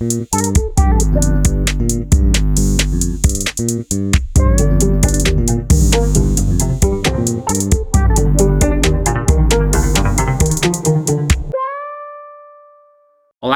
Olá 0.00 0.08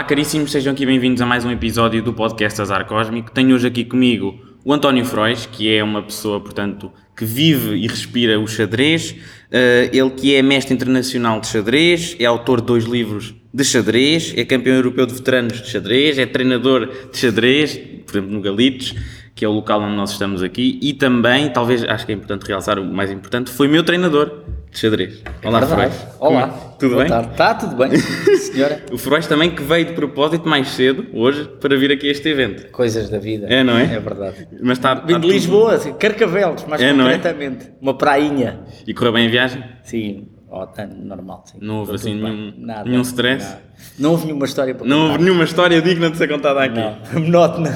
caríssimos, 0.04 0.52
sejam 0.52 0.74
aqui 0.74 0.84
bem-vindos 0.84 1.22
a 1.22 1.26
mais 1.26 1.46
um 1.46 1.50
episódio 1.50 2.02
do 2.02 2.12
podcast 2.12 2.60
Azar 2.60 2.86
Cósmico. 2.86 3.30
Tenho 3.30 3.54
hoje 3.54 3.68
aqui 3.68 3.82
comigo 3.82 4.38
o 4.62 4.74
António 4.74 5.06
Frois, 5.06 5.46
que 5.46 5.74
é 5.74 5.82
uma 5.82 6.02
pessoa, 6.02 6.42
portanto, 6.42 6.92
que 7.16 7.24
vive 7.24 7.74
e 7.76 7.86
respira 7.86 8.38
o 8.38 8.46
xadrez. 8.46 9.12
Uh, 9.12 9.88
ele 9.90 10.10
que 10.10 10.34
é 10.34 10.42
mestre 10.42 10.74
internacional 10.74 11.40
de 11.40 11.46
xadrez, 11.46 12.14
é 12.20 12.26
autor 12.26 12.60
de 12.60 12.66
dois 12.66 12.84
livros 12.84 13.34
de 13.54 13.62
xadrez, 13.62 14.34
é 14.36 14.44
campeão 14.44 14.74
europeu 14.74 15.06
de 15.06 15.14
veteranos 15.14 15.62
de 15.62 15.68
xadrez, 15.70 16.18
é 16.18 16.26
treinador 16.26 16.90
de 17.12 17.16
xadrez, 17.16 17.76
por 18.04 18.16
exemplo, 18.16 18.32
no 18.34 18.40
Galitos, 18.40 18.92
que 19.32 19.44
é 19.44 19.48
o 19.48 19.52
local 19.52 19.80
onde 19.80 19.94
nós 19.94 20.10
estamos 20.10 20.42
aqui, 20.42 20.76
e 20.82 20.92
também, 20.92 21.48
talvez, 21.50 21.84
acho 21.84 22.04
que 22.04 22.10
é 22.10 22.16
importante 22.16 22.42
realçar 22.46 22.80
o 22.80 22.84
mais 22.84 23.12
importante, 23.12 23.52
foi 23.52 23.68
meu 23.68 23.84
treinador 23.84 24.42
de 24.72 24.78
xadrez. 24.78 25.22
Olá, 25.44 25.60
é 25.60 25.66
Frois. 25.66 26.06
Olá. 26.18 26.48
Tudo 26.80 26.90
Boa 26.94 27.02
bem? 27.02 27.08
Tarde. 27.12 27.30
Está 27.30 27.54
tudo 27.54 27.76
bem, 27.76 27.96
senhora. 28.38 28.82
o 28.90 28.98
Frois 28.98 29.26
também 29.28 29.50
que 29.52 29.62
veio 29.62 29.86
de 29.86 29.92
propósito 29.92 30.48
mais 30.48 30.66
cedo, 30.68 31.06
hoje, 31.12 31.48
para 31.60 31.76
vir 31.76 31.92
aqui 31.92 32.08
a 32.08 32.10
este 32.10 32.28
evento. 32.28 32.68
Coisas 32.72 33.08
da 33.08 33.18
vida. 33.18 33.46
É, 33.48 33.62
não 33.62 33.78
é? 33.78 33.84
É 33.84 34.00
verdade. 34.00 34.48
Mas 34.60 34.78
está, 34.78 34.94
Vim 34.94 35.14
está 35.14 35.18
de 35.18 35.28
Lisboa, 35.28 35.74
assim, 35.74 35.92
Carcavelos, 35.92 36.64
mais 36.64 36.82
É, 36.82 36.90
é? 36.90 36.92
concretamente. 36.92 37.68
Uma 37.80 37.96
prainha. 37.96 38.60
E 38.84 38.92
correu 38.92 39.12
bem 39.12 39.28
a 39.28 39.30
viagem? 39.30 39.62
Sim, 39.84 40.26
ó, 40.54 40.66
tá 40.66 40.86
normal. 40.86 41.44
Sim. 41.46 41.58
Não 41.60 41.78
houve 41.80 41.94
Está 41.94 42.08
assim 42.08 42.20
nenhum, 42.20 42.54
Nada, 42.58 42.84
nenhum 42.88 43.02
stress? 43.02 43.44
nada. 43.46 43.62
Não 43.98 44.10
houve 44.12 44.26
nenhuma 44.26 44.44
história 44.46 44.74
para 44.74 44.86
Não 44.86 44.96
contar. 44.98 45.12
houve 45.12 45.24
nenhuma 45.24 45.44
história 45.44 45.82
digna 45.82 46.10
de 46.10 46.16
ser 46.16 46.28
contada 46.28 46.62
aqui? 46.64 46.78
Não, 46.78 46.96
foi 47.04 47.20
monótona. 47.22 47.70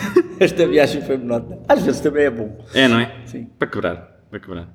Esta 0.40 0.66
viagem 0.66 1.02
foi 1.02 1.16
monótona. 1.18 1.58
Às 1.68 1.82
vezes 1.82 2.00
também 2.00 2.24
é 2.24 2.30
bom. 2.30 2.58
É, 2.74 2.88
não 2.88 2.98
é? 2.98 3.12
Sim. 3.26 3.48
Para 3.58 3.68
quebrar. 3.68 3.96
Para 4.30 4.40
quebrar. 4.40 4.68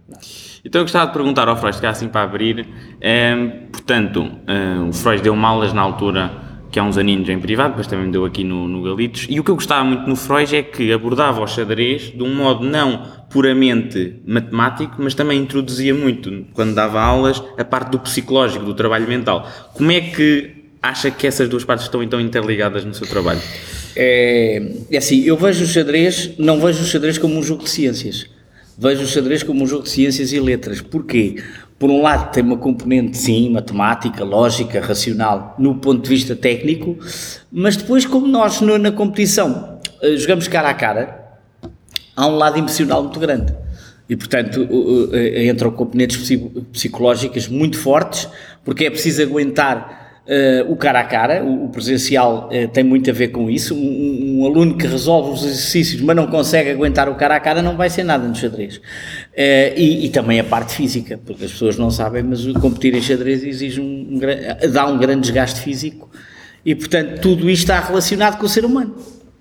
Então 0.64 0.80
eu 0.82 0.84
gostava 0.86 1.08
de 1.08 1.14
perguntar 1.14 1.48
ao 1.48 1.58
Freud, 1.58 1.80
que 1.80 1.86
é 1.86 1.90
assim 1.90 2.08
para 2.08 2.22
abrir. 2.22 2.68
eh, 3.02 3.36
portanto, 3.72 4.30
eh, 4.48 4.80
o 4.88 4.94
Freud 4.94 5.22
deu 5.24 5.34
aulas 5.34 5.74
na 5.74 5.82
altura, 5.82 6.30
que 6.78 6.80
há 6.80 6.84
uns 6.84 6.96
aninhos 6.96 7.28
em 7.28 7.40
privado, 7.40 7.70
depois 7.70 7.88
também 7.88 8.06
me 8.06 8.12
deu 8.12 8.24
aqui 8.24 8.44
no, 8.44 8.68
no 8.68 8.84
Galitos. 8.84 9.26
E 9.28 9.40
o 9.40 9.44
que 9.44 9.50
eu 9.50 9.56
gostava 9.56 9.84
muito 9.84 10.08
no 10.08 10.16
Freud 10.16 10.56
é 10.56 10.62
que 10.62 10.94
abordava 10.94 11.42
o 11.42 11.48
xadrez 11.48 12.12
de 12.16 12.22
um 12.22 12.36
modo 12.36 12.64
não 12.64 13.04
puramente 13.32 14.22
matemático, 14.28 14.94
mas 15.00 15.16
também 15.16 15.40
introduzia 15.40 15.92
muito, 15.96 16.46
quando 16.54 16.76
dava 16.76 17.02
aulas, 17.02 17.42
a 17.58 17.66
parte 17.66 17.90
do 17.90 17.98
psicológico, 17.98 18.64
do 18.64 18.76
trabalho 18.76 19.08
mental. 19.08 19.50
Como 19.74 19.92
é 19.92 20.02
que 20.02 20.52
acha 20.80 21.10
que 21.10 21.26
essas 21.26 21.50
duas 21.50 21.64
partes 21.64 21.88
estão 21.88 22.04
então 22.04 22.22
interligadas 22.22 22.86
no 22.86 22.94
seu 22.94 23.08
trabalho? 23.08 23.42
É, 23.96 24.62
é 24.92 24.98
assim, 24.98 25.24
eu 25.24 25.36
vejo 25.36 25.64
o 25.64 25.68
xadrez, 25.68 26.38
não 26.38 26.60
vejo 26.60 26.84
o 26.84 26.86
xadrez 26.86 27.18
como 27.18 27.40
um 27.40 27.42
jogo 27.42 27.64
de 27.64 27.72
ciências. 27.72 28.30
Vejo 28.78 29.02
o 29.02 29.08
xadrez 29.08 29.42
como 29.42 29.64
um 29.64 29.68
jogo 29.68 29.82
de 29.82 29.90
ciências 29.90 30.32
e 30.32 30.40
letras. 30.40 30.80
Porquê? 30.80 31.38
Por 31.80 31.92
um 31.92 32.02
lado 32.02 32.32
tem 32.32 32.44
uma 32.44 32.58
componente, 32.58 33.16
sim, 33.18 33.52
matemática, 33.52 34.24
lógica, 34.24 34.82
racional, 34.82 35.56
no 35.60 35.76
ponto 35.76 36.02
de 36.04 36.10
vista 36.10 36.36
técnico, 36.36 36.98
mas 37.52 37.78
depois 37.78 38.04
como 38.06 38.26
nós 38.28 38.62
no- 38.62 38.78
na 38.80 38.92
competição 38.92 39.78
eh, 40.02 40.16
jogamos 40.18 40.48
cara 40.48 40.70
a 40.70 40.74
cara, 40.74 41.24
há 42.16 42.26
um 42.28 42.36
lado 42.36 42.58
emocional 42.58 43.04
muito 43.04 43.20
grande. 43.20 43.54
E, 44.10 44.16
portanto, 44.16 44.68
eh, 45.14 45.48
entram 45.48 45.70
componentes 45.72 46.18
psi- 46.18 46.52
psicológicas 46.72 47.48
muito 47.48 47.78
fortes, 47.78 48.28
porque 48.64 48.86
é 48.86 48.90
preciso 48.90 49.22
aguentar 49.22 50.07
eh, 50.28 50.66
o 50.68 50.76
cara 50.76 51.00
a 51.00 51.04
cara, 51.04 51.44
o, 51.44 51.66
o 51.66 51.70
presencial 51.70 52.50
eh, 52.52 52.68
tem 52.68 52.84
muito 52.84 53.10
a 53.10 53.14
ver 53.14 53.30
com 53.30 53.50
isso. 53.50 53.74
Um, 53.74 53.78
um- 53.80 54.42
um 54.42 54.46
aluno 54.46 54.78
que 54.78 54.86
resolve 54.86 55.32
os 55.32 55.44
exercícios, 55.44 56.02
mas 56.02 56.16
não 56.16 56.28
consegue 56.28 56.70
aguentar 56.70 57.10
o 57.10 57.16
cara 57.16 57.36
a 57.36 57.40
cara, 57.40 57.62
não 57.62 57.76
vai 57.76 57.90
ser 57.90 58.04
nada 58.04 58.28
no 58.28 58.36
xadrez. 58.36 58.80
Eh, 59.36 59.74
e, 59.78 60.06
e 60.06 60.10
também 60.10 60.40
a 60.40 60.44
parte 60.44 60.76
física, 60.76 61.20
porque 61.26 61.46
as 61.46 61.52
pessoas 61.52 61.78
não 61.78 61.90
sabem, 61.90 62.22
mas 62.24 62.46
o 62.46 62.54
competir 62.54 62.94
em 62.94 63.02
xadrez 63.02 63.44
exige 63.44 63.80
um, 63.82 64.08
um 64.20 64.72
dá 64.72 64.86
um 64.88 64.98
grande 64.98 65.22
desgaste 65.22 65.60
físico. 65.62 66.10
E, 66.66 66.76
portanto, 66.76 67.22
tudo 67.22 67.50
isto 67.50 67.64
está 67.64 67.80
relacionado 67.80 68.38
com 68.38 68.46
o 68.46 68.50
ser 68.50 68.66
humano. 68.66 68.96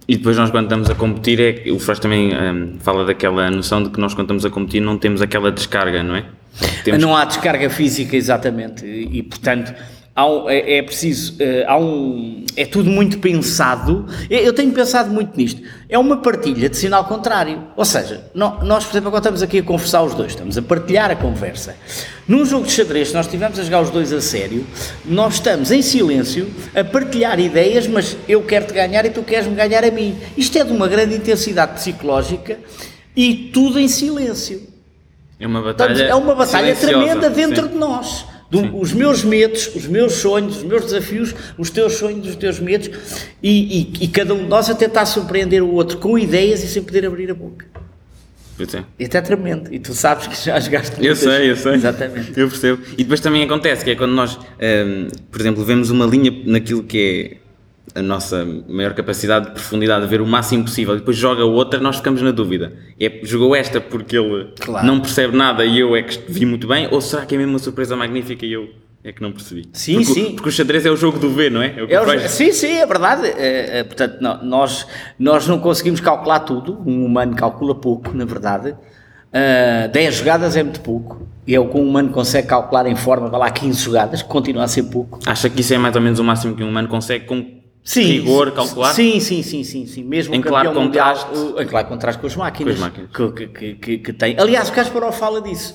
E 0.09 0.17
depois 0.17 0.37
nós 0.37 0.51
quando 0.53 0.67
estamos 0.67 0.89
a 0.89 0.95
competir, 0.95 1.41
é, 1.41 1.71
o 1.73 1.81
Freud 1.81 2.01
também 2.01 2.33
hum, 2.33 2.77
fala 2.79 3.05
daquela 3.05 3.51
noção 3.51 3.83
de 3.83 3.91
que 3.91 3.99
nós 4.01 4.15
quando 4.15 4.27
estamos 4.27 4.45
a 4.45 4.51
competir 4.51 4.81
não 4.81 4.97
temos 4.97 5.21
aquela 5.21 5.51
descarga, 5.51 6.03
não 6.05 6.15
é? 6.15 6.25
Temos- 6.85 7.03
Não 7.03 7.15
há 7.17 7.25
descarga 7.25 7.69
física, 7.69 8.17
exatamente, 8.17 8.87
e, 8.87 9.19
e, 9.19 9.23
portanto 9.25 9.75
um- 10.25 10.49
é, 10.49 10.79
é 10.79 10.83
preciso, 10.83 11.35
eh, 11.39 11.65
há 11.69 11.77
um, 11.77 12.43
é 12.57 12.65
tudo 12.65 12.89
muito 12.89 13.19
pensado. 13.19 14.07
Eu 14.31 14.53
tenho 14.55 14.73
pensado 14.73 15.11
muito 15.13 15.37
nisto. 15.37 15.61
É 15.91 15.99
uma 15.99 16.17
partilha 16.19 16.71
de 16.71 16.77
sinal 16.79 17.05
contrário. 17.05 17.65
Ou 17.77 17.85
seja, 17.85 18.25
nó- 18.35 18.63
nós, 18.65 18.85
por 18.85 18.93
exemplo, 18.93 19.09
agora 19.09 19.21
estamos 19.21 19.43
aqui 19.43 19.59
a 19.59 19.63
conversar 19.63 20.03
os 20.03 20.15
dois, 20.15 20.33
estamos 20.33 20.57
a 20.57 20.63
partilhar 20.63 21.11
a 21.11 21.17
conversa. 21.17 21.77
Num 22.27 22.47
jogo 22.47 22.65
de 22.67 22.73
xadrez, 22.73 23.09
se 23.09 23.15
nós 23.15 23.27
estivermos 23.27 23.59
a 23.59 23.63
jogar 23.63 23.83
os 23.83 23.91
dois 23.91 24.11
a 24.11 24.21
sério, 24.23 24.67
nós 25.05 25.35
estamos 25.35 25.71
em 25.71 25.83
silêncio 25.83 26.49
a 26.75 26.83
partilhar 26.83 27.39
ideias, 27.39 27.87
mas 27.87 28.17
eu 28.27 28.43
quero-te 28.43 28.73
ganhar 28.73 29.05
e 29.05 29.11
tu 29.11 29.23
queres-me 29.23 29.55
ganhar 29.55 29.85
a 29.85 29.91
mim. 29.91 30.17
Isto 30.35 30.57
é 30.57 30.65
de 30.65 30.73
uma 30.73 30.89
grande 30.89 31.15
intensidade 31.15 31.75
psicológica 31.75 32.59
e 33.15 33.51
tudo 33.53 33.79
em 33.79 33.87
silêncio. 33.89 34.63
É 35.39 35.47
uma 35.47 35.61
batalha. 35.61 35.91
Portanto, 35.95 36.11
é 36.11 36.15
uma 36.15 36.35
batalha 36.35 36.75
tremenda 36.75 37.29
dentro 37.29 37.65
sim. 37.67 37.73
de 37.73 37.79
nós. 37.79 38.25
Do- 38.51 38.79
os 38.79 38.93
meus 38.93 39.25
medos, 39.25 39.71
os 39.75 39.87
meus 39.87 40.15
sonhos, 40.15 40.59
os 40.59 40.63
meus 40.63 40.85
desafios, 40.85 41.35
os 41.59 41.69
teus 41.71 41.95
sonhos, 41.95 42.29
os 42.29 42.37
teus 42.37 42.61
medos, 42.61 42.89
e, 43.43 43.81
e- 43.81 44.05
e 44.05 44.09
cada 44.09 44.35
um 44.35 44.39
de 44.45 44.49
nós 44.49 44.71
a 44.71 44.75
tentar 44.75 45.05
surpreender 45.07 45.63
o 45.63 45.73
outro 45.73 45.99
com 45.99 46.17
ideias 46.19 46.63
e 46.63 46.69
sem 46.69 46.83
poder 46.83 47.05
abrir 47.07 47.31
a 47.31 47.35
boca. 47.35 47.67
Pois 48.57 48.73
é. 48.75 49.21
Tremendo. 49.21 49.73
E 49.75 49.79
tu 49.79 49.93
sabes 49.93 50.27
que 50.29 50.47
já 50.47 50.59
jogaste 50.59 50.93
Eu 50.97 51.15
muitas- 51.15 51.19
sei, 51.19 51.51
eu 51.51 51.57
sei. 51.57 51.75
Exatamente. 51.75 52.33
Eu 52.41 52.49
percebo. 52.49 52.83
E 52.93 52.97
depois 53.03 53.21
também 53.21 53.43
acontece 53.43 53.85
que 53.85 53.91
é 53.91 53.95
quando 53.95 54.13
nós, 54.13 54.37
hum, 54.37 55.09
por 55.31 55.41
exemplo, 55.41 55.63
vemos 55.65 55.91
uma 55.91 56.07
linha 56.07 56.33
naquilo 56.47 56.83
que 56.83 56.99
é 57.43 57.46
a 57.97 58.03
nossa 58.03 58.47
maior 58.69 58.93
capacidade 58.95 59.47
de 59.47 59.53
profundidade, 59.53 60.03
de 60.05 60.09
ver 60.11 60.21
o 60.21 60.27
máximo 60.27 60.65
possível, 60.65 60.95
e 60.95 60.99
depois 60.99 61.17
joga 61.17 61.45
outra, 61.45 61.81
nós 61.81 61.97
ficamos 61.97 62.21
na 62.23 62.31
dúvida. 62.31 62.73
É, 63.01 63.21
jogou 63.23 63.57
esta 63.57 63.81
porque 63.81 64.17
ele 64.19 64.53
Claro. 64.61 64.87
não 64.87 65.01
percebe 65.01 65.37
nada 65.37 65.65
e 65.65 65.79
eu 65.79 65.97
é 65.97 66.03
que 66.03 66.21
vi 66.31 66.45
muito 66.45 66.67
bem, 66.69 66.89
ou 66.91 67.01
será 67.01 67.25
que 67.25 67.35
é 67.35 67.39
mesmo 67.39 67.53
uma 67.55 67.59
surpresa 67.59 67.97
magnífica 67.97 68.45
e 68.45 68.53
eu 68.53 68.69
é 69.03 69.13
que 69.13 69.23
não 69.23 69.31
percebi? 69.33 69.69
Sim, 69.73 69.95
porque, 69.99 70.13
sim. 70.13 70.33
Porque 70.35 70.49
o 70.49 70.53
xadrez 70.53 70.85
é 70.85 70.91
o 70.91 70.97
jogo 70.97 71.19
do 71.19 71.31
V, 71.31 71.49
não 71.49 71.63
é? 71.63 71.75
É 71.77 71.83
o 71.85 71.91
É 72.11 72.17
o- 72.17 72.29
sim, 72.29 72.53
sim, 72.53 72.73
é 72.79 72.85
verdade. 72.85 73.27
É, 73.29 73.79
é, 73.79 73.85
portanto, 73.85 74.17
nó- 74.21 74.43
nós, 74.43 74.87
nós 75.19 75.47
não 75.47 75.59
conseguimos 75.61 76.01
calcular 76.01 76.41
tudo. 76.41 76.83
Um 76.85 77.05
humano 77.05 77.35
calcula 77.37 77.75
pouco, 77.75 78.13
na 78.17 78.25
verdade. 78.25 78.75
Ah, 79.33 79.87
10 79.89 80.17
jogadas 80.17 80.57
é 80.57 80.63
muito 80.63 80.81
pouco. 80.81 81.27
E 81.47 81.55
é 81.55 81.61
o 81.61 81.69
que 81.69 81.77
um 81.77 81.89
humano 81.89 82.11
consegue 82.11 82.49
calcular 82.49 82.87
em 82.89 82.97
forma, 82.97 83.29
vai 83.29 83.39
lá 83.39 83.51
15 83.51 83.81
jogadas, 83.81 84.23
que 84.23 84.29
continua 84.29 84.65
a 84.65 84.69
ser 84.69 84.83
pouco. 84.85 85.21
Acha 85.25 85.49
que 85.49 85.61
isso 85.61 85.73
é 85.73 85.79
mais 85.79 85.95
ou 85.95 86.03
menos 86.03 86.19
o 86.19 86.25
máximo 86.25 86.57
que 86.57 86.65
um 86.65 86.69
humano 86.69 86.89
consegue 86.89 87.25
com 87.27 87.61
Sim, 87.87 88.03
rigor 88.03 88.49
sim, 88.49 88.55
calcular? 88.57 88.93
Sim, 88.95 89.21
sim, 89.21 89.43
sim, 89.45 89.63
sim, 89.63 89.87
sim. 89.87 90.03
Mesmo 90.03 90.35
Em 90.35 90.41
claro 90.41 90.75
mundial, 90.75 91.15
contraste. 91.15 91.39
o- 91.55 91.63
em 91.63 91.67
claro 91.67 91.87
contraste 91.87 92.21
com 92.21 92.27
as 92.27 92.35
máquinas, 92.35 92.75
Com 92.79 92.85
as 92.85 92.91
máquinas. 92.91 93.11
Que, 93.15 93.47
que, 93.47 93.75
que, 93.77 93.99
que 93.99 94.13
tem. 94.13 94.35
Aliás, 94.39 94.69
o 94.69 94.73
Kasparov 94.73 95.15
fala 95.17 95.41
disso. 95.41 95.73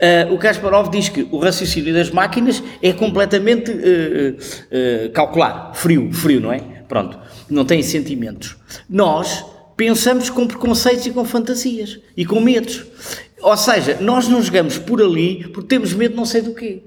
Ah, 0.00 0.32
o 0.32 0.38
Kasparov 0.38 0.88
diz 0.90 1.10
que 1.10 1.28
o 1.30 1.38
raciocínio 1.38 1.92
das 1.92 2.08
máquinas 2.10 2.62
é 2.82 2.94
completamente 2.94 3.70
eh, 3.70 4.34
eh, 4.70 5.10
calcular, 5.12 5.72
frio, 5.74 6.10
frio, 6.10 6.40
não 6.40 6.50
é? 6.50 6.60
Pronto, 6.88 7.18
não 7.50 7.66
tem 7.66 7.82
sentimentos. 7.82 8.56
Nós 8.88 9.44
pensamos 9.76 10.30
com 10.30 10.46
preconceitos 10.46 11.04
e 11.04 11.10
com 11.10 11.26
fantasias 11.26 12.00
e 12.16 12.24
com 12.24 12.40
medos. 12.40 12.84
Ou 13.42 13.56
seja, 13.56 13.98
nós 14.00 14.28
não 14.28 14.42
jogamos 14.42 14.78
por 14.78 15.00
ali 15.02 15.46
porque 15.52 15.68
temos 15.68 15.92
medo 15.92 16.16
não 16.16 16.24
sei 16.24 16.40
do 16.40 16.54
quê 16.54 16.82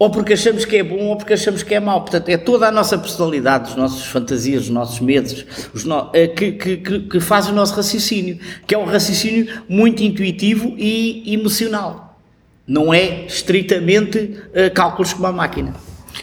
ou 0.00 0.08
porque 0.10 0.32
achamos 0.32 0.64
que 0.64 0.76
é 0.76 0.82
bom 0.82 1.08
ou 1.08 1.16
porque 1.16 1.34
achamos 1.34 1.62
que 1.62 1.74
é 1.74 1.78
mau. 1.78 2.00
Portanto, 2.00 2.30
é 2.30 2.38
toda 2.38 2.66
a 2.66 2.70
nossa 2.72 2.96
personalidade, 2.96 3.68
os 3.70 3.76
nossos 3.76 4.06
fantasias, 4.06 4.62
os 4.62 4.70
nossos 4.70 4.98
medos, 4.98 5.44
os 5.74 5.84
no- 5.84 6.08
eh, 6.14 6.26
que, 6.26 6.52
que, 6.52 6.76
que, 7.00 7.20
faz 7.20 7.48
o 7.48 7.52
nosso 7.52 7.74
raciocínio, 7.76 8.38
que 8.66 8.74
é 8.74 8.78
um 8.78 8.86
raciocínio 8.86 9.46
muito 9.68 10.02
intuitivo 10.02 10.74
e 10.78 11.34
emocional. 11.34 12.18
Não 12.66 12.94
é 12.94 13.26
estritamente 13.26 14.38
eh, 14.54 14.70
cálculos 14.70 15.12
como 15.12 15.26
a 15.26 15.32
máquina. 15.32 15.74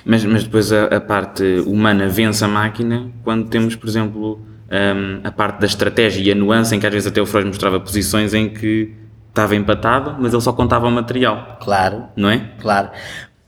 Mas, 0.04 0.26
mas 0.26 0.44
depois 0.44 0.72
a, 0.74 0.86
a 0.86 1.00
parte 1.00 1.44
humana 1.68 2.08
vence 2.10 2.44
a 2.44 2.48
máquina 2.48 3.12
quando 3.24 3.48
temos, 3.48 3.76
por 3.76 3.88
exemplo, 3.88 4.42
hum, 4.72 5.20
a 5.24 5.32
parte 5.32 5.60
da 5.60 5.68
estratégia 5.68 6.24
e 6.24 6.32
a 6.32 6.36
nuance 6.36 6.76
em 6.76 6.80
que 6.80 6.88
às 6.88 6.92
vezes 6.94 7.08
até 7.08 7.22
o 7.22 7.28
Freud 7.28 7.46
mostrava 7.48 7.80
posições 7.80 8.34
em 8.34 8.50
que 8.50 8.92
estava 9.30 9.56
empatado, 9.56 10.16
mas 10.20 10.34
ele 10.34 10.42
só 10.42 10.52
contava 10.52 10.88
o 10.88 10.92
material, 10.92 11.60
Claro, 11.62 12.06
não 12.16 12.28
é? 12.28 12.50
claro. 12.60 12.90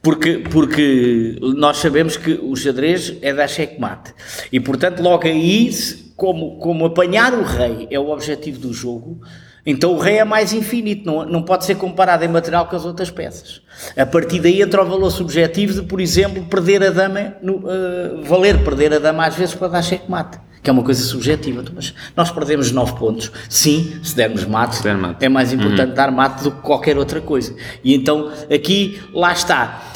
Porque, 0.02 0.38
porque 0.50 1.38
nós 1.42 1.78
sabemos 1.78 2.16
que 2.16 2.40
o 2.42 2.56
xadrez 2.56 3.18
é 3.22 3.34
dar 3.34 3.48
checkmate. 3.50 4.14
E, 4.52 4.60
portanto, 4.60 5.02
logo 5.02 5.28
aí, 5.28 5.70
como, 6.16 6.58
como 6.58 6.86
apanhar 6.86 7.34
o 7.34 7.44
rei 7.44 7.88
é 7.92 8.00
o 8.00 8.10
objetivo 8.10 8.60
do 8.60 8.74
jogo, 8.74 9.20
Então 9.66 9.94
o 9.94 10.00
rei 10.00 10.18
é 10.18 10.24
mais 10.24 10.54
infinito, 10.54 11.06
não, 11.06 11.26
não 11.26 11.44
pode 11.44 11.66
ser 11.66 11.76
comparado 11.76 12.24
em 12.24 12.28
material 12.30 12.66
com 12.66 12.76
as 12.76 12.86
outras 12.86 13.12
peças. 13.12 13.62
A 13.96 14.06
partir 14.06 14.40
daí 14.40 14.62
entra 14.62 14.82
o 14.82 14.86
valor 14.88 15.12
subjetivo 15.12 15.82
de, 15.82 15.82
por 15.84 16.00
exemplo, 16.00 16.44
perder 16.46 16.82
a 16.82 16.90
dama, 16.90 17.36
no, 17.42 17.58
uh, 17.58 18.24
valer 18.24 18.64
perder 18.64 18.94
a 18.94 19.00
dama 19.00 19.26
às 19.28 19.36
vezes 19.36 19.54
para 19.54 19.68
dar 19.68 19.82
cheque-mate, 19.84 20.40
que 20.64 20.70
é 20.70 20.74
uma 20.74 20.82
coisa 20.82 21.04
subjetiva. 21.04 21.64
Mas 21.76 21.94
nós 22.16 22.32
perdemos 22.32 22.72
9 22.72 22.96
pontos. 22.98 23.32
Sim, 23.48 24.00
se 24.02 24.16
dermos 24.16 24.46
mate, 24.46 24.78
Se 24.78 24.84
der 24.84 24.98
mate. 24.98 25.24
é 25.24 25.30
mais 25.30 25.54
importante 25.54 25.94
dar 25.94 26.10
mate 26.10 26.44
do 26.44 26.52
que 26.52 26.62
qualquer 26.62 26.98
outra 26.98 27.22
coisa. 27.22 27.54
E 27.84 27.94
então 27.94 28.32
aqui, 28.54 29.00
lá 29.14 29.34
está, 29.34 29.89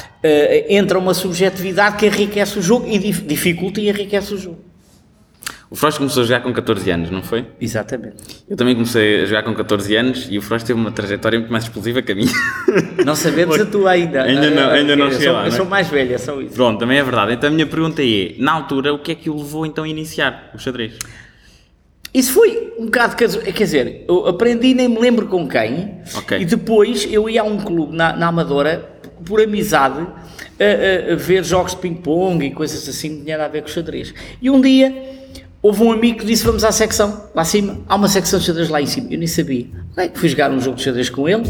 entra 0.68 0.98
uma 0.98 1.12
subjetividade 1.14 1.96
que 1.96 2.06
enriquece 2.06 2.58
o 2.58 2.62
jogo 2.62 2.86
e 2.88 2.98
dif- 2.98 3.22
dificulta 3.22 3.80
e 3.80 3.88
enriquece 3.88 4.34
o 4.34 4.38
jogo. 4.38 4.58
O 5.70 5.76
Frost 5.76 5.98
começou 5.98 6.22
a 6.22 6.26
jogar 6.26 6.40
com 6.40 6.52
14 6.52 6.88
anos, 6.90 7.10
não 7.10 7.20
foi? 7.22 7.46
Exatamente. 7.60 8.16
Eu 8.48 8.56
também 8.56 8.74
comecei 8.74 9.22
a 9.22 9.26
jogar 9.26 9.42
com 9.42 9.52
14 9.54 9.96
anos 9.96 10.28
e 10.30 10.38
o 10.38 10.42
Frost 10.42 10.64
teve 10.66 10.78
uma 10.78 10.92
trajetória 10.92 11.38
muito 11.38 11.50
mais 11.50 11.64
explosiva 11.64 12.00
que 12.00 12.12
a 12.12 12.14
minha. 12.14 12.30
Não 13.04 13.16
sabemos 13.16 13.58
a 13.60 13.66
tua 13.66 13.90
ainda. 13.90 14.22
Ainda 14.24 14.50
não- 14.50 14.70
ainda 14.70 14.94
não 14.96 15.06
eu 15.06 15.12
cheguei 15.12 15.26
sou, 15.26 15.34
lá, 15.34 15.42
Eu 15.42 15.48
é? 15.48 15.50
sou 15.50 15.66
mais 15.66 15.88
velha, 15.88 16.18
só 16.18 16.40
isso. 16.40 16.54
Pronto, 16.54 16.78
também 16.78 16.98
é 16.98 17.02
verdade. 17.02 17.32
Então 17.32 17.48
a 17.48 17.52
minha 17.52 17.66
pergunta 17.66 18.02
é, 18.02 18.34
na 18.38 18.52
altura, 18.52 18.94
o 18.94 18.98
que 19.00 19.12
é 19.12 19.14
que 19.16 19.28
o 19.28 19.36
levou 19.36 19.66
então 19.66 19.82
a 19.84 19.88
iniciar 19.88 20.50
o 20.54 20.58
xadrez? 20.58 20.92
Isso 22.12 22.32
foi 22.32 22.72
um 22.78 22.84
bocado, 22.84 23.16
casu- 23.16 23.40
quer 23.40 23.52
dizer, 23.64 24.04
eu 24.06 24.28
aprendi, 24.28 24.72
nem 24.74 24.86
me 24.88 25.00
lembro 25.00 25.26
com 25.26 25.48
quem, 25.48 25.96
Ok. 26.14 26.38
e 26.38 26.44
depois 26.44 27.08
eu 27.10 27.28
ia 27.28 27.40
a 27.40 27.44
um 27.44 27.58
clube 27.58 27.96
na, 27.96 28.12
na 28.14 28.28
Amadora, 28.28 28.93
por 29.24 29.40
amizade, 29.40 30.00
a, 30.00 31.10
a- 31.10 31.12
a 31.12 31.16
ver 31.16 31.44
jogos 31.44 31.72
de 31.72 31.78
ping-pong 31.78 32.44
e 32.46 32.50
coisas 32.52 32.88
assim 32.88 33.18
que 33.18 33.24
tinha 33.24 33.42
a 33.44 33.48
ver 33.48 33.62
com 33.62 33.68
xadrez. 33.68 34.12
E 34.40 34.48
um 34.50 34.60
dia 34.60 34.94
houve 35.62 35.82
um 35.82 35.92
amigo 35.92 36.18
que 36.20 36.26
disse: 36.26 36.44
Vamos 36.44 36.64
à 36.64 36.70
secção, 36.72 37.28
lá 37.34 37.42
acima, 37.42 37.78
há 37.88 37.96
uma 37.96 38.08
secção 38.08 38.38
de 38.38 38.44
xadrez 38.46 38.68
lá 38.68 38.80
em 38.80 38.86
cima. 38.86 39.08
Eu 39.10 39.18
nem 39.18 39.26
sabia. 39.26 39.66
Ok, 39.92 40.10
Fui 40.14 40.28
jogar 40.28 40.50
um 40.50 40.60
jogo 40.60 40.76
de 40.76 40.82
xadrez 40.82 41.08
com 41.10 41.28
ele, 41.28 41.42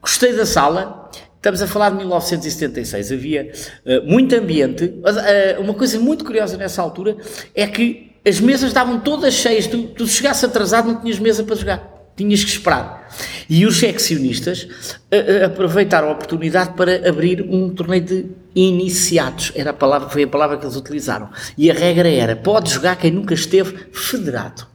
gostei 0.00 0.32
da 0.34 0.44
sala. 0.46 1.10
Estamos 1.36 1.62
a 1.62 1.66
falar 1.66 1.88
de 1.88 1.96
1976, 1.96 3.12
havia 3.12 3.50
eh, 3.86 4.00
muito 4.00 4.34
ambiente. 4.36 4.92
Eh, 5.24 5.56
uma 5.58 5.72
coisa 5.72 5.98
muito 5.98 6.22
curiosa 6.22 6.58
nessa 6.58 6.82
altura 6.82 7.16
é 7.54 7.66
que 7.66 8.12
as 8.26 8.38
mesas 8.40 8.68
estavam 8.68 9.00
todas 9.00 9.32
cheias. 9.32 9.66
Tu, 9.66 9.84
tu 9.84 10.06
chegasse 10.06 10.44
atrasado, 10.44 10.88
não 10.92 11.00
tinhas 11.00 11.18
mesa 11.18 11.42
para 11.42 11.56
jogar. 11.56 11.99
Tinhas 12.20 12.44
que 12.44 12.50
esperar. 12.50 13.08
E 13.48 13.64
os 13.64 13.78
seccionistas 13.78 14.68
eh, 15.10 15.40
eh, 15.40 15.44
aproveitaram 15.46 16.08
a 16.08 16.12
oportunidade 16.12 16.74
para 16.74 17.08
abrir 17.08 17.40
um 17.40 17.70
torneio 17.70 18.02
de 18.04 18.26
iniciados. 18.54 19.52
Era 19.54 19.70
a 19.70 19.72
palavra, 19.72 20.10
foi 20.10 20.24
a 20.24 20.28
palavra 20.28 20.58
que 20.58 20.64
eles 20.66 20.76
utilizaram. 20.76 21.30
E 21.56 21.70
a 21.70 21.74
regra 21.74 22.08
era: 22.10 22.36
pode 22.36 22.70
jogar 22.70 22.96
quem 22.96 23.10
nunca 23.10 23.32
esteve 23.32 23.86
federado. 23.92 24.66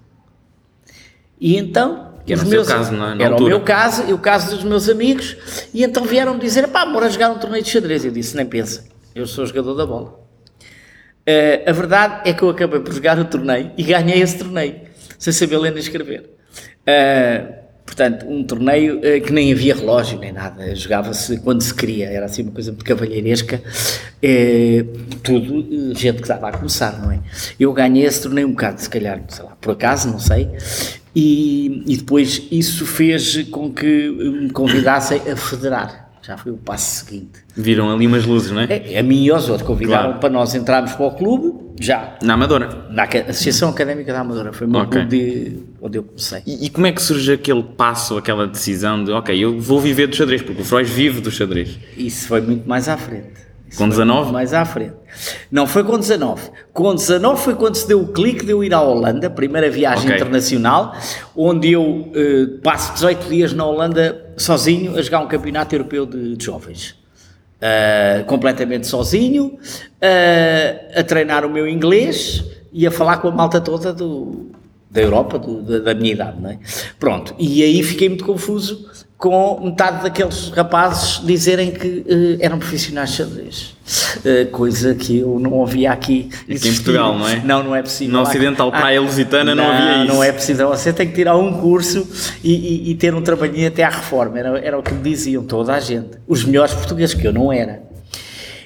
E 1.39 1.55
então. 1.55 2.13
Que 2.25 2.33
era 2.33 2.43
meus- 2.45 2.67
caso, 2.67 2.91
não 2.91 3.09
é? 3.11 3.15
Na 3.15 3.23
Era 3.25 3.33
altura. 3.35 3.43
o 3.55 3.57
meu 3.57 3.61
caso 3.63 4.03
e 4.09 4.13
o 4.13 4.17
caso 4.17 4.55
dos 4.55 4.63
meus 4.63 4.89
amigos. 4.89 5.37
E 5.71 5.83
então 5.83 6.03
vieram 6.03 6.39
dizer: 6.39 6.67
pá, 6.69 6.83
bora 6.83 7.07
jogar 7.11 7.29
um 7.29 7.37
torneio 7.37 7.63
de 7.63 7.69
xadrez. 7.69 8.03
Eu 8.03 8.11
disse: 8.11 8.35
nem 8.35 8.45
pensa, 8.47 8.85
eu 9.13 9.27
sou 9.27 9.45
jogador 9.45 9.75
da 9.75 9.85
bola. 9.85 10.19
Eh, 11.27 11.63
a 11.67 11.71
verdade 11.71 12.27
é 12.27 12.33
que 12.33 12.41
eu 12.41 12.49
acabei 12.49 12.79
por 12.79 12.91
jogar 12.91 13.19
o 13.19 13.25
torneio 13.25 13.71
e 13.77 13.83
ganhei 13.83 14.19
esse 14.21 14.39
torneio, 14.39 14.81
sem 15.19 15.31
saber 15.31 15.57
ler 15.59 15.71
nem 15.71 15.79
escrever. 15.79 16.31
Eh, 16.85 17.43
portanto, 17.85 18.27
um 18.27 18.43
torneio 18.43 18.99
eh, 19.03 19.19
que 19.19 19.31
nem 19.31 19.51
havia 19.51 19.75
relógio 19.75 20.19
nem 20.19 20.31
nada, 20.31 20.75
jogava-se 20.75 21.37
quando 21.39 21.61
se 21.61 21.73
queria, 21.73 22.07
era 22.07 22.25
assim 22.25 22.43
uma 22.43 22.51
coisa 22.51 22.71
muito 22.71 22.85
cavalheiresca, 22.85 23.61
eh, 24.21 24.85
tudo 25.23 25.93
gente 25.95 26.17
que 26.17 26.21
estava 26.23 26.49
a 26.49 26.51
começar, 26.51 27.01
não 27.01 27.11
é? 27.11 27.19
Eu 27.59 27.73
ganhei 27.73 28.05
esse 28.05 28.21
torneio 28.21 28.47
um 28.47 28.51
bocado, 28.51 28.81
se 28.81 28.89
calhar, 28.89 29.21
sei 29.29 29.45
lá, 29.45 29.55
por 29.59 29.71
acaso, 29.71 30.09
não 30.09 30.19
sei, 30.19 30.49
e, 31.15 31.83
e 31.87 31.97
depois 31.97 32.43
isso 32.51 32.85
fez 32.85 33.43
com 33.49 33.71
que 33.71 34.09
me 34.09 34.49
convidassem 34.51 35.21
a 35.31 35.35
federar. 35.35 36.04
Já 36.25 36.37
foi 36.37 36.51
o 36.51 36.57
passo 36.57 37.05
seguinte. 37.05 37.39
Viram 37.55 37.91
ali 37.91 38.07
umas 38.07 38.25
luzes, 38.25 38.49
não 38.51 38.61
é? 38.61 38.65
É, 38.93 38.97
a 38.99 39.03
mim 39.03 39.23
e 39.25 39.29
aos 39.29 39.47
outros 39.47 39.67
convidaram 39.67 40.05
Claro. 40.05 40.19
para 40.19 40.29
nós 40.29 40.55
entrarmos 40.55 40.93
para 40.93 41.05
o 41.05 41.11
clube, 41.11 41.53
já 41.79 42.15
Na 42.23 42.33
Amadora. 42.33 42.87
na 42.89 43.03
Associação 43.03 43.69
Académica 43.69 44.11
da 44.11 44.21
Amadora, 44.21 44.51
foi 44.51 44.65
o 44.65 44.69
meu 44.69 44.81
Ok. 44.81 45.01
clube 45.01 45.07
de, 45.17 45.59
onde 45.81 45.97
eu 45.99 46.03
comecei. 46.03 46.41
E, 46.47 46.65
e 46.65 46.69
como 46.71 46.87
é 46.87 46.91
que 46.91 47.01
surge 47.01 47.31
aquele 47.33 47.61
passo, 47.61 48.17
aquela 48.17 48.47
decisão 48.47 49.03
de, 49.03 49.11
ok, 49.11 49.37
eu 49.37 49.59
vou 49.59 49.79
viver 49.79 50.07
do 50.07 50.15
xadrez, 50.15 50.41
porque 50.41 50.61
o 50.63 50.65
Frost 50.65 50.91
vive 50.91 51.21
do 51.21 51.29
xadrez. 51.29 51.77
Isso 51.95 52.27
foi 52.27 52.41
muito 52.41 52.67
mais 52.67 52.89
à 52.89 52.97
frente. 52.97 53.45
Isso 53.67 53.77
Com 53.79 53.85
foi 53.85 53.89
19? 54.03 54.21
muito 54.21 54.33
Mais 54.33 54.53
à 54.53 54.63
frente. 54.65 54.93
Não 55.51 55.67
foi 55.67 55.83
com 55.83 55.97
19. 55.97 56.41
Com 56.73 56.95
19 56.95 57.41
foi 57.41 57.55
quando 57.55 57.75
se 57.75 57.87
deu 57.87 58.01
o 58.01 58.07
clique 58.07 58.45
de 58.45 58.51
eu 58.51 58.63
ir 58.63 58.73
à 58.73 58.81
Holanda, 58.81 59.29
primeira 59.29 59.69
viagem 59.69 60.05
Ok. 60.05 60.15
internacional, 60.15 60.95
onde 61.35 61.71
eu 61.71 62.11
eh, 62.15 62.47
passo 62.63 62.93
18 62.93 63.27
dias 63.29 63.53
na 63.53 63.65
Holanda 63.65 64.24
sozinho 64.37 64.97
a 64.97 65.01
jogar 65.01 65.19
um 65.19 65.27
campeonato 65.27 65.73
europeu 65.75 66.05
de, 66.05 66.35
de 66.35 66.45
jovens. 66.45 66.95
Ah, 67.61 68.23
completamente 68.27 68.85
sozinho, 68.87 69.57
ah, 70.01 70.99
a 70.99 71.03
treinar 71.03 71.45
o 71.45 71.49
meu 71.49 71.67
inglês 71.67 72.43
e 72.71 72.85
a 72.85 72.91
falar 72.91 73.17
com 73.17 73.29
a 73.29 73.31
malta 73.31 73.61
toda 73.61 73.93
do, 73.93 74.51
da 74.91 75.01
Europa, 75.01 75.39
do- 75.39 75.61
da, 75.61 75.79
da 75.79 75.93
minha 75.95 76.11
idade, 76.13 76.39
não 76.41 76.49
é? 76.49 76.59
Pronto, 76.99 77.33
e 77.39 77.63
aí 77.63 77.81
fiquei 77.81 78.09
muito 78.09 78.25
confuso 78.25 78.89
com 79.17 79.61
metade 79.63 80.03
daqueles 80.03 80.49
rapazes 80.49 81.21
dizerem 81.25 81.71
que 81.71 82.05
eh, 82.07 82.45
eram 82.45 82.59
profissionais 82.59 83.11
de 83.11 83.15
xadrez. 83.15 83.75
Eh, 84.25 84.45
coisa 84.51 84.93
que 84.93 85.19
eu 85.19 85.39
não 85.39 85.51
ouvia 85.53 85.91
aqui. 85.91 86.29
existir. 86.49 86.75
Portugal, 86.83 87.17
não 87.17 87.27
é? 87.27 87.41
Não, 87.43 87.63
não 87.63 87.75
é 87.75 87.81
possível. 87.81 88.13
No 88.13 88.21
Ocidental 88.23 88.67
há- 88.67 88.71
Praia 88.77 88.99
Lusitana 89.01 89.55
não 89.55 89.63
havia 89.71 90.03
isso. 90.03 90.13
Não 90.13 90.23
é 90.23 90.31
possível. 90.33 90.69
Você 90.69 90.91
tem 90.91 91.07
que 91.07 91.13
tirar 91.15 91.37
um 91.37 91.59
curso 91.61 92.05
e, 92.43 92.53
e- 92.53 92.91
e 92.91 92.95
ter 92.95 93.15
um 93.15 93.21
trabalhinho 93.21 93.67
até 93.69 93.83
à 93.83 93.89
reforma. 93.89 94.37
Era, 94.37 94.59
era 94.59 94.77
o 94.77 94.83
que 94.83 94.93
me 94.93 95.01
diziam 95.01 95.43
toda 95.43 95.73
a 95.73 95.79
gente. 95.79 96.17
Os 96.27 96.43
melhores 96.43 96.73
portugueses, 96.73 97.15
que 97.15 97.25
eu 97.25 97.31
não 97.33 97.53
era. 97.53 97.83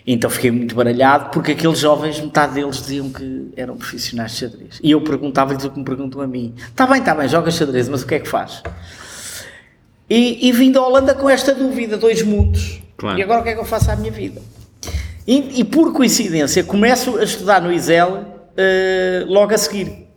Então 0.07 0.29
fiquei 0.31 0.49
muito 0.49 0.73
baralhado 0.73 1.29
porque 1.31 1.51
aqueles 1.51 1.77
jovens, 1.77 2.19
metade 2.19 2.55
deles 2.55 2.77
diziam 2.77 3.09
que 3.11 3.49
eram 3.55 3.77
profissionais 3.77 4.31
de 4.31 4.37
xadrez. 4.39 4.79
E 4.81 4.89
eu 4.91 5.01
perguntava-lhes 5.01 5.63
o 5.63 5.69
que 5.69 5.77
me 5.77 5.85
perguntam 5.85 6.19
a 6.21 6.25
mim: 6.27 6.55
está 6.69 6.87
bem, 6.87 6.99
está 6.99 7.13
bem, 7.13 7.27
joga 7.29 7.51
xadrez, 7.51 7.87
mas 7.87 8.01
o 8.01 8.07
que 8.07 8.15
é 8.15 8.19
que 8.19 8.27
faz? 8.27 8.63
E, 10.09 10.47
e 10.47 10.51
vim 10.51 10.71
da 10.71 10.81
Holanda 10.81 11.13
com 11.13 11.29
esta 11.29 11.53
dúvida: 11.53 11.97
dois 11.97 12.21
mundos. 12.23 12.81
Claro. 12.97 13.17
E 13.19 13.23
agora 13.23 13.41
o 13.41 13.43
que 13.43 13.49
é 13.49 13.53
que 13.53 13.59
eu 13.59 13.65
faço 13.65 13.91
à 13.91 13.95
minha 13.95 14.11
vida? 14.11 14.41
E, 15.27 15.59
e 15.59 15.63
por 15.63 15.93
coincidência, 15.93 16.63
começo 16.63 17.17
a 17.17 17.23
estudar 17.23 17.61
no 17.61 17.71
ISEL 17.71 18.25
eh, 18.57 19.23
logo 19.27 19.53
a 19.53 19.57
seguir. 19.57 20.07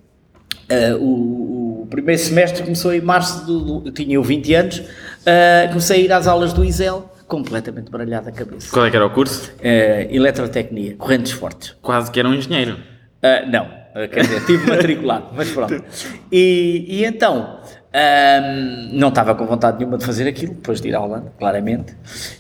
Uh, 0.71 0.97
o, 0.99 1.83
o 1.83 1.87
primeiro 1.91 2.21
semestre 2.21 2.63
começou 2.63 2.95
em 2.95 3.01
março, 3.03 3.45
do, 3.45 3.81
do- 3.81 3.93
tinha 3.93 4.15
eu 4.15 4.23
20 4.23 4.55
anos, 4.55 4.79
uh, 4.79 5.69
comecei 5.69 6.01
a 6.01 6.05
ir 6.05 6.13
às 6.13 6.27
aulas 6.27 6.55
do 6.55 6.65
ISEL, 6.65 7.11
completamente 7.29 7.91
baralhado 7.91 8.31
a 8.31 8.33
cabeça. 8.33 8.71
Qual 8.73 8.87
é 8.87 8.91
que 8.91 8.97
era 8.97 9.05
o 9.05 9.11
curso? 9.11 9.53
Uh, 9.59 10.09
eletrotecnia, 10.15 10.95
correntes 10.97 11.33
fortes. 11.33 11.77
Quase 11.83 12.11
que 12.11 12.19
era 12.19 12.27
um 12.29 12.33
engenheiro. 12.35 12.79
Uh, 13.23 13.51
não, 13.51 13.67
uh, 13.67 14.09
quer 14.11 14.23
dizer, 14.23 14.47
tive 14.47 14.67
matriculado, 14.71 15.27
mas 15.35 15.51
pronto. 15.51 15.85
E, 16.33 16.87
e 16.89 17.05
então, 17.05 17.61
ahm, 17.95 18.89
não 18.93 19.09
estava 19.09 19.35
com 19.35 19.47
vontade 19.47 19.79
nenhuma 19.79 19.99
de 19.99 20.05
fazer 20.05 20.27
aquilo, 20.27 20.55
depois 20.55 20.81
de 20.81 20.89
ir 20.89 20.95
à 20.95 21.01
Holanda, 21.01 21.33
claramente, 21.39 21.95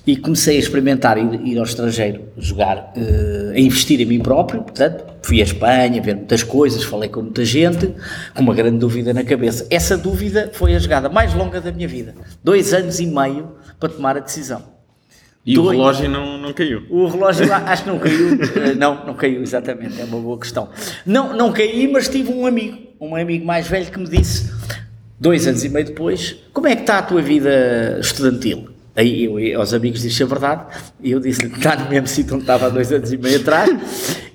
e 0.06 0.16
comecei 0.16 0.56
a 0.56 0.58
experimentar 0.58 1.18
ir, 1.18 1.40
ir 1.46 1.58
ao 1.58 1.64
estrangeiro, 1.64 2.22
jogar, 2.38 2.92
eh, 2.96 3.52
a 3.54 3.60
investir 3.60 4.00
em 4.00 4.06
mim 4.06 4.20
próprio, 4.20 4.62
portanto, 4.62 5.04
fui 5.22 5.40
à 5.40 5.44
Espanha, 5.44 6.00
ver 6.00 6.16
muitas 6.16 6.42
coisas, 6.42 6.82
falei 6.84 7.08
com 7.08 7.22
muita 7.22 7.44
gente, 7.44 7.94
com 8.34 8.42
uma 8.42 8.54
grande 8.54 8.78
dúvida 8.78 9.12
na 9.12 9.24
cabeça. 9.24 9.66
Essa 9.70 9.96
dúvida 9.96 10.50
foi 10.54 10.74
a 10.74 10.78
jogada 10.78 11.08
mais 11.08 11.34
longa 11.34 11.60
da 11.60 11.70
minha 11.70 11.88
vida, 11.88 12.14
dois 12.42 12.72
anos 12.72 13.00
e 13.00 13.06
meio 13.06 13.52
para 13.78 13.88
tomar 13.88 14.16
a 14.16 14.20
decisão. 14.20 14.72
E 15.44 15.58
o 15.58 15.68
relógio 15.68 16.08
não, 16.08 16.38
não 16.38 16.52
caiu. 16.52 16.86
O 16.88 17.08
relógio 17.08 17.52
acho 17.52 17.82
que 17.82 17.90
não 17.90 17.98
caiu. 17.98 18.38
Eh, 18.62 18.74
não, 18.74 19.04
não 19.04 19.14
caiu, 19.14 19.42
exatamente. 19.42 20.00
É 20.00 20.04
uma 20.04 20.20
boa 20.20 20.38
questão. 20.38 20.68
Não, 21.04 21.36
não 21.36 21.52
caí, 21.52 21.88
mas 21.88 22.08
tive 22.08 22.32
um 22.32 22.46
amigo, 22.46 22.78
um 23.00 23.16
amigo 23.16 23.44
mais 23.44 23.66
velho 23.66 23.90
que 23.90 23.98
me 23.98 24.08
disse, 24.08 24.52
dois 25.22 25.46
anos 25.46 25.64
e 25.64 25.68
meio 25.68 25.86
depois, 25.86 26.36
como 26.52 26.66
é 26.66 26.74
que 26.74 26.82
está 26.82 26.98
a 26.98 27.02
tua 27.02 27.22
vida 27.22 27.98
estudantil? 28.00 28.68
Aí 28.94 29.24
eu, 29.24 29.38
eu 29.40 29.60
aos 29.60 29.72
amigos 29.72 30.02
disse 30.02 30.22
a 30.22 30.26
verdade, 30.26 30.66
e 31.02 31.12
eu 31.12 31.20
disse 31.20 31.46
está 31.46 31.76
no 31.76 31.88
mesmo 31.88 32.06
sítio 32.06 32.34
onde 32.34 32.42
estava 32.42 32.66
há 32.66 32.68
dois 32.68 32.92
anos 32.92 33.10
e 33.12 33.16
meio 33.16 33.40
atrás. 33.40 33.70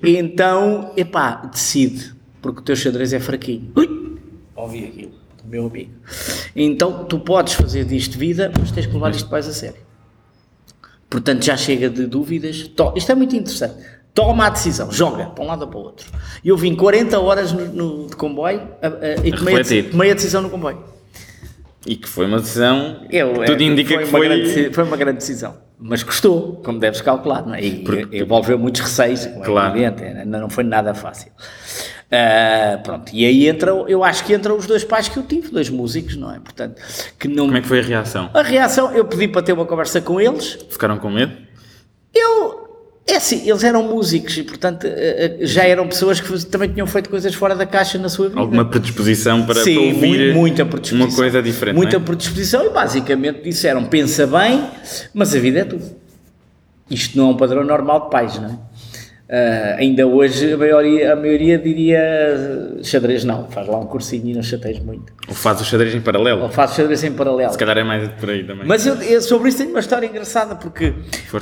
E 0.01 0.15
então, 0.17 0.93
epá, 0.97 1.47
decide, 1.53 2.13
porque 2.41 2.61
o 2.61 2.63
teu 2.63 2.75
xadrez 2.75 3.13
é 3.13 3.19
fraquinho. 3.19 3.71
Ui, 3.75 4.17
ouvi 4.55 4.85
aquilo, 4.85 5.11
do 5.43 5.49
meu 5.49 5.67
amigo. 5.67 5.91
Então, 6.55 7.05
tu 7.05 7.19
podes 7.19 7.53
fazer 7.53 7.85
disto 7.85 8.17
vida, 8.17 8.51
mas 8.59 8.71
tens 8.71 8.85
que 8.87 8.93
levar 8.93 9.11
isto 9.11 9.29
mais 9.29 9.47
a 9.47 9.53
sério. 9.53 9.85
Portanto, 11.09 11.43
já 11.45 11.55
chega 11.55 11.89
de 11.89 12.05
dúvidas. 12.05 12.67
To- 12.69 12.93
Isto 12.95 13.11
é 13.11 13.15
muito 13.15 13.35
interessante. 13.35 13.75
Toma 14.17 14.47
a 14.47 14.49
decisão, 14.49 14.91
joga 14.91 15.25
para 15.27 15.43
um 15.43 15.47
lado 15.47 15.61
ou 15.61 15.67
para 15.67 15.77
o 15.77 15.81
outro. 15.83 16.07
E 16.43 16.49
eu 16.49 16.57
vim 16.57 16.73
40 16.75 17.19
horas 17.19 17.51
no, 17.51 17.65
no- 17.67 18.07
de 18.07 18.15
comboio 18.15 18.67
a- 18.81 18.87
a- 18.87 19.15
e 19.27 19.31
tomei 19.31 19.61
a, 19.61 19.91
tomei 19.91 20.09
a 20.09 20.13
decisão 20.15 20.41
no 20.41 20.49
comboio. 20.49 20.83
E 21.85 21.95
que 21.95 22.09
foi 22.09 22.25
uma 22.25 22.39
decisão. 22.39 23.05
Eu, 23.11 23.45
tudo 23.45 23.61
é, 23.61 23.65
indica 23.67 23.93
foi 23.93 24.03
que 24.05 24.09
foi. 24.09 24.27
grande 24.27 24.73
foi 24.73 24.83
uma 24.85 24.97
grande 24.97 25.17
decisão. 25.19 25.55
Mas 25.79 26.01
custou, 26.01 26.59
como 26.65 26.79
deves 26.79 26.99
calcular, 26.99 27.45
não 27.45 27.53
é? 27.53 27.63
E 27.63 27.83
Porque- 27.83 28.17
envolveu 28.17 28.57
muitos 28.57 28.81
receios, 28.81 29.27
como 29.27 29.43
Claro. 29.43 29.77
é 29.79 30.25
não 30.25 30.49
foi 30.49 30.63
nada 30.63 30.95
fácil. 30.95 31.31
Uh, 32.07 32.81
pronto, 32.81 33.11
e 33.13 33.23
aí 33.23 33.47
entra, 33.47 33.69
eu 33.87 34.03
acho 34.03 34.23
que 34.25 34.33
entram 34.33 34.57
os 34.57 34.65
dois 34.65 34.83
pais 34.83 35.07
que 35.07 35.17
eu 35.19 35.23
tive, 35.23 35.49
dois 35.49 35.69
músicos, 35.69 36.15
não 36.15 36.33
é? 36.33 36.39
Portanto, 36.39 36.81
que 37.19 37.27
não... 37.27 37.45
Como 37.45 37.57
é 37.57 37.61
que 37.61 37.67
foi 37.67 37.81
a 37.81 37.83
reação? 37.83 38.31
A 38.33 38.41
reação, 38.41 38.91
eu 38.93 39.05
pedi 39.05 39.27
para 39.27 39.43
ter 39.43 39.53
uma 39.53 39.65
conversa 39.65 40.01
com 40.01 40.19
eles. 40.19 40.57
Ficaram 40.71 40.97
com 40.97 41.11
medo? 41.11 41.33
Eu, 42.15 42.66
é 43.07 43.15
assim, 43.15 43.49
eles 43.49 43.63
eram 43.63 43.83
músicos 43.83 44.37
e, 44.37 44.43
portanto, 44.43 44.85
eh, 44.85 45.37
eh, 45.39 45.45
já 45.45 45.63
eram 45.63 45.87
pessoas 45.87 46.19
que 46.19 46.45
também 46.45 46.69
tinham 46.69 46.85
feito 46.85 47.09
coisas 47.09 47.33
fora 47.33 47.55
da 47.55 47.65
caixa 47.65 47.97
na 47.97 48.09
sua 48.09 48.27
vida. 48.27 48.39
Alguma 48.39 48.65
predisposição 48.65 49.45
para, 49.45 49.63
Sim, 49.63 49.75
para 49.75 49.83
ouvir 49.83 50.33
muita 50.33 50.65
predisposição. 50.65 51.07
uma 51.07 51.15
coisa 51.15 51.41
diferente. 51.41 51.75
Muita 51.75 51.95
é? 51.95 51.99
predisposição 52.01 52.65
e 52.65 52.69
basicamente 52.69 53.41
disseram: 53.43 53.85
pensa 53.85 54.27
bem, 54.27 54.61
mas 55.13 55.33
a 55.33 55.39
vida 55.39 55.59
é 55.59 55.63
tudo. 55.63 55.85
Isto 56.89 57.17
não 57.17 57.29
é 57.29 57.31
um 57.31 57.37
padrão 57.37 57.63
normal 57.63 58.05
de 58.05 58.11
pais, 58.11 58.39
não 58.39 58.49
é? 58.49 58.67
Uh, 59.27 59.75
ainda 59.77 60.07
hoje 60.07 60.53
a 60.53 60.57
maioria, 60.57 61.11
a 61.11 61.15
maioria 61.17 61.57
diria 61.57 62.79
xadrez 62.81 63.25
não, 63.25 63.49
faz 63.49 63.67
lá 63.67 63.77
um 63.77 63.85
cursinho 63.85 64.29
e 64.29 64.33
não 64.33 64.41
chateias 64.41 64.79
muito. 64.79 65.11
Ou 65.27 65.35
faz 65.35 65.59
o 65.59 65.65
xadrez 65.65 65.93
em 65.93 65.99
paralelo. 65.99 66.43
Ou 66.43 66.49
faz 66.49 66.75
xadrez 66.75 67.03
em 67.03 67.11
paralelo. 67.11 67.51
Se 67.51 67.57
calhar 67.57 67.77
é 67.77 67.83
mais 67.83 68.07
por 68.13 68.29
aí 68.29 68.45
também. 68.45 68.65
Mas 68.65 68.85
eu, 68.85 68.95
eu, 69.01 69.21
sobre 69.21 69.49
isso 69.49 69.57
tenho 69.57 69.71
uma 69.71 69.81
história 69.81 70.07
engraçada 70.07 70.55
porque 70.55 70.93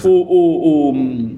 o, 0.03 0.09
o, 0.09 0.89
o, 0.89 1.37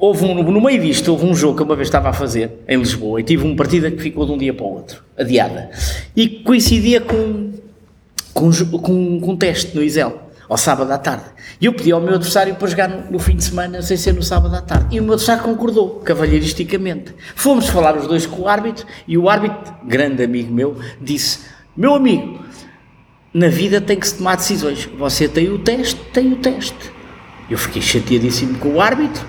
houve 0.00 0.24
um, 0.24 0.42
no 0.42 0.60
meio 0.60 0.80
disto 0.80 1.12
houve 1.12 1.26
um 1.26 1.34
jogo 1.34 1.58
que 1.58 1.62
uma 1.62 1.76
vez 1.76 1.88
estava 1.88 2.08
a 2.08 2.12
fazer 2.12 2.50
em 2.66 2.78
Lisboa 2.78 3.20
e 3.20 3.22
tive 3.22 3.44
uma 3.44 3.54
partida 3.54 3.90
que 3.90 4.02
ficou 4.02 4.24
de 4.24 4.32
um 4.32 4.38
dia 4.38 4.54
para 4.54 4.64
o 4.64 4.72
outro, 4.72 5.04
adiada. 5.16 5.70
E 6.16 6.28
coincidia 6.28 7.02
com, 7.02 7.52
com, 8.32 8.50
com, 8.50 9.20
com 9.20 9.32
um 9.32 9.36
teste 9.36 9.76
no 9.76 9.82
Isel 9.82 10.30
ao 10.48 10.56
sábado 10.56 10.90
à 10.90 10.98
tarde. 10.98 11.26
E 11.60 11.66
eu 11.66 11.72
pedi 11.72 11.92
ao 11.92 12.00
meu 12.00 12.14
adversário 12.14 12.54
para 12.56 12.66
jogar 12.66 12.88
no, 12.88 13.12
no, 13.12 13.18
fim 13.20 13.36
de 13.36 13.44
semana, 13.44 13.80
sem 13.82 13.96
ser 13.96 14.12
no 14.12 14.22
sábado 14.22 14.56
à 14.56 14.60
tarde. 14.60 14.96
E 14.96 14.98
o 14.98 15.02
meu 15.04 15.12
adversário 15.12 15.44
concordou, 15.44 16.00
cavalheiristicamente. 16.00 17.14
Fomos 17.36 17.68
falar 17.68 17.96
os 17.96 18.08
dois 18.08 18.26
com 18.26 18.42
o 18.42 18.48
árbitro 18.48 18.84
e 19.06 19.16
o 19.16 19.28
árbitro, 19.28 19.72
grande 19.84 20.24
amigo 20.24 20.52
meu, 20.52 20.76
disse: 21.00 21.40
Meu 21.76 21.94
amigo, 21.94 22.40
na 23.32 23.48
vida 23.48 23.80
tem 23.80 23.96
que 23.96 24.08
se 24.08 24.16
tomar 24.16 24.36
decisões. 24.36 24.88
Você 24.98 25.28
tem 25.28 25.50
o 25.50 25.58
teste, 25.58 26.00
tem 26.12 26.32
o 26.32 26.36
teste. 26.36 26.90
Eu 27.48 27.58
fiquei 27.58 27.82
chateadíssimo 27.82 28.58
com 28.58 28.70
o 28.70 28.80
árbitro, 28.80 29.24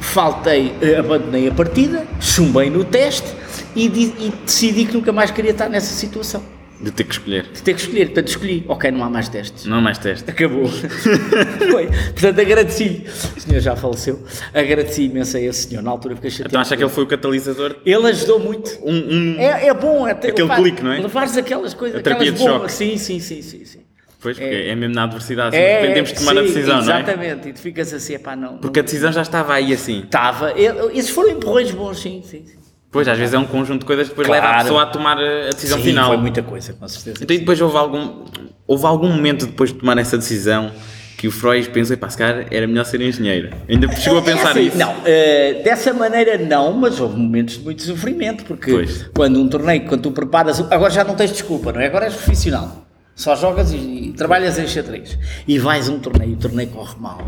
faltei, 0.00 0.74
eh, 0.80 0.96
abandonei 0.96 1.48
a 1.48 1.52
partida, 1.52 2.06
chumbei 2.20 2.70
no 2.70 2.84
teste 2.84 3.28
e, 3.74 3.86
e 3.86 4.32
decidi 4.44 4.84
que 4.84 4.94
nunca 4.94 5.12
mais 5.12 5.30
queria 5.30 5.52
estar 5.52 5.68
nessa 5.68 5.94
situação. 5.94 6.42
De 6.80 6.92
ter 6.92 7.04
que 7.04 7.12
escolher. 7.12 7.42
De 7.52 7.60
ter 7.60 7.74
que 7.74 7.80
escolher, 7.80 8.06
portanto 8.06 8.28
escolhi. 8.28 8.64
Ok, 8.68 8.90
não 8.92 9.02
há 9.02 9.10
mais 9.10 9.28
testes. 9.28 9.64
Não 9.64 9.78
há 9.78 9.80
mais 9.80 9.98
testes. 9.98 10.28
Acabou. 10.28 10.68
Foi. 11.70 11.86
Portanto, 11.88 12.40
agradeci. 12.40 13.04
O 13.36 13.40
senhor 13.40 13.60
já 13.60 13.74
faleceu. 13.74 14.22
Agradeci 14.54 15.06
imenso 15.06 15.36
a 15.36 15.40
esse 15.40 15.68
senhor. 15.68 15.82
Na 15.82 15.90
altura 15.90 16.14
fiquei 16.14 16.30
chateado. 16.30 16.50
Então 16.50 16.60
acha 16.60 16.76
que 16.76 16.82
ele 16.84 16.90
foi 16.90 17.02
o 17.02 17.06
catalisador? 17.08 17.76
Ele 17.84 18.06
ajudou 18.06 18.38
muito. 18.38 18.70
Um, 18.84 18.94
um 18.94 19.40
é, 19.40 19.66
é 19.66 19.74
bom. 19.74 20.06
É 20.06 20.12
aquele 20.12 20.42
levar, 20.42 20.56
clique, 20.56 20.84
não 20.84 20.92
é? 20.92 21.00
Levares 21.00 21.36
aquelas 21.36 21.74
coisas. 21.74 21.98
A 21.98 22.02
terapia 22.02 22.30
aquelas 22.30 22.38
de 22.38 22.46
choque. 22.46 22.72
Sim, 22.72 22.96
sim, 22.96 23.18
sim, 23.18 23.42
sim, 23.42 23.64
sim. 23.64 23.87
Pois, 24.20 24.36
porque 24.36 24.52
é, 24.52 24.68
é 24.70 24.74
mesmo 24.74 24.94
na 24.94 25.04
adversidade. 25.04 25.54
É, 25.56 25.60
de 25.60 25.74
repente 25.80 25.94
temos 25.94 26.08
de 26.10 26.18
tomar 26.18 26.32
sim, 26.32 26.38
a 26.38 26.42
decisão, 26.42 26.78
exatamente. 26.78 26.86
não 26.88 26.94
é? 26.94 27.26
Exatamente. 27.26 27.48
E 27.48 27.52
tu 27.52 27.60
ficas 27.60 27.92
assim, 27.94 28.18
pá, 28.18 28.34
não. 28.34 28.58
Porque 28.58 28.80
a 28.80 28.82
decisão 28.82 29.12
já 29.12 29.22
estava 29.22 29.54
aí 29.54 29.72
assim. 29.72 30.00
Estava. 30.00 30.52
Esses 30.92 31.10
foram 31.10 31.30
empurrões 31.30 31.70
bons, 31.70 32.00
sim, 32.00 32.22
sim. 32.24 32.44
sim. 32.46 32.58
Pois, 32.90 33.06
às 33.06 33.18
vezes 33.18 33.34
é 33.34 33.38
um 33.38 33.44
conjunto 33.44 33.80
de 33.80 33.86
coisas 33.86 34.06
que 34.08 34.12
depois 34.12 34.26
Claro. 34.26 34.42
leva 34.42 34.56
a 34.56 34.62
pessoa 34.62 34.82
a 34.82 34.86
tomar 34.86 35.18
a 35.18 35.50
decisão 35.50 35.76
Sim, 35.78 35.84
final. 35.84 36.08
Foi 36.08 36.16
muita 36.16 36.42
coisa, 36.42 36.72
com 36.72 36.88
certeza. 36.88 37.22
Então, 37.22 37.36
e 37.36 37.38
depois 37.40 37.60
houve 37.60 37.76
algum, 37.76 38.24
houve 38.66 38.86
algum 38.86 39.08
momento 39.08 39.44
depois 39.46 39.72
de 39.72 39.78
tomar 39.78 39.98
essa 39.98 40.16
decisão 40.16 40.72
que 41.18 41.28
o 41.28 41.30
Freud 41.30 41.68
pensou, 41.68 41.96
pá, 41.98 42.08
se 42.08 42.16
calhar 42.16 42.46
era 42.50 42.66
melhor 42.66 42.84
ser 42.84 43.00
engenheiro. 43.02 43.50
Ainda 43.68 43.92
chegou 43.94 44.20
a 44.20 44.22
pensar 44.22 44.48
É 44.48 44.50
assim, 44.52 44.60
nisso? 44.64 44.78
Não, 44.78 44.94
eh, 45.04 45.60
dessa 45.62 45.92
maneira 45.92 46.38
não, 46.38 46.72
mas 46.72 46.98
houve 46.98 47.18
momentos 47.18 47.58
de 47.58 47.64
muito 47.64 47.82
sofrimento, 47.82 48.44
porque 48.44 48.70
Pois. 48.70 49.10
quando 49.14 49.38
um 49.38 49.48
torneio, 49.48 49.84
quando 49.84 50.02
tu 50.02 50.10
preparas, 50.12 50.58
agora 50.70 50.90
já 50.90 51.04
não 51.04 51.14
tens 51.14 51.30
desculpa, 51.32 51.72
não 51.72 51.80
é? 51.80 51.86
Agora 51.86 52.06
és 52.06 52.14
profissional, 52.14 52.87
só 53.18 53.34
jogas 53.36 53.72
e, 53.72 53.76
e 53.76 54.12
trabalhas 54.12 54.58
em 54.58 54.66
xadrez, 54.66 55.18
e 55.46 55.58
vais 55.58 55.88
a 55.88 55.92
um 55.92 55.98
torneio, 55.98 56.34
o 56.34 56.36
torneio 56.36 56.68
corre 56.70 56.94
mal. 57.00 57.18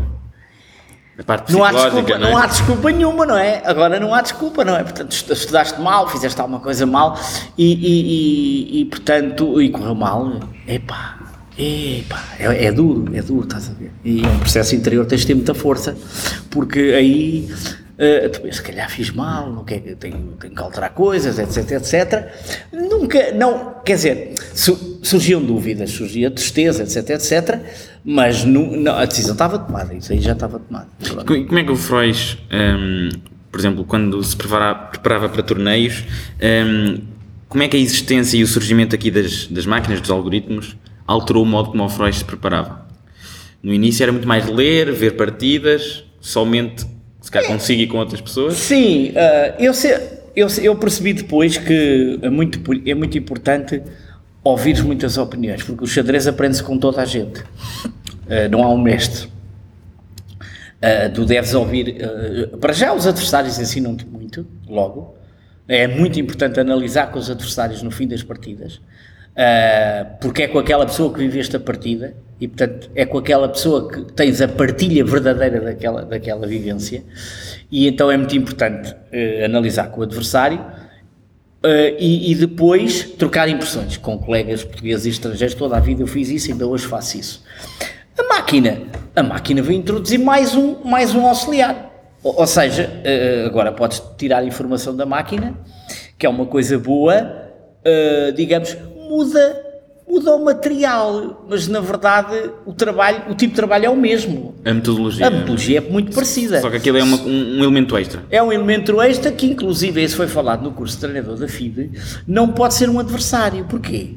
Não 1.53 1.63
há, 1.63 1.71
desculpa, 1.71 2.17
não 2.17 2.27
é? 2.27 2.31
não 2.31 2.37
há 2.37 2.47
desculpa 2.47 2.91
nenhuma, 2.91 3.25
não 3.25 3.37
é? 3.37 3.61
Agora 3.65 3.99
não 3.99 4.13
há 4.13 4.21
desculpa, 4.21 4.63
não 4.65 4.75
é? 4.75 4.81
Portanto, 4.83 5.11
estu- 5.11 5.33
estudaste 5.33 5.79
mal, 5.79 6.07
fizeste 6.09 6.39
alguma 6.39 6.59
coisa 6.59 6.85
mal 6.85 7.19
e, 7.57 7.73
e, 7.73 8.77
e, 8.77 8.81
e, 8.81 8.85
portanto, 8.85 9.61
e 9.61 9.69
correu 9.69 9.93
mal. 9.93 10.39
Epá, 10.67 11.19
epá, 11.57 12.23
é, 12.39 12.65
é 12.65 12.71
duro, 12.71 13.15
é 13.15 13.21
duro, 13.21 13.43
estás 13.43 13.69
a 13.69 13.73
ver? 13.73 13.91
E 14.03 14.23
é 14.23 14.27
um 14.27 14.39
processo 14.39 14.73
interior, 14.73 15.05
tens 15.05 15.21
de 15.21 15.27
ter 15.27 15.35
muita 15.35 15.53
força, 15.53 15.95
porque 16.49 16.79
aí 16.79 17.49
pensas, 18.31 18.55
se 18.55 18.61
calhar 18.63 18.89
fiz 18.89 19.11
mal, 19.11 19.51
não 19.51 19.63
quer, 19.63 19.79
tenho, 19.97 20.35
tenho 20.39 20.55
que 20.55 20.61
alterar 20.63 20.89
coisas, 20.91 21.37
etc, 21.37 21.71
etc. 21.73 22.29
Nunca, 22.73 23.31
não, 23.33 23.75
quer 23.85 23.95
dizer, 23.95 24.33
su- 24.55 24.90
surgiam 25.01 25.41
dúvidas, 25.43 25.91
surgia 25.91 26.29
tristeza, 26.29 26.83
etc, 26.83 27.09
etc, 27.11 27.59
mas 28.05 28.43
nu- 28.43 28.75
não, 28.77 28.93
a 28.95 29.05
decisão 29.05 29.33
estava 29.33 29.57
tomada, 29.59 29.93
isso 29.93 30.11
aí 30.11 30.19
já 30.21 30.33
estava 30.33 30.59
tomado. 30.59 30.87
Co- 31.25 31.45
Como 31.45 31.59
é 31.59 31.63
que 31.63 31.71
o 31.71 31.75
Freud, 31.75 32.37
hum, 32.51 33.09
por 33.51 33.59
exemplo, 33.59 33.83
quando 33.83 34.23
se 34.23 34.35
prepara- 34.35 34.75
preparava 34.75 35.29
para 35.29 35.43
torneios, 35.43 36.03
hum, 36.41 36.99
como 37.49 37.63
é 37.63 37.67
que 37.67 37.75
a 37.75 37.79
existência 37.79 38.37
e 38.37 38.43
o 38.43 38.47
surgimento 38.47 38.95
aqui 38.95 39.11
das, 39.11 39.47
das 39.47 39.65
máquinas, 39.65 39.99
dos 40.01 40.09
algoritmos, 40.09 40.75
alterou 41.05 41.43
o 41.43 41.45
modo 41.45 41.71
como 41.71 41.83
o 41.83 41.89
Freud 41.89 42.15
se 42.15 42.23
preparava? 42.23 42.85
No 43.61 43.73
início 43.73 44.01
era 44.03 44.11
muito 44.11 44.27
mais 44.27 44.47
ler, 44.47 44.91
ver 44.91 45.11
partidas, 45.17 46.03
somente 46.19 46.85
se 47.21 47.29
calhar 47.29 47.47
consigo 47.51 47.81
e 47.81 47.87
com 47.87 47.97
outras 47.97 48.21
pessoas. 48.21 48.55
Sim, 48.55 49.11
ah, 49.15 49.55
eu, 49.59 49.73
sei, 49.73 49.95
eu, 50.35 50.47
eu 50.61 50.75
percebi 50.75 51.13
depois 51.13 51.57
que 51.57 52.19
é 52.21 52.29
muito, 52.29 52.59
é 52.87 52.95
muito 52.95 53.17
importante 53.17 53.81
ouvir 54.43 54.83
muitas 54.83 55.17
opiniões, 55.17 55.63
porque 55.63 55.83
o 55.83 55.87
xadrez 55.87 56.27
aprende-se 56.27 56.63
com 56.63 56.77
toda 56.77 57.01
a 57.01 57.05
gente. 57.05 57.43
Ah, 58.29 58.47
não 58.49 58.63
há 58.63 58.69
um 58.69 58.81
mestre. 58.81 59.29
Ah, 60.81 61.09
tu 61.13 61.25
deves 61.25 61.53
ouvir. 61.53 61.97
ah, 62.03 62.57
para 62.57 62.73
já, 62.73 62.93
os 62.93 63.05
adversários 63.05 63.59
ensinam-te 63.59 64.05
muito, 64.05 64.47
logo. 64.67 65.15
É 65.67 65.87
muito 65.87 66.19
importante 66.19 66.59
analisar 66.59 67.11
com 67.11 67.19
os 67.19 67.29
adversários 67.29 67.81
no 67.81 67.91
fim 67.91 68.07
das 68.07 68.23
partidas, 68.23 68.81
porque 70.19 70.43
é 70.43 70.47
com 70.47 70.59
aquela 70.59 70.85
pessoa 70.85 71.13
que 71.13 71.19
viveste 71.19 71.55
a 71.55 71.59
partida 71.59 72.13
e, 72.41 72.47
portanto, 72.47 72.89
é 72.93 73.05
com 73.05 73.17
aquela 73.17 73.47
pessoa 73.47 73.87
que 73.89 74.11
tens 74.11 74.41
a 74.41 74.49
partilha 74.49 75.05
verdadeira 75.05 75.61
daquela, 75.61 76.03
daquela 76.03 76.45
vivência. 76.45 77.03
E 77.71 77.87
então 77.87 78.11
é 78.11 78.17
muito 78.17 78.35
importante 78.35 78.93
analisar 79.45 79.91
com 79.91 80.01
o 80.01 80.03
adversário 80.03 80.59
Uh, 81.63 81.93
e, 81.99 82.31
e 82.31 82.35
depois 82.35 83.03
trocar 83.03 83.47
impressões 83.47 83.95
com 83.95 84.17
colegas 84.17 84.63
portugueses 84.63 85.05
e 85.05 85.09
estrangeiros. 85.09 85.53
Toda 85.53 85.77
a 85.77 85.79
vida 85.79 86.01
eu 86.01 86.07
fiz 86.07 86.27
isso, 86.29 86.51
ainda 86.51 86.65
hoje 86.65 86.87
faço 86.87 87.19
isso. 87.19 87.43
A 88.17 88.23
máquina, 88.23 88.81
a 89.15 89.21
máquina 89.21 89.61
vai 89.61 89.75
introduzir 89.75 90.19
mais 90.19 90.55
um, 90.55 90.83
mais 90.83 91.13
um 91.13 91.27
auxiliar. 91.27 91.91
Ou, 92.23 92.39
ou 92.39 92.47
seja, 92.47 92.89
uh, 92.89 93.45
agora 93.45 93.71
podes 93.71 94.01
tirar 94.17 94.43
informação 94.43 94.95
da 94.95 95.05
máquina, 95.05 95.55
que 96.17 96.25
é 96.25 96.29
uma 96.29 96.47
coisa 96.47 96.79
boa, 96.79 97.51
uh, 97.85 98.31
digamos, 98.33 98.75
muda, 98.95 99.70
muda 100.11 100.35
o 100.35 100.43
material, 100.43 101.45
mas 101.49 101.67
na 101.67 101.79
verdade 101.79 102.51
o 102.65 102.73
trabalho, 102.73 103.23
o 103.29 103.35
tipo 103.35 103.51
de 103.51 103.55
trabalho 103.55 103.85
é 103.85 103.89
o 103.89 103.95
mesmo. 103.95 104.53
A 104.65 104.73
metodologia. 104.73 105.27
A 105.27 105.29
metodologia 105.29 105.77
é 105.77 105.81
muito 105.81 106.13
parecida. 106.13 106.59
Só 106.59 106.69
que 106.69 106.77
aquilo 106.77 106.97
é 106.97 107.03
uma- 107.03 107.17
um, 107.17 107.59
um 107.59 107.63
elemento 107.63 107.95
extra. 107.97 108.21
É 108.29 108.43
um 108.43 108.51
elemento 108.51 109.01
extra 109.01 109.31
que, 109.31 109.45
inclusive, 109.47 110.01
esse 110.01 110.15
foi 110.15 110.27
falado 110.27 110.63
no 110.63 110.71
curso 110.71 110.95
de 110.95 111.01
treinador 111.01 111.37
da 111.37 111.47
FIDE, 111.47 111.91
não 112.27 112.49
pode 112.49 112.73
ser 112.73 112.89
um 112.89 112.99
adversário. 112.99 113.63
Porquê? 113.65 114.15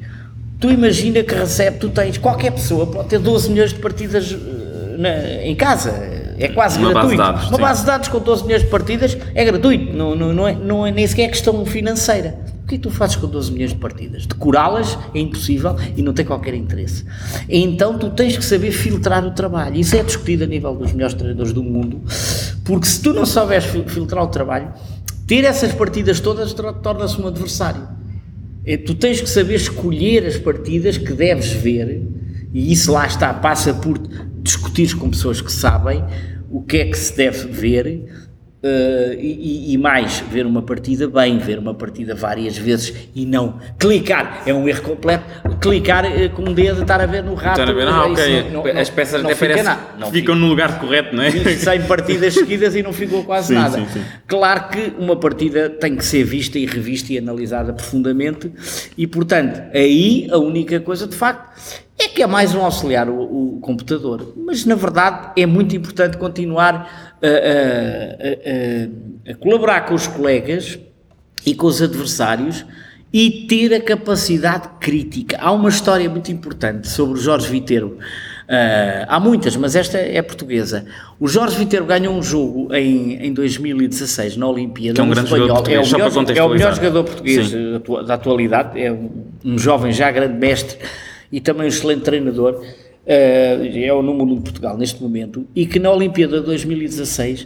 Tu 0.59 0.69
imagina 0.71 1.23
que 1.23 1.33
recebe, 1.33 1.77
tu 1.79 1.89
tens, 1.89 2.17
qualquer 2.17 2.51
pessoa 2.51 2.87
pode 2.87 3.09
ter 3.09 3.19
12 3.19 3.49
milhões 3.49 3.71
de 3.73 3.79
partidas 3.79 4.31
eh, 4.33 4.97
na- 4.97 5.43
em 5.43 5.55
casa, 5.55 5.91
é 6.37 6.47
quase 6.49 6.77
Uma 6.79 6.91
base 6.93 7.15
gratuito. 7.15 7.17
dados, 7.23 7.49
Uma 7.49 7.55
sim. 7.57 7.61
base 7.61 7.79
de 7.81 7.85
dados 7.87 8.07
com 8.09 8.19
12 8.19 8.43
milhões 8.43 8.61
de 8.63 8.69
partidas 8.69 9.17
é 9.33 9.45
gratuito, 9.45 9.93
não, 9.93 10.15
não, 10.15 10.33
não, 10.33 10.47
é, 10.47 10.55
não 10.55 10.85
é 10.87 10.91
nem 10.91 11.05
sequer 11.07 11.27
questão 11.29 11.65
financeira. 11.65 12.35
O 12.65 12.67
que 12.67 12.73
é 12.75 12.77
que 12.79 12.83
tu 12.83 12.89
fazes 12.89 13.15
com 13.15 13.27
12 13.27 13.51
milhões 13.51 13.69
de 13.73 13.77
partidas? 13.77 14.25
Decorá-las 14.25 14.97
é 15.13 15.19
impossível 15.19 15.75
e 15.95 16.01
não 16.01 16.13
tem 16.13 16.25
qualquer 16.25 16.55
interesse. 16.55 17.05
Então 17.47 17.95
tu 17.99 18.09
tens 18.09 18.35
que 18.35 18.43
saber 18.43 18.71
filtrar 18.71 19.23
o 19.23 19.29
trabalho. 19.31 19.75
Isso 19.79 19.95
é 19.95 20.01
discutido 20.01 20.45
a 20.45 20.47
nível 20.47 20.73
dos 20.75 20.91
melhores 20.91 21.13
treinadores 21.13 21.53
do 21.53 21.61
mundo, 21.63 22.01
porque 22.63 22.87
se 22.87 22.99
tu 23.03 23.13
não 23.13 23.23
souberes 23.23 23.65
fil- 23.65 23.87
filtrar 23.87 24.23
o 24.23 24.27
trabalho, 24.27 24.69
ter 25.27 25.43
essas 25.43 25.73
partidas 25.73 26.19
todas 26.19 26.53
tor- 26.53 26.73
torna-se 26.81 27.21
um 27.21 27.27
adversário. 27.27 27.87
É, 28.65 28.75
Tu 28.77 28.95
tens 28.95 29.21
que 29.21 29.29
saber 29.29 29.53
escolher 29.55 30.25
as 30.25 30.37
partidas 30.37 30.97
que 30.97 31.13
deves 31.13 31.51
ver, 31.51 32.01
e 32.51 32.73
isso 32.73 32.91
lá 32.91 33.05
está, 33.05 33.31
passa 33.31 33.75
por 33.75 33.99
discutir 34.41 34.95
com 34.95 35.07
pessoas 35.11 35.39
que 35.39 35.51
sabem 35.51 36.03
o 36.49 36.63
que 36.63 36.77
é 36.77 36.85
que 36.85 36.97
se 36.97 37.15
deve 37.15 37.47
ver, 37.47 38.24
Uh, 38.65 39.13
e, 39.19 39.73
e, 39.73 39.77
mais, 39.77 40.21
ver 40.21 40.43
uma 40.43 40.63
partida 40.63 41.07
bem, 41.07 41.37
ver 41.37 41.59
uma 41.59 41.75
partida 41.75 42.15
várias 42.15 42.57
vezes 42.57 43.09
e 43.13 43.23
não 43.23 43.59
clicar, 43.77 44.41
é 44.43 44.51
um 44.51 44.67
erro 44.67 44.81
completo, 44.81 45.23
clicar 45.61 46.03
uh, 46.03 46.31
com 46.31 46.41
o 46.41 46.51
dedo, 46.51 46.81
estar 46.81 46.99
a 46.99 47.05
ver 47.05 47.23
no 47.23 47.35
rato. 47.35 47.61
Estar 47.61 47.71
a 47.71 47.75
ver, 47.75 47.87
ah, 47.87 48.07
ok, 48.07 48.49
não, 48.51 48.63
não, 48.63 48.81
as 48.81 48.89
peças 48.89 49.21
não, 49.21 49.29
até 49.29 49.37
parecem 49.39 49.71
ficam 50.11 50.11
fica. 50.11 50.33
no 50.33 50.47
lugar 50.47 50.79
correto, 50.79 51.15
não 51.15 51.21
é? 51.21 51.29
100 51.29 51.83
partidas 51.83 52.33
seguidas 52.35 52.75
e 52.75 52.81
não 52.81 52.91
ficou 52.91 53.23
quase 53.23 53.49
sim, 53.49 53.53
nada. 53.53 53.77
Sim, 53.77 53.87
sim. 53.93 54.01
Claro 54.25 54.69
que 54.69 54.93
uma 54.97 55.15
partida 55.15 55.69
tem 55.69 55.95
que 55.95 56.03
ser 56.03 56.23
vista 56.23 56.57
e 56.57 56.65
revista 56.65 57.13
e 57.13 57.19
analisada 57.19 57.71
profundamente 57.71 58.51
e, 58.97 59.05
portanto, 59.05 59.61
aí 59.75 60.27
a 60.31 60.39
única 60.39 60.79
coisa 60.79 61.05
de 61.05 61.15
facto 61.15 61.84
é 61.97 62.07
que 62.07 62.21
é 62.21 62.27
mais 62.27 62.53
um 62.53 62.61
auxiliar 62.61 63.09
o, 63.09 63.55
o 63.55 63.59
computador, 63.61 64.33
mas 64.35 64.65
na 64.65 64.75
verdade 64.75 65.31
é 65.37 65.45
muito 65.45 65.75
importante 65.75 66.17
continuar 66.17 67.15
a, 67.21 67.27
a, 67.27 69.29
a, 69.29 69.31
a, 69.31 69.35
colaborar 69.35 69.81
com 69.81 69.93
os 69.93 70.05
colegas 70.05 70.77
e 71.45 71.55
com 71.55 71.67
os 71.67 71.81
adversários 71.81 72.65
e 73.13 73.45
ter 73.47 73.73
a 73.73 73.79
capacidade 73.79 74.67
crítica. 74.79 75.37
Há 75.39 75.51
uma 75.51 75.69
história 75.69 76.09
muito 76.09 76.31
importante 76.31 76.89
sobre 76.89 77.17
o 77.17 77.21
Jorge 77.21 77.49
Viteiro. 77.49 77.97
Uh, 78.45 79.07
há 79.07 79.19
muitas, 79.19 79.55
mas 79.55 79.73
esta 79.73 79.97
é 79.97 80.21
portuguesa. 80.21 80.85
O 81.17 81.27
Jorge 81.27 81.57
Viteiro 81.57 81.85
ganhou 81.85 82.13
um 82.13 82.21
jogo 82.21 82.75
em, 82.75 83.25
em 83.25 83.33
2016 83.33 84.35
na 84.35 84.47
Olimpíada. 84.47 84.95
Que 84.95 85.01
é 85.01 85.03
um 85.03 85.09
grande 85.09 85.27
espanhol. 85.27 85.47
jogador 85.47 85.63
português, 85.63 85.93
é 85.93 85.95
o 85.95 85.97
melhor, 85.97 86.37
é 86.37 86.43
o 86.43 86.49
melhor 86.49 86.75
jogador 86.75 87.03
português 87.05 87.47
Sim. 87.47 87.81
da 88.05 88.15
atualidade. 88.15 88.81
É 88.81 88.91
um, 88.91 89.09
um 89.45 89.57
jovem 89.57 89.93
já 89.93 90.11
grande 90.11 90.37
mestre 90.37 90.77
e 91.35 91.41
também 91.41 91.65
um 91.65 91.67
excelente 91.67 92.01
treinador, 92.01 92.63
uh, 92.63 92.65
é 93.05 93.93
o 93.93 94.01
número 94.01 94.23
1 94.23 94.35
de 94.35 94.41
Portugal 94.41 94.77
neste 94.77 95.03
momento, 95.03 95.45
e 95.53 95.65
que 95.65 95.79
na 95.79 95.91
Olimpíada 95.91 96.39
de 96.39 96.45
2016 96.45 97.45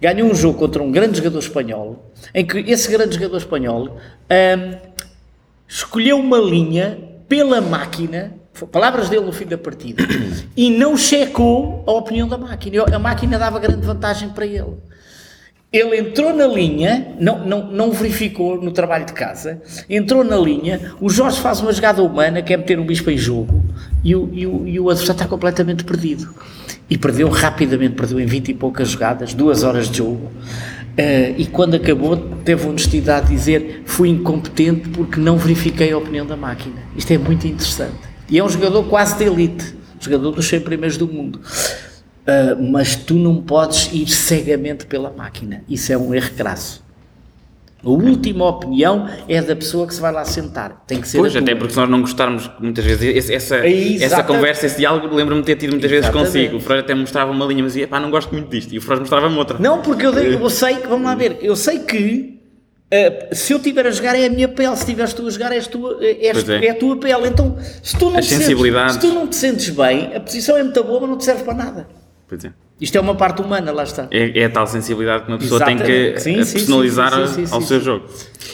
ganhou 0.00 0.28
um 0.28 0.34
jogo 0.34 0.58
contra 0.58 0.82
um 0.82 0.90
grande 0.90 1.18
jogador 1.18 1.38
espanhol, 1.38 2.10
em 2.34 2.44
que 2.44 2.58
esse 2.58 2.90
grande 2.90 3.14
jogador 3.14 3.36
espanhol 3.36 3.90
um, 3.90 3.90
ehm, 4.28 4.74
escolheu 5.68 6.18
uma 6.18 6.38
linha 6.38 6.98
pela 7.28 7.60
máquina, 7.60 8.34
palavras 8.72 9.08
dele 9.08 9.24
no 9.24 9.30
fim 9.30 9.46
da 9.46 9.56
partida, 9.56 10.02
e 10.56 10.68
não 10.68 10.96
checou 10.96 11.84
a 11.86 11.92
opinião 11.92 12.26
da 12.26 12.36
máquina. 12.36 12.86
A 12.92 12.98
máquina 12.98 13.38
dava 13.38 13.60
grande 13.60 13.86
vantagem 13.86 14.30
para 14.30 14.46
ele. 14.46 14.74
Ele 15.70 15.98
entrou 15.98 16.34
na 16.34 16.46
linha, 16.46 17.14
não, 17.20 17.44
não, 17.44 17.70
não 17.70 17.92
verificou 17.92 18.60
no 18.60 18.70
trabalho 18.70 19.04
de 19.04 19.12
casa, 19.12 19.60
entrou 19.88 20.24
na 20.24 20.36
linha, 20.38 20.94
o 20.98 21.10
Jorge 21.10 21.38
faz 21.40 21.60
uma 21.60 21.70
jogada 21.70 22.02
humana, 22.02 22.40
quer 22.40 22.56
meter 22.56 22.78
um 22.78 22.86
bispo 22.86 23.10
em 23.10 23.18
jogo, 23.18 23.62
e 24.02 24.16
o, 24.16 24.30
e 24.32 24.46
o, 24.46 24.66
e 24.66 24.80
o 24.80 24.88
adversário 24.88 25.18
está 25.18 25.26
completamente 25.26 25.84
perdido. 25.84 26.34
E 26.88 26.96
perdeu 26.96 27.28
rapidamente, 27.28 27.94
perdeu 27.94 28.18
em 28.18 28.24
20 28.24 28.48
e 28.48 28.54
poucas 28.54 28.88
jogadas, 28.88 29.34
duas 29.34 29.62
horas 29.62 29.90
de 29.90 29.98
jogo. 29.98 30.30
Uh, 30.98 31.36
e 31.36 31.46
quando 31.46 31.74
acabou, 31.74 32.16
teve 32.16 32.64
a 32.64 32.70
honestidade 32.70 33.28
de 33.28 33.34
dizer: 33.34 33.82
fui 33.84 34.08
incompetente 34.08 34.88
porque 34.88 35.20
não 35.20 35.36
verifiquei 35.36 35.92
a 35.92 35.98
opinião 35.98 36.26
da 36.26 36.36
máquina. 36.36 36.76
Isto 36.96 37.12
é 37.12 37.18
muito 37.18 37.46
interessante. 37.46 37.94
E 38.30 38.38
é 38.38 38.42
um 38.42 38.48
jogador 38.48 38.84
quase 38.84 39.18
de 39.18 39.24
elite, 39.24 39.76
jogador 40.00 40.30
dos 40.30 40.48
100 40.48 40.60
primeiros 40.60 40.96
do 40.96 41.06
mundo. 41.06 41.40
Uh, 42.28 42.62
mas 42.70 42.94
tu 42.94 43.14
não 43.14 43.40
podes 43.40 43.90
ir 43.90 44.06
cegamente 44.06 44.84
pela 44.84 45.10
máquina. 45.10 45.64
Isso 45.66 45.90
é 45.90 45.96
um 45.96 46.14
erro 46.14 46.30
crasso. 46.36 46.86
A 47.82 47.88
última 47.88 48.48
opinião 48.48 49.08
é 49.28 49.40
da 49.40 49.54
pessoa 49.54 49.86
que 49.86 49.94
se 49.94 50.00
vai 50.00 50.12
lá 50.12 50.24
sentar. 50.24 50.84
Tem 50.86 51.00
que 51.00 51.06
ser 51.06 51.18
Pois, 51.18 51.34
até 51.34 51.54
porque 51.54 51.72
se 51.72 51.78
nós 51.78 51.88
não 51.88 52.00
gostarmos 52.00 52.50
muitas 52.58 52.84
vezes, 52.84 53.30
essa, 53.30 53.56
é 53.64 54.02
essa 54.02 54.22
conversa, 54.24 54.66
esse 54.66 54.78
diálogo, 54.78 55.14
lembro-me 55.14 55.42
de 55.42 55.46
ter 55.46 55.56
tido 55.56 55.70
muitas 55.70 55.90
Exatamente. 55.90 56.32
vezes 56.32 56.34
consigo. 56.34 56.56
O 56.56 56.60
Freud 56.60 56.80
até 56.80 56.94
mostrava 56.94 57.30
uma 57.30 57.46
linha, 57.46 57.62
mas 57.62 57.74
dizia, 57.74 57.86
pá, 57.86 58.00
não 58.00 58.10
gosto 58.10 58.32
muito 58.32 58.50
disto. 58.50 58.74
E 58.74 58.78
o 58.78 58.82
Freud 58.82 59.00
mostrava-me 59.00 59.36
outra. 59.36 59.58
Não, 59.60 59.80
porque 59.80 60.04
eu, 60.04 60.12
eu 60.12 60.50
sei 60.50 60.76
que, 60.76 60.88
vamos 60.88 61.06
lá 61.06 61.14
ver, 61.14 61.38
eu 61.40 61.54
sei 61.54 61.78
que 61.78 62.40
uh, 62.92 63.34
se 63.34 63.52
eu 63.52 63.58
estiver 63.58 63.86
a 63.86 63.90
jogar 63.92 64.16
é 64.16 64.26
a 64.26 64.30
minha 64.30 64.48
pele, 64.48 64.74
se 64.74 64.82
estiveres 64.82 65.14
tu 65.14 65.26
a 65.26 65.30
jogar 65.30 65.52
és 65.52 65.68
tu, 65.68 66.02
és, 66.02 66.48
é. 66.48 66.66
é. 66.66 66.70
a 66.70 66.74
tua 66.74 66.96
pele. 66.96 67.28
Então, 67.28 67.56
se 67.80 67.96
tu, 67.96 68.10
não 68.10 68.20
te 68.20 68.26
sentes, 68.26 68.92
se 68.92 68.98
tu 68.98 69.14
não 69.14 69.26
te 69.28 69.36
sentes 69.36 69.70
bem, 69.70 70.16
a 70.16 70.20
posição 70.20 70.56
é 70.56 70.64
muito 70.64 70.82
boa, 70.82 71.00
mas 71.00 71.10
não 71.10 71.16
te 71.16 71.24
serve 71.24 71.44
para 71.44 71.54
nada. 71.54 71.97
Pois 72.28 72.44
é. 72.44 72.52
Isto 72.80 72.96
é 72.96 73.00
uma 73.00 73.14
parte 73.14 73.42
humana, 73.42 73.72
lá 73.72 73.82
está. 73.82 74.06
É, 74.10 74.38
é 74.38 74.44
a 74.44 74.50
tal 74.50 74.66
sensibilidade 74.66 75.24
que 75.24 75.32
uma 75.32 75.38
pessoa 75.38 75.58
Exatamente. 75.58 75.84
tem 75.84 76.12
que 76.12 76.20
sim, 76.20 76.34
personalizar 76.34 77.26
sim, 77.26 77.46
sim, 77.46 77.54
ao 77.54 77.60
seu 77.60 77.80
jogo. 77.80 78.06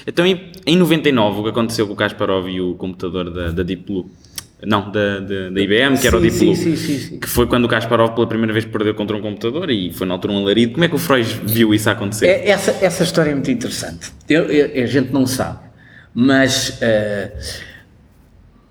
Então, 0.07 0.25
em 0.25 0.77
99, 0.77 1.41
o 1.41 1.43
que 1.43 1.49
aconteceu 1.51 1.87
com 1.87 1.93
o 1.93 1.97
Kasparov 1.97 2.49
e 2.49 2.61
o 2.61 2.75
computador 2.75 3.31
da, 3.31 3.51
da 3.51 3.63
Deep 3.63 3.85
Blue? 3.85 4.11
Não, 4.63 4.91
da, 4.91 5.19
da, 5.21 5.51
da 5.51 5.61
IBM, 5.61 5.99
que 5.99 6.07
era 6.07 6.17
o 6.17 6.21
Deep 6.21 6.39
Blue. 6.39 6.55
Que 7.21 7.29
foi 7.29 7.47
quando 7.47 7.67
o 7.67 7.69
Kasparov 7.69 8.15
pela 8.15 8.27
primeira 8.27 8.53
vez 8.53 8.65
perdeu 8.65 8.95
contra 8.95 9.15
um 9.15 9.21
computador 9.21 9.69
e 9.69 9.93
foi 9.93 10.07
na 10.07 10.15
altura 10.15 10.33
um 10.33 10.39
alarido. 10.39 10.73
Como 10.73 10.85
é 10.85 10.89
que 10.89 10.95
o 10.95 10.99
Freud 10.99 11.29
viu 11.45 11.75
isso 11.75 11.91
acontecer? 11.91 12.27
É, 12.27 12.49
essa, 12.49 12.71
essa 12.81 13.03
história 13.03 13.31
é 13.31 13.35
muito 13.35 13.51
interessante. 13.51 14.11
Eu, 14.27 14.45
eu, 14.45 14.85
a 14.85 14.87
gente 14.87 15.13
não 15.13 15.27
sabe, 15.27 15.59
mas... 16.15 16.81
Uh, 16.81 17.74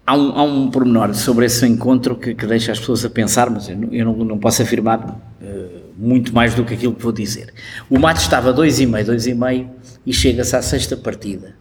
há 0.05 0.15
um, 0.15 0.37
há 0.37 0.43
um 0.43 0.69
pormenor 0.69 1.13
sobre 1.13 1.45
esse 1.45 1.65
encontro 1.65 2.15
que, 2.15 2.33
que 2.35 2.45
deixa 2.45 2.71
as 2.71 2.79
pessoas 2.79 3.03
a 3.05 3.09
pensar, 3.09 3.49
mas 3.49 3.69
eu, 3.69 3.77
não, 3.77 3.93
eu 3.93 4.05
não, 4.05 4.13
não, 4.25 4.37
posso 4.37 4.61
afirmar 4.61 4.99
uh, 5.41 5.81
muito 5.97 6.33
mais 6.33 6.53
do 6.53 6.63
que 6.63 6.73
aquilo 6.73 6.93
que 6.93 7.01
vou 7.01 7.11
dizer. 7.11 7.53
O 7.89 7.99
mate 7.99 8.21
estava 8.21 8.53
2,5, 8.53 9.05
2,5 9.05 9.67
e 10.05 10.13
chega-se 10.13 10.55
à 10.55 10.61
sexta 10.61 10.97
partida. 10.97 11.55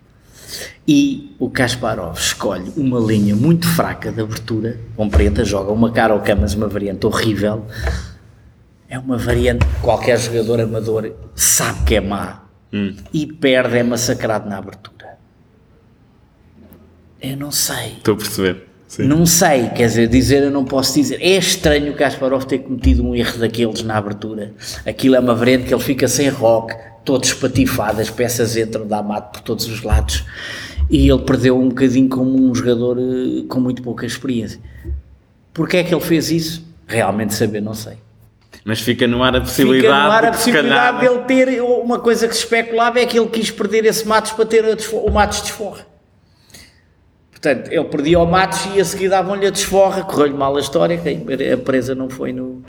E 0.86 1.34
o 1.38 1.48
Kasparov 1.48 2.18
escolhe 2.18 2.72
uma 2.76 2.98
linha 2.98 3.34
muito 3.34 3.66
fraca 3.66 4.10
de 4.10 4.20
abertura, 4.20 4.78
compreenda, 4.96 5.44
joga 5.44 5.72
uma 5.72 5.92
cara 5.92 6.12
ao 6.12 6.20
camas, 6.20 6.54
uma 6.54 6.68
variante 6.68 7.06
horrível. 7.06 7.66
É 8.88 8.98
uma 8.98 9.16
variante 9.16 9.64
que 9.64 9.80
qualquer 9.80 10.18
jogador 10.18 10.60
amador 10.60 11.12
sabe 11.34 11.84
que 11.84 11.94
é 11.94 12.00
má 12.00 12.42
hum. 12.72 12.94
e 13.12 13.26
perde, 13.26 13.78
é 13.78 13.82
massacrado 13.82 14.48
na 14.48 14.58
abertura. 14.58 15.01
Eu 17.22 17.36
não 17.36 17.52
sei. 17.52 17.92
Estou 17.98 18.14
a 18.14 18.16
perceber. 18.16 18.72
Sim. 18.88 19.04
Não 19.04 19.24
sei, 19.24 19.70
quer 19.70 19.86
dizer, 19.86 20.08
dizer 20.08 20.42
eu 20.42 20.50
não 20.50 20.66
posso 20.66 20.94
dizer. 20.94 21.18
É 21.22 21.38
estranho 21.38 21.92
o 21.92 21.96
Kasparov 21.96 22.44
ter 22.44 22.58
cometido 22.58 23.02
um 23.02 23.14
erro 23.14 23.38
daqueles 23.38 23.82
na 23.82 23.96
abertura. 23.96 24.52
Aquilo 24.84 25.14
é 25.14 25.20
uma 25.20 25.34
que 25.34 25.72
ele 25.72 25.82
fica 25.82 26.06
sem 26.06 26.28
rock, 26.28 26.74
todo 27.02 27.24
espatifado, 27.24 28.02
as 28.02 28.10
peças 28.10 28.54
entram, 28.54 28.86
dá 28.86 29.02
mate 29.02 29.32
por 29.32 29.40
todos 29.40 29.66
os 29.66 29.82
lados. 29.82 30.26
E 30.90 31.08
ele 31.08 31.22
perdeu 31.22 31.58
um 31.58 31.68
bocadinho 31.70 32.08
como 32.08 32.50
um 32.50 32.54
jogador 32.54 32.98
eh, 32.98 33.46
com 33.48 33.60
muito 33.60 33.82
pouca 33.82 34.04
experiência. 34.04 34.60
Porquê 35.54 35.78
é 35.78 35.84
que 35.84 35.94
ele 35.94 36.04
fez 36.04 36.30
isso? 36.30 36.66
Realmente 36.86 37.32
saber, 37.32 37.62
não 37.62 37.72
sei. 37.72 37.94
Mas 38.62 38.80
fica 38.80 39.06
no 39.06 39.22
ar 39.22 39.34
a 39.34 39.40
possibilidade, 39.40 39.82
fica 39.86 40.04
no 40.04 40.12
ar 40.12 40.24
a 40.26 40.30
possibilidade 40.32 41.00
de 41.00 41.06
ele 41.06 41.18
ter 41.20 41.62
uma 41.62 41.98
coisa 41.98 42.28
que 42.28 42.34
se 42.34 42.40
especulava 42.40 43.00
é 43.00 43.06
que 43.06 43.18
ele 43.18 43.28
quis 43.28 43.50
perder 43.50 43.86
esse 43.86 44.06
Matos 44.06 44.32
para 44.32 44.44
ter 44.44 44.64
o 44.92 45.10
Matos 45.10 45.40
desforra. 45.40 45.91
Portanto, 47.42 47.72
ele 47.72 47.84
perdia 47.86 48.20
o 48.20 48.24
Matos 48.24 48.68
e 48.72 48.80
a 48.80 48.84
seguir 48.84 49.08
davam-lhe 49.08 49.44
a 49.44 49.50
desforra, 49.50 50.04
correu-lhe 50.04 50.32
mal 50.32 50.56
a 50.56 50.60
história, 50.60 50.96
a 51.52 51.56
presa 51.56 51.92
não 51.92 52.08
foi, 52.08 52.32
no, 52.32 52.62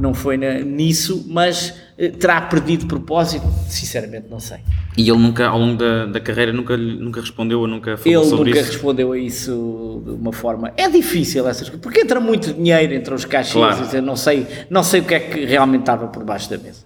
não 0.00 0.14
foi 0.14 0.36
na, 0.36 0.60
nisso, 0.60 1.26
mas 1.28 1.74
eh, 1.98 2.10
terá 2.10 2.40
perdido 2.42 2.86
propósito, 2.86 3.44
sinceramente 3.68 4.26
não 4.30 4.38
sei. 4.38 4.58
E 4.96 5.10
ele 5.10 5.18
nunca, 5.18 5.48
ao 5.48 5.58
longo 5.58 5.76
da, 5.76 6.06
da 6.06 6.20
carreira, 6.20 6.52
nunca, 6.52 6.76
nunca 6.76 7.20
respondeu 7.20 7.58
ou 7.58 7.66
nunca 7.66 7.96
falou 7.96 8.20
ele 8.20 8.30
sobre 8.30 8.50
isso? 8.50 8.58
Ele 8.58 8.60
nunca 8.60 8.72
respondeu 8.72 9.12
a 9.12 9.18
isso 9.18 10.02
de 10.04 10.12
uma 10.12 10.32
forma... 10.32 10.72
É 10.76 10.88
difícil 10.88 11.48
essas 11.48 11.68
coisas, 11.68 11.82
porque 11.82 12.02
entra 12.02 12.20
muito 12.20 12.52
dinheiro, 12.52 12.94
entre 12.94 13.12
os 13.12 13.24
caixas, 13.24 13.52
claro. 13.52 14.00
não 14.00 14.14
sei, 14.14 14.46
não 14.70 14.84
sei 14.84 15.00
o 15.00 15.04
que 15.04 15.14
é 15.14 15.18
que 15.18 15.44
realmente 15.44 15.80
estava 15.80 16.06
por 16.06 16.22
baixo 16.22 16.48
da 16.48 16.56
mesa. 16.56 16.84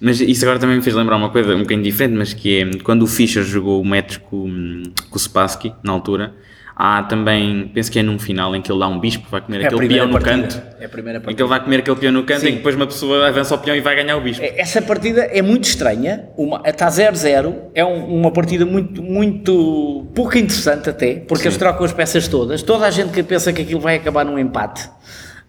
Mas 0.00 0.18
isso 0.18 0.46
agora 0.46 0.58
também 0.58 0.76
me 0.76 0.82
fez 0.82 0.96
lembrar 0.96 1.16
uma 1.16 1.28
coisa 1.28 1.54
um 1.54 1.58
bocadinho 1.60 1.82
diferente, 1.82 2.14
mas 2.16 2.32
que 2.32 2.60
é 2.60 2.70
quando 2.78 3.02
o 3.02 3.06
Fischer 3.06 3.42
jogou 3.42 3.82
o 3.82 3.84
match 3.84 4.16
com, 4.16 4.82
com 5.10 5.16
o 5.16 5.18
Spassky, 5.18 5.74
na 5.82 5.92
altura, 5.92 6.34
Há 6.82 7.02
também, 7.02 7.70
penso 7.74 7.92
que 7.92 7.98
é 7.98 8.02
num 8.02 8.18
final 8.18 8.56
em 8.56 8.62
que 8.62 8.72
ele 8.72 8.78
dá 8.78 8.88
um 8.88 8.98
bispo, 8.98 9.28
vai 9.30 9.42
comer 9.42 9.60
é 9.60 9.66
aquele 9.66 9.86
peão 9.86 10.06
no 10.06 10.12
partida. 10.14 10.48
canto. 10.48 10.62
É 10.80 10.86
a 10.86 10.88
primeira 10.88 11.20
partida. 11.20 11.32
Em 11.32 11.36
que 11.36 11.42
ele 11.42 11.48
vai 11.50 11.62
comer 11.62 11.76
aquele 11.80 11.96
peão 11.98 12.10
no 12.10 12.22
canto 12.22 12.40
Sim. 12.40 12.46
e 12.46 12.52
depois 12.52 12.74
uma 12.74 12.86
pessoa 12.86 13.28
avança 13.28 13.52
ao 13.52 13.60
peão 13.60 13.76
e 13.76 13.82
vai 13.82 13.94
ganhar 13.94 14.16
o 14.16 14.22
bispo. 14.22 14.42
Essa 14.42 14.80
partida 14.80 15.20
é 15.24 15.42
muito 15.42 15.64
estranha, 15.64 16.30
uma, 16.38 16.62
está 16.64 16.88
0-0, 16.88 17.54
é 17.74 17.84
um, 17.84 18.20
uma 18.20 18.30
partida 18.30 18.64
muito, 18.64 19.02
muito 19.02 20.06
pouco 20.14 20.38
interessante 20.38 20.88
até, 20.88 21.16
porque 21.16 21.42
Sim. 21.42 21.48
eles 21.48 21.58
trocam 21.58 21.84
as 21.84 21.92
peças 21.92 22.26
todas. 22.26 22.62
Toda 22.62 22.86
a 22.86 22.90
gente 22.90 23.10
que 23.10 23.22
pensa 23.22 23.52
que 23.52 23.60
aquilo 23.60 23.80
vai 23.80 23.96
acabar 23.96 24.24
num 24.24 24.38
empate. 24.38 24.88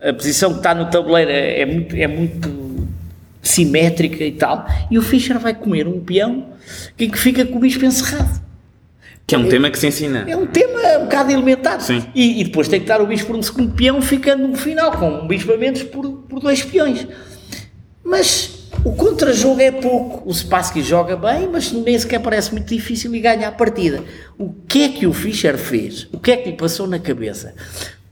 A 0.01 0.11
posição 0.11 0.51
que 0.51 0.57
está 0.57 0.75
no 0.75 0.89
tabuleiro 0.89 1.31
é, 1.31 1.61
é 1.61 1.65
muito, 1.65 1.95
é 1.95 2.07
muito 2.07 2.87
simétrica 3.41 4.21
e 4.21 4.33
tal. 4.33 4.65
E 4.91 4.97
o 4.97 5.01
Fischer 5.01 5.39
vai 5.39 5.53
comer 5.53 5.87
um 5.87 6.01
peão 6.01 6.47
que 6.97 7.09
fica 7.17 7.45
com 7.45 7.55
o 7.55 7.61
bispo 7.61 7.85
encerrado. 7.85 8.50
Que 9.31 9.35
é 9.35 9.37
um 9.37 9.45
é, 9.45 9.47
tema 9.47 9.71
que 9.71 9.79
se 9.79 9.87
ensina. 9.87 10.25
É 10.27 10.35
um 10.35 10.45
tema 10.45 10.77
um 10.99 11.03
bocado 11.03 11.31
elementar. 11.31 11.79
Sim. 11.79 12.03
E, 12.13 12.41
e 12.41 12.43
depois 12.43 12.67
tem 12.67 12.81
que 12.81 12.83
estar 12.83 12.99
o 12.99 13.07
bispo 13.07 13.27
por 13.27 13.37
um 13.37 13.41
segundo 13.41 13.71
peão, 13.73 14.01
ficando 14.01 14.45
no 14.45 14.57
final, 14.57 14.91
com 14.91 15.09
um 15.09 15.25
bispo 15.25 15.53
a 15.53 15.57
menos 15.57 15.83
por, 15.83 16.05
por 16.27 16.41
dois 16.41 16.61
peões. 16.63 17.07
Mas 18.03 18.67
o 18.83 18.91
contra-jogo 18.91 19.61
é 19.61 19.71
pouco. 19.71 20.29
O 20.29 20.33
Spassky 20.33 20.83
joga 20.83 21.15
bem, 21.15 21.47
mas 21.49 21.71
nem 21.71 21.97
sequer 21.97 22.19
parece 22.19 22.51
muito 22.51 22.67
difícil 22.67 23.15
e 23.15 23.21
ganha 23.21 23.47
a 23.47 23.53
partida. 23.53 24.03
O 24.37 24.51
que 24.67 24.83
é 24.83 24.89
que 24.89 25.07
o 25.07 25.13
Fischer 25.13 25.57
fez? 25.57 26.09
O 26.11 26.19
que 26.19 26.31
é 26.31 26.35
que 26.35 26.49
lhe 26.49 26.57
passou 26.57 26.85
na 26.85 26.99
cabeça? 26.99 27.53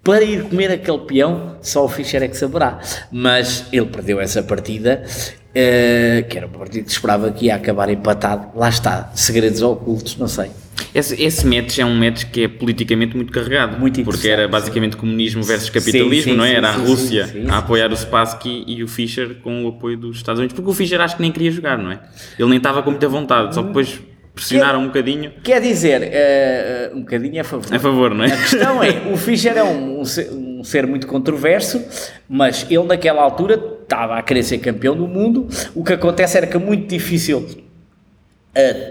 Para 0.02 0.24
ir 0.24 0.44
comer 0.44 0.72
aquele 0.72 1.00
peão, 1.00 1.58
só 1.62 1.84
o 1.84 1.90
Fischer 1.90 2.24
é 2.24 2.30
que 2.30 2.38
saberá. 2.38 2.80
Mas 3.12 3.66
ele 3.74 3.88
perdeu 3.88 4.22
essa 4.22 4.42
partida 4.42 5.04
Uh, 5.50 6.30
que 6.30 6.38
era 6.38 6.46
um 6.46 6.52
partido 6.52 6.86
que 6.86 6.92
esperava 6.92 7.32
que 7.32 7.48
ia 7.48 7.56
acabar 7.56 7.90
empatado. 7.90 8.56
Lá 8.56 8.70
está, 8.70 9.12
segredos 9.16 9.64
ocultos, 9.64 10.16
não 10.16 10.28
sei. 10.28 10.52
Esse, 11.00 11.22
esse 11.22 11.48
match 11.48 11.80
é 11.80 11.86
um 11.86 11.96
match 11.96 12.26
que 12.26 12.44
é 12.44 12.48
politicamente 12.48 13.16
muito 13.16 13.32
carregado. 13.32 13.80
Muito 13.80 14.04
Porque 14.04 14.28
era 14.28 14.48
basicamente 14.48 14.94
sim. 14.94 15.00
comunismo 15.00 15.44
versus 15.44 15.70
capitalismo, 15.70 16.14
sim, 16.16 16.32
sim, 16.32 16.36
não 16.36 16.44
é? 16.44 16.54
Era 16.54 16.70
a 16.70 16.74
Rússia 16.74 17.28
a 17.50 17.58
apoiar 17.58 17.92
o 17.92 17.96
Spassky 17.96 18.64
e 18.68 18.84
o 18.84 18.88
Fischer 18.88 19.36
com 19.42 19.66
o 19.66 19.70
apoio 19.70 19.98
dos 19.98 20.18
Estados 20.18 20.40
Unidos. 20.40 20.56
Porque 20.56 20.70
o 20.70 20.74
Fischer 20.74 21.00
acho 21.00 21.16
que 21.16 21.22
nem 21.22 21.32
queria 21.32 21.52
jogar, 21.52 21.78
não 21.78 21.92
é? 21.92 22.00
Ele 22.38 22.50
nem 22.50 22.58
estava 22.58 22.84
com 22.84 22.92
muita 22.92 23.08
vontade, 23.08 23.56
só 23.56 23.62
depois 23.62 24.00
pressionaram 24.34 24.80
quer, 24.80 24.84
um 24.84 24.88
bocadinho. 24.88 25.32
Quer 25.44 25.62
dizer, 25.62 26.02
uh, 26.02 26.98
um 26.98 27.00
bocadinho 27.02 27.42
a 27.42 27.44
favor. 27.44 27.76
A 27.76 27.80
favor, 27.80 28.14
não 28.14 28.24
é? 28.24 28.34
A 28.34 28.38
questão 28.38 28.84
é, 28.84 29.12
o 29.12 29.18
Fischer 29.18 29.58
é 29.58 29.64
um, 29.64 30.02
um, 30.02 30.60
um 30.60 30.64
ser 30.64 30.88
muito 30.88 31.08
controverso, 31.08 31.84
mas 32.28 32.66
ele 32.70 32.84
naquela 32.84 33.22
altura 33.22 33.56
estava 33.84 34.18
a 34.18 34.22
querer 34.22 34.44
ser 34.44 34.60
campeão 34.60 34.96
do 34.96 35.08
mundo. 35.08 35.48
O 35.76 35.84
que 35.84 35.94
acontece 35.94 36.38
era 36.38 36.48
que 36.48 36.56
é 36.56 36.60
muito 36.60 36.88
difícil, 36.88 37.48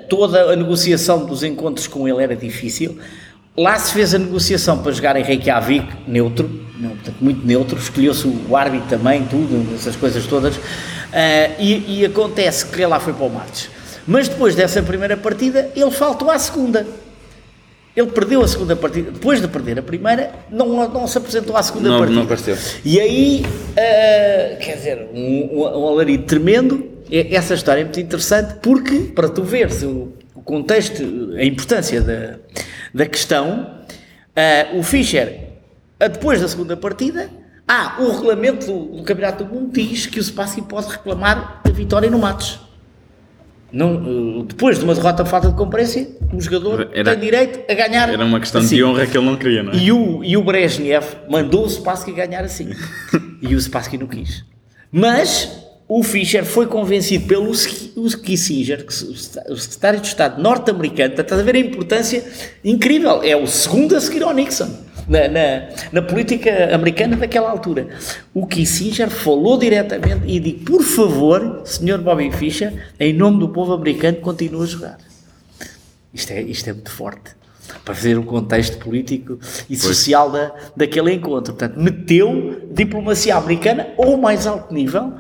toda 0.08 0.52
a 0.52 0.56
negociação 0.56 1.26
dos 1.26 1.42
encontros 1.42 1.86
com 1.86 2.08
ele 2.08 2.22
era 2.22 2.36
difícil. 2.36 2.98
Lá 3.56 3.76
se 3.76 3.92
fez 3.92 4.14
a 4.14 4.18
negociação 4.18 4.78
para 4.78 4.92
jogar 4.92 5.16
em 5.16 5.22
Reykjavik, 5.22 5.88
neutro, 6.06 6.48
não, 6.78 6.90
portanto, 6.90 7.16
muito 7.20 7.44
neutro, 7.44 7.76
escolheu-se 7.76 8.28
o 8.48 8.56
árbitro 8.56 8.88
também, 8.88 9.24
tudo, 9.24 9.74
essas 9.74 9.96
coisas 9.96 10.24
todas, 10.26 10.56
uh, 10.56 10.60
e, 11.58 11.98
e, 11.98 12.04
acontece 12.04 12.66
que 12.66 12.76
ele 12.76 12.86
lá 12.86 13.00
foi 13.00 13.12
para 13.12 13.26
o 13.26 13.30
match. 13.30 13.66
Mas 14.06 14.28
depois 14.28 14.54
dessa 14.54 14.80
primeira 14.80 15.16
partida, 15.16 15.70
ele 15.74 15.90
faltou 15.90 16.30
à 16.30 16.38
segunda. 16.38 16.86
Ele 17.96 18.06
perdeu 18.06 18.42
a 18.42 18.48
segunda 18.48 18.76
partida. 18.76 19.10
Depois 19.10 19.40
de 19.40 19.48
perder 19.48 19.80
a 19.80 19.82
primeira, 19.82 20.32
não, 20.48 20.88
não 20.88 21.06
se 21.08 21.18
apresentou 21.18 21.56
à 21.56 21.62
segunda 21.62 21.88
não, 21.88 21.98
partida. 21.98 22.16
Não 22.16 22.24
apareceu. 22.24 22.56
E 22.84 23.00
aí, 23.00 23.44
uh, 23.44 24.58
quer 24.60 24.76
dizer, 24.76 25.08
um, 25.12 25.58
um 25.58 25.88
alarido 25.88 26.22
tremendo. 26.22 26.88
Essa 27.10 27.54
história 27.54 27.80
é 27.80 27.84
muito 27.84 28.00
interessante 28.00 28.54
porque, 28.62 29.12
para 29.14 29.28
tu 29.28 29.42
veres 29.42 29.82
o, 29.82 30.12
o 30.34 30.42
contexto, 30.42 31.02
a 31.36 31.44
importância 31.44 32.00
da, 32.00 32.38
da 32.94 33.06
questão, 33.06 33.74
uh, 34.36 34.78
o 34.78 34.82
Fischer, 34.82 35.48
depois 35.98 36.40
da 36.40 36.48
segunda 36.48 36.76
partida, 36.76 37.30
ah, 37.66 37.96
o 37.98 38.10
regulamento 38.12 38.66
do, 38.66 38.96
do 38.96 39.02
Campeonato 39.02 39.44
do 39.44 39.54
Mundo 39.54 39.72
diz 39.72 40.06
que 40.06 40.18
o 40.18 40.22
Spassi 40.22 40.62
pode 40.62 40.88
reclamar 40.88 41.60
a 41.64 41.70
vitória 41.70 42.10
no 42.10 42.18
Matos. 42.18 42.60
Não, 43.70 44.46
depois 44.46 44.78
de 44.78 44.84
uma 44.84 44.94
derrota 44.94 45.22
por 45.22 45.30
falta 45.30 45.48
de 45.48 45.54
comparência, 45.54 46.08
o 46.32 46.40
jogador 46.40 46.88
era, 46.94 47.10
tem 47.10 47.20
direito 47.20 47.70
a 47.70 47.74
ganhar. 47.74 48.08
Era 48.08 48.24
uma 48.24 48.40
questão 48.40 48.62
assim. 48.62 48.76
de 48.76 48.84
honra 48.84 49.06
que 49.06 49.16
ele 49.16 49.26
não 49.26 49.36
queria, 49.36 49.62
não 49.62 49.72
é? 49.72 49.76
E 49.76 49.92
o, 49.92 50.24
e 50.24 50.36
o 50.38 50.42
Brezhnev 50.42 51.04
mandou 51.28 51.66
o 51.66 51.68
Spassky 51.68 52.12
ganhar 52.12 52.42
assim. 52.42 52.70
e 53.42 53.54
o 53.54 53.60
Spassky 53.60 53.98
não 53.98 54.06
quis. 54.06 54.42
Mas 54.90 55.67
o 55.88 56.02
Fischer 56.02 56.44
foi 56.44 56.66
convencido 56.66 57.26
pelo 57.26 57.50
Kissinger, 58.22 58.84
o 59.48 59.56
secretário 59.56 60.00
de 60.00 60.06
Estado 60.06 60.40
norte-americano, 60.40 61.14
estás 61.14 61.40
a 61.40 61.42
ver 61.42 61.56
a 61.56 61.58
importância 61.58 62.22
incrível. 62.62 63.22
É 63.22 63.34
o 63.34 63.46
segundo 63.46 63.96
a 63.96 64.00
seguir 64.00 64.22
ao 64.22 64.34
Nixon 64.34 64.68
na, 65.08 65.26
na, 65.28 65.68
na, 65.90 66.02
política 66.02 66.74
americana 66.74 67.16
daquela 67.16 67.50
altura. 67.50 67.88
O 68.34 68.46
Kissinger 68.46 69.08
falou 69.08 69.56
diretamente 69.56 70.26
e 70.26 70.38
disse: 70.38 70.56
por 70.58 70.82
favor, 70.82 71.62
Sr. 71.64 71.98
Bobby 71.98 72.30
Fischer, 72.32 72.92
em 73.00 73.14
nome 73.14 73.40
do 73.40 73.48
povo 73.48 73.72
americano, 73.72 74.18
continue 74.18 74.64
a 74.64 74.66
jogar. 74.66 74.98
Isto 76.12 76.32
é, 76.32 76.42
isto 76.42 76.68
é 76.68 76.74
muito 76.74 76.90
forte 76.90 77.30
para 77.82 77.94
fazer 77.94 78.18
o 78.18 78.22
contexto 78.22 78.76
político 78.78 79.38
e 79.70 79.76
pois. 79.76 79.82
social 79.82 80.30
da, 80.30 80.52
daquele 80.76 81.12
encontro. 81.14 81.54
Portanto, 81.54 81.80
meteu 81.80 82.62
diplomacia 82.70 83.36
americana 83.36 83.88
ao 83.96 84.18
mais 84.18 84.46
alto 84.46 84.72
nível 84.74 85.14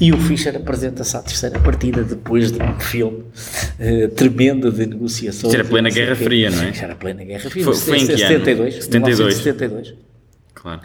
e 0.00 0.12
o 0.12 0.18
Fischer 0.18 0.56
apresenta-se 0.56 1.16
à 1.16 1.22
terceira 1.22 1.58
partida 1.60 2.02
depois 2.02 2.50
de 2.50 2.62
um 2.62 2.78
filme 2.80 3.18
uh, 3.18 4.08
tremendo 4.14 4.72
de 4.72 4.86
negociações. 4.86 5.52
Isso 5.52 5.56
era 5.56 5.64
plena 5.64 5.90
Guerra 5.90 6.16
Fria, 6.16 6.50
não 6.50 6.62
é? 6.62 6.70
Isso 6.70 6.84
era 6.84 6.94
plena 6.94 7.24
Guerra 7.24 7.50
Fria. 7.50 7.64
Foi, 7.64 7.74
foi 7.74 7.98
em 7.98 8.06
que 8.06 8.16
72, 8.16 8.74
ano? 8.74 8.82
72. 8.82 9.34
72. 9.36 9.94
Claro. 10.54 10.80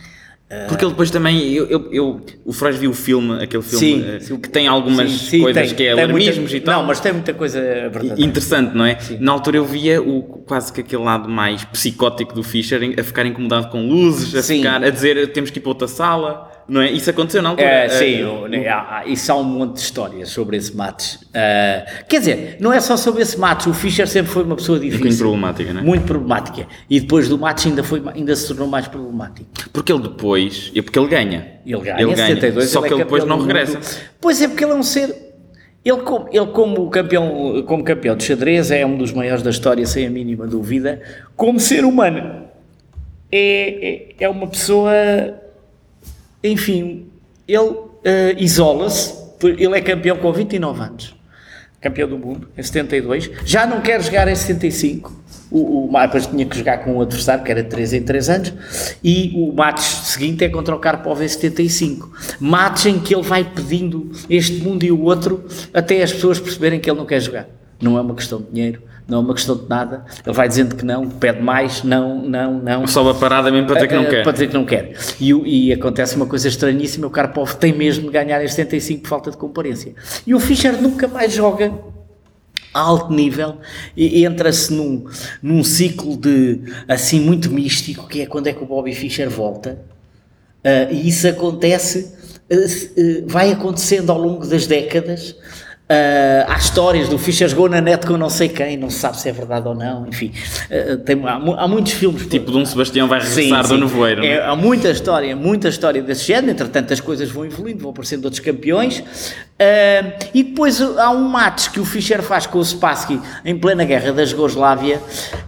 Porque 0.68 0.84
ele 0.84 0.92
depois 0.92 1.12
também, 1.12 1.54
eu, 1.54 1.68
eu, 1.68 1.94
eu 1.94 2.22
o 2.44 2.52
Freud 2.52 2.76
viu 2.80 2.90
o 2.90 2.94
filme, 2.94 3.44
aquele 3.44 3.62
filme 3.62 4.20
sim, 4.20 4.34
uh, 4.34 4.40
que 4.40 4.50
tem 4.50 4.68
algumas 4.68 5.12
sim, 5.12 5.18
sim, 5.18 5.42
coisas 5.42 5.68
tem, 5.68 5.76
que 5.76 5.84
é 5.84 5.92
alarmismos 5.92 6.52
e 6.52 6.60
tal. 6.60 6.80
Não, 6.80 6.88
mas 6.88 7.00
tem 7.00 7.14
muita 7.14 7.36
coisa 7.36 7.62
verdadeira. 7.62 8.20
Interessante, 8.20 8.76
não 8.76 8.84
é? 8.84 8.98
Na 9.20 9.32
altura 9.32 9.58
eu 9.58 9.66
via 9.66 10.02
o, 10.02 10.24
quase 10.48 10.74
que 10.74 10.82
aquele 10.82 11.04
lado 11.04 11.30
mais 11.30 11.64
psicótico 11.66 12.34
do 12.34 12.42
Fischer 12.42 12.96
a 13.00 13.04
ficar 13.04 13.28
incomodado 13.28 13.70
com 13.70 13.88
luzes, 13.88 14.34
a 14.34 14.42
ficar 14.42 14.84
a 14.84 14.90
dizer 14.90 15.32
temos 15.34 15.52
que 15.52 15.60
ir 15.60 15.62
para 15.62 15.70
outra 15.70 15.88
sala 15.88 16.50
não 16.70 16.82
é? 16.82 16.92
Isso 16.92 17.10
aconteceu 17.10 17.42
na 17.42 17.50
altura? 17.50 17.68
É, 17.68 17.90
sim, 17.90 18.24
uh, 18.24 18.48
isso 19.08 19.32
há 19.32 19.36
um 19.36 19.44
monte 19.44 19.74
de 19.74 19.80
histórias 19.80 20.30
sobre 20.30 20.56
esse 20.56 20.76
match. 20.76 21.16
Uh, 21.16 22.06
quer 22.08 22.20
dizer, 22.20 22.58
não 22.60 22.72
é 22.72 22.80
só 22.80 22.96
sobre 22.96 23.24
esse 23.24 23.38
match, 23.40 23.68
o 23.68 23.74
Fischer 23.74 24.08
sempre 24.08 24.32
foi 24.32 24.44
uma 24.44 24.56
pessoa 24.56 24.80
difícil. 24.80 25.06
Muito 25.06 25.18
problemática, 25.18 25.74
não 25.74 25.82
é? 25.82 25.84
Muito 25.84 26.06
problemática. 26.06 26.68
E 26.90 27.00
depois 27.00 27.28
do 27.28 27.38
match 27.38 27.66
ainda, 27.66 27.84
foi, 27.84 28.02
ainda 28.14 28.36
se 28.36 28.48
tornou 28.48 28.68
mais 28.68 28.88
problemático. 28.88 29.50
Porque 29.74 29.92
ele 29.92 30.04
depois, 30.04 30.72
é 30.76 30.82
porque 30.82 31.00
ele 31.00 31.08
ganha. 31.08 31.60
Ele 31.66 31.82
ganha, 31.82 32.02
ele 32.02 32.16
ganha 32.16 32.36
72, 32.36 32.70
só 32.70 32.82
que 32.82 32.88
ele, 32.88 33.02
é 33.02 33.04
depois 33.04 33.26
não 33.26 33.42
regressa. 33.42 33.80
Pois 34.22 34.42
é, 34.42 34.48
porque 34.48 34.64
ele 34.64 34.74
é 34.74 34.76
um 34.76 34.84
ser... 34.84 35.28
Ele 35.84 35.98
como, 35.98 36.28
ele, 36.32 36.48
como, 36.48 36.90
campeão, 36.90 37.64
como 37.66 37.84
campeão 37.84 38.16
de 38.16 38.24
xadrez, 38.24 38.70
é 38.70 38.86
um 38.86 38.98
dos 38.98 39.12
maiores 39.12 39.42
da 39.42 39.50
história, 39.50 39.86
sem 39.86 40.06
a 40.06 40.10
mínima 40.10 40.46
dúvida. 40.46 41.02
Como 41.36 41.60
ser 41.60 41.86
humano, 41.86 42.48
é, 43.32 44.14
é, 44.20 44.26
é 44.26 44.30
uma 44.30 44.46
pessoa 44.48 44.92
enfim, 46.44 47.08
ele 47.48 47.70
uh, 47.70 47.90
isola-se, 48.38 49.14
ele 49.44 49.78
é 49.78 49.82
campeão 49.82 50.18
com 50.18 50.32
29 50.32 50.82
anos, 50.82 51.16
campeão 51.82 52.08
do 52.08 52.18
mundo, 52.18 52.50
em 52.58 52.64
72, 52.64 53.32
já 53.46 53.66
não 53.66 53.82
quer 53.82 54.02
jogar 54.02 54.28
em 54.28 54.36
75, 54.36 55.20
o, 55.52 55.86
o 55.86 55.92
Mapas 55.92 56.28
tinha 56.28 56.46
que 56.46 56.58
jogar 56.58 56.80
com 56.80 56.98
um 56.98 57.02
adversário 57.02 57.44
que 57.44 57.52
era 57.52 57.64
de 57.64 57.70
3 57.70 57.94
em 57.94 58.04
3 58.04 58.30
anos 58.30 58.54
e 59.04 59.34
o 59.36 59.52
match 59.52 59.80
seguinte 59.80 60.44
é 60.44 60.50
contra 60.50 60.76
o 60.76 60.80
Karpov 60.80 61.24
em 61.24 61.28
75 61.28 62.12
match 62.40 62.86
em 62.86 63.00
que 63.00 63.16
ele 63.16 63.24
vai 63.24 63.44
pedindo 63.44 64.12
este 64.30 64.62
mundo 64.62 64.84
e 64.84 64.92
o 64.92 65.02
outro 65.02 65.44
até 65.74 66.04
as 66.04 66.14
pessoas 66.14 66.40
perceberem 66.40 66.80
que 66.80 66.90
ele 66.90 67.00
não 67.00 67.06
quer 67.06 67.20
jogar. 67.20 67.48
Não 67.82 67.98
é 67.98 68.02
uma 68.02 68.14
questão 68.14 68.40
de 68.42 68.52
dinheiro 68.52 68.82
não 69.10 69.18
é 69.18 69.22
uma 69.22 69.34
questão 69.34 69.56
de 69.56 69.68
nada. 69.68 70.06
Ele 70.26 70.36
vai 70.36 70.48
dizendo 70.48 70.76
que 70.76 70.86
não, 70.86 71.10
pede 71.10 71.42
mais, 71.42 71.84
não, 71.84 72.22
não, 72.22 72.54
não. 72.60 72.88
Só 72.88 73.02
uma 73.02 73.16
parada 73.16 73.52
mesmo 73.52 73.68
para 73.68 73.76
dizer 73.76 73.88
que 73.88 73.96
não 73.96 74.06
quer. 74.06 74.24
Para 74.24 74.32
dizer 74.32 74.48
que 74.48 74.54
não 74.54 74.66
quer. 74.66 74.94
E, 75.20 75.68
e 75.68 75.74
acontece 75.74 76.16
uma 76.16 76.28
coisa 76.28 76.48
estranhíssima: 76.48 77.08
o 77.08 77.10
Karpov 77.10 77.56
tem 77.56 77.74
mesmo 77.74 78.06
de 78.06 78.12
ganhar 78.12 78.44
em 78.44 78.48
75 78.48 79.02
por 79.02 79.10
falta 79.10 79.32
de 79.32 79.38
comparência. 79.38 79.94
E 80.26 80.36
o 80.36 80.40
Fischer 80.40 80.80
nunca 80.82 81.08
mais 81.08 81.34
joga 81.34 81.74
a 82.74 82.80
alto 82.80 83.12
nível 83.12 83.58
e 83.98 84.24
entra-se 84.26 84.72
num, 84.72 85.06
num 85.42 85.64
ciclo 85.64 86.16
de 86.16 86.62
assim 86.88 87.20
muito 87.20 87.50
místico 87.50 88.08
que 88.08 88.22
é 88.22 88.26
quando 88.28 88.48
é 88.48 88.54
que 88.54 88.64
o 88.64 88.66
Bobby 88.68 88.94
Fischer 88.94 89.28
volta 89.28 89.80
uh, 90.64 90.94
e 90.94 91.08
isso 91.08 91.28
acontece 91.28 92.14
uh, 92.52 92.56
uh, 92.56 93.28
vai 93.28 93.52
acontecendo 93.52 94.12
ao 94.12 94.20
longo 94.20 94.46
das 94.46 94.68
décadas 94.68 95.36
Uh, 95.92 96.46
há 96.48 96.56
histórias 96.56 97.10
do 97.10 97.18
Fischer 97.18 97.50
jogou 97.50 97.68
na 97.68 97.82
net 97.82 98.06
com 98.06 98.16
não 98.16 98.30
sei 98.30 98.48
quem, 98.48 98.78
não 98.78 98.92
se 98.92 99.00
sabe 99.00 99.20
se 99.20 99.28
é 99.28 99.32
verdade 99.32 99.68
ou 99.68 99.74
não, 99.74 100.08
enfim. 100.08 100.32
Uh, 100.70 100.98
tem, 100.98 101.20
há, 101.26 101.64
há, 101.64 101.68
muitos 101.68 101.94
filmes. 101.94 102.28
Tipo 102.28 102.52
Dom 102.52 102.64
Sebastião 102.64 103.08
vai 103.08 103.20
regressar 103.20 103.64
sim, 103.64 103.70
sim. 103.70 103.74
do 103.74 103.80
Nevoeiro. 103.88 104.24
É? 104.24 104.34
é, 104.34 104.46
há 104.46 104.56
muita 104.56 104.92
história, 104.92 105.36
muita 105.36 105.68
história 105.68 106.04
desse 106.04 106.28
género, 106.28 106.52
entretanto 106.52 106.94
as 106.94 107.00
coisas 107.00 107.32
vão 107.32 107.44
evoluindo, 107.44 107.80
vão 107.80 107.90
aparecendo 107.90 108.26
outros 108.26 108.40
campeões. 108.40 109.00
Uh, 109.00 110.14
e 110.32 110.44
depois 110.44 110.80
há 110.80 111.10
um 111.10 111.28
match 111.28 111.70
que 111.70 111.80
o 111.80 111.86
Fischer 111.86 112.22
faz 112.22 112.46
com 112.46 112.60
o 112.60 112.64
Spassky 112.64 113.20
em 113.44 113.58
plena 113.58 113.84
guerra 113.84 114.14
da 114.14 114.24
Jugoslávia, 114.24 115.02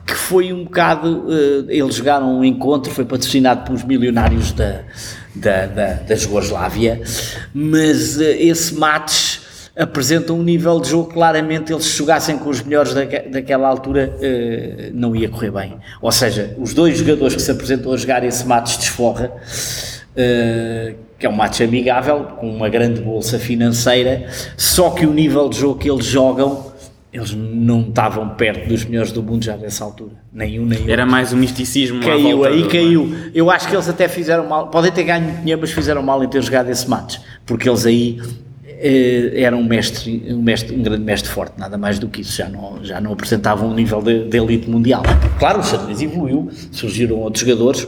que 0.08 0.15
foi 0.15 0.51
um 0.51 0.63
bocado. 0.63 1.27
eles 1.69 1.93
jogaram 1.93 2.39
um 2.39 2.43
encontro, 2.43 2.91
foi 2.91 3.06
patrocinado 3.06 3.63
pelos 3.63 3.84
milionários 3.84 4.54
da, 4.54 4.82
da, 5.36 5.67
da, 5.67 5.93
da 5.93 6.15
Jugoslávia, 6.15 6.99
mas 7.54 8.19
esse 8.19 8.73
match 8.73 9.31
apresentam 9.76 10.38
um 10.38 10.44
nível 10.44 10.80
de 10.80 10.90
jogo 10.90 11.14
claramente 11.14 11.72
eles 11.72 11.86
se 11.86 11.98
jogassem 11.98 12.38
com 12.38 12.50
os 12.50 12.62
melhores 12.62 12.94
daquela 12.94 13.68
altura 13.68 14.14
uh, 14.18 14.92
não 14.94 15.16
ia 15.16 15.30
correr 15.30 15.52
bem 15.52 15.78
ou 16.02 16.12
seja, 16.12 16.56
os 16.60 16.74
dois 16.74 16.98
jogadores 16.98 17.36
que 17.36 17.42
se 17.42 17.52
apresentam 17.52 17.94
a 17.94 17.98
jogar 17.98 18.24
esse 18.24 18.46
match 18.46 18.78
de 18.78 18.84
esforra 18.84 19.32
uh, 19.32 20.96
que 21.18 21.26
é 21.26 21.30
um 21.30 21.34
match 21.34 21.62
amigável 21.62 22.24
com 22.40 22.50
uma 22.50 22.68
grande 22.68 23.02
bolsa 23.02 23.40
financeira 23.40 24.28
só 24.58 24.90
que 24.90 25.06
o 25.06 25.14
nível 25.14 25.48
de 25.48 25.60
jogo 25.60 25.80
que 25.80 25.90
eles 25.90 26.06
jogam 26.06 26.72
eles 27.14 27.34
não 27.34 27.82
estavam 27.82 28.30
perto 28.30 28.70
dos 28.70 28.86
melhores 28.86 29.12
do 29.12 29.22
mundo 29.22 29.44
já 29.44 29.58
nessa 29.58 29.84
altura. 29.84 30.14
Nenhum, 30.32 30.66
nenhum. 30.66 30.90
Era 30.90 31.06
mais 31.06 31.34
um 31.34 31.38
misticismo. 31.38 32.00
Caiu, 32.02 32.46
aí 32.46 32.66
caiu. 32.70 33.14
Eu 33.34 33.52
acho 33.52 33.68
que 33.68 33.76
eles 33.76 33.90
até 33.90 34.08
fizeram 34.08 34.48
mal, 34.48 34.70
podem 34.70 34.94
ter 34.94 35.04
ganho 35.04 35.30
dinheiro, 35.40 35.60
mas 35.60 35.72
fizeram 35.72 36.02
mal 36.02 36.24
em 36.24 36.30
ter 36.30 36.42
jogado 36.42 36.70
esse 36.70 36.90
match, 36.90 37.18
porque 37.46 37.68
eles 37.68 37.86
aí 37.86 38.22
era 39.36 39.56
um 39.56 39.63
mestre, 39.63 40.34
um 40.34 40.41
mestre, 40.41 40.76
um 40.76 40.82
grande 40.82 41.04
mestre 41.04 41.30
forte, 41.30 41.54
nada 41.58 41.78
mais 41.78 42.00
do 42.00 42.08
que 42.08 42.22
isso, 42.22 42.38
já 42.38 42.50
não, 42.50 42.84
já 42.84 43.00
não 43.00 43.13
apresentava 43.13 43.65
um 43.65 43.74
nível 43.74 44.02
de, 44.02 44.28
de 44.28 44.38
elite 44.38 44.70
mundial. 44.70 45.04
Claro, 45.38 45.60
o 45.60 45.63
xadrez 45.63 46.02
evoluiu, 46.02 46.50
surgiram 46.72 47.17
outros 47.17 47.46
jogadores, 47.46 47.88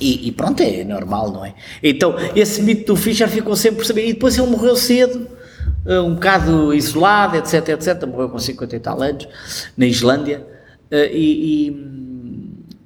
e, 0.00 0.28
e, 0.28 0.32
pronto, 0.32 0.62
é 0.62 0.84
normal, 0.84 1.32
não 1.32 1.44
é? 1.44 1.54
Então, 1.82 2.14
esse 2.34 2.62
mito 2.62 2.92
do 2.92 2.96
Fischer 2.96 3.28
ficou 3.28 3.56
sempre 3.56 3.78
por 3.78 3.86
saber, 3.86 4.06
e 4.06 4.12
depois 4.12 4.36
ele 4.36 4.46
morreu 4.46 4.76
cedo, 4.76 5.26
uh, 5.86 6.02
um 6.02 6.14
bocado 6.14 6.74
isolado, 6.74 7.36
etc, 7.36 7.70
etc. 7.70 8.06
Morreu 8.06 8.28
com 8.28 8.38
50 8.38 8.76
e 8.76 8.80
tal 8.80 9.02
anos, 9.02 9.26
na 9.76 9.86
Islândia. 9.86 10.46
Uh, 10.92 10.96
e, 11.12 11.68
e 11.68 11.96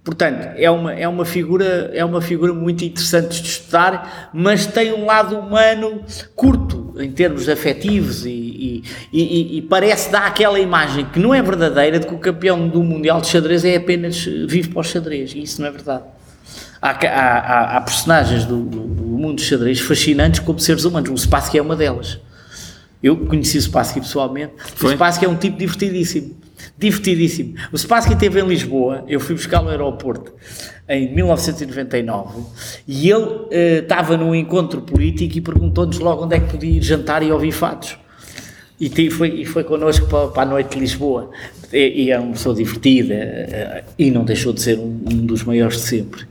Portanto, 0.02 0.54
é 0.56 0.70
uma, 0.70 0.94
é, 0.94 1.06
uma 1.06 1.24
figura, 1.26 1.90
é 1.92 2.02
uma 2.04 2.22
figura 2.22 2.54
muito 2.54 2.84
interessante 2.84 3.40
de 3.40 3.48
estudar, 3.48 4.30
mas 4.32 4.66
tem 4.66 4.94
um 4.94 5.04
lado 5.04 5.38
humano 5.38 6.02
curto 6.34 6.89
em 7.02 7.10
termos 7.10 7.48
afetivos 7.48 8.24
e, 8.24 8.30
e, 8.30 8.84
e, 9.12 9.58
e, 9.58 9.62
parece 9.62 10.10
dar 10.10 10.26
aquela 10.26 10.58
imagem 10.58 11.04
que 11.06 11.18
não 11.18 11.34
é 11.34 11.42
verdadeira 11.42 11.98
de 11.98 12.06
que 12.06 12.14
o 12.14 12.18
campeão 12.18 12.68
do 12.68 12.82
Mundial 12.82 13.20
de 13.20 13.28
Xadrez 13.28 13.64
é 13.64 13.76
apenas 13.76 14.24
vive 14.24 14.68
para 14.68 14.80
o 14.80 14.84
xadrez, 14.84 15.32
e 15.34 15.42
isso 15.42 15.60
não 15.60 15.68
é 15.68 15.70
verdade. 15.70 16.04
Há, 16.80 16.90
há, 16.90 17.76
há 17.76 17.80
personagens 17.82 18.44
do, 18.44 18.62
do, 18.62 18.80
do, 18.80 19.02
mundo 19.02 19.36
de 19.36 19.42
xadrez 19.42 19.80
fascinantes 19.80 20.40
como 20.40 20.58
seres 20.58 20.84
humanos, 20.84 21.10
o 21.10 21.16
Spassky 21.16 21.58
é 21.58 21.62
uma 21.62 21.76
delas. 21.76 22.18
Eu 23.02 23.16
conheci 23.16 23.58
o 23.58 23.62
Spassky 23.62 24.00
pessoalmente, 24.00 24.54
Foi? 24.74 24.90
o 24.90 24.94
Spassky 24.94 25.24
é 25.26 25.28
um 25.28 25.36
tipo 25.36 25.58
divertidíssimo 25.58 26.36
divertidíssimo. 26.80 27.54
O 27.70 27.76
Spassky 27.76 28.14
esteve 28.14 28.40
em 28.40 28.46
Lisboa, 28.46 29.04
eu 29.06 29.20
fui 29.20 29.34
buscar 29.34 29.62
no 29.62 29.68
aeroporto 29.68 30.32
em 30.88 31.14
1999 31.14 32.42
e 32.88 33.10
ele 33.10 33.22
uh, 33.22 33.48
estava 33.82 34.16
num 34.16 34.34
encontro 34.34 34.80
político 34.80 35.36
e 35.36 35.40
perguntou-nos 35.40 35.98
logo 35.98 36.24
onde 36.24 36.36
é 36.36 36.40
que 36.40 36.50
podia 36.50 36.78
ir 36.78 36.82
jantar 36.82 37.22
e 37.22 37.30
ouvir 37.30 37.52
fatos. 37.52 37.98
E 38.80 39.10
foi, 39.10 39.42
e 39.42 39.44
foi 39.44 39.62
connosco 39.62 40.06
para, 40.06 40.28
para 40.28 40.42
a 40.42 40.46
noite 40.46 40.70
de 40.70 40.80
Lisboa. 40.80 41.30
E, 41.70 42.04
e 42.04 42.10
era 42.10 42.22
uma 42.22 42.32
pessoa 42.32 42.54
divertida 42.54 43.14
uh, 43.14 43.92
e 43.98 44.10
não 44.10 44.24
deixou 44.24 44.54
de 44.54 44.62
ser 44.62 44.78
um, 44.78 45.04
um 45.12 45.26
dos 45.26 45.44
maiores 45.44 45.76
de 45.76 45.82
sempre. 45.82 46.22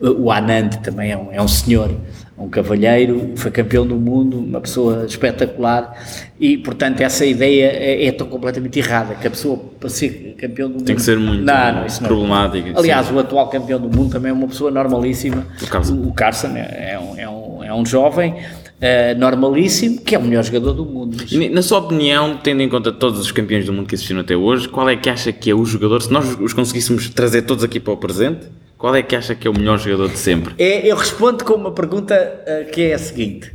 Uh, 0.00 0.10
o 0.24 0.32
Anand 0.32 0.70
também 0.82 1.12
é 1.12 1.16
um, 1.16 1.32
é 1.32 1.40
um 1.40 1.46
senhor 1.46 1.94
um 2.42 2.48
cavalheiro, 2.48 3.32
foi 3.36 3.50
campeão 3.50 3.86
do 3.86 3.96
mundo, 3.96 4.38
uma 4.38 4.60
pessoa 4.60 5.04
espetacular 5.06 5.96
e, 6.40 6.58
portanto, 6.58 7.00
essa 7.00 7.24
ideia 7.24 7.66
é, 7.66 8.06
é 8.06 8.12
tão 8.12 8.26
completamente 8.26 8.78
errada, 8.78 9.14
que 9.14 9.26
a 9.26 9.30
pessoa 9.30 9.56
para 9.78 9.88
ser 9.88 10.34
campeão 10.38 10.68
do 10.68 10.74
mundo... 10.74 10.84
Tem 10.84 10.96
que 10.96 11.02
ser 11.02 11.18
muito 11.18 11.44
não, 11.44 11.74
não, 11.74 11.86
isso 11.86 12.02
problemática. 12.02 12.72
Não. 12.72 12.78
Aliás, 12.78 13.06
sim. 13.06 13.14
o 13.14 13.18
atual 13.18 13.48
campeão 13.48 13.80
do 13.80 13.88
mundo 13.88 14.10
também 14.10 14.30
é 14.30 14.32
uma 14.32 14.48
pessoa 14.48 14.70
normalíssima. 14.70 15.46
O 15.62 15.66
Carson. 15.66 15.94
O, 15.94 16.12
Carson 16.12 16.48
é, 16.56 16.92
é, 16.92 16.98
um, 16.98 17.18
é, 17.18 17.28
um, 17.28 17.64
é 17.64 17.74
um 17.74 17.86
jovem 17.86 18.34
Uh, 18.82 19.16
normalíssimo, 19.16 20.00
que 20.00 20.12
é 20.12 20.18
o 20.18 20.22
melhor 20.22 20.42
jogador 20.42 20.72
do 20.72 20.84
mundo. 20.84 21.16
E, 21.30 21.48
na 21.48 21.62
sua 21.62 21.78
opinião, 21.78 22.36
tendo 22.42 22.62
em 22.62 22.68
conta 22.68 22.90
todos 22.90 23.20
os 23.20 23.30
campeões 23.30 23.64
do 23.64 23.72
mundo 23.72 23.86
que 23.86 23.94
existiram 23.94 24.22
até 24.22 24.36
hoje, 24.36 24.68
qual 24.68 24.88
é 24.88 24.96
que 24.96 25.08
acha 25.08 25.30
que 25.30 25.48
é 25.48 25.54
o 25.54 25.64
jogador, 25.64 26.02
se 26.02 26.12
nós 26.12 26.36
os 26.40 26.52
conseguíssemos 26.52 27.08
trazer 27.10 27.42
todos 27.42 27.62
aqui 27.62 27.78
para 27.78 27.92
o 27.92 27.96
presente, 27.96 28.40
qual 28.82 28.96
é 28.96 29.00
que 29.00 29.14
acha 29.14 29.32
que 29.32 29.46
é 29.46 29.50
o 29.50 29.54
melhor 29.56 29.78
jogador 29.78 30.08
de 30.08 30.18
sempre? 30.18 30.56
É, 30.58 30.84
eu 30.84 30.96
respondo 30.96 31.44
com 31.44 31.54
uma 31.54 31.70
pergunta 31.70 32.16
uh, 32.16 32.68
que 32.72 32.82
é 32.82 32.94
a 32.94 32.98
seguinte: 32.98 33.54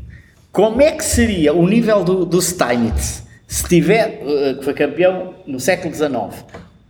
Como 0.54 0.82
é 0.82 0.90
que 0.94 1.04
seria 1.04 1.54
o 1.54 1.68
nível 1.68 2.02
do, 2.02 2.26
do 2.26 2.42
Steinitz 2.42 3.28
se 3.46 3.68
tiver, 3.68 4.22
uh, 4.24 4.58
que 4.58 4.64
foi 4.64 4.74
campeão 4.74 5.34
no 5.46 5.60
século 5.60 5.94
XIX, 5.94 6.46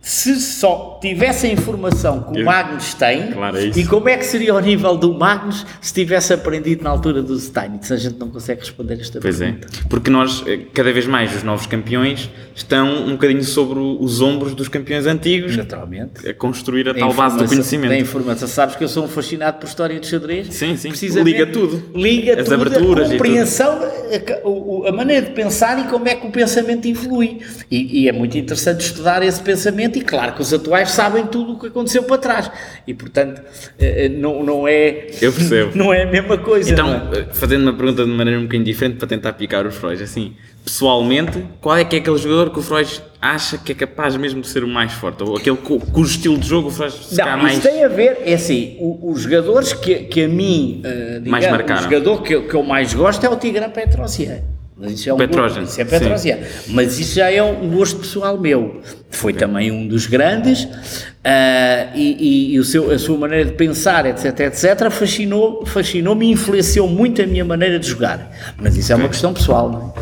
se 0.08 0.40
só 0.40 0.98
tivesse 1.02 1.46
a 1.46 1.50
informação 1.50 2.22
que 2.22 2.40
o 2.40 2.44
Magnus 2.46 2.94
tem, 2.94 3.30
claro, 3.30 3.58
é 3.58 3.66
e 3.66 3.84
como 3.84 4.08
é 4.08 4.16
que 4.16 4.24
seria 4.24 4.54
o 4.54 4.58
nível 4.58 4.96
do 4.96 5.12
Magnus 5.12 5.66
se 5.82 5.92
tivesse 5.92 6.32
aprendido 6.32 6.82
na 6.82 6.88
altura 6.88 7.22
do 7.22 7.38
Steinitz? 7.38 7.92
A 7.92 7.96
gente 7.98 8.18
não 8.18 8.30
consegue 8.30 8.60
responder 8.60 8.98
esta 8.98 9.20
pois 9.20 9.36
pergunta. 9.36 9.66
Pois 9.70 9.84
é, 9.84 9.86
porque 9.86 10.08
nós, 10.08 10.42
eh, 10.46 10.60
cada 10.72 10.90
vez 10.94 11.06
mais, 11.06 11.36
os 11.36 11.42
novos 11.42 11.66
campeões 11.66 12.30
estão 12.54 13.06
um 13.06 13.12
bocadinho 13.12 13.44
sobre 13.44 13.78
os 13.78 14.22
ombros 14.22 14.54
dos 14.54 14.66
campeões 14.66 15.06
antigos. 15.06 15.54
Naturalmente. 15.54 16.26
A 16.26 16.32
construir 16.32 16.88
a, 16.88 16.94
tal 16.94 17.12
base 17.12 17.36
do 17.36 17.46
conhecimento. 17.46 17.90
Da 17.90 17.98
informação. 17.98 18.48
Sabes 18.48 18.76
que 18.76 18.84
eu 18.84 18.88
sou 18.88 19.04
um 19.04 19.08
fascinado 19.08 19.58
por 19.58 19.66
história 19.66 20.00
de 20.00 20.06
xadrez? 20.06 20.54
Sim, 20.54 20.74
sim. 20.74 20.90
Liga 21.22 21.46
tudo. 21.46 21.82
Liga 21.94 22.40
As 22.40 22.48
tudo, 22.48 22.62
aberturas 22.62 23.08
a 23.08 23.12
compreensão, 23.12 23.78
a, 23.78 24.88
a, 24.88 24.92
maneira 24.92 25.26
de 25.26 25.32
pensar 25.32 25.78
e 25.78 25.88
como 25.88 26.08
é 26.08 26.14
que 26.14 26.26
o 26.26 26.30
pensamento 26.30 26.88
influi. 26.88 27.40
E, 27.70 28.04
e 28.04 28.08
é 28.08 28.12
muito 28.12 28.38
interessante 28.38 28.80
estudar 28.80 29.22
esse 29.22 29.42
pensamento 29.42 29.97
e 29.98 30.00
claro 30.00 30.32
que 30.32 30.42
os 30.42 30.52
atuais 30.54 30.90
sabem 30.90 31.26
tudo 31.26 31.54
o 31.54 31.58
que 31.58 31.66
aconteceu 31.66 32.04
para 32.04 32.18
trás 32.18 32.50
e 32.86 32.94
portanto 32.94 33.42
eh, 33.78 34.04
eh, 34.04 34.08
não, 34.08 34.44
não 34.44 34.68
é 34.68 35.08
eu 35.20 35.32
percebo 35.32 35.72
não 35.76 35.92
é 35.92 36.04
a 36.04 36.06
mesma 36.06 36.38
coisa 36.38 36.70
então 36.70 37.10
é? 37.12 37.24
fazendo 37.32 37.62
uma 37.62 37.72
pergunta 37.72 38.04
de 38.04 38.10
maneira 38.10 38.38
um 38.38 38.44
bocadinho 38.44 38.64
diferente 38.64 38.96
para 38.96 39.08
tentar 39.08 39.32
picar 39.32 39.66
os 39.66 39.74
Freud 39.74 40.00
assim 40.00 40.34
pessoalmente 40.64 41.44
qual 41.60 41.76
é 41.76 41.84
que 41.84 41.96
é 41.96 41.98
aquele 41.98 42.16
jogador 42.16 42.50
que 42.50 42.58
o 42.60 42.62
Freud 42.62 43.02
acha 43.20 43.58
que 43.58 43.72
é 43.72 43.74
capaz 43.74 44.16
mesmo 44.16 44.40
de 44.40 44.48
ser 44.48 44.62
o 44.62 44.68
mais 44.68 44.92
forte 44.92 45.22
ou 45.24 45.36
aquele 45.36 45.56
cujo 45.56 46.10
estilo 46.10 46.38
de 46.38 46.46
jogo 46.46 46.68
o 46.68 46.70
Freud 46.70 46.92
se 46.92 47.16
não, 47.16 47.36
mais 47.36 47.54
isso 47.58 47.68
tem 47.68 47.82
a 47.82 47.88
ver 47.88 48.18
é 48.24 48.34
assim 48.34 48.76
os 48.80 49.22
jogadores 49.22 49.72
que, 49.72 50.04
que 50.04 50.22
a 50.22 50.28
mim 50.28 50.80
uh, 50.84 51.20
digamos, 51.20 51.28
mais 51.28 51.50
marcaram. 51.50 51.80
o 51.80 51.84
jogador 51.84 52.22
que, 52.22 52.40
que 52.40 52.54
eu 52.54 52.62
mais 52.62 52.94
gosto 52.94 53.24
é 53.26 53.28
o 53.28 53.36
Tigran 53.36 53.70
Petrosian 53.70 54.57
mas 54.78 54.92
isso 54.92 55.10
é 55.10 55.14
um 55.14 55.16
Petrogen. 55.16 55.60
Gosto, 55.62 55.72
isso 55.72 55.80
é 55.80 55.84
Petrosian. 55.84 56.38
Mas 56.68 56.98
isso 56.98 57.14
já 57.16 57.30
é 57.30 57.42
um 57.42 57.68
gosto 57.70 57.98
pessoal 57.98 58.38
meu. 58.38 58.80
Foi 59.10 59.32
okay. 59.32 59.46
também 59.46 59.72
um 59.72 59.88
dos 59.88 60.06
grandes 60.06 60.64
uh, 60.64 61.96
e, 61.96 62.16
e, 62.18 62.54
e, 62.54 62.58
o 62.60 62.64
seu, 62.64 62.90
a 62.92 62.98
sua 62.98 63.18
maneira 63.18 63.46
de 63.46 63.52
pensar, 63.52 64.06
etc, 64.06 64.40
etc, 64.40 64.90
fascinou, 64.90 65.66
fascinou-me 65.66 66.26
e 66.26 66.30
influenciou 66.30 66.86
muito 66.86 67.20
a 67.20 67.26
minha 67.26 67.44
maneira 67.44 67.78
de 67.78 67.88
jogar. 67.88 68.30
Mas 68.56 68.76
isso 68.76 68.92
okay. 68.92 69.02
é 69.02 69.04
uma 69.04 69.08
questão 69.08 69.34
pessoal, 69.34 69.70
não 69.70 69.94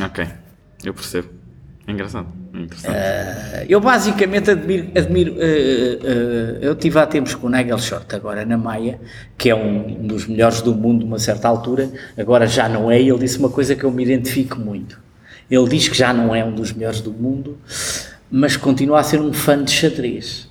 é? 0.00 0.04
Ok, 0.04 0.26
eu 0.84 0.94
percebo. 0.94 1.39
É 1.90 1.92
engraçado. 1.92 2.26
Uh, 2.54 3.66
eu 3.68 3.80
basicamente 3.80 4.50
admiro, 4.50 4.88
admiro 4.94 5.32
uh, 5.32 5.36
uh, 5.36 6.58
eu 6.60 6.74
tive 6.74 6.98
há 6.98 7.06
tempos 7.06 7.34
com 7.34 7.46
o 7.46 7.50
Nigel 7.50 7.78
Short 7.78 8.14
agora 8.14 8.44
na 8.44 8.56
Maia, 8.56 9.00
que 9.36 9.50
é 9.50 9.54
um 9.54 10.06
dos 10.06 10.26
melhores 10.26 10.62
do 10.62 10.74
mundo 10.74 11.04
uma 11.04 11.18
certa 11.18 11.48
altura, 11.48 11.90
agora 12.16 12.46
já 12.46 12.68
não 12.68 12.90
é, 12.90 13.00
e 13.00 13.08
ele 13.08 13.18
disse 13.18 13.38
uma 13.38 13.48
coisa 13.48 13.74
que 13.74 13.84
eu 13.84 13.90
me 13.90 14.02
identifico 14.02 14.58
muito. 14.58 15.00
Ele 15.50 15.68
diz 15.68 15.88
que 15.88 15.96
já 15.96 16.12
não 16.12 16.34
é 16.34 16.44
um 16.44 16.52
dos 16.52 16.72
melhores 16.72 17.00
do 17.00 17.12
mundo, 17.12 17.58
mas 18.30 18.56
continua 18.56 19.00
a 19.00 19.02
ser 19.02 19.20
um 19.20 19.32
fã 19.32 19.62
de 19.62 19.72
xadrez. 19.72 20.48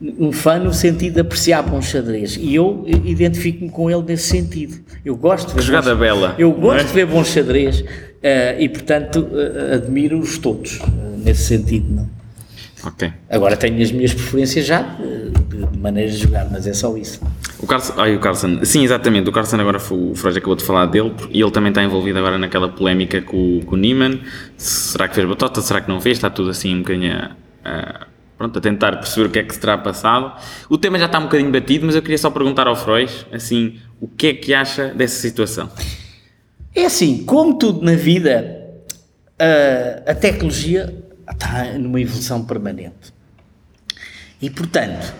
Um 0.00 0.30
fã 0.30 0.58
no 0.58 0.72
sentido 0.72 1.14
de 1.14 1.20
apreciar 1.20 1.62
bom 1.62 1.80
xadrez. 1.80 2.36
E 2.36 2.54
eu 2.54 2.84
identifico-me 2.86 3.70
com 3.70 3.90
ele 3.90 4.02
nesse 4.02 4.28
sentido. 4.28 4.76
Eu 5.04 5.16
gosto 5.16 5.48
de 5.48 5.54
ver. 5.54 5.62
Jogada 5.62 5.94
bons, 5.94 6.00
bela. 6.00 6.34
Eu 6.38 6.52
gosto 6.52 6.84
é? 6.84 6.88
de 6.88 6.92
ver 6.92 7.06
bom 7.06 7.24
xadrez 7.24 7.82
e, 8.58 8.68
portanto, 8.68 9.20
uh, 9.20 9.74
admiro-os 9.74 10.38
todos 10.38 10.80
uh, 10.80 10.86
nesse 11.24 11.44
sentido. 11.44 11.86
Não? 11.94 12.10
Ok. 12.84 13.12
Agora 13.28 13.56
tenho 13.56 13.82
as 13.82 13.90
minhas 13.90 14.14
preferências 14.14 14.64
já 14.64 14.82
de, 14.82 15.30
de 15.30 15.78
maneiras 15.78 16.14
de 16.14 16.22
jogar, 16.22 16.48
mas 16.50 16.66
é 16.66 16.72
só 16.72 16.96
isso. 16.96 17.20
O 17.58 17.66
Carlson, 17.66 17.94
ai, 17.96 18.14
o 18.14 18.20
Carlson, 18.20 18.64
sim, 18.64 18.84
exatamente. 18.84 19.28
O 19.28 19.32
Carlson 19.32 19.56
agora 19.60 19.80
foi, 19.80 19.98
o 19.98 20.14
Freud 20.14 20.38
acabou 20.38 20.56
de 20.56 20.64
falar 20.64 20.86
dele 20.86 21.12
e 21.30 21.40
ele 21.40 21.50
também 21.50 21.70
está 21.70 21.82
envolvido 21.82 22.18
agora 22.18 22.38
naquela 22.38 22.68
polémica 22.68 23.22
com, 23.22 23.60
com 23.64 23.74
o 23.74 23.78
Niemann. 23.78 24.20
Será 24.56 25.08
que 25.08 25.14
fez 25.14 25.26
batota? 25.26 25.60
Será 25.60 25.80
que 25.80 25.88
não 25.88 26.00
fez? 26.00 26.18
Está 26.18 26.30
tudo 26.30 26.50
assim 26.50 26.74
um 26.74 26.78
bocadinho 26.78 27.12
a, 27.64 28.06
pronto, 28.36 28.58
a 28.58 28.62
tentar 28.62 28.92
perceber 28.96 29.26
o 29.26 29.30
que 29.30 29.38
é 29.38 29.42
que 29.42 29.54
se 29.54 29.60
terá 29.60 29.78
passado. 29.78 30.32
O 30.68 30.76
tema 30.76 30.98
já 30.98 31.06
está 31.06 31.18
um 31.18 31.24
bocadinho 31.24 31.50
batido, 31.50 31.86
mas 31.86 31.94
eu 31.94 32.02
queria 32.02 32.18
só 32.18 32.30
perguntar 32.30 32.66
ao 32.66 32.76
Freud, 32.76 33.10
assim, 33.32 33.76
o 34.00 34.06
que 34.06 34.28
é 34.28 34.34
que 34.34 34.54
acha 34.54 34.88
dessa 34.88 35.20
situação? 35.20 35.70
É 36.76 36.84
assim, 36.84 37.24
como 37.24 37.54
tudo 37.58 37.82
na 37.82 37.96
vida, 37.96 38.70
a, 39.38 40.10
a 40.10 40.14
tecnologia 40.14 40.94
está 41.32 41.64
numa 41.78 41.98
evolução 41.98 42.44
permanente. 42.44 43.14
E, 44.42 44.50
portanto, 44.50 45.14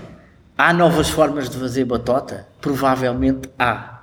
há 0.56 0.74
novas 0.74 1.08
formas 1.08 1.48
de 1.48 1.56
fazer 1.56 1.86
batota? 1.86 2.46
Provavelmente 2.60 3.48
há. 3.58 4.02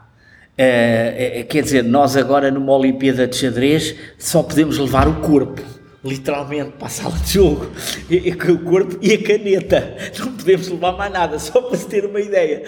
Uh, 0.53 1.45
quer 1.47 1.61
dizer, 1.61 1.83
nós 1.83 2.17
agora 2.17 2.49
numa 2.49 2.73
Olimpíada 2.73 3.27
de 3.27 3.35
xadrez 3.35 3.95
só 4.17 4.41
podemos 4.41 4.79
levar 4.79 5.07
o 5.07 5.21
corpo 5.21 5.61
literalmente 6.03 6.71
para 6.71 6.87
a 6.87 6.89
sala 6.89 7.15
de 7.17 7.33
jogo, 7.33 7.71
e, 8.09 8.29
e, 8.29 8.31
o 8.31 8.59
corpo 8.63 8.97
e 8.99 9.13
a 9.13 9.23
caneta. 9.23 9.95
Não 10.19 10.33
podemos 10.33 10.67
levar 10.67 10.93
mais 10.93 11.13
nada, 11.13 11.37
só 11.37 11.61
para 11.61 11.77
se 11.77 11.85
ter 11.85 12.03
uma 12.05 12.19
ideia. 12.19 12.63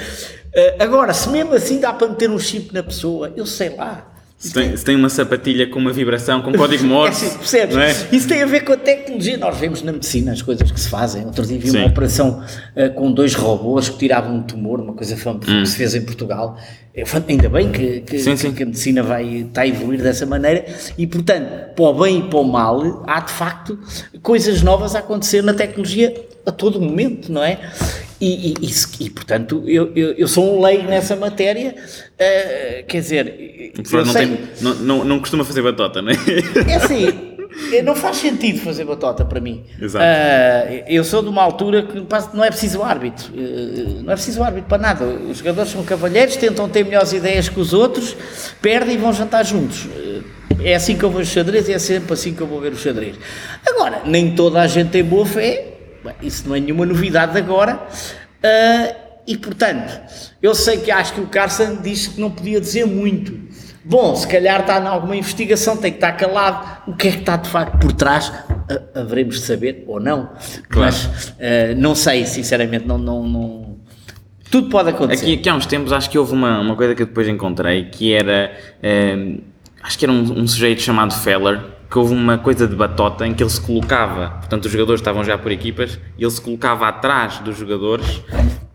Uh, 0.56 0.84
agora, 0.84 1.12
se 1.12 1.28
mesmo 1.30 1.56
assim 1.56 1.80
dá 1.80 1.91
para 1.91 2.08
meter 2.08 2.30
um 2.30 2.39
chip 2.39 2.71
na 2.71 2.84
pessoa, 2.84 3.34
eu 3.36 3.48
sei 3.48 3.69
lá. 3.76 4.14
Se 4.38 4.54
tem, 4.54 4.76
se 4.76 4.84
tem 4.84 4.95
uma 4.95 5.10
sapatilha 5.10 5.65
com 5.67 5.80
uma 5.80 5.93
vibração, 5.93 6.41
com 6.41 6.52
código 6.52 6.84
Morse. 6.84 7.24
é 7.26 7.28
assim, 7.30 7.38
percebes? 7.38 7.78
É? 7.78 8.15
Isso 8.15 8.28
tem 8.28 8.43
a 8.43 8.45
ver 8.45 8.62
com 8.62 8.74
a 8.74 8.78
tecnologia. 8.78 9.38
Nós 9.38 9.58
vemos 9.58 9.82
na 9.82 9.93
medicina 9.93 10.34
as 10.34 10.41
coisas 10.41 10.69
que 10.69 10.80
se 10.80 10.89
fazem. 10.89 11.26
Outro 11.26 11.45
dia 11.45 11.58
vi 11.58 11.71
uma 11.71 11.88
operação 11.88 12.43
uh, 12.76 12.93
com 12.93 13.12
dois 13.12 13.34
robôs 13.34 13.88
que 13.88 13.98
tiravam 13.98 14.36
um 14.36 14.43
tumor, 14.43 14.82
uma 14.82 14.93
coisa 14.93 15.15
hum. 15.15 15.39
que 15.39 15.65
se 15.65 15.78
fez 15.78 15.95
em 15.95 16.02
Portugal. 16.02 16.58
Ainda 17.28 17.50
bem 17.50 17.71
que, 17.71 18.02
que, 18.02 18.19
sim, 18.19 18.38
sim. 18.38 18.54
que, 18.54 18.63
a 18.63 18.65
medicina 18.65 19.04
vai, 19.04 19.26
está 19.26 19.62
a 19.62 19.67
evoluir 19.67 20.02
dessa 20.02 20.26
maneira 20.26 20.65
e, 20.98 21.06
portanto, 21.06 21.74
para 21.76 21.86
o 21.86 21.93
bem 21.93 22.19
e 22.19 22.24
para 22.24 22.39
o 22.39 22.43
mal, 22.43 23.04
há 23.06 23.19
de 23.19 23.32
facto 23.32 23.78
coisas 24.21 24.62
novas 24.62 24.95
a 24.95 25.00
acontecer 25.00 25.41
na 25.43 25.54
tecnologia 25.54 26.13
a 26.45 26.52
todo 26.52 26.80
momento, 26.80 27.32
não 27.32 27.43
é? 27.43 27.60
E, 28.19 28.51
e, 28.51 28.54
e, 28.62 29.06
e 29.06 29.10
portanto, 29.10 29.63
eu, 29.67 29.91
eu, 29.93 30.13
eu, 30.13 30.28
sou 30.28 30.58
um 30.58 30.62
leigo 30.62 30.84
nessa 30.84 31.15
matéria, 31.15 31.75
uh, 32.13 32.86
quer 32.88 33.01
dizer. 33.01 33.73
Não, 33.91 34.06
sei, 34.06 34.28
tem, 34.28 34.39
não, 34.62 34.75
não, 34.75 35.04
não, 35.04 35.19
costuma 35.19 35.43
fazer 35.43 35.62
batota, 35.62 36.01
não 36.01 36.12
é? 36.12 36.15
É 36.65 36.75
assim, 36.75 37.36
eh, 37.73 37.82
não 37.82 37.93
faz 37.93 38.17
sentido 38.17 38.60
fazer 38.60 38.86
batota 38.86 39.25
para 39.25 39.41
mim. 39.41 39.65
Exato. 39.82 40.06
Uh, 40.06 40.84
eu 40.88 41.04
sou 41.04 41.21
de 41.21 41.28
uma 41.28 41.41
altura 41.41 41.84
que 41.84 42.06
não 42.34 42.43
é 42.43 42.47
preciso 42.47 42.82
árbitro, 42.82 43.34
uh, 43.34 44.04
não 44.04 44.13
é 44.13 44.15
preciso 44.15 44.41
árbitro 44.41 44.69
para 44.69 44.78
nada. 44.78 45.06
Os 45.06 45.39
jogadores 45.39 45.71
são 45.71 45.84
cavalheiros, 45.84 46.38
tentam 46.38 46.69
ter 46.69 46.86
melhores 46.86 47.12
ideias 47.12 47.49
que 47.49 47.60
os 47.60 47.73
outros, 47.73 48.15
perdem 48.62 48.95
e 48.95 48.97
vão 48.97 49.12
jantar 49.12 49.43
juntos. 49.43 49.88
é 50.63 50.73
assim 50.73 50.97
que 50.97 51.04
eu 51.04 51.10
vejo 51.10 51.30
o 51.30 51.34
xadrez 51.34 51.67
e 51.67 51.73
é 51.73 51.80
sempre 51.80 52.13
assim 52.13 52.34
que 52.34 52.41
eu 52.41 52.47
vou 52.47 52.62
ver 52.62 52.71
o 52.71 52.78
xadrez. 52.78 53.17
Agora, 53.67 54.04
nem 54.06 54.34
toda 54.36 54.62
a 54.62 54.67
gente 54.67 54.91
tem 54.91 55.04
boa 55.04 55.25
fé, 55.25 55.75
Bem, 56.06 56.13
isso 56.22 56.48
não 56.48 56.56
é 56.56 56.60
nenhuma 56.60 56.86
novidade 56.86 57.32
de 57.32 57.39
agora. 57.39 57.80
Uh, 58.44 58.96
e 59.26 59.36
portanto, 59.36 59.91
eu 60.39 60.54
sei 60.54 60.78
que 60.78 60.91
acho 60.91 61.15
que 61.15 61.20
o 61.20 61.26
Carson 61.26 61.78
disse 61.82 62.12
que 62.12 62.22
não 62.22 62.30
podia 62.30 62.62
dizer 62.62 62.86
muito. 62.86 63.36
Bom, 63.84 64.15
se 64.15 64.28
calhar 64.28 64.62
está 64.62 64.80
em 64.80 64.86
alguma 64.86 65.15
investigação, 65.15 65.76
tem 65.76 65.91
que 65.91 65.98
estar 65.98 66.12
calado. 66.12 66.91
O 66.91 66.96
que 66.96 67.08
é 67.08 67.12
que 67.12 67.18
está 67.18 67.38
de 67.38 67.50
facto 67.50 67.80
por 67.80 67.91
trás? 67.91 68.30
Uh, 68.30 69.00
haveremos 69.00 69.39
de 69.39 69.48
saber 69.48 69.84
ou 69.88 70.00
não. 70.00 70.30
Claro. 70.70 70.94
Mas 70.94 71.06
uh, 71.06 71.76
não 71.76 71.96
sei, 71.96 72.24
sinceramente, 72.28 72.86
não, 72.86 73.00
não, 73.00 73.28
não, 73.28 73.78
Tudo 74.52 74.70
pode 74.70 74.91
acontecer. 74.91 75.26
Aqui, 75.26 75.34
aqui, 75.34 75.50
há 75.50 75.56
uns 75.56 75.65
tempos 75.65 75.91
acho 75.91 76.08
que 76.08 76.20
houve 76.20 76.34
uma, 76.34 76.60
uma 76.60 76.76
coisa 76.76 76.94
que 76.94 77.02
eu 77.02 77.08
depois 77.08 77.28
encontrei 77.28 77.86
que 77.86 78.13
era. 78.13 78.56
Uh, 78.78 79.41
acho 79.82 79.98
que 79.98 80.06
era 80.06 80.12
um, 80.12 80.22
um 80.39 80.48
sujeito 80.48 80.84
chamado 80.84 81.15
Feller 81.15 81.75
que 81.89 82.00
houve 82.00 82.13
uma 82.13 82.38
coisa 82.38 82.67
de 82.67 82.76
batota 82.76 83.26
em 83.28 83.34
que 83.34 83.43
ele 83.43 83.50
se 83.50 83.62
colocava, 83.62 84.30
portanto 84.39 84.65
os 84.65 84.71
jogadores 84.71 85.02
estavam 85.02 85.24
já 85.24 85.38
por 85.38 85.52
equipas, 85.52 86.00
e 86.17 86.24
ele 86.24 86.32
se 86.32 86.41
colocava 86.41 86.88
atrás 86.88 87.39
dos 87.39 87.58
jogadores 87.58 88.21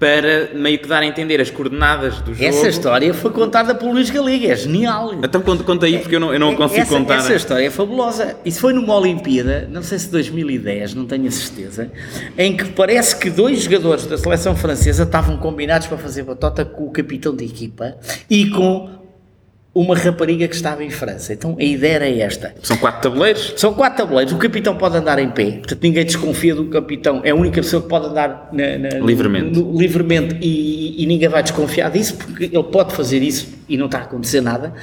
para 0.01 0.49
meio 0.55 0.79
que 0.79 0.88
dar 0.88 1.03
a 1.03 1.07
entender 1.07 1.40
as 1.42 1.51
coordenadas 1.51 2.20
do 2.23 2.33
jogo. 2.33 2.42
Essa 2.42 2.68
história 2.68 3.12
foi 3.12 3.31
contada 3.31 3.75
pelo 3.75 3.92
Luís 3.92 4.09
Galiga, 4.09 4.49
é 4.49 4.57
genial. 4.57 5.12
Então 5.23 5.42
conta, 5.42 5.62
conta 5.62 5.85
aí 5.85 5.99
porque 5.99 6.16
eu 6.16 6.20
não, 6.20 6.33
eu 6.33 6.40
não 6.40 6.57
consigo 6.57 6.81
essa, 6.81 6.96
contar. 6.96 7.16
Essa 7.16 7.35
história 7.35 7.66
é 7.66 7.70
fabulosa. 7.70 8.37
Isso 8.42 8.61
foi 8.61 8.73
numa 8.73 8.94
Olimpíada, 8.94 9.68
não 9.70 9.83
sei 9.83 9.99
se 9.99 10.11
2010, 10.11 10.94
não 10.94 11.05
tenho 11.05 11.27
a 11.27 11.31
certeza, 11.31 11.92
em 12.38 12.57
que 12.57 12.64
parece 12.70 13.14
que 13.16 13.29
dois 13.29 13.62
jogadores 13.62 14.07
da 14.07 14.16
seleção 14.16 14.57
francesa 14.57 15.03
estavam 15.03 15.37
combinados 15.37 15.87
para 15.87 15.99
fazer 15.99 16.23
batota 16.23 16.64
com 16.64 16.85
o 16.85 16.90
capitão 16.90 17.37
de 17.37 17.44
equipa 17.44 17.96
e 18.29 18.49
com 18.49 19.00
uma 19.73 19.97
rapariga 19.97 20.49
que 20.49 20.55
estava 20.55 20.83
em 20.83 20.91
França. 20.91 21.33
Então 21.33 21.57
a 21.59 21.63
ideia 21.63 21.95
era 21.95 22.09
esta. 22.09 22.55
São 22.63 22.77
quatro 22.77 23.03
tabuleiros? 23.03 23.55
São 23.57 23.73
quatro 23.73 23.99
tabuleiros. 23.99 24.33
O 24.33 24.39
capitão 24.39 24.77
pode 24.77 24.97
andar 24.97 25.19
em 25.19 25.31
pé, 25.31 25.53
portanto 25.59 25.83
ninguém 25.83 26.05
desconfia 26.05 26.55
do 26.55 26.67
capitão. 26.67 27.21
É 27.25 27.31
a 27.31 27.35
única 27.35 27.61
pessoa 27.63 27.81
que 27.81 27.89
pode 27.89 28.07
andar 28.07 28.49
na, 28.53 28.79
na, 28.79 28.89
livremente, 28.99 29.59
no, 29.59 29.73
no, 29.73 29.79
livremente 29.79 30.37
e, 30.41 31.03
e, 31.03 31.07
ninguém 31.07 31.29
vai 31.29 31.43
desconfiar 31.43 31.91
disso 31.91 32.17
porque 32.17 32.45
ele 32.45 32.65
pode 32.65 32.95
fazer 32.95 33.23
isso 33.23 33.49
e 33.69 33.77
não 33.77 33.87
está 33.87 33.99
a 33.99 34.03
acontecer 34.03 34.41
nada. 34.41 34.75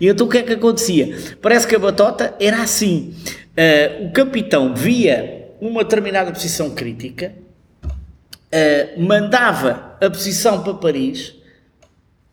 E 0.00 0.06
então 0.06 0.26
o 0.26 0.30
que 0.30 0.38
é 0.38 0.42
que 0.42 0.52
acontecia? 0.52 1.16
Parece 1.42 1.66
que 1.66 1.74
a 1.74 1.78
batota 1.78 2.34
era 2.38 2.62
assim. 2.62 3.14
Uh, 3.56 4.06
o 4.06 4.12
capitão 4.12 4.74
via 4.74 5.46
uma 5.60 5.82
determinada 5.82 6.30
posição 6.30 6.70
crítica, 6.70 7.32
uh, 7.82 9.02
mandava 9.02 9.96
a 10.00 10.10
posição 10.10 10.62
para 10.62 10.74
Paris 10.74 11.35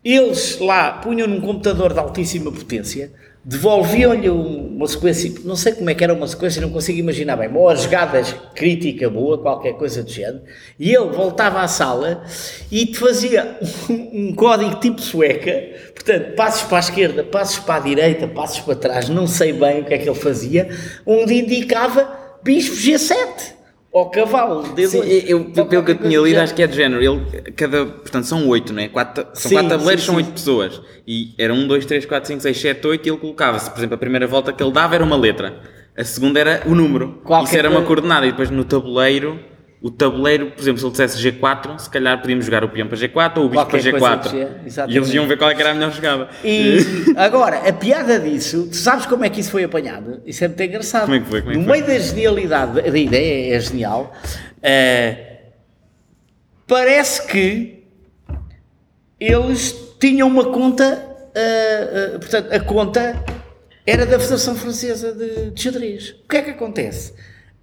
eles 0.04 0.58
lá 0.58 0.92
punham 0.92 1.26
num 1.26 1.40
computador 1.40 1.92
de 1.92 1.98
altíssima 1.98 2.52
potência, 2.52 3.10
devolviam-lhe 3.44 4.30
uma 4.30 4.86
sequência, 4.86 5.32
não 5.44 5.54
sei 5.54 5.72
como 5.72 5.90
é 5.90 5.94
que 5.94 6.02
era 6.02 6.14
uma 6.14 6.26
sequência, 6.26 6.62
não 6.62 6.70
consigo 6.70 6.98
imaginar 6.98 7.36
bem, 7.36 7.48
uma 7.48 7.76
jogada 7.76 8.22
crítica 8.54 9.10
boa, 9.10 9.36
qualquer 9.36 9.74
coisa 9.74 10.02
do 10.02 10.10
género, 10.10 10.42
e 10.78 10.94
ele 10.94 11.10
voltava 11.10 11.60
à 11.60 11.68
sala 11.68 12.24
e 12.70 12.86
te 12.86 12.98
fazia 12.98 13.58
um, 13.90 14.28
um 14.28 14.34
código 14.34 14.76
tipo 14.76 15.00
sueca, 15.00 15.62
portanto, 15.94 16.34
passos 16.34 16.62
para 16.62 16.78
a 16.78 16.80
esquerda, 16.80 17.24
passos 17.24 17.58
para 17.58 17.76
a 17.76 17.80
direita, 17.80 18.26
passos 18.26 18.60
para 18.60 18.76
trás, 18.76 19.08
não 19.10 19.26
sei 19.26 19.52
bem 19.52 19.82
o 19.82 19.84
que 19.84 19.94
é 19.94 19.98
que 19.98 20.08
ele 20.08 20.18
fazia, 20.18 20.68
onde 21.04 21.34
indicava 21.34 22.38
bispo 22.42 22.76
G7 22.76 23.54
ao 23.94 24.10
cavalo. 24.10 24.64
Sim, 24.76 24.98
eu, 25.26 25.44
pelo 25.44 25.84
que 25.84 25.92
eu 25.92 25.98
tinha 25.98 26.18
lido, 26.18 26.40
acho 26.40 26.54
que 26.54 26.62
é 26.62 26.66
de 26.66 26.74
género. 26.74 27.02
Ele, 27.02 27.52
cada, 27.52 27.86
portanto, 27.86 28.24
são 28.24 28.48
oito, 28.48 28.72
né? 28.72 28.88
quatro, 28.88 29.24
são 29.34 29.48
sim, 29.48 29.54
quatro 29.54 29.70
tabuleiros, 29.70 30.02
sim, 30.02 30.06
são 30.06 30.16
oito 30.16 30.32
pessoas. 30.32 30.82
E 31.06 31.34
era 31.38 31.54
um, 31.54 31.66
dois, 31.66 31.86
três, 31.86 32.04
quatro, 32.04 32.26
cinco, 32.26 32.42
seis, 32.42 32.60
sete, 32.60 32.86
oito. 32.86 33.06
E 33.06 33.10
ele 33.10 33.18
colocava-se, 33.18 33.70
por 33.70 33.78
exemplo, 33.78 33.94
a 33.94 33.98
primeira 33.98 34.26
volta 34.26 34.52
que 34.52 34.62
ele 34.62 34.72
dava 34.72 34.94
era 34.94 35.04
uma 35.04 35.16
letra, 35.16 35.60
a 35.96 36.04
segunda 36.04 36.40
era 36.40 36.62
o 36.66 36.74
número. 36.74 37.20
Qualquer 37.24 37.48
Isso 37.48 37.58
era 37.58 37.70
uma 37.70 37.82
coordenada. 37.82 38.26
E 38.26 38.30
depois 38.30 38.50
no 38.50 38.64
tabuleiro 38.64 39.38
o 39.84 39.90
tabuleiro, 39.90 40.50
por 40.50 40.62
exemplo, 40.62 40.78
se 40.78 40.86
ele 40.86 40.92
dissesse 40.92 41.18
G4, 41.18 41.78
se 41.78 41.90
calhar 41.90 42.18
podíamos 42.18 42.46
jogar 42.46 42.64
o 42.64 42.70
peão 42.70 42.88
para 42.88 42.96
G4 42.96 43.36
ou 43.36 43.44
o 43.44 43.48
bicho 43.50 43.66
para 43.66 43.78
G4. 43.78 44.88
E 44.88 44.96
eles 44.96 45.12
iam 45.12 45.28
ver 45.28 45.36
qual 45.36 45.50
é 45.50 45.60
era 45.60 45.72
a 45.72 45.74
melhor 45.74 45.92
jogada. 45.92 46.30
E 46.42 46.78
agora, 47.14 47.68
a 47.68 47.70
piada 47.70 48.18
disso, 48.18 48.66
tu 48.70 48.76
sabes 48.76 49.04
como 49.04 49.26
é 49.26 49.28
que 49.28 49.40
isso 49.42 49.50
foi 49.50 49.62
apanhado? 49.62 50.22
Isso 50.24 50.42
é 50.42 50.48
muito 50.48 50.62
engraçado. 50.62 51.02
Como 51.02 51.16
é 51.16 51.20
que 51.20 51.26
foi? 51.26 51.42
Como 51.42 51.52
é 51.52 51.54
que 51.56 51.60
no 51.60 51.70
meio 51.70 51.86
da 51.86 51.98
genialidade, 51.98 52.80
da 52.80 52.98
ideia 52.98 53.54
é 53.54 53.60
genial, 53.60 54.10
uh, 54.56 55.52
parece 56.66 57.26
que 57.26 57.84
eles 59.20 59.76
tinham 60.00 60.28
uma 60.28 60.46
conta, 60.46 61.06
uh, 61.36 62.16
uh, 62.16 62.20
portanto, 62.20 62.54
a 62.54 62.60
conta 62.60 63.22
era 63.86 64.06
da 64.06 64.18
Federação 64.18 64.54
Francesa 64.54 65.12
de, 65.12 65.50
de 65.50 65.62
Xadrez. 65.62 66.16
O 66.24 66.28
que 66.28 66.38
é 66.38 66.42
que 66.42 66.50
acontece? 66.52 67.12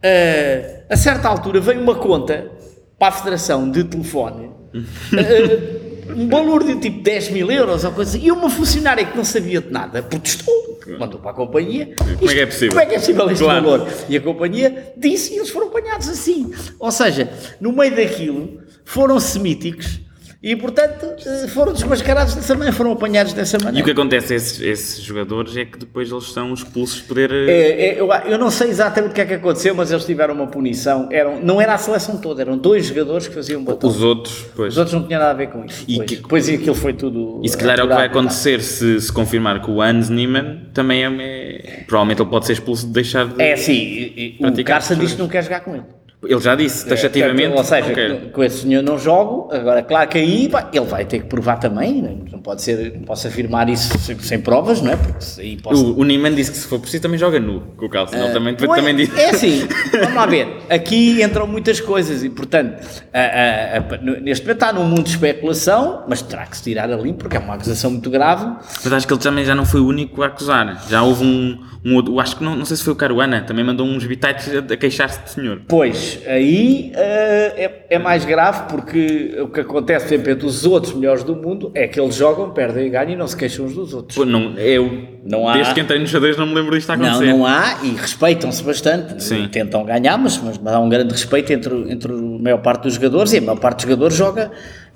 Uh, 0.03 0.83
a 0.89 0.97
certa 0.97 1.27
altura 1.27 1.59
veio 1.59 1.79
uma 1.79 1.95
conta 1.95 2.51
para 2.97 3.09
a 3.09 3.11
Federação 3.11 3.69
de 3.69 3.83
telefone, 3.83 4.47
uh, 4.73 6.11
um 6.15 6.27
valor 6.27 6.63
de 6.63 6.75
tipo 6.79 7.01
10 7.01 7.29
mil 7.29 7.51
euros 7.51 7.83
ou 7.83 7.91
coisa 7.91 8.17
assim, 8.17 8.25
e 8.25 8.31
uma 8.31 8.49
funcionária 8.49 9.05
que 9.05 9.15
não 9.15 9.23
sabia 9.23 9.61
de 9.61 9.71
nada 9.71 10.01
protestou, 10.01 10.79
mandou 10.99 11.19
para 11.19 11.31
a 11.31 11.33
companhia. 11.33 11.93
Como 12.17 12.31
é 12.31 12.33
que 12.33 12.39
é 12.39 12.45
possível? 12.45 12.69
Como 12.69 12.81
é 12.81 12.85
que 12.87 12.95
é 12.95 12.99
possível 12.99 13.29
este 13.29 13.43
claro. 13.43 13.63
valor? 13.63 13.87
E 14.09 14.17
a 14.17 14.21
companhia 14.21 14.93
disse 14.97 15.33
e 15.33 15.37
eles 15.37 15.49
foram 15.49 15.67
apanhados 15.67 16.09
assim. 16.09 16.51
Ou 16.79 16.91
seja, 16.91 17.31
no 17.59 17.71
meio 17.71 17.95
daquilo 17.95 18.59
foram 18.83 19.19
semíticos 19.19 20.01
e, 20.43 20.55
portanto, 20.55 21.05
foram 21.49 21.71
desmascarados 21.71 22.33
dessa 22.33 22.55
maneira, 22.55 22.75
foram 22.75 22.93
apanhados 22.93 23.31
dessa 23.31 23.59
maneira. 23.59 23.77
E 23.77 23.81
o 23.83 23.85
que 23.85 23.91
acontece 23.91 24.33
a 24.33 24.35
esses, 24.35 24.59
esses 24.59 25.03
jogadores 25.03 25.55
é 25.55 25.65
que 25.65 25.77
depois 25.77 26.11
eles 26.11 26.31
são 26.31 26.51
expulsos 26.51 26.97
de 26.97 27.03
poder... 27.03 27.31
Eh, 27.31 27.51
é, 27.51 27.89
é, 27.89 28.01
eu, 28.01 28.11
eu, 28.11 28.39
não 28.39 28.49
sei 28.49 28.69
exatamente 28.69 29.11
o 29.11 29.13
que 29.13 29.21
é 29.21 29.25
que 29.27 29.33
aconteceu, 29.35 29.75
mas 29.75 29.91
eles 29.91 30.03
tiveram 30.03 30.33
uma 30.33 30.47
punição. 30.47 31.07
Eram, 31.11 31.39
não 31.39 31.61
era 31.61 31.75
a 31.75 31.77
seleção 31.77 32.17
toda, 32.17 32.41
eram 32.41 32.57
dois 32.57 32.87
jogadores 32.87 33.27
que 33.27 33.35
faziam 33.35 33.63
batom. 33.63 33.87
Os 33.87 34.01
outros, 34.01 34.45
pois. 34.55 34.73
Os 34.73 34.79
outros 34.79 34.95
não 34.99 35.05
tinham 35.05 35.19
nada 35.19 35.31
a 35.31 35.35
ver 35.35 35.49
com 35.51 35.63
isso. 35.63 35.85
E 35.87 35.99
depois, 35.99 36.09
que, 36.09 36.15
depois 36.15 36.49
aquilo 36.49 36.75
foi 36.75 36.93
tudo... 36.93 37.39
E 37.43 37.47
se 37.47 37.55
calhar 37.55 37.79
é 37.79 37.83
o 37.83 37.87
que 37.87 37.93
vai 37.93 38.07
acontecer 38.07 38.63
se, 38.63 38.99
se 38.99 39.13
confirmar 39.13 39.61
que 39.61 39.69
o 39.69 39.79
Hans 39.79 40.09
Niemann 40.09 40.71
também 40.73 41.05
é, 41.05 41.17
é... 41.19 41.83
Provavelmente 41.85 42.19
ele 42.19 42.29
pode 42.31 42.47
ser 42.47 42.53
expulso 42.53 42.87
de 42.87 42.93
deixar 42.93 43.27
de... 43.27 43.39
É, 43.39 43.55
sim. 43.55 43.73
E, 43.73 44.37
e, 44.39 44.43
o 44.43 44.65
Carson 44.65 44.95
diz 44.95 45.13
que 45.13 45.19
não 45.19 45.27
quer 45.27 45.43
jogar 45.43 45.59
com 45.59 45.75
ele. 45.75 45.83
Ele 46.23 46.39
já 46.39 46.55
disse, 46.55 46.85
taxativamente. 46.85 47.53
É, 47.53 47.57
ou 47.57 47.63
seja, 47.63 48.29
com 48.31 48.43
esse 48.43 48.61
senhor 48.61 48.83
não 48.83 48.97
jogo, 48.97 49.49
agora, 49.51 49.81
claro 49.81 50.09
que 50.09 50.17
aí 50.17 50.49
pá, 50.49 50.69
ele 50.71 50.85
vai 50.85 51.05
ter 51.05 51.19
que 51.19 51.25
provar 51.25 51.57
também, 51.57 52.01
né? 52.01 52.15
não 52.31 52.39
pode 52.41 52.61
ser, 52.63 52.93
não 52.95 53.03
posso 53.03 53.27
afirmar 53.27 53.69
isso 53.69 53.97
sem, 53.99 54.17
sem 54.19 54.39
provas, 54.41 54.81
não 54.81 54.91
é? 54.91 54.95
Porque 54.95 55.23
aí 55.39 55.57
posso... 55.61 55.93
o, 55.93 55.99
o 55.99 56.03
Niemann 56.03 56.33
disse 56.33 56.51
que 56.51 56.57
se 56.57 56.67
for 56.67 56.79
preciso 56.79 57.03
também 57.03 57.19
joga 57.19 57.39
nu 57.39 57.61
com 57.77 57.85
o 57.85 57.89
calço, 57.89 58.15
uh, 58.15 58.33
também, 58.33 58.55
pois, 58.55 58.71
também 58.71 58.95
disse. 58.95 59.19
É 59.19 59.29
assim, 59.29 59.67
vamos 59.93 60.15
lá 60.15 60.25
ver, 60.25 60.47
aqui 60.69 61.21
entram 61.21 61.45
muitas 61.45 61.79
coisas 61.79 62.23
e, 62.23 62.29
portanto, 62.29 62.81
a, 63.13 63.19
a, 63.19 63.77
a, 63.77 63.97
neste 64.21 64.43
momento 64.43 64.51
está 64.51 64.73
num 64.73 64.85
mundo 64.85 65.03
de 65.03 65.11
especulação, 65.11 66.03
mas 66.07 66.21
terá 66.21 66.45
que 66.45 66.57
se 66.57 66.63
tirar 66.63 66.91
ali 66.91 67.13
porque 67.13 67.37
é 67.37 67.39
uma 67.39 67.53
acusação 67.53 67.91
muito 67.91 68.09
grave. 68.09 68.45
Mas 68.83 68.91
acho 68.91 69.07
que 69.07 69.13
ele 69.13 69.21
também 69.21 69.45
já 69.45 69.53
não 69.53 69.65
foi 69.65 69.79
o 69.79 69.87
único 69.87 70.23
a 70.23 70.27
acusar, 70.27 70.83
já 70.89 71.03
houve 71.03 71.23
um, 71.23 71.59
um 71.85 71.95
outro, 71.95 72.19
acho 72.19 72.37
que 72.37 72.43
não, 72.43 72.55
não 72.55 72.65
sei 72.65 72.77
se 72.77 72.83
foi 72.83 72.93
o 72.93 72.95
Caruana, 72.95 73.41
também 73.41 73.63
mandou 73.63 73.85
uns 73.85 74.05
bitites 74.05 74.49
a, 74.55 74.73
a 74.73 74.77
queixar-se 74.77 75.21
de 75.23 75.29
senhor. 75.29 75.61
Pois, 75.67 76.10
aí 76.25 76.91
uh, 76.95 76.97
é, 76.97 77.85
é, 77.89 77.99
mais 77.99 78.25
grave 78.25 78.69
porque 78.69 79.37
o 79.41 79.47
que 79.47 79.61
acontece, 79.61 80.05
exemplo, 80.05 80.31
entre 80.31 80.45
os 80.45 80.65
outros 80.65 80.93
melhores 80.93 81.23
do 81.23 81.35
mundo 81.35 81.71
é 81.73 81.87
que 81.87 81.99
eles 81.99 82.15
jogam, 82.15 82.51
perdem 82.51 82.87
e 82.87 82.89
ganham 82.89 83.11
e 83.11 83.15
não 83.15 83.27
se 83.27 83.35
queixam 83.35 83.65
uns 83.65 83.75
dos 83.75 83.93
outros. 83.93 84.15
Pô, 84.15 84.25
não, 84.25 84.57
eu, 84.57 85.07
não 85.23 85.47
há, 85.47 85.53
desde 85.53 85.73
que 85.73 85.81
entrei 85.81 85.99
nos 85.99 86.09
xadrez, 86.09 86.37
não 86.37 86.45
me 86.45 86.55
lembro 86.55 86.75
disto 86.75 86.89
a 86.89 86.93
acontecer. 86.93 87.25
Não, 87.25 87.39
não 87.39 87.45
há 87.45 87.77
e 87.83 87.89
respeitam-se 87.91 88.63
bastante. 88.63 89.23
Sim. 89.23 89.47
Tentam 89.51 89.83
ganhar, 89.83 90.17
mas, 90.17 90.41
mas, 90.41 90.73
há 90.73 90.79
um 90.79 90.89
grande 90.89 91.11
respeito 91.11 91.51
entre, 91.53 91.91
entre 91.91 92.11
a 92.11 92.15
maior 92.15 92.59
parte 92.59 92.83
dos 92.83 92.95
jogadores 92.95 93.33
e 93.33 93.37
a 93.37 93.41
maior 93.41 93.59
parte 93.59 93.77
dos 93.77 93.83
jogadores 93.83 94.15
joga. 94.15 94.51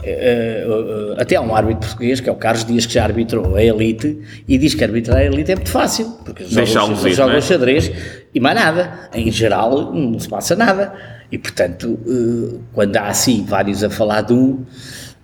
Uh, 0.06 1.14
uh, 1.14 1.22
até 1.22 1.36
há 1.36 1.42
um 1.42 1.56
árbitro 1.56 1.88
português 1.88 2.20
que 2.20 2.30
é 2.30 2.32
o 2.32 2.36
Carlos 2.36 2.64
Dias 2.64 2.86
que 2.86 2.94
já 2.94 3.04
arbitrou 3.04 3.56
a 3.56 3.64
Elite 3.64 4.22
e 4.48 4.58
diz 4.58 4.76
que 4.76 4.84
arbitrar 4.84 5.18
a 5.18 5.26
Elite 5.26 5.52
é 5.52 5.56
muito 5.56 5.72
fácil 5.72 6.12
porque 6.24 6.44
jogam, 6.46 6.96
jogam 6.96 7.36
é? 7.36 7.42
xadrez 7.42 7.92
e 8.34 8.40
mais 8.40 8.56
nada, 8.56 9.10
em 9.14 9.32
geral 9.32 9.94
não 9.94 10.20
se 10.20 10.30
passa 10.30 10.56
nada 10.56 10.94
e, 11.32 11.38
portanto, 11.38 12.00
uh, 12.06 12.62
quando 12.74 12.96
há 12.98 13.08
assim 13.08 13.44
vários 13.44 13.84
a 13.84 13.90
falar 13.90 14.22
de 14.22 14.34
um, 14.34 14.64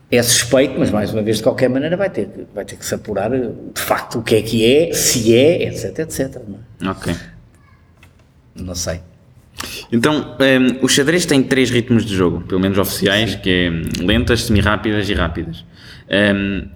é 0.09 0.21
suspeito, 0.21 0.77
mas 0.77 0.91
mais 0.91 1.13
uma 1.13 1.21
vez, 1.21 1.37
de 1.37 1.43
qualquer 1.43 1.69
maneira, 1.69 1.95
vai 1.95 2.09
ter, 2.09 2.47
vai 2.53 2.65
ter 2.65 2.75
que 2.75 2.85
se 2.85 2.93
apurar 2.93 3.33
eh, 3.33 3.49
de 3.73 3.81
facto 3.81 4.19
o 4.19 4.21
que 4.21 4.35
é 4.35 4.41
que 4.41 4.65
é, 4.65 4.93
se 4.93 5.33
é, 5.33 5.63
etc, 5.69 5.99
etc. 5.99 6.41
Não 6.45 6.59
é? 6.87 6.91
Ok. 6.91 7.15
Não 8.55 8.75
sei. 8.75 8.99
Então, 9.91 10.35
um, 10.39 10.43
ehm, 10.43 10.77
o 10.81 10.87
xadrez 10.87 11.25
tem 11.25 11.43
três 11.43 11.69
ritmos 11.69 12.05
de 12.05 12.15
jogo, 12.15 12.41
pelo 12.41 12.59
menos 12.59 12.77
oficiais, 12.77 13.31
Sim. 13.31 13.39
que 13.39 13.49
é 13.49 14.03
lentas, 14.03 14.43
semi-rápidas 14.43 15.09
e 15.09 15.13
rápidas. 15.13 15.65
Um, 16.09 16.13
ehm, 16.15 16.69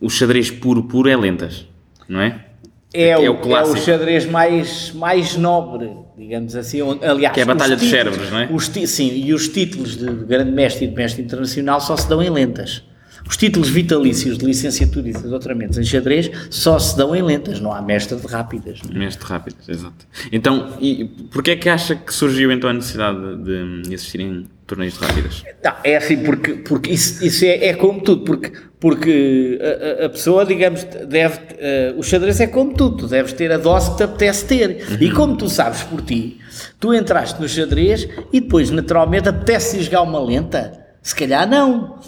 o 0.00 0.10
xadrez 0.10 0.50
puro, 0.50 0.84
puro 0.84 1.08
é 1.08 1.16
lentas, 1.16 1.66
não 2.08 2.20
é? 2.20 2.46
É, 2.92 3.10
é, 3.10 3.30
o, 3.30 3.34
o 3.34 3.36
clássico. 3.38 3.76
é 3.76 3.80
o 3.80 3.84
xadrez 3.84 4.26
mais, 4.26 4.92
mais 4.92 5.36
nobre, 5.36 5.90
digamos 6.16 6.56
assim. 6.56 6.80
Aliás, 7.02 7.34
que 7.34 7.40
é 7.40 7.42
a 7.42 7.46
batalha 7.46 7.76
dos 7.76 7.88
cérebros, 7.88 8.30
não 8.30 8.38
é? 8.38 8.48
Os 8.50 8.66
sim, 8.66 9.12
e 9.12 9.34
os 9.34 9.48
títulos 9.48 9.96
de 9.96 10.06
grande 10.06 10.50
mestre 10.50 10.86
e 10.86 10.88
de 10.88 10.94
mestre 10.94 11.22
internacional 11.22 11.80
só 11.80 11.96
se 11.96 12.08
dão 12.08 12.22
em 12.22 12.30
lentas. 12.30 12.82
Os 13.28 13.36
títulos 13.36 13.68
vitalícios 13.68 14.38
de 14.38 14.44
licenciatura 14.46 15.08
e 15.08 15.12
de 15.12 15.22
doutoramentos 15.28 15.76
em 15.78 15.84
xadrez 15.84 16.30
só 16.50 16.78
se 16.78 16.96
dão 16.96 17.14
em 17.14 17.22
lentas, 17.22 17.60
não 17.60 17.72
há 17.72 17.82
mestre 17.82 18.16
de 18.16 18.26
rápidas. 18.26 18.78
Não 18.88 18.94
é? 18.96 18.98
Mestre 19.04 19.24
de 19.26 19.30
rápidas, 19.32 19.68
exato. 19.68 20.06
Então, 20.30 20.74
e 20.80 21.04
porquê 21.30 21.52
é 21.52 21.56
que 21.56 21.68
acha 21.68 21.96
que 21.96 22.12
surgiu 22.14 22.52
então 22.52 22.70
a 22.70 22.72
necessidade 22.72 23.18
de, 23.42 23.82
de 23.82 23.94
assistir 23.94 24.20
em 24.20 24.46
torneios 24.66 24.94
de 24.98 25.04
rápidas? 25.04 25.42
Não, 25.64 25.72
é 25.82 25.96
assim, 25.96 26.16
porque, 26.18 26.52
porque 26.54 26.90
isso, 26.92 27.24
isso 27.24 27.44
é, 27.44 27.66
é 27.68 27.74
como 27.74 28.00
tudo, 28.00 28.24
porque, 28.24 28.52
porque 28.80 29.58
a, 30.00 30.06
a- 30.06 30.08
pessoa, 30.08 30.44
digamos, 30.46 30.84
deve. 30.84 31.38
eh, 31.58 31.94
o 31.96 32.02
xadrez 32.02 32.40
é 32.40 32.46
como 32.46 32.74
tudo, 32.74 32.96
tu 32.98 33.06
deves 33.08 33.32
ter 33.32 33.50
a 33.52 33.58
dose 33.58 33.90
que 33.92 33.96
te 33.98 34.02
apetece 34.04 34.44
ter. 34.46 35.00
E 35.02 35.10
como 35.10 35.36
tu 35.36 35.48
sabes 35.48 35.82
por 35.82 36.00
ti, 36.02 36.38
tu 36.78 36.94
entraste 36.94 37.40
no 37.40 37.48
xadrez 37.48 38.08
e 38.32 38.40
depois, 38.40 38.70
naturalmente, 38.70 39.28
apetece 39.28 39.82
jogar 39.82 40.02
uma 40.02 40.20
lenta? 40.20 40.72
Se 41.02 41.14
calhar 41.14 41.48
não. 41.48 41.98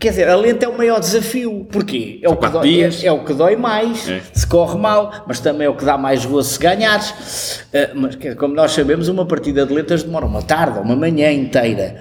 Quer 0.00 0.08
dizer, 0.10 0.28
a 0.30 0.34
lenta 0.34 0.64
é 0.64 0.68
o 0.68 0.76
maior 0.78 0.98
desafio. 0.98 1.66
Porquê? 1.70 2.18
É 2.22 2.28
o, 2.30 2.34
que 2.34 2.48
dói, 2.48 2.82
é, 2.84 2.90
é 3.04 3.12
o 3.12 3.22
que 3.22 3.34
dói 3.34 3.54
mais, 3.54 4.08
É. 4.08 4.22
se 4.32 4.46
corre 4.46 4.78
mal, 4.78 5.24
mas 5.28 5.40
também 5.40 5.66
é 5.66 5.68
o 5.70 5.74
que 5.76 5.84
dá 5.84 5.98
mais 5.98 6.24
gozo 6.24 6.48
se 6.54 6.58
ganhares. 6.58 7.66
Ah, 7.74 7.90
mas 7.94 8.16
como 8.38 8.54
nós 8.54 8.72
sabemos, 8.72 9.08
uma 9.08 9.26
partida 9.26 9.66
de 9.66 9.74
letras 9.74 10.02
demora 10.02 10.24
uma 10.24 10.40
tarde 10.40 10.78
ou 10.78 10.84
uma 10.84 10.96
manhã 10.96 11.30
inteira. 11.30 12.00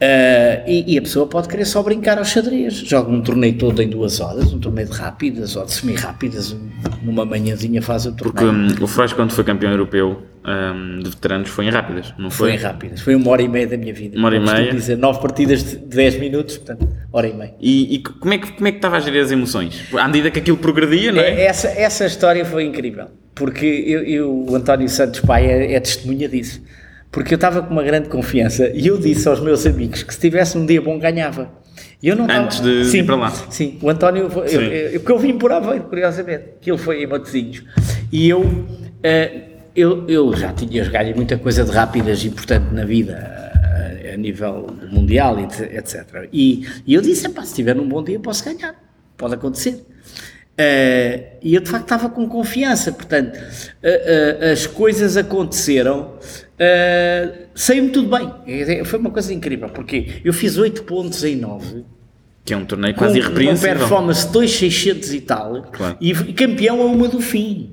Ah, 0.00 0.62
e, 0.66 0.94
e 0.94 0.98
a 0.98 1.02
pessoa 1.02 1.26
pode 1.26 1.48
querer 1.48 1.64
só 1.64 1.82
brincar 1.82 2.18
ao 2.18 2.24
xadrez. 2.24 2.74
Joga 2.74 3.10
um 3.10 3.20
torneio 3.20 3.54
todo 3.58 3.82
em 3.82 3.88
duas 3.88 4.20
horas, 4.20 4.52
um 4.52 4.58
torneio 4.60 4.86
de 4.88 4.94
rápidas 4.96 5.56
ou 5.56 5.64
de 5.64 5.72
semi-rápidas, 5.72 6.52
um- 6.52 6.68
numa 7.02 7.24
manhãzinha 7.24 7.82
faz 7.82 8.06
o 8.06 8.12
Porque 8.12 8.44
torneio. 8.44 8.74
hum, 8.78 8.84
o 8.84 8.86
Freud, 8.86 9.14
quando 9.16 9.32
foi 9.32 9.42
campeão 9.42 9.72
europeu 9.72 10.22
hum, 10.46 11.00
de 11.02 11.10
veteranos, 11.10 11.50
foi 11.50 11.66
em 11.66 11.70
rápidas, 11.70 12.14
não 12.16 12.30
Foi 12.30 12.50
foi? 12.50 12.56
em 12.56 12.62
rápidas, 12.62 13.00
foi 13.00 13.14
uma 13.16 13.28
hora 13.30 13.42
e 13.42 13.48
meia 13.48 13.66
da 13.66 13.76
minha 13.76 13.92
vida. 13.92 14.16
Uma 14.16 14.28
hora 14.28 14.36
e 14.36 14.40
meia. 14.40 14.72
dizer, 14.72 14.96
nove 14.96 15.20
partidas 15.20 15.64
de 15.64 15.76
10 15.78 16.18
minutos, 16.20 16.56
portanto, 16.58 16.88
hora 17.12 17.26
e 17.26 17.34
meia. 17.34 17.54
E, 17.60 17.96
e 17.96 17.98
como, 17.98 18.32
é 18.34 18.38
que, 18.38 18.52
como 18.52 18.68
é 18.68 18.70
que 18.70 18.78
estava 18.78 18.96
a 18.98 19.00
gerir 19.00 19.20
as 19.22 19.32
emoções? 19.32 19.82
À 19.98 20.06
medida 20.06 20.30
que 20.30 20.38
aquilo 20.38 20.58
progredia, 20.58 21.10
não 21.10 21.20
é? 21.20 21.28
É, 21.42 21.46
Essa, 21.46 21.68
essa 21.68 22.06
história 22.06 22.44
foi 22.44 22.64
incrível, 22.64 23.06
porque 23.34 23.66
eu, 23.66 24.02
eu- 24.04 24.44
o 24.48 24.54
António 24.54 24.88
Santos 24.88 25.18
Pai 25.20 25.44
é, 25.46 25.72
é 25.74 25.80
testemunha 25.80 26.28
disso. 26.28 26.62
Porque 27.18 27.34
eu 27.34 27.36
estava 27.36 27.62
com 27.62 27.72
uma 27.72 27.82
grande 27.82 28.08
confiança 28.08 28.68
e 28.72 28.86
eu 28.86 28.96
disse 28.96 29.26
aos 29.28 29.40
meus 29.40 29.66
amigos 29.66 30.04
que 30.04 30.14
se 30.14 30.20
tivesse 30.20 30.56
um 30.56 30.64
dia 30.64 30.80
bom 30.80 30.96
ganhava. 31.00 31.50
E 32.00 32.06
eu 32.08 32.14
não 32.14 32.26
Antes 32.30 32.60
de 32.60 32.68
ir 32.68 32.84
sim, 32.84 33.04
para 33.04 33.16
lá. 33.16 33.30
Sim, 33.50 33.76
o 33.82 33.90
António, 33.90 34.30
foi- 34.30 34.46
eu, 34.54 34.60
eu- 34.62 35.00
porque 35.00 35.12
eu 35.12 35.18
vim 35.18 35.36
por 35.36 35.50
Aveiro, 35.50 35.82
curiosamente, 35.84 36.44
que 36.60 36.70
ele 36.70 36.78
foi 36.78 37.02
em 37.02 37.08
Matosinhos. 37.08 37.64
E 38.12 38.28
eu, 38.28 38.64
eh, 39.02 39.30
eu, 39.74 40.08
eu 40.08 40.32
já 40.36 40.52
tinha 40.52 40.84
ganho 40.88 41.16
muita 41.16 41.36
coisa 41.36 41.64
de 41.64 41.72
rápidas 41.72 42.24
importante 42.24 42.72
na 42.72 42.84
vida, 42.84 43.16
a, 43.16 44.14
a 44.14 44.16
nível 44.16 44.68
mundial, 44.92 45.40
et- 45.40 45.74
etc. 45.74 46.28
E, 46.32 46.64
e 46.86 46.94
eu 46.94 47.00
disse, 47.02 47.26
"Epá, 47.26 47.42
se 47.42 47.52
tiver 47.56 47.76
um 47.76 47.88
bom 47.88 48.04
dia 48.04 48.20
posso 48.20 48.44
ganhar, 48.44 48.76
pode 49.16 49.34
acontecer. 49.34 49.84
Eh, 50.56 51.36
e 51.42 51.52
eu 51.54 51.60
de 51.60 51.68
facto 51.68 51.84
estava 51.84 52.08
com 52.08 52.28
confiança, 52.28 52.92
portanto, 52.92 53.38
eh, 53.82 54.36
eh, 54.40 54.50
as 54.52 54.66
coisas 54.68 55.16
aconteceram, 55.16 56.14
uh, 56.60 57.38
saiu-me 57.54 57.90
tudo 57.90 58.08
bem. 58.16 58.30
Eh, 58.46 58.84
Foi 58.84 58.98
uma 58.98 59.10
coisa 59.10 59.32
incrível, 59.32 59.68
porque 59.68 60.20
eu 60.24 60.32
fiz 60.32 60.56
8 60.58 60.82
pontos 60.84 61.22
em 61.24 61.36
9, 61.36 61.84
Que 62.44 62.54
é 62.54 62.56
um 62.56 62.64
torneio 62.64 62.94
com 62.94 63.00
quase 63.00 63.18
uma 63.18 63.24
irrepreensível. 63.26 63.76
performance 63.76 64.26
de 64.26 64.32
2,600 64.32 65.12
e 65.14 65.20
tal, 65.20 65.62
Claro. 65.72 65.96
e 66.00 66.12
campeão 66.32 66.80
a 66.82 66.86
uma 66.86 67.08
do 67.08 67.20
fim, 67.20 67.70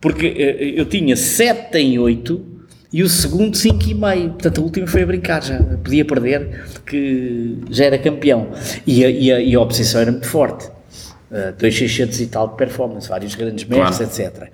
porque 0.00 0.26
eh, 0.26 0.72
eu 0.80 0.84
tinha 0.84 1.16
7 1.16 1.76
em 1.78 1.98
8 1.98 2.44
e 2.92 3.02
o 3.02 3.08
segundo 3.08 3.56
5,5, 3.56 4.28
portanto 4.30 4.60
a 4.60 4.64
última 4.64 4.86
foi 4.86 5.02
a 5.02 5.06
brincar, 5.06 5.42
já 5.42 5.58
podia 5.62 6.04
perder, 6.04 6.64
que 6.86 7.58
já 7.70 7.84
era 7.86 7.98
campeão, 7.98 8.48
e 8.86 9.04
a, 9.04 9.10
e 9.10 9.32
a, 9.32 9.40
e 9.40 9.54
a 9.54 9.60
oposição 9.60 10.00
era 10.00 10.10
muito 10.12 10.26
forte. 10.28 10.68
Uh, 11.28 11.50
2,600 11.58 12.20
e 12.20 12.26
tal 12.28 12.46
de 12.46 12.56
performance, 12.56 13.08
vários 13.08 13.34
grandes 13.34 13.64
mestres, 13.64 14.18
etc. 14.18 14.48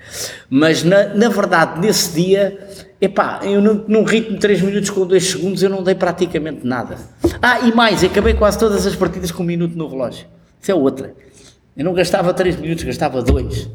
Mas 0.49 0.83
na, 0.83 1.13
na 1.13 1.29
verdade, 1.29 1.79
nesse 1.81 2.15
dia, 2.15 2.59
epá, 2.99 3.41
eu 3.43 3.61
num, 3.61 3.85
num 3.87 4.05
ritmo 4.05 4.37
de 4.37 4.41
3 4.41 4.63
minutos 4.63 4.89
com 4.89 5.07
2 5.07 5.23
segundos, 5.23 5.63
eu 5.63 5.69
não 5.69 5.83
dei 5.83 5.95
praticamente 5.95 6.67
nada. 6.67 6.97
Ah, 7.43 7.61
e 7.61 7.75
mais, 7.75 8.03
acabei 8.03 8.33
quase 8.33 8.59
todas 8.59 8.87
as 8.87 8.97
partidas 8.97 9.31
com 9.31 9.43
um 9.43 9.47
minuto 9.47 9.77
no 9.77 9.87
relógio. 9.87 10.27
Isso 10.61 10.71
é 10.71 10.75
outra. 10.75 11.15
Eu 11.77 11.85
não 11.85 11.93
gastava 11.93 12.33
3 12.33 12.57
minutos, 12.57 12.85
gastava 12.85 13.21
2. 13.21 13.69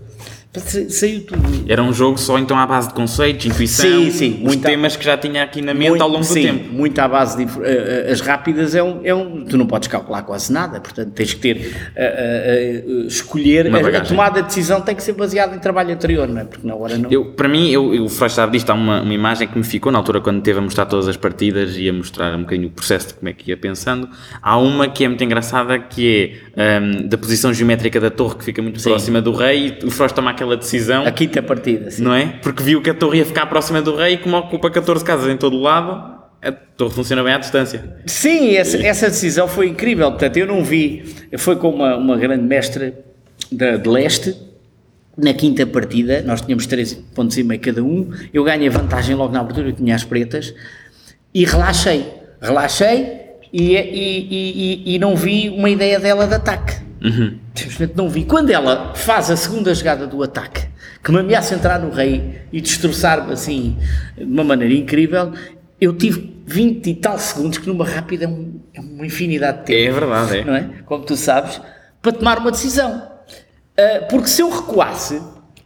Saiu 0.89 1.21
tudo. 1.23 1.41
Era 1.67 1.83
um 1.83 1.93
jogo 1.93 2.17
só 2.17 2.39
então 2.39 2.57
à 2.57 2.65
base 2.65 2.87
de 2.87 2.93
conceitos, 2.95 3.45
intuição, 3.45 3.85
Sim, 4.05 4.11
sim, 4.11 4.41
os 4.43 4.55
temas 4.55 4.95
que 4.95 5.05
já 5.05 5.15
tinha 5.15 5.43
aqui 5.43 5.61
na 5.61 5.71
mente 5.73 5.89
Muito- 5.89 6.01
ao 6.01 6.07
longo 6.09 6.21
do 6.21 6.25
sim, 6.25 6.41
tempo. 6.41 6.73
Muito 6.73 6.97
à 6.99 7.07
base 7.07 7.37
de. 7.37 7.43
eh, 7.63 8.05
eh, 8.07 8.11
as 8.11 8.21
rápidas 8.21 8.73
é 8.73 8.81
um, 8.81 9.01
é 9.03 9.13
um. 9.13 9.45
Tu 9.45 9.55
não 9.55 9.67
podes 9.67 9.87
calcular 9.87 10.23
quase 10.23 10.51
nada, 10.51 10.79
portanto 10.79 11.11
tens 11.11 11.33
que 11.35 11.39
ter. 11.41 11.57
eh, 11.57 11.63
eh, 11.95 12.83
eh, 12.87 13.07
escolher. 13.07 13.67
A, 13.73 13.97
a 13.99 14.01
tomada 14.01 14.41
de 14.41 14.47
decisão 14.47 14.81
tem 14.81 14.95
que 14.95 15.03
ser 15.03 15.13
baseada 15.13 15.55
em 15.55 15.59
trabalho 15.59 15.93
anterior, 15.93 16.27
não 16.27 16.41
é? 16.41 16.45
Porque 16.45 16.65
na 16.65 16.73
hora 16.75 16.97
não. 16.97 17.11
Eu, 17.11 17.25
para 17.33 17.47
mim, 17.47 17.69
eu, 17.69 17.93
eu, 17.93 18.05
o 18.05 18.09
Freud 18.09 18.33
sabe 18.33 18.53
disto, 18.53 18.69
há 18.71 18.73
uma, 18.73 19.01
uma 19.01 19.13
imagem 19.13 19.47
que 19.47 19.57
me 19.57 19.63
ficou 19.63 19.91
na 19.91 19.99
altura 19.99 20.21
quando 20.21 20.41
teve 20.41 20.57
a 20.57 20.61
mostrar 20.61 20.87
todas 20.87 21.07
as 21.07 21.17
partidas 21.17 21.77
e 21.77 21.87
a 21.87 21.93
mostrar 21.93 22.33
um 22.35 22.39
bocadinho 22.41 22.69
o 22.69 22.71
processo 22.71 23.09
de 23.09 23.13
como 23.15 23.29
é 23.29 23.33
que 23.33 23.51
ia 23.51 23.57
pensando. 23.57 24.09
Há 24.41 24.57
uma 24.57 24.87
que 24.87 25.03
é 25.03 25.07
muito 25.07 25.23
engraçada 25.23 25.77
que 25.77 26.41
é 26.43 26.46
hum, 26.57 27.07
da 27.07 27.17
posição 27.17 27.53
geométrica 27.53 27.99
da 27.99 28.09
torre 28.09 28.35
que 28.35 28.43
fica 28.43 28.61
muito 28.61 28.81
próxima 28.81 29.21
do 29.21 29.31
rei 29.31 29.77
e 29.81 29.85
o 29.85 29.91
Freud 29.91 30.13
toma 30.13 30.31
aquela 30.31 30.57
decisão, 30.57 31.05
A 31.05 31.11
quinta 31.11 31.41
partida, 31.43 31.91
sim. 31.91 32.01
não 32.01 32.13
é? 32.13 32.25
Porque 32.41 32.63
viu 32.63 32.81
que 32.81 32.89
a 32.89 32.93
torre 32.93 33.19
ia 33.19 33.25
ficar 33.25 33.45
próxima 33.45 33.81
do 33.81 33.95
rei 33.95 34.15
e 34.15 34.17
como 34.17 34.35
ocupa 34.37 34.69
14 34.71 35.05
casas 35.05 35.29
em 35.29 35.37
todo 35.37 35.55
o 35.55 35.61
lado, 35.61 36.17
a 36.41 36.51
torre 36.51 36.93
funciona 36.93 37.23
bem 37.23 37.33
à 37.33 37.37
distância. 37.37 37.97
Sim, 38.05 38.55
essa, 38.55 38.77
essa 38.77 39.07
decisão 39.07 39.47
foi 39.47 39.67
incrível. 39.67 40.09
Portanto, 40.11 40.37
eu 40.37 40.45
não 40.47 40.63
vi. 40.63 41.15
Foi 41.37 41.55
com 41.55 41.69
uma, 41.69 41.95
uma 41.97 42.17
grande 42.17 42.43
mestra 42.43 42.93
da, 43.51 43.77
de 43.77 43.89
leste. 43.89 44.35
Na 45.17 45.33
quinta 45.33 45.65
partida, 45.65 46.21
nós 46.21 46.41
tínhamos 46.41 46.67
13 46.67 46.97
pontos 47.15 47.35
e 47.39 47.43
meio 47.43 47.59
cada 47.59 47.83
um. 47.83 48.11
Eu 48.31 48.43
ganhei 48.43 48.69
vantagem 48.69 49.15
logo 49.15 49.33
na 49.33 49.39
abertura, 49.39 49.69
eu 49.69 49.73
tinha 49.73 49.95
as 49.95 50.03
pretas. 50.03 50.53
E 51.33 51.43
relaxei. 51.43 52.05
Relaxei 52.39 53.26
e, 53.51 53.73
e, 53.73 54.27
e, 54.29 54.81
e- 54.91 54.95
e 54.95 54.99
não 54.99 55.15
vi 55.15 55.49
uma 55.49 55.69
ideia 55.69 55.99
dela 55.99 56.27
de 56.27 56.33
ataque. 56.35 56.75
Simplesmente 57.55 57.93
não 57.95 58.09
vi. 58.09 58.25
Quando 58.25 58.49
ela 58.49 58.93
faz 58.95 59.29
a 59.29 59.35
segunda 59.37 59.73
jogada 59.73 60.05
do 60.07 60.21
ataque, 60.23 60.67
que 61.03 61.11
me 61.11 61.19
ameaça 61.19 61.55
entrar 61.55 61.79
no 61.79 61.89
rei 61.91 62.41
e 62.51 62.59
destroçar-me 62.59 63.33
assim 63.33 63.77
de 64.17 64.23
uma 64.23 64.43
maneira 64.43 64.73
incrível, 64.73 65.31
eu 65.79 65.93
tive 65.95 66.35
20 66.45 66.87
e 66.89 66.95
tal 66.95 67.17
segundos, 67.19 67.57
que 67.59 67.67
numa 67.67 67.85
rápida 67.85 68.25
é, 68.25 68.27
um- 68.27 68.59
é 68.73 68.79
uma 68.81 69.05
infinidade 69.05 69.59
de 69.59 69.63
tempo. 69.65 69.89
É 69.89 69.99
verdade, 69.99 70.37
é. 70.39 70.43
Não 70.43 70.55
é? 70.55 70.69
Como 70.85 71.03
tu 71.05 71.15
sabes, 71.15 71.61
para 72.01 72.11
tomar 72.11 72.39
uma 72.39 72.51
decisão. 72.51 73.01
Ah, 73.77 74.05
porque 74.09 74.27
se 74.27 74.41
eu 74.41 74.49
recuasse, 74.49 75.21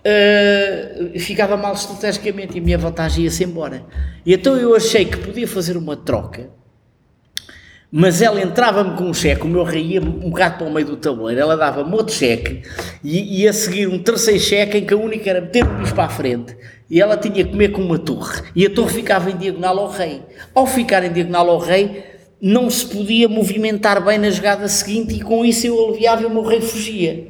ah, 0.05 1.17
ficava 1.19 1.55
mal 1.57 1.73
estrategicamente 1.73 2.57
e 2.57 2.59
a 2.59 2.63
minha 2.63 2.77
vantagem 2.77 3.23
ia-se 3.23 3.43
embora. 3.43 3.83
E 4.25 4.33
então 4.33 4.55
eu 4.57 4.75
achei 4.75 5.05
que 5.05 5.17
podia 5.17 5.47
fazer 5.47 5.77
uma 5.77 5.95
troca 5.95 6.49
mas 7.91 8.21
ela 8.21 8.41
entrava-me 8.41 8.95
com 8.95 9.03
um 9.05 9.13
cheque, 9.13 9.41
o 9.43 9.47
meu 9.47 9.63
rei 9.63 9.83
ia 9.83 10.01
um 10.01 10.29
bocado 10.29 10.59
para 10.59 10.67
o 10.67 10.73
meio 10.73 10.85
do 10.87 10.95
tabuleiro, 10.97 11.41
ela 11.41 11.57
dava-me 11.57 11.93
outro 11.93 12.13
cheque 12.15 12.61
e 13.03 13.41
ia 13.41 13.51
seguir 13.51 13.87
um 13.87 13.99
terceiro 13.99 14.39
cheque 14.39 14.77
em 14.77 14.85
que 14.85 14.93
a 14.93 14.97
única 14.97 15.29
era 15.29 15.41
meter 15.41 15.65
o 15.65 15.73
bicho 15.79 15.93
para 15.93 16.05
a 16.05 16.09
frente 16.09 16.55
e 16.89 17.01
ela 17.01 17.17
tinha 17.17 17.33
que 17.43 17.45
comer 17.51 17.69
com 17.69 17.81
uma 17.81 17.99
torre 17.99 18.43
e 18.55 18.65
a 18.65 18.69
torre 18.69 18.93
ficava 18.93 19.29
em 19.29 19.35
diagonal 19.37 19.77
ao 19.79 19.89
rei. 19.89 20.21
Ao 20.55 20.65
ficar 20.65 21.03
em 21.03 21.11
diagonal 21.11 21.49
ao 21.49 21.59
rei, 21.59 22.03
não 22.41 22.69
se 22.69 22.85
podia 22.85 23.27
movimentar 23.27 24.03
bem 24.03 24.17
na 24.17 24.29
jogada 24.29 24.67
seguinte 24.67 25.13
e 25.15 25.19
com 25.21 25.43
isso 25.43 25.67
eu 25.67 25.87
aliviava 25.89 26.23
e 26.23 26.25
o 26.25 26.29
meu 26.29 26.43
rei 26.43 26.61
fugia. 26.61 27.27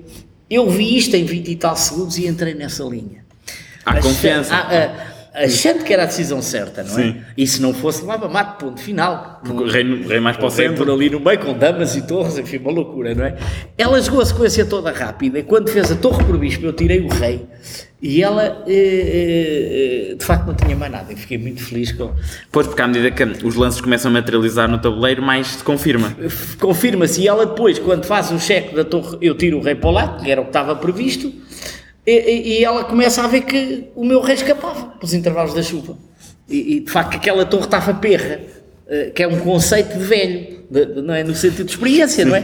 Eu 0.49 0.69
vi 0.69 0.95
isto 0.97 1.15
em 1.15 1.23
20 1.25 1.47
e 1.49 1.55
tal 1.55 1.75
segundos 1.75 2.17
e 2.17 2.27
entrei 2.27 2.53
nessa 2.53 2.83
linha. 2.83 3.25
Há 3.85 3.93
Acha- 3.93 4.01
confiança. 4.01 4.53
a- 4.53 4.59
a- 4.85 5.10
achando 5.33 5.83
que 5.83 5.93
era 5.93 6.03
a 6.03 6.05
decisão 6.05 6.41
certa, 6.41 6.83
não 6.83 6.91
é? 6.99 7.03
Sim. 7.03 7.21
E 7.37 7.47
se 7.47 7.61
não 7.61 7.73
fosse, 7.73 8.01
levava 8.01 8.27
mate, 8.27 8.59
ponto 8.59 8.81
final. 8.81 9.41
Porque 9.43 9.63
o 9.63 9.67
rei, 9.67 9.83
o 9.83 10.07
rei 10.07 10.19
mais 10.19 10.37
para 10.37 10.45
o 10.45 10.49
centro. 10.49 10.91
ali 10.91 11.09
no 11.09 11.19
meio 11.19 11.39
com 11.39 11.53
damas 11.53 11.95
e 11.95 12.01
torres, 12.01 12.37
enfim, 12.37 12.57
uma 12.57 12.71
loucura, 12.71 13.15
não 13.15 13.25
é? 13.25 13.37
Ela 13.77 14.01
jogou 14.01 14.21
a 14.21 14.25
sequência 14.25 14.65
toda 14.65 14.91
rápida 14.91 15.39
e 15.39 15.43
quando 15.43 15.69
fez 15.69 15.91
a 15.91 15.95
torre 15.95 16.23
por 16.23 16.37
bispo 16.37 16.65
eu 16.65 16.73
tirei 16.73 16.99
o 16.99 17.07
rei 17.07 17.47
e 18.01 18.23
ela 18.23 18.63
eh, 18.67 20.11
eh, 20.11 20.15
de 20.15 20.25
facto 20.25 20.47
não 20.47 20.55
tinha 20.55 20.75
mais 20.75 20.91
nada 20.91 21.13
e 21.13 21.15
fiquei 21.15 21.37
muito 21.37 21.63
feliz 21.63 21.91
com... 21.91 22.11
Pois, 22.51 22.65
porque 22.65 22.81
à 22.81 22.87
medida 22.87 23.11
que 23.11 23.45
os 23.45 23.55
lances 23.55 23.79
começam 23.79 24.09
a 24.09 24.13
materializar 24.15 24.67
no 24.67 24.79
tabuleiro, 24.79 25.21
mais 25.21 25.47
se 25.47 25.63
confirma. 25.63 26.15
Confirma-se 26.59 27.21
e 27.21 27.27
ela 27.27 27.45
depois, 27.45 27.77
quando 27.77 28.05
faz 28.05 28.31
o 28.31 28.39
cheque 28.39 28.75
da 28.75 28.83
torre, 28.83 29.17
eu 29.21 29.35
tiro 29.35 29.59
o 29.59 29.61
rei 29.61 29.75
para 29.75 29.89
o 29.89 29.93
lado, 29.93 30.23
que 30.23 30.31
era 30.31 30.41
o 30.41 30.45
que 30.45 30.49
estava 30.49 30.75
previsto, 30.75 31.31
e, 32.05 32.59
e- 32.59 32.63
ela 32.63 32.83
começa 32.83 33.23
a 33.23 33.27
ver 33.27 33.41
que 33.41 33.85
o 33.95 34.03
meu 34.05 34.21
rei 34.21 34.35
escapava 34.35 34.87
pelos 34.99 35.13
intervalos 35.13 35.53
da 35.53 35.61
chuva. 35.61 35.97
E, 36.49 36.77
e, 36.77 36.79
de 36.81 36.91
facto 36.91 37.15
aquela 37.15 37.45
torre 37.45 37.65
estava 37.65 37.93
perra, 37.93 38.41
eh, 38.87 39.11
que 39.15 39.23
é 39.23 39.27
um 39.27 39.39
conceito 39.39 39.97
de 39.97 40.03
velho, 40.03 40.61
de- 40.69 40.85
de- 40.85 41.01
não 41.01 41.13
é? 41.13 41.23
no 41.23 41.33
sentido 41.35 41.65
de 41.65 41.71
experiência, 41.71 42.25
não 42.25 42.35
é? 42.35 42.43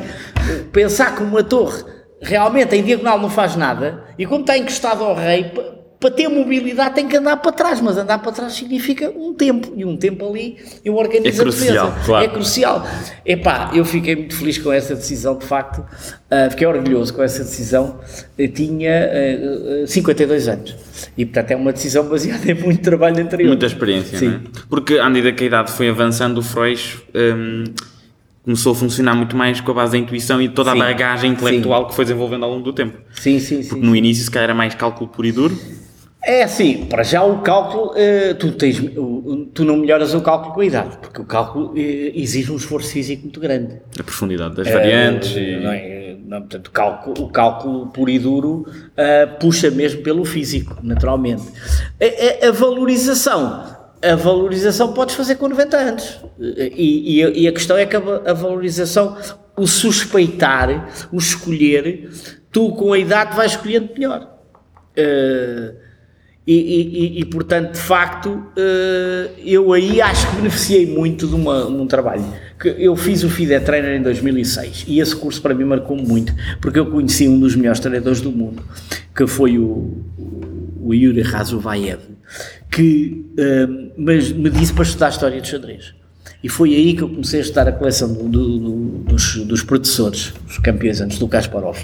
Pensar 0.71 1.15
que 1.15 1.23
uma 1.23 1.43
torre 1.43 1.83
realmente 2.21 2.75
em 2.75 2.83
diagonal 2.83 3.19
não 3.19 3.29
faz 3.29 3.55
nada 3.55 4.03
e 4.17 4.25
como 4.25 4.41
está 4.41 4.57
encostado 4.57 5.03
ao 5.03 5.13
rei, 5.15 5.51
para 5.99 6.11
ter 6.11 6.27
mobilidade 6.27 6.95
tem 6.95 7.07
que 7.07 7.17
andar 7.17 7.37
para 7.37 7.51
trás, 7.51 7.81
mas 7.81 7.97
andar 7.97 8.19
para 8.19 8.31
trás 8.31 8.53
significa 8.53 9.09
um 9.09 9.33
tempo, 9.33 9.73
e 9.75 9.83
um 9.83 9.97
tempo 9.97 10.29
ali 10.29 10.57
eu 10.85 10.95
organizo 10.95 11.41
é 11.41 11.43
crucial, 11.43 11.87
a 11.87 11.89
defesa. 11.89 12.05
Claro. 12.05 12.25
É 12.25 12.27
crucial. 12.27 12.87
Epá, 13.25 13.71
eu 13.73 13.83
fiquei 13.83 14.15
muito 14.15 14.35
feliz 14.35 14.57
com 14.57 14.71
essa 14.71 14.95
decisão, 14.95 15.37
de 15.37 15.45
facto, 15.45 15.79
uh, 15.79 16.51
fiquei 16.51 16.67
orgulhoso 16.67 17.13
com 17.13 17.23
essa 17.23 17.43
decisão, 17.43 17.99
eu 18.37 18.47
tinha 18.47 19.09
uh, 19.83 19.87
52 19.87 20.47
anos, 20.47 20.75
e 21.17 21.25
portanto 21.25 21.51
é 21.51 21.55
uma 21.55 21.73
decisão 21.73 22.07
baseada 22.07 22.51
em 22.51 22.53
muito 22.53 22.81
trabalho 22.81 23.19
anterior. 23.19 23.47
Muita 23.47 23.65
experiência, 23.65 24.19
Sim. 24.19 24.35
é? 24.35 24.39
Porque 24.69 24.99
à 24.99 25.09
medida 25.09 25.31
que 25.31 25.43
a 25.43 25.47
idade 25.47 25.71
foi 25.71 25.89
avançando, 25.89 26.37
o 26.37 26.43
Freud 26.43 26.99
hum, 27.15 27.63
começou 28.47 28.71
a 28.71 28.75
funcionar 28.75 29.13
muito 29.13 29.35
mais 29.35 29.59
com 29.59 29.71
a 29.71 29.73
base 29.73 29.91
da 29.91 29.97
intuição 29.97 30.41
e 30.41 30.47
toda 30.47 30.71
Sim. 30.71 30.77
a 30.81 30.85
bagagem 30.85 31.31
intelectual 31.31 31.85
que 31.85 31.93
foi 31.93 32.05
desenvolvendo 32.05 32.45
ao 32.45 32.51
longo 32.51 32.63
do 32.63 32.71
tempo. 32.71 32.97
Sim, 33.11 33.39
sim, 33.41 33.61
sim. 33.61 33.67
Porque 33.67 33.85
no 33.85 33.93
início, 33.93 34.23
se 34.23 34.31
calhar, 34.31 34.45
era 34.45 34.53
mais 34.55 34.73
cálculo 34.73 35.09
puro 35.09 35.27
e 35.27 35.33
duro. 35.33 35.59
É 36.23 36.43
assim, 36.43 36.85
para 36.85 37.03
já 37.03 37.23
o 37.23 37.39
cálculo, 37.41 37.91
eh, 37.97 38.33
tu, 38.35 38.53
tens, 38.53 38.81
tu 39.53 39.65
não 39.65 39.75
melhoras 39.75 40.13
o 40.13 40.21
cálculo 40.21 40.53
com 40.53 40.61
a 40.61 40.65
idade, 40.65 40.97
porque 41.01 41.21
o 41.21 41.25
cálculo 41.25 41.73
eh, 41.75 42.13
exige 42.15 42.49
um 42.49 42.55
esforço 42.55 42.89
físico 42.91 43.23
muito 43.23 43.39
grande. 43.41 43.81
A 43.99 44.03
profundidade 44.03 44.55
das 44.55 44.67
variantes 44.69 45.35
e... 45.35 45.57
não 45.61 45.71
é? 45.71 46.15
Não, 46.25 46.39
portanto, 46.41 46.67
o 46.67 46.71
cálculo, 46.71 47.23
o 47.25 47.29
cálculo 47.29 47.87
puro 47.87 48.09
e 48.09 48.17
duro 48.19 48.65
puxa 49.41 49.69
mesmo 49.71 50.01
pelo 50.01 50.23
físico, 50.25 50.77
naturalmente. 50.81 51.43
A, 52.01 52.45
a- 52.45 52.49
a 52.49 52.51
valorização, 52.51 53.63
a 54.01 54.15
valorização 54.15 54.93
podes 54.93 55.15
fazer 55.15 55.35
com 55.35 55.47
90 55.47 55.77
anos. 55.77 56.19
E, 56.39 57.17
e 57.17 57.23
a, 57.23 57.29
e 57.29 57.47
a 57.47 57.51
questão 57.51 57.77
é 57.77 57.85
que 57.85 57.95
a, 57.95 57.99
a 57.99 58.33
valorização, 58.33 59.17
o 59.55 59.65
suspeitar, 59.67 60.89
o 61.11 61.17
escolher, 61.17 62.09
tu 62.51 62.71
com 62.73 62.93
a 62.93 62.99
idade 62.99 63.35
vais 63.35 63.51
escolhendo 63.51 63.89
melhor. 63.93 64.37
Eh, 64.95 65.73
e, 66.49 67.19
e- 67.19 67.25
portanto, 67.25 67.73
de 67.73 67.79
facto, 67.79 68.41
eh, 68.55 69.31
eu 69.45 69.73
aí 69.73 69.99
acho 69.99 70.29
que 70.29 70.37
beneficiei 70.37 70.85
muito 70.85 71.27
de, 71.27 71.35
uma, 71.35 71.65
de 71.65 71.73
um 71.73 71.85
trabalho. 71.85 72.23
Que 72.57 72.69
eu 72.79 72.95
fiz 72.95 73.21
o 73.23 73.29
FIDE 73.29 73.59
Trainer 73.59 73.99
em 73.99 74.01
2006 74.01 74.85
e 74.87 75.01
esse 75.01 75.13
curso 75.13 75.41
para 75.41 75.53
mim 75.53 75.65
marcou 75.65 75.97
muito, 75.97 76.33
porque 76.61 76.79
eu 76.79 76.85
conheci 76.85 77.27
um 77.27 77.37
dos 77.37 77.53
melhores 77.55 77.81
treinadores 77.81 78.21
do 78.21 78.31
mundo, 78.31 78.63
que 79.13 79.27
foi 79.27 79.59
o, 79.59 79.97
o 80.81 80.93
Yuri 80.93 81.21
Razuvaev, 81.21 81.99
que 82.71 83.25
mas 83.97 84.31
me 84.31 84.49
disse 84.49 84.73
para 84.73 84.83
estudar 84.83 85.09
História 85.09 85.41
de 85.41 85.47
Xadrez. 85.47 85.93
E 86.43 86.49
foi 86.49 86.75
aí 86.75 86.93
que 86.93 87.01
eu 87.01 87.09
comecei 87.09 87.39
a 87.39 87.41
estudar 87.43 87.67
a 87.67 87.71
coleção 87.71 88.13
do- 88.13 88.29
do- 88.29 88.59
do- 88.59 88.79
dos, 89.05 89.37
dos 89.45 89.63
professores, 89.63 90.33
os 90.47 90.59
campeões 90.59 91.01
antes 91.01 91.17
do 91.17 91.27
Kasparov, 91.27 91.77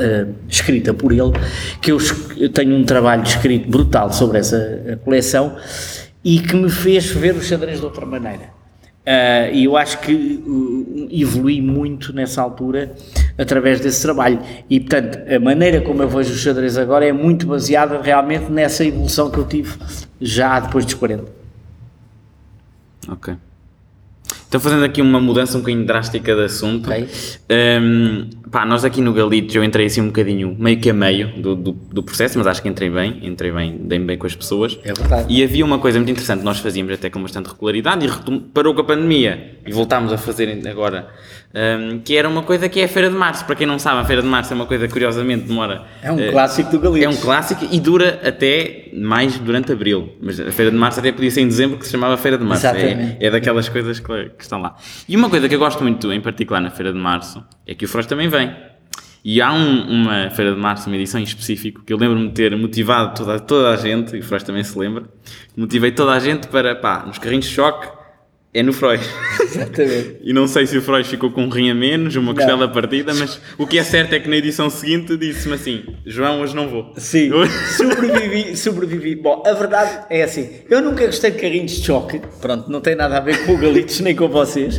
eh, 0.00 0.26
escrita 0.48 0.92
por 0.92 1.12
ele, 1.12 1.32
que 1.80 1.92
eu, 1.92 1.98
eu 2.36 2.48
tenho 2.48 2.74
um 2.74 2.84
trabalho 2.84 3.22
escrito 3.22 3.68
brutal 3.70 4.12
sobre 4.12 4.38
essa 4.38 4.98
coleção 5.04 5.56
e 6.24 6.40
que 6.40 6.56
me 6.56 6.68
fez 6.68 7.06
ver 7.06 7.36
o 7.36 7.40
xadrez 7.42 7.78
de 7.78 7.84
outra 7.84 8.04
maneira. 8.04 8.56
Ah, 9.08 9.48
e 9.52 9.64
eu 9.64 9.76
acho 9.76 10.00
que 10.00 10.12
uh, 10.12 11.06
evolui 11.12 11.60
muito 11.60 12.12
nessa 12.12 12.42
altura 12.42 12.92
através 13.38 13.78
desse 13.78 14.02
trabalho. 14.02 14.40
E, 14.68 14.80
portanto, 14.80 15.18
a 15.32 15.38
maneira 15.38 15.80
como 15.80 16.02
eu 16.02 16.08
vejo 16.08 16.32
o 16.32 16.36
xadrez 16.36 16.76
agora 16.76 17.06
é 17.06 17.12
muito 17.12 17.46
baseada 17.46 18.00
realmente 18.02 18.50
nessa 18.50 18.84
evolução 18.84 19.30
que 19.30 19.38
eu 19.38 19.46
tive 19.46 19.72
já 20.20 20.60
depois 20.60 20.84
dos 20.84 20.94
40. 20.94 21.24
Ok. 23.08 23.36
Então, 24.48 24.60
fazendo 24.60 24.84
aqui 24.84 25.02
uma 25.02 25.20
mudança 25.20 25.56
um 25.56 25.60
bocadinho 25.60 25.84
drástica 25.84 26.34
de 26.34 26.44
assunto. 26.44 26.88
Ok. 26.88 27.08
hum, 27.80 28.30
pá, 28.50 28.64
nós 28.64 28.84
aqui 28.84 29.00
no 29.00 29.12
Galitos, 29.12 29.54
eu 29.54 29.64
entrei 29.64 29.86
assim 29.86 30.00
um 30.00 30.06
bocadinho, 30.06 30.56
meio 30.58 30.78
que 30.78 30.88
a 30.88 30.94
meio 30.94 31.28
do, 31.36 31.56
do, 31.56 31.72
do 31.72 32.02
processo, 32.02 32.38
mas 32.38 32.46
acho 32.46 32.62
que 32.62 32.68
entrei 32.68 32.88
bem, 32.88 33.18
entrei 33.22 33.50
bem, 33.50 33.76
dei-me 33.82 34.04
bem 34.04 34.16
com 34.16 34.26
as 34.26 34.36
pessoas. 34.36 34.78
É 34.84 34.92
verdade. 34.92 35.26
E 35.28 35.42
havia 35.42 35.64
uma 35.64 35.78
coisa 35.78 35.98
muito 35.98 36.10
interessante 36.10 36.44
nós 36.44 36.58
fazíamos 36.58 36.92
até 36.92 37.10
com 37.10 37.20
bastante 37.20 37.48
regularidade 37.48 38.06
e 38.06 38.40
parou 38.54 38.72
com 38.72 38.82
a 38.82 38.84
pandemia 38.84 39.58
e 39.66 39.72
voltámos 39.72 40.12
a 40.12 40.18
fazer 40.18 40.48
agora, 40.68 41.08
hum, 41.54 42.00
que 42.04 42.16
era 42.16 42.28
uma 42.28 42.42
coisa 42.42 42.68
que 42.68 42.80
é 42.80 42.84
a 42.84 42.88
Feira 42.88 43.08
de 43.10 43.16
Março. 43.16 43.44
Para 43.44 43.54
quem 43.56 43.66
não 43.66 43.78
sabe, 43.78 44.00
a 44.00 44.04
Feira 44.04 44.22
de 44.22 44.28
Março 44.28 44.52
é 44.52 44.56
uma 44.56 44.66
coisa 44.66 44.86
que 44.86 44.92
curiosamente 44.92 45.44
demora. 45.44 45.84
É 46.02 46.10
um 46.12 46.18
eh, 46.18 46.30
clássico 46.30 46.70
do 46.70 46.78
Galitos. 46.80 47.04
é 47.04 47.08
um 47.18 47.20
clássico 47.20 47.66
e 47.70 47.80
dura 47.80 48.20
até 48.24 48.88
mais 48.94 49.38
durante 49.38 49.72
abril. 49.72 50.16
Mas 50.20 50.38
a 50.40 50.50
Feira 50.52 50.70
de 50.70 50.76
Março 50.76 51.00
até 51.00 51.12
podia 51.12 51.30
ser 51.30 51.40
em 51.42 51.48
dezembro, 51.48 51.78
que 51.78 51.84
se 51.86 51.92
chamava 51.92 52.16
Feira 52.16 52.36
de 52.38 52.44
Março. 52.44 52.66
É, 52.66 53.16
é 53.20 53.30
daquelas 53.30 53.68
coisas 53.68 53.98
que, 54.00 54.24
que 54.30 54.42
estão 54.42 54.60
lá. 54.60 54.76
E 55.08 55.16
uma 55.16 55.28
coisa 55.30 55.48
que 55.48 55.54
eu 55.54 55.58
gosto 55.58 55.82
muito, 55.82 56.12
em 56.12 56.20
particular 56.20 56.60
na 56.60 56.70
Feira 56.70 56.92
de 56.92 56.98
Março, 56.98 57.44
é 57.66 57.74
que 57.74 57.84
o 57.84 57.88
Frost 57.88 58.08
também 58.08 58.28
vem. 58.28 58.54
E 59.28 59.40
há 59.42 59.52
um- 59.52 59.90
uma 59.90 60.30
Feira 60.30 60.52
de 60.54 60.60
Março, 60.60 60.88
uma 60.88 60.94
edição 60.96 61.20
em 61.20 61.24
específico, 61.24 61.82
que 61.84 61.92
eu 61.92 61.96
lembro-me 61.98 62.28
de 62.28 62.34
ter 62.34 62.56
motivado 62.56 63.12
toda, 63.16 63.40
toda 63.40 63.70
a 63.70 63.76
gente, 63.76 64.14
e 64.14 64.20
o 64.20 64.22
Frost 64.22 64.46
também 64.46 64.62
se 64.62 64.78
lembra, 64.78 65.02
motivei 65.56 65.90
toda 65.90 66.12
a 66.12 66.20
gente 66.20 66.46
para, 66.46 66.76
pá, 66.76 67.02
nos 67.04 67.18
carrinhos 67.18 67.46
de 67.46 67.50
choque, 67.50 67.88
é 68.56 68.62
no 68.62 68.72
Freud. 68.72 69.04
Exatamente. 69.42 70.16
E 70.22 70.32
não 70.32 70.48
sei 70.48 70.66
se 70.66 70.78
o 70.78 70.82
Freud 70.82 71.06
ficou 71.06 71.30
com 71.30 71.44
um 71.44 71.50
rim 71.50 71.70
a 71.70 71.74
menos, 71.74 72.16
uma 72.16 72.34
costela 72.34 72.66
partida, 72.66 73.12
mas 73.12 73.38
o 73.58 73.66
que 73.66 73.78
é 73.78 73.84
certo 73.84 74.14
é 74.14 74.18
que 74.18 74.28
na 74.30 74.36
edição 74.36 74.70
seguinte 74.70 75.14
disse-me 75.16 75.54
assim: 75.54 75.84
João, 76.06 76.40
hoje 76.40 76.56
não 76.56 76.66
vou. 76.66 76.92
Sim, 76.96 77.30
sobrevivi, 77.76 78.56
sobrevivi. 78.56 79.14
Bom, 79.14 79.42
a 79.46 79.52
verdade 79.52 80.06
é 80.08 80.22
assim, 80.22 80.48
eu 80.70 80.80
nunca 80.80 81.04
gostei 81.04 81.32
de 81.32 81.38
carrinhos 81.38 81.72
de 81.72 81.84
choque, 81.84 82.20
pronto, 82.40 82.70
não 82.70 82.80
tem 82.80 82.94
nada 82.94 83.18
a 83.18 83.20
ver 83.20 83.44
com 83.44 83.52
o 83.52 83.58
Galitos 83.58 84.00
nem 84.00 84.16
com 84.16 84.28
vocês. 84.28 84.78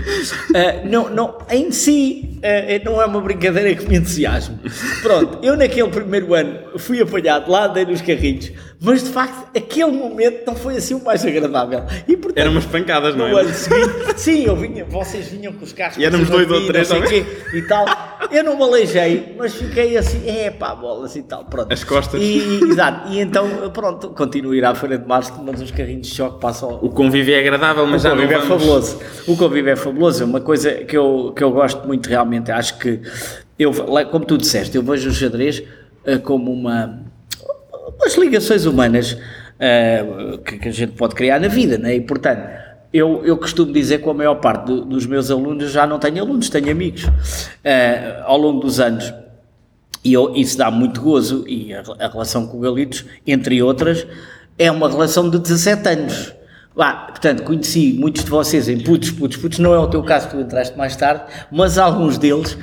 Ah, 0.56 0.82
não, 0.84 1.10
não, 1.10 1.38
em 1.52 1.72
si, 1.72 2.40
ah, 2.44 2.82
não 2.84 3.00
é 3.00 3.06
uma 3.06 3.22
brincadeira 3.22 3.76
que 3.76 3.88
me 3.88 3.98
entusiasme. 3.98 4.58
Pronto, 5.04 5.40
eu 5.44 5.56
naquele 5.56 5.90
primeiro 5.90 6.34
ano 6.34 6.80
fui 6.80 7.00
apanhado 7.00 7.52
lá, 7.52 7.68
andei 7.68 7.86
nos 7.86 8.02
carrinhos, 8.02 8.52
mas 8.80 9.04
de 9.04 9.10
facto, 9.10 9.56
aquele 9.58 9.92
momento 9.92 10.46
não 10.46 10.56
foi 10.56 10.78
assim 10.78 10.94
o 10.94 11.04
mais 11.04 11.26
agradável. 11.26 11.84
E, 12.08 12.16
portanto, 12.16 12.38
Eram 12.38 12.52
umas 12.52 12.66
pancadas, 12.66 13.16
não 13.16 13.28
é? 13.28 13.32
Seguinte, 13.68 14.20
sim, 14.20 14.44
eu 14.46 14.56
vinha, 14.56 14.86
vocês 14.86 15.28
vinham 15.28 15.54
com 15.54 15.64
os 15.64 15.74
carros 15.74 15.98
E 15.98 16.06
éramos 16.06 16.28
cima 16.28 16.46
dois 16.46 16.52
ou 16.52 16.68
três 16.68 16.90
não 16.90 17.08
sei 17.08 17.24
quê, 17.24 17.58
e 17.58 17.62
tal. 17.64 17.86
Eu 18.32 18.44
não 18.44 18.58
me 18.58 18.64
aleijei, 18.64 19.36
mas 19.38 19.56
fiquei 19.56 19.98
assim, 19.98 20.28
é 20.28 20.50
pá, 20.52 20.76
bolas 20.76 21.16
e 21.16 21.24
tal, 21.24 21.46
pronto. 21.46 21.72
As 21.72 21.84
costas. 21.84 22.22
E, 22.22 22.60
exato, 22.70 23.12
e 23.12 23.20
então, 23.20 23.70
pronto, 23.72 24.10
continuo 24.10 24.52
a 24.52 24.56
ir 24.56 24.66
à 24.66 24.76
Feira 24.76 24.98
de 24.98 25.08
Março, 25.08 25.34
mas 25.44 25.62
os 25.62 25.72
carrinhos 25.72 26.08
de 26.08 26.16
choque 26.16 26.40
passam. 26.40 26.80
O 26.82 26.90
convívio 26.90 27.36
é 27.36 27.40
agradável, 27.40 27.86
mas 27.86 28.02
O 28.02 28.04
já 28.04 28.10
não 28.10 28.18
convívio 28.18 28.38
é 28.38 28.42
fabuloso. 28.42 29.00
O 29.28 29.38
convívio 29.38 29.72
é 29.72 29.76
fabuloso. 29.76 30.26
Uma 30.26 30.42
coisa 30.42 30.72
que 30.72 30.98
eu, 30.98 31.34
que 31.36 31.44
eu 31.44 31.52
gosto 31.52 31.88
muito 31.88 32.08
realmente, 32.08 32.52
acho 32.52 32.78
que, 32.78 33.02
eu, 33.58 33.72
como 34.12 34.26
tu 34.26 34.38
disseste, 34.38 34.76
eu 34.76 34.84
vejo 34.84 35.10
o 35.10 35.14
xadrez 35.14 35.64
eh, 36.06 36.18
como 36.18 36.52
uma, 36.52 37.04
umas 37.98 38.16
ligações 38.16 38.66
humanas 38.66 39.18
eh, 39.60 40.06
que, 40.46 40.58
que 40.58 40.70
a 40.70 40.72
gente 40.72 40.94
pode 40.94 41.16
criar 41.16 41.40
na 41.40 41.48
vida, 41.48 41.78
né? 41.78 41.96
E 41.96 42.02
portanto, 42.02 42.67
eu, 42.98 43.22
eu 43.26 43.38
costumo 43.38 43.72
dizer 43.72 44.02
que 44.02 44.10
a 44.10 44.14
maior 44.14 44.36
parte 44.36 44.66
do- 44.66 44.84
dos 44.86 45.06
meus 45.06 45.30
alunos 45.32 45.72
já 45.72 45.86
não 45.86 46.00
tenho 46.00 46.22
alunos, 46.24 46.50
tenho 46.50 46.70
amigos. 46.72 47.06
Eh, 47.64 48.22
ao 48.26 48.38
longo 48.38 48.60
dos 48.62 48.80
anos, 48.80 49.14
e 50.04 50.14
eu- 50.14 50.34
isso 50.36 50.58
dá 50.58 50.70
muito 50.72 51.02
gozo, 51.02 51.44
e 51.48 51.74
a, 51.74 51.84
a 52.00 52.08
relação 52.08 52.48
com 52.48 52.58
o 52.58 52.60
Galitos, 52.62 53.06
entre 53.26 53.62
outras, 53.62 54.06
é 54.58 54.72
uma 54.72 54.90
relação 54.90 55.30
de 55.30 55.38
17 55.40 55.88
anos. 55.90 56.34
Portanto, 57.10 57.44
conheci 57.44 57.94
muitos 57.94 58.24
de 58.24 58.30
vocês 58.30 58.70
em 58.70 58.80
putos, 58.80 59.10
putos, 59.12 59.38
putos, 59.38 59.58
não 59.60 59.74
é 59.74 59.80
o 59.80 59.88
teu 59.88 60.04
caso, 60.04 60.30
tu 60.30 60.40
entraste 60.40 60.78
mais 60.78 60.96
tarde, 60.96 61.24
mas 61.52 61.78
alguns 61.80 62.18
deles 62.20 62.56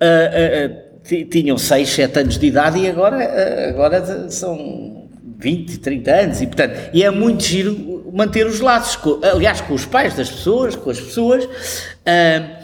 ah, 0.00 0.70
ti- 1.04 1.24
tinham 1.24 1.56
6, 1.56 1.88
7 1.88 2.18
anos 2.18 2.36
de 2.38 2.46
idade 2.46 2.80
e 2.80 2.88
agora, 2.88 3.68
agora 3.70 4.28
são 4.28 4.99
20, 5.40 5.78
30 5.78 6.10
anos, 6.10 6.40
e 6.42 6.46
portanto, 6.46 6.90
e 6.92 7.02
é 7.02 7.10
muito 7.10 7.42
giro 7.42 8.10
manter 8.12 8.46
os 8.46 8.60
laços, 8.60 8.96
com- 8.96 9.20
aliás, 9.22 9.60
com 9.60 9.74
os 9.74 9.84
pais 9.86 10.14
das 10.14 10.30
pessoas, 10.30 10.76
com 10.76 10.90
as 10.90 11.00
pessoas, 11.00 11.48
ah, 12.06 12.58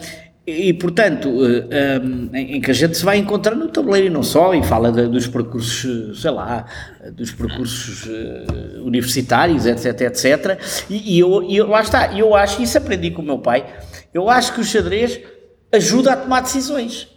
e, 0.45 0.73
portanto, 0.73 1.27
eh, 1.69 1.99
um, 2.01 2.29
em, 2.33 2.55
em 2.55 2.61
que 2.61 2.71
a 2.71 2.73
gente 2.73 2.95
se 2.97 3.03
vai 3.03 3.17
encontrando 3.17 3.65
no 3.65 3.69
tabuleiro 3.69 4.07
e 4.07 4.09
não 4.09 4.23
só, 4.23 4.53
e 4.53 4.63
fala 4.63 4.91
de- 4.93 5.07
dos 5.07 5.27
percursos, 5.27 6.21
sei 6.21 6.31
lá, 6.31 6.65
dos 7.11 7.31
percursos 7.31 8.07
eh, 8.09 8.79
universitários, 8.81 9.65
etc, 9.65 10.01
etc. 10.01 10.57
E, 10.89 11.15
e 11.17 11.19
eu, 11.19 11.43
e 11.43 11.57
eu- 11.57 11.67
lá 11.67 11.81
está, 11.81 12.13
eu 12.17 12.33
acho, 12.33 12.61
isso 12.61 12.77
aprendi 12.77 13.11
com 13.11 13.21
o 13.21 13.25
meu 13.25 13.39
pai, 13.39 13.65
eu 14.13 14.29
acho 14.29 14.53
que 14.53 14.61
o 14.61 14.63
xadrez 14.63 15.19
ajuda 15.73 16.13
a 16.13 16.15
tomar 16.15 16.39
decisões. 16.41 17.09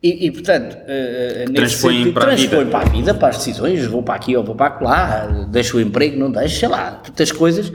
E, 0.00 0.26
e, 0.26 0.30
portanto, 0.30 0.76
nesse 0.86 1.52
Transpõe 1.54 1.96
sentido, 1.96 2.12
para 2.14 2.22
a 2.22 2.26
transpõe 2.36 2.66
para 2.66 2.78
a 2.78 2.88
vida, 2.88 3.14
para 3.14 3.28
as 3.28 3.38
decisões, 3.38 3.84
vou 3.86 4.00
para 4.00 4.14
aqui 4.14 4.36
ou 4.36 4.44
vou 4.44 4.54
para 4.54 4.78
lá, 4.80 5.46
deixo 5.50 5.76
o 5.76 5.80
emprego, 5.80 6.16
não 6.16 6.30
deixo, 6.30 6.60
sei 6.60 6.68
lá, 6.68 6.92
tantas 7.04 7.32
coisas 7.32 7.72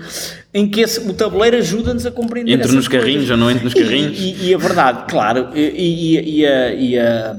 em 0.53 0.69
que 0.69 0.79
esse, 0.79 1.01
o 1.01 1.13
tabuleiro 1.13 1.57
ajuda-nos 1.57 2.05
a 2.05 2.11
compreender 2.11 2.53
Entre 2.53 2.71
nos 2.71 2.87
carrinhos 2.87 3.27
coisas. 3.27 3.31
ou 3.31 3.37
não 3.37 3.51
entre 3.51 3.65
nos 3.65 3.73
E- 3.73 3.83
carrinhos? 3.83 4.17
E, 4.17 4.45
e 4.45 4.53
a 4.53 4.57
verdade, 4.57 5.03
claro, 5.09 5.49
e, 5.53 5.59
e- 5.59 6.39
e 6.39 6.45
a- 6.45 6.73
e 6.73 6.97
a- 6.97 7.35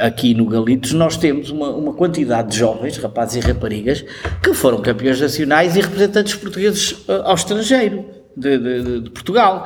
aqui 0.00 0.34
no 0.34 0.46
Galitos 0.46 0.92
nós 0.94 1.16
temos 1.16 1.50
uma, 1.50 1.68
uma 1.70 1.92
quantidade 1.94 2.50
de 2.50 2.58
jovens, 2.58 2.96
rapazes 2.98 3.36
e 3.36 3.46
raparigas, 3.46 4.04
que 4.42 4.52
foram 4.52 4.82
campeões 4.82 5.20
nacionais 5.20 5.76
e 5.76 5.80
representantes 5.80 6.34
portugueses 6.34 7.04
eh, 7.08 7.20
ao 7.24 7.36
estrangeiro, 7.36 8.04
de- 8.36 8.58
de- 8.58 9.00
de 9.02 9.10
Portugal. 9.10 9.64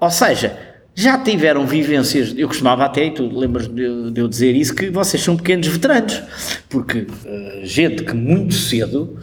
Ou 0.00 0.10
seja, 0.10 0.56
já 0.98 1.16
tiveram 1.16 1.64
vivências, 1.64 2.34
eu 2.36 2.48
costumava 2.48 2.84
até, 2.84 3.06
e 3.06 3.12
tu 3.12 3.28
lembras 3.38 3.68
de, 3.68 4.10
de 4.10 4.20
eu 4.20 4.26
dizer 4.26 4.56
isso, 4.56 4.74
que 4.74 4.90
vocês 4.90 5.22
são 5.22 5.36
pequenos 5.36 5.68
veteranos, 5.68 6.20
porque 6.68 7.06
uh, 7.24 7.64
gente 7.64 8.02
que 8.02 8.12
muito 8.12 8.52
cedo, 8.54 9.16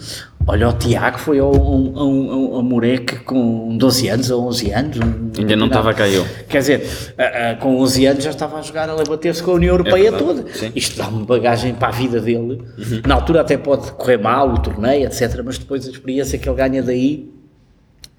olha 0.48 0.70
o 0.70 0.74
Tiago 0.74 1.20
foi 1.20 1.38
ao, 1.38 1.54
ao, 1.54 2.00
ao, 2.00 2.56
ao 2.56 2.64
Moreque 2.64 3.18
com 3.26 3.76
12 3.76 4.08
anos 4.08 4.32
ou 4.32 4.48
11 4.48 4.72
anos. 4.72 4.98
Um, 5.00 5.32
Ainda 5.38 5.56
não 5.58 5.68
estava 5.68 5.94
cá 5.94 6.08
eu. 6.08 6.26
Quer 6.48 6.60
dizer, 6.60 6.80
uh, 6.80 7.56
uh, 7.56 7.60
com 7.60 7.78
11 7.82 8.06
anos 8.06 8.24
já 8.24 8.30
estava 8.30 8.58
a 8.58 8.62
jogar, 8.62 8.90
a 8.90 8.96
bater-se 9.04 9.44
com 9.44 9.52
a 9.52 9.56
União 9.56 9.74
Europeia 9.74 10.08
É 10.08 10.12
toda. 10.14 10.46
sim. 10.54 10.72
Isto 10.74 10.98
dá 10.98 11.10
uma 11.10 11.26
bagagem 11.26 11.74
para 11.74 11.90
a 11.90 11.92
vida 11.92 12.22
dele. 12.22 12.62
Na 13.06 13.16
altura 13.16 13.42
até 13.42 13.58
pode 13.58 13.92
correr 13.92 14.18
mal 14.18 14.50
o 14.50 14.60
torneio, 14.60 15.08
etc. 15.08 15.42
Mas 15.44 15.58
depois 15.58 15.86
a 15.86 15.92
experiência 15.92 16.40
que 16.40 16.48
ele 16.48 16.56
ganha 16.56 16.82
daí 16.82 17.35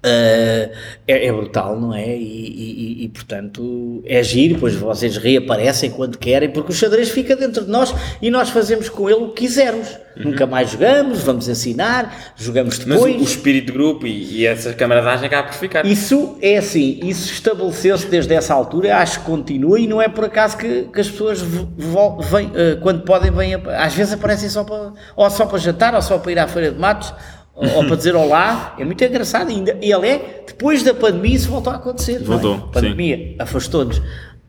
Uh, 0.05 0.69
é, 1.07 1.25
é 1.27 1.31
brutal, 1.31 1.77
não 1.79 1.93
é? 1.93 2.15
E, 2.15 2.21
e- 2.21 3.03
e- 3.05 3.09
portanto 3.09 4.03
é 4.05 4.21
giro, 4.21 4.53
depois 4.53 4.75
vocês 4.75 5.17
reaparecem 5.17 5.89
quando 5.89 6.17
querem, 6.19 6.49
porque 6.51 6.71
o 6.71 6.75
xadrez 6.75 7.09
fica 7.09 7.35
dentro 7.35 7.65
de 7.65 7.71
nós 7.71 7.93
e 8.21 8.29
nós 8.29 8.49
fazemos 8.49 8.89
com 8.89 9.09
ele 9.09 9.19
o 9.23 9.29
que 9.29 9.41
quisermos. 9.47 9.87
Nunca 10.15 10.45
mais 10.47 10.71
jogamos, 10.71 11.21
vamos 11.21 11.47
ensinar, 11.47 12.33
jogamos 12.35 12.77
Mas 12.85 12.99
o, 12.99 13.05
depois. 13.05 13.21
o 13.21 13.23
espírito 13.23 13.67
de 13.67 13.71
grupo 13.71 14.07
e, 14.07 14.37
e 14.39 14.45
essa 14.47 14.73
camaradagem 14.73 15.27
acaba 15.27 15.47
por 15.49 15.55
ficar. 15.55 15.85
Isso 15.85 16.37
é 16.41 16.57
assim, 16.57 16.99
isso 17.03 17.31
estabeleceu-se 17.33 18.07
desde 18.07 18.33
essa 18.33 18.53
altura, 18.53 18.97
acho 18.97 19.19
que 19.19 19.25
continua 19.25 19.79
e 19.79 19.87
não 19.87 20.01
é 20.01 20.07
por 20.07 20.25
acaso 20.25 20.57
que, 20.57 20.83
que 20.93 21.01
as 21.01 21.09
pessoas 21.09 21.41
vêm, 21.41 22.51
eh, 22.55 22.77
quando 22.81 23.01
podem, 23.03 23.29
vêm, 23.31 23.55
às 23.55 23.93
vezes 23.93 24.13
aparecem 24.13 24.49
só 24.49 24.63
para, 24.63 24.93
ou 25.15 25.29
só 25.29 25.45
para 25.45 25.57
jantar, 25.59 25.93
ou 25.93 26.01
só 26.01 26.17
para 26.17 26.31
ir 26.31 26.39
à 26.39 26.47
Feira 26.47 26.71
de 26.71 26.79
Matos, 26.79 27.13
ou, 27.57 27.85
para 27.85 27.95
dizer 27.95 28.15
olá, 28.15 28.75
é 28.77 28.85
muito 28.85 29.03
engraçado 29.03 29.49
ainda. 29.49 29.77
E 29.81 29.91
ele 29.91 30.07
é, 30.07 30.43
depois 30.45 30.83
da 30.83 30.93
pandemia 30.93 31.35
isso 31.35 31.49
voltou 31.49 31.73
a 31.73 31.75
acontecer. 31.77 32.17
é? 32.17 32.19
Voltou, 32.19 32.55
A 32.55 32.67
pandemia 32.71 33.35
afastou-nos 33.39 34.01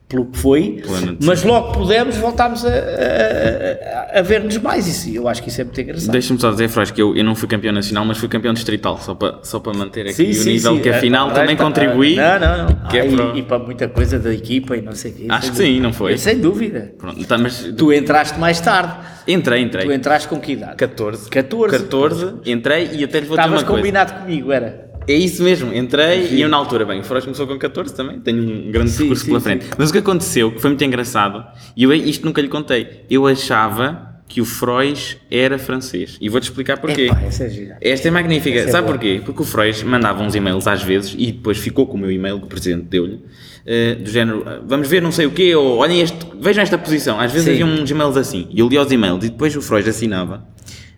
pelo 0.09 0.25
que 0.25 0.39
foi, 0.39 0.83
mas 1.23 1.43
logo 1.45 1.73
pudemos 1.73 2.17
voltámos 2.17 2.65
a, 2.65 2.69
a- 2.71 4.19
a- 4.19 4.23
ver-nos 4.23 4.57
mais, 4.57 4.87
isso, 4.87 5.11
eu 5.15 5.29
acho 5.29 5.43
que 5.43 5.51
isso 5.51 5.61
é 5.61 5.65
muito 5.65 5.79
engraçado. 5.81 6.11
Deixa-me 6.13 6.41
só 6.41 6.51
dizer, 6.51 6.69
Frois, 6.69 6.91
que 6.91 7.03
eu, 7.03 7.15
eu 7.15 7.23
não 7.23 7.35
fui 7.35 7.47
campeão 7.47 7.73
nacional, 7.75 8.07
mas 8.07 8.17
fui 8.17 8.27
campeão 8.29 8.55
distrital, 8.55 8.99
só 8.99 9.15
para, 9.15 9.41
só 9.43 9.61
para 9.61 9.75
manter 9.77 10.03
aqui 10.07 10.15
Sim, 10.15 10.31
o 10.31 10.35
sim, 10.35 10.53
nível 10.55 10.81
que 10.81 10.89
afinal 10.89 11.29
Ah, 11.29 11.33
também 11.35 11.53
está- 11.53 11.65
contribuí. 11.65 12.17
Não, 12.17 12.41
não, 12.41 12.57
não. 12.59 12.69
É 12.91 13.01
Ah, 13.01 13.05
e- 13.07 13.17
para- 13.17 13.39
e, 13.39 13.43
para 13.43 13.59
muita 13.59 13.89
coisa 13.89 14.19
da 14.19 14.33
equipa 14.33 14.77
e 14.77 14.81
não 14.83 14.93
sei 14.93 15.11
o 15.11 15.15
quê. 15.15 15.27
Acho 15.29 15.51
que 15.51 15.57
sim, 15.59 15.79
não 15.81 15.93
foi? 15.93 16.17
Sem 16.17 16.39
dúvida. 16.39 16.93
Pronto, 16.97 17.23
tá, 17.27 17.37
mas 17.37 17.71
Tu 17.77 17.93
entraste 17.93 18.39
mais 18.39 18.59
tarde. 18.61 18.95
entrei, 19.27 19.61
Tu 19.63 19.67
entrei. 19.67 19.95
entraste 19.95 20.27
com 20.27 20.41
que 20.41 20.53
idade? 20.53 20.77
14. 20.77 21.29
14. 21.29 21.79
14, 21.81 22.35
entrei 22.47 22.89
e 22.95 23.05
até 23.05 23.21
lhe 23.21 23.27
vou 23.27 23.37
dizer 23.37 23.43
Estavas 23.43 23.61
uma 23.61 23.67
coisa. 23.67 23.67
combinado 23.83 24.13
comigo, 24.23 24.53
era? 24.53 24.88
É 25.09 25.15
isso 25.15 25.43
mesmo, 25.43 25.75
entrei 25.75 26.29
e 26.33 26.43
eu 26.43 26.49
na 26.51 26.57
altura, 26.59 26.85
bem, 26.85 27.01
o 27.01 27.03
Frois 27.03 27.25
começou 27.25 27.47
com 27.47 27.59
14 27.59 27.95
também, 27.95 28.21
tenho 28.21 28.43
um 28.43 28.71
grande 28.71 28.91
Sim, 28.91 28.99
percurso 28.99 29.23
sim, 29.25 29.29
pela 29.29 29.41
sim. 29.41 29.45
frente. 29.45 29.67
Mas 29.79 29.89
o 29.89 29.93
que 29.93 29.99
aconteceu, 29.99 30.53
que 30.53 30.61
foi 30.61 30.71
muito 30.71 30.85
engraçado, 30.85 31.45
e 31.75 31.83
eu 31.85 31.93
isto 31.95 32.27
nunca 32.27 32.43
lhe 32.43 32.49
contei, 32.49 33.05
eu 33.11 33.27
achava 33.27 34.07
que 34.29 34.43
o 34.43 34.45
Frois 34.45 35.17
era 35.31 35.59
francês. 35.59 36.19
E 36.21 36.29
vou-te 36.29 36.45
explicar 36.45 36.77
porquê. 36.79 37.07
Epá, 37.07 37.23
essa 37.23 37.45
é 37.45 37.49
gira. 37.49 37.79
Esta 37.81 38.09
é 38.09 38.11
magnífica. 38.11 38.59
Essa 38.59 38.69
é 38.69 38.73
Sabe 38.73 38.87
porquê? 38.89 39.23
Porque 39.25 39.41
o 39.41 39.45
Frois 39.45 39.83
mandava 39.83 40.23
uns 40.23 40.35
e-mails 40.35 40.67
às 40.67 40.83
vezes 40.83 41.15
e 41.17 41.33
depois 41.33 41.57
ficou 41.57 41.87
com 41.87 41.97
o 41.97 42.01
meu 42.01 42.13
e-mail 42.13 42.39
que 42.39 42.45
o 42.45 42.47
presidente 42.49 42.85
deu-lhe, 42.91 43.21
eh, 43.65 43.95
do 43.95 44.11
género, 44.11 44.45
"Ah, 44.47 44.61
vamos 44.67 44.87
ver 44.87 45.01
não 45.01 45.11
sei 45.11 45.25
o 45.25 45.31
quê, 45.31 45.55
ou 45.55 45.79
olhem 45.79 46.03
este, 46.03 46.19
vejam 46.39 46.63
esta 46.63 46.77
posição. 46.77 47.19
Às 47.19 47.33
vezes 47.33 47.47
Sim. 47.47 47.63
havia 47.63 47.65
uns 47.65 47.91
e-mails 47.91 48.19
assim. 48.19 48.47
E 48.51 48.61
eu 48.61 48.69
lia 48.69 48.83
os 48.83 48.93
e-mails 48.93 49.25
e 49.25 49.31
depois 49.31 49.57
o 49.57 49.63
Frois 49.63 49.89
assinava 49.89 50.47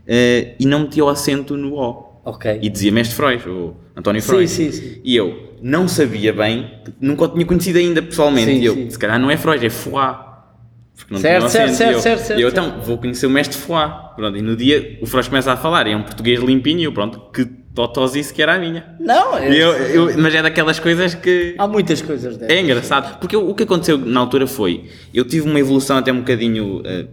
eh, 0.08 0.56
e 0.58 0.66
não 0.66 0.80
metia 0.80 1.04
o 1.04 1.08
acento 1.08 1.56
no 1.56 1.74
O. 1.74 2.09
Ok. 2.30 2.58
E 2.62 2.68
dizia 2.68 2.92
Mestre 2.92 3.16
Frois, 3.16 3.46
ou 3.46 3.76
António 3.96 4.20
Sim, 4.22 4.28
Frois. 4.28 4.50
sim, 4.50 4.70
sim. 4.72 5.00
E 5.04 5.16
eu 5.16 5.54
não 5.62 5.86
sabia 5.88 6.32
bem, 6.32 6.70
nunca 7.00 7.24
o 7.24 7.28
tinha 7.28 7.44
conhecido 7.44 7.78
ainda 7.78 8.00
pessoalmente. 8.02 8.50
Sim, 8.52 8.60
e 8.60 8.64
eu, 8.64 8.74
sim. 8.74 8.90
se 8.90 8.98
calhar 8.98 9.18
não 9.18 9.30
é 9.30 9.36
Frois, 9.36 9.62
é 9.62 9.70
Foix. 9.70 10.16
Porque 10.96 11.14
não 11.14 11.20
Certo, 11.20 11.46
o 11.46 11.48
certo, 11.48 11.72
certo, 11.74 11.92
eu, 11.94 12.00
certo, 12.00 12.20
certo, 12.20 12.40
eu, 12.40 12.50
certo. 12.50 12.66
então, 12.68 12.80
vou 12.82 12.98
conhecer 12.98 13.26
o 13.26 13.30
Mestre 13.30 13.56
Foix. 13.56 13.90
Pronto, 14.16 14.36
e 14.36 14.42
no 14.42 14.54
dia 14.56 14.98
o 15.00 15.06
Frois 15.06 15.26
começa 15.28 15.52
a 15.52 15.56
falar, 15.56 15.86
e 15.86 15.92
é 15.92 15.96
um 15.96 16.02
português 16.02 16.40
limpinho, 16.40 16.80
e 16.80 16.84
eu, 16.84 16.92
pronto, 16.92 17.20
que 17.32 17.44
totosice 17.74 18.34
que 18.34 18.42
era 18.42 18.54
a 18.54 18.58
minha. 18.58 18.84
Não, 19.00 19.38
é- 19.38 19.48
eu- 19.48 19.72
eu- 19.72 20.18
mas 20.18 20.34
é 20.34 20.42
daquelas 20.42 20.78
coisas 20.78 21.14
que. 21.14 21.54
há 21.56 21.66
muitas 21.66 22.02
coisas 22.02 22.36
dessas. 22.36 22.54
É 22.54 22.60
engraçado, 22.60 23.18
porque 23.18 23.36
o, 23.36 23.48
o 23.50 23.54
que 23.54 23.62
aconteceu 23.62 23.96
na 23.96 24.20
altura 24.20 24.46
foi, 24.46 24.84
eu 25.14 25.24
tive 25.24 25.48
uma 25.48 25.58
evolução 25.58 25.96
até 25.96 26.12
um 26.12 26.18
bocadinho, 26.18 26.82
eh, 26.84 27.06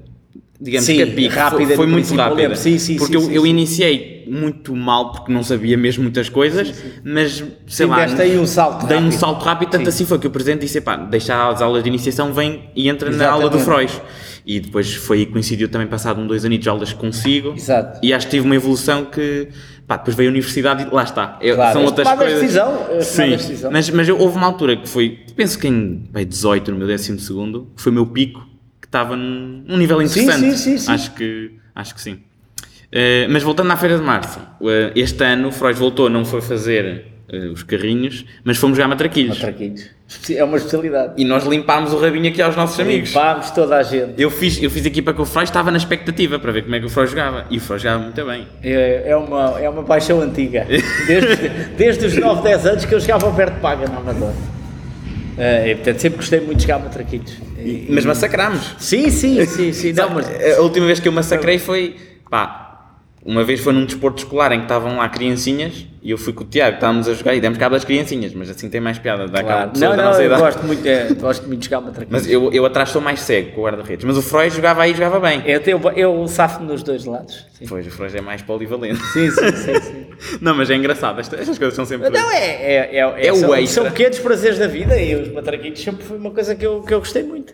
digamos 0.59 0.85
Sim, 0.85 0.95
que 0.95 1.01
a 1.03 1.07
pique, 1.07 1.27
rápida 1.27 1.75
foi, 1.75 1.85
muito 1.87 2.11
eu 2.11 2.17
rápida. 2.17 2.55
Sim, 2.55 2.77
sim, 2.79 2.97
porque 2.97 3.15
eu, 3.15 3.31
eu 3.31 3.45
iniciei 3.45 4.25
muito 4.27 4.75
mal, 4.75 5.11
porque 5.11 5.31
não 5.31 5.43
sabia 5.43 5.77
mesmo 5.77 6.03
muitas 6.03 6.27
coisas, 6.29 6.73
mas 7.03 7.43
sei 7.67 7.85
Sim, 7.85 7.91
lá, 7.91 8.03
aí 8.03 8.37
um 8.37 8.45
salto 8.45 8.85
dei 8.87 8.97
um 8.97 9.01
rápido. 9.03 9.19
salto 9.19 9.43
rápido, 9.43 9.69
tanto 9.69 9.83
Sim. 9.83 9.89
assim 9.89 10.05
foi 10.05 10.19
que 10.19 10.27
o 10.27 10.31
Presidente 10.31 10.61
disse, 10.61 10.81
pá, 10.81 10.95
deixa 10.97 11.47
as 11.49 11.61
aulas 11.61 11.83
de 11.83 11.89
iniciação, 11.89 12.33
vem 12.33 12.69
e 12.75 12.89
entra 12.89 13.09
na 13.11 13.29
aula 13.29 13.49
do 13.49 13.57
Exatamente. 13.57 13.91
Frois. 13.93 14.01
E 14.45 14.59
depois 14.61 14.93
foi 14.95 15.25
coincidiu 15.25 15.67
também 15.69 15.87
passado 15.87 16.19
um, 16.21 16.25
dois 16.27 16.43
anos 16.45 16.57
de 16.59 16.69
aulas 16.69 16.93
consigo. 16.93 17.53
Exato. 17.55 17.99
E 18.01 18.13
acho 18.13 18.27
que 18.27 18.31
tive 18.31 18.45
uma 18.45 18.55
evolução 18.55 19.03
que, 19.05 19.49
pá, 19.85 19.97
depois 19.97 20.15
veio 20.15 20.29
a 20.29 20.31
universidade 20.31 20.83
e 20.89 20.93
lá 20.93 21.03
está. 21.03 21.37
É- 21.41 21.53
Claro, 21.53 21.73
são 21.73 21.85
outras 21.85 22.07
coisas. 22.13 22.39
decisão, 22.41 22.87
a 22.97 23.01
Sim, 23.01 23.29
decisão. 23.31 23.71
mas, 23.71 23.89
mas 23.89 24.07
eu- 24.07 24.17
houve 24.17 24.37
uma 24.37 24.47
altura 24.47 24.77
que 24.77 24.87
foi, 24.87 25.19
penso 25.35 25.59
que 25.59 25.67
em 25.67 26.07
bem, 26.11 26.25
18, 26.25 26.71
no 26.71 26.77
meu 26.77 26.87
12 26.87 27.19
segundo, 27.19 27.67
que 27.75 27.81
foi 27.81 27.91
o 27.91 27.95
meu 27.95 28.05
pico, 28.05 28.45
que 28.87 28.89
estava 28.89 29.15
num, 29.15 29.63
num 29.67 29.77
nível 29.77 30.01
interessante. 30.01 30.39
sim, 30.39 30.55
sim, 30.55 30.77
sim. 30.77 30.91
Acho 30.91 31.11
que, 31.13 31.51
acho 31.75 31.93
que 31.93 32.01
sim. 32.01 32.19
Eh, 32.91 33.27
mas 33.29 33.43
voltando 33.43 33.71
à 33.71 33.75
Feira 33.75 33.97
de 33.97 34.03
Março, 34.03 34.39
eh, 34.61 34.91
este 34.95 35.23
ano 35.23 35.49
o 35.49 35.51
Freud 35.51 35.77
voltou, 35.77 36.09
não 36.09 36.23
foi 36.23 36.41
fazer 36.41 37.05
eh, 37.29 37.47
os 37.47 37.63
carrinhos, 37.63 38.25
mas 38.45 38.57
fomos 38.57 38.77
jogar 38.77 38.87
matraquilhos. 38.87 39.37
Matraquinhos. 39.37 39.89
É 40.29 40.41
uma 40.41 40.55
especialidade. 40.55 41.13
E 41.17 41.25
nós 41.25 41.45
limpámos 41.45 41.91
o 41.91 41.99
rabinho 41.99 42.29
aqui 42.29 42.41
aos 42.41 42.55
nossos 42.55 42.79
amigos. 42.79 43.09
Limpámos 43.09 43.51
toda 43.51 43.75
a 43.75 43.83
gente. 43.83 44.13
Eu 44.17 44.31
fiz, 44.31 44.63
eu 44.63 44.71
fiz 44.71 44.85
equipa 44.85 45.13
com 45.13 45.23
o 45.23 45.25
Freud, 45.25 45.49
estava 45.49 45.69
na 45.69 45.77
expectativa 45.77 46.39
para 46.39 46.53
ver 46.53 46.61
como 46.61 46.75
é 46.75 46.79
que 46.79 46.85
o 46.85 46.89
Freud 46.89 47.09
jogava. 47.09 47.45
E 47.49 47.57
o 47.57 47.59
Freud 47.59 47.83
jogava 47.83 48.03
muito 48.03 48.25
bem. 48.25 48.47
É, 48.63 49.03
é, 49.09 49.17
uma, 49.17 49.59
é 49.59 49.69
uma 49.69 49.83
paixão 49.83 50.21
antiga. 50.21 50.65
Desde, 51.05 51.49
desde 51.75 52.05
os 52.05 52.17
9, 52.17 52.41
10 52.41 52.65
anos 52.65 52.85
que 52.85 52.95
eu 52.95 52.99
ao 53.15 53.33
perto 53.33 53.55
de 53.55 53.59
paga 53.59 53.85
na 53.89 53.97
Amadora. 53.97 54.33
É, 55.37 55.71
e, 55.71 55.75
portanto, 55.75 55.99
sempre 55.99 56.17
gostei 56.19 56.39
muito 56.39 56.57
de 56.59 56.63
jogar 56.63 56.79
matraquinhos. 56.79 57.46
E- 57.57 57.87
Mas 57.89 58.05
massacrámos. 58.05 58.75
Sim, 58.79 59.09
sim, 59.09 59.45
sim, 59.45 59.73
sim. 59.73 59.93
Não, 59.93 60.09
mas, 60.11 60.27
A 60.57 60.61
última 60.61 60.85
vez 60.85 60.99
que 60.99 61.07
eu 61.07 61.11
massacrei 61.11 61.57
foi, 61.59 61.95
pá, 62.29 62.66
uma 63.27 63.43
vez 63.43 63.59
foi 63.59 63.73
num 63.73 63.83
desporto 63.85 64.19
escolar 64.23 64.53
em 64.53 64.59
que 64.59 64.63
estavam 64.63 64.95
lá 64.97 65.09
criancinhas 65.09 65.85
e 66.01 66.11
eu 66.11 66.17
fui 66.17 66.31
com 66.31 66.45
o 66.45 66.47
Tiago, 66.47 66.75
estávamos 66.75 67.09
a 67.09 67.13
jogar 67.13 67.35
e 67.35 67.41
demos 67.41 67.57
cabo 67.57 67.75
das 67.75 67.83
criancinhas, 67.83 68.33
mas 68.33 68.49
assim 68.49 68.69
tem 68.69 68.79
mais 68.79 68.97
piada, 68.97 69.27
dá 69.27 69.43
cabo 69.43 69.47
claro. 69.47 69.69
pessoas 69.71 69.89
Não, 69.89 69.97
da 69.97 70.03
não, 70.03 70.09
nossa 70.11 70.21
eu 70.21 70.25
idade. 70.27 70.41
gosto 70.41 70.63
muito, 70.65 70.87
é, 70.87 71.13
gosto 71.13 71.45
muito 71.47 71.59
de 71.59 71.65
jogar 71.65 71.81
matraquinhos. 71.81 72.23
Mas 72.23 72.31
eu, 72.31 72.53
eu 72.53 72.65
atrás 72.65 72.89
sou 72.89 73.01
mais 73.01 73.19
cego 73.19 73.51
com 73.51 73.59
o 73.61 73.63
guarda-redes, 73.65 74.05
mas 74.05 74.15
o 74.17 74.21
Freud 74.21 74.55
jogava 74.55 74.83
aí 74.83 74.91
e 74.91 74.93
jogava 74.93 75.19
bem. 75.19 75.43
Eu, 75.45 75.59
tenho, 75.59 75.81
eu 75.97 76.25
safo 76.29 76.63
nos 76.63 76.81
dois 76.83 77.03
lados. 77.03 77.45
Sim, 77.51 77.65
Pois, 77.67 77.85
o 77.85 77.91
Freud 77.91 78.17
é 78.17 78.21
mais 78.21 78.41
polivalente. 78.41 79.03
sim, 79.07 79.29
sim. 79.29 79.51
sim, 79.51 79.81
sim. 79.81 80.07
Não, 80.39 80.55
mas 80.55 80.69
é 80.69 80.75
engraçado, 80.75 81.19
estas, 81.19 81.41
estas 81.41 81.57
coisas 81.57 81.75
são 81.75 81.85
sempre... 81.85 82.09
Não, 82.09 82.31
é, 82.31 82.45
é, 82.45 82.95
é, 82.99 83.27
É 83.27 83.33
o 83.33 83.35
são, 83.35 83.53
extra. 83.53 83.83
são 83.83 83.91
pequenos 83.91 84.19
prazeres 84.19 84.57
da 84.57 84.67
vida 84.67 84.97
e 84.97 85.13
os 85.15 85.33
matraquinhos 85.33 85.81
sempre 85.83 86.05
foi 86.05 86.17
uma 86.17 86.31
coisa 86.31 86.55
que 86.55 86.65
eu, 86.65 86.81
que 86.81 86.93
eu 86.93 86.99
gostei 86.99 87.23
muito. 87.23 87.53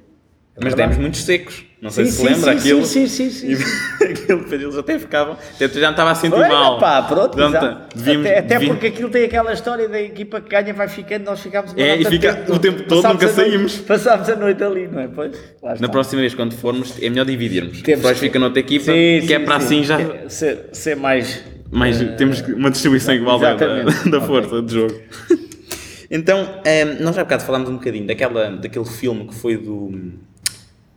É 0.56 0.64
Mas 0.66 0.76
demos 0.76 0.98
muitos 0.98 1.24
secos, 1.24 1.64
não 1.82 1.90
sei 1.90 2.06
Sim, 2.06 2.12
se 2.12 2.18
sim, 2.18 2.24
lembra 2.26 2.52
sim, 2.54 2.58
aquilo. 2.60 2.86
Sim, 2.86 3.08
sim, 3.08 3.30
sim. 3.32 3.56
sim. 3.56 3.64
Aquilo, 4.06 4.40
depois 4.44 4.62
eles 4.62 4.78
até 4.78 5.00
ficavam, 5.00 5.36
até 5.56 5.68
tu 5.68 5.76
já 5.80 5.86
não 5.86 5.92
estava 5.92 6.12
a 6.12 6.16
sentir 6.16 6.36
Olha, 6.36 6.48
mal. 6.50 6.78
pá, 6.78 7.02
pronto, 7.02 7.36
Pronto, 7.36 7.56
exato. 7.58 7.98
devíamos- 7.98 8.28
até, 8.28 8.38
até 8.38 8.48
devíamos- 8.50 8.76
porque 8.76 8.88
aquilo 8.88 9.10
tem 9.10 9.24
aquela 9.26 9.52
história 9.52 9.90
da 9.90 10.00
equipa 10.00 10.40
que 10.42 10.50
ganha 10.50 10.72
vai 10.76 10.88
ficando, 10.88 11.24
nós 11.24 11.40
ficámos 11.40 11.74
É, 11.76 11.96
e 11.98 12.06
fica 12.06 12.46
o 12.50 12.60
tempo 12.60 12.84
todo, 12.84 13.08
nunca 13.08 13.28
saímos. 13.30 13.78
Passámos 13.78 14.30
a 14.30 14.36
noite 14.36 14.64
ali, 14.64 14.88
não 14.88 15.00
é? 15.00 15.08
Pois, 15.08 15.32
Na 15.80 15.90
próxima 15.90 16.22
vez, 16.22 16.36
quando 16.36 16.54
formos, 16.54 17.02
é 17.02 17.10
melhor 17.10 17.26
dividirmos. 17.26 17.82
Temos 17.82 18.06
que- 18.08 18.16
fica 18.16 18.38
noutra 18.38 18.60
equipa, 18.60 18.92
que 18.92 19.34
é 19.34 19.40
para 19.40 19.60
sim. 19.60 19.66
assim 19.80 19.84
já. 19.84 20.00
É, 20.00 20.30
Ser, 20.30 20.70
ser 20.72 20.96
mais. 20.96 21.44
Mas 21.72 21.98
temos 22.18 22.42
uma 22.42 22.70
distribuição 22.70 23.16
igual 23.16 23.40
da, 23.40 23.56
da, 23.56 24.22
força 24.22 24.62
de 24.62 24.72
jogo. 24.76 24.94
então, 26.12 26.62
ehm, 26.66 27.02
nós 27.02 27.18
há 27.18 27.24
bocado 27.24 27.44
falámos 27.44 27.70
um 27.70 27.78
bocadinho 27.78 28.06
daquela, 28.06 28.52
daquele 28.52 28.86
filme 28.86 29.28
que 29.28 29.34
foi 29.34 29.58
do, 29.58 29.92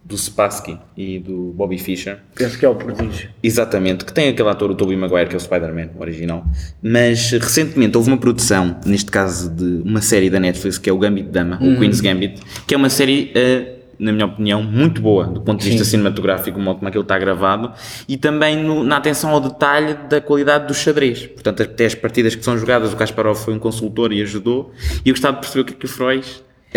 do 0.09 0.17
Spassky 0.17 0.79
e 0.97 1.19
do 1.19 1.53
Bobby 1.57 1.79
Fischer. 1.79 2.19
Penso 2.35 2.57
que 2.57 2.65
é 2.65 2.69
o 2.69 2.77
prodígio. 2.77 3.29
Exatamente, 3.43 4.05
que 4.05 4.13
tem 4.13 4.29
aquele 4.29 4.49
ator, 4.49 4.71
o 4.71 4.75
Tobey 4.77 4.97
Maguire, 4.97 5.27
que 5.29 5.35
é 5.35 5.37
o 5.37 5.41
Spider-Man, 5.41 5.89
o 5.97 6.01
original. 6.01 6.45
Mas 6.81 7.33
recentemente 7.33 7.97
houve 7.97 8.09
uma 8.11 8.17
produção, 8.19 8.77
neste 8.87 9.11
caso 9.11 9.51
de 9.51 9.83
uma 9.85 10.01
série 10.01 10.31
da 10.31 10.39
Netflix, 10.39 10.79
que 10.79 10.89
é 10.89 10.93
o 10.93 10.99
Gambit 10.99 11.29
Dama, 11.31 11.59
Uhum. 11.61 11.75
o 11.75 11.79
Queen's 11.81 12.01
Gambit, 12.01 12.41
que 12.69 12.75
é 12.75 12.77
uma 12.77 12.89
série, 12.89 13.33
eh, 13.35 13.73
na 13.99 14.13
minha 14.13 14.27
opinião, 14.27 14.63
muito 14.63 15.01
boa 15.03 15.25
do 15.27 15.41
ponto 15.41 15.59
de 15.61 15.71
vista 15.71 15.83
Sim. 15.85 15.93
cinematográfico, 15.93 16.57
o 16.57 16.63
modo 16.63 16.77
como 16.79 16.89
aquilo 16.89 17.03
está 17.03 17.19
gravado, 17.19 17.73
e 18.07 18.17
também 18.17 18.63
no- 18.63 18.85
na 18.85 18.99
atenção 18.99 19.31
ao 19.31 19.41
detalhe 19.41 19.97
da 20.09 20.21
qualidade 20.21 20.69
do 20.69 20.75
xadrez. 20.75 21.27
Portanto, 21.27 21.63
até 21.65 21.85
as 21.87 21.95
partidas 21.97 22.35
que 22.37 22.45
são 22.45 22.57
jogadas, 22.57 22.93
o 22.93 22.97
Kasparov 22.97 23.37
foi 23.43 23.55
um 23.55 23.59
consultor 23.59 24.13
e 24.13 24.23
ajudou, 24.23 24.71
e 25.05 25.09
eu 25.09 25.15
gostava 25.15 25.35
de 25.35 25.41
perceber 25.41 25.63
o 25.63 25.65
que 25.65 25.73
é 25.73 25.77
que 25.77 25.85
o 25.87 25.89
Freud 25.89 26.25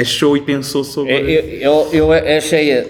achou 0.01 0.35
e 0.37 0.41
pensou 0.41 0.83
sobre... 0.83 1.11
É, 1.13 1.19
Eu, 1.65 1.89
eu, 1.91 2.13
eu 2.13 2.37
achei 2.37 2.77
a, 2.77 2.81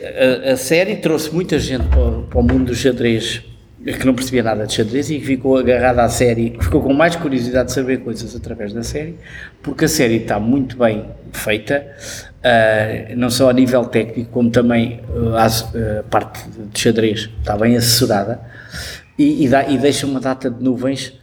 a- 0.49 0.53
a 0.53 0.57
série 0.57 0.95
trouxe 0.97 1.33
muita 1.33 1.57
gente 1.59 1.85
para, 1.87 1.99
o- 1.99 2.23
para 2.23 2.39
o 2.39 2.43
mundo 2.43 2.65
do 2.65 2.75
xadrez 2.75 3.41
que 3.81 4.05
não 4.05 4.13
percebia 4.13 4.43
nada 4.43 4.67
de 4.67 4.73
xadrez 4.73 5.09
e 5.09 5.19
que 5.19 5.25
ficou 5.25 5.57
agarrado 5.57 5.99
à 5.99 6.09
série, 6.09 6.57
ficou 6.59 6.81
com 6.81 6.93
mais 6.93 7.15
curiosidade 7.15 7.69
de 7.69 7.73
saber 7.73 7.99
coisas 7.99 8.35
através 8.35 8.73
da 8.73 8.83
série, 8.83 9.15
porque 9.63 9.85
a 9.85 9.87
série 9.87 10.17
está 10.17 10.37
muito 10.37 10.77
bem 10.77 11.05
feita, 11.31 11.87
uh, 12.43 13.15
não 13.15 13.29
só 13.29 13.49
a 13.49 13.53
nível 13.53 13.85
técnico, 13.85 14.31
como 14.31 14.49
também 14.51 14.99
a 15.37 15.47
uh, 15.47 16.03
parte 16.09 16.41
de 16.49 16.77
xadrez 16.77 17.29
está 17.39 17.55
bem 17.57 17.77
assessorada 17.77 18.41
e, 19.17 19.45
e, 19.45 19.47
dá, 19.47 19.65
e 19.69 19.77
deixa 19.77 20.05
uma 20.05 20.19
data 20.19 20.49
de 20.51 20.61
nuvens 20.61 21.13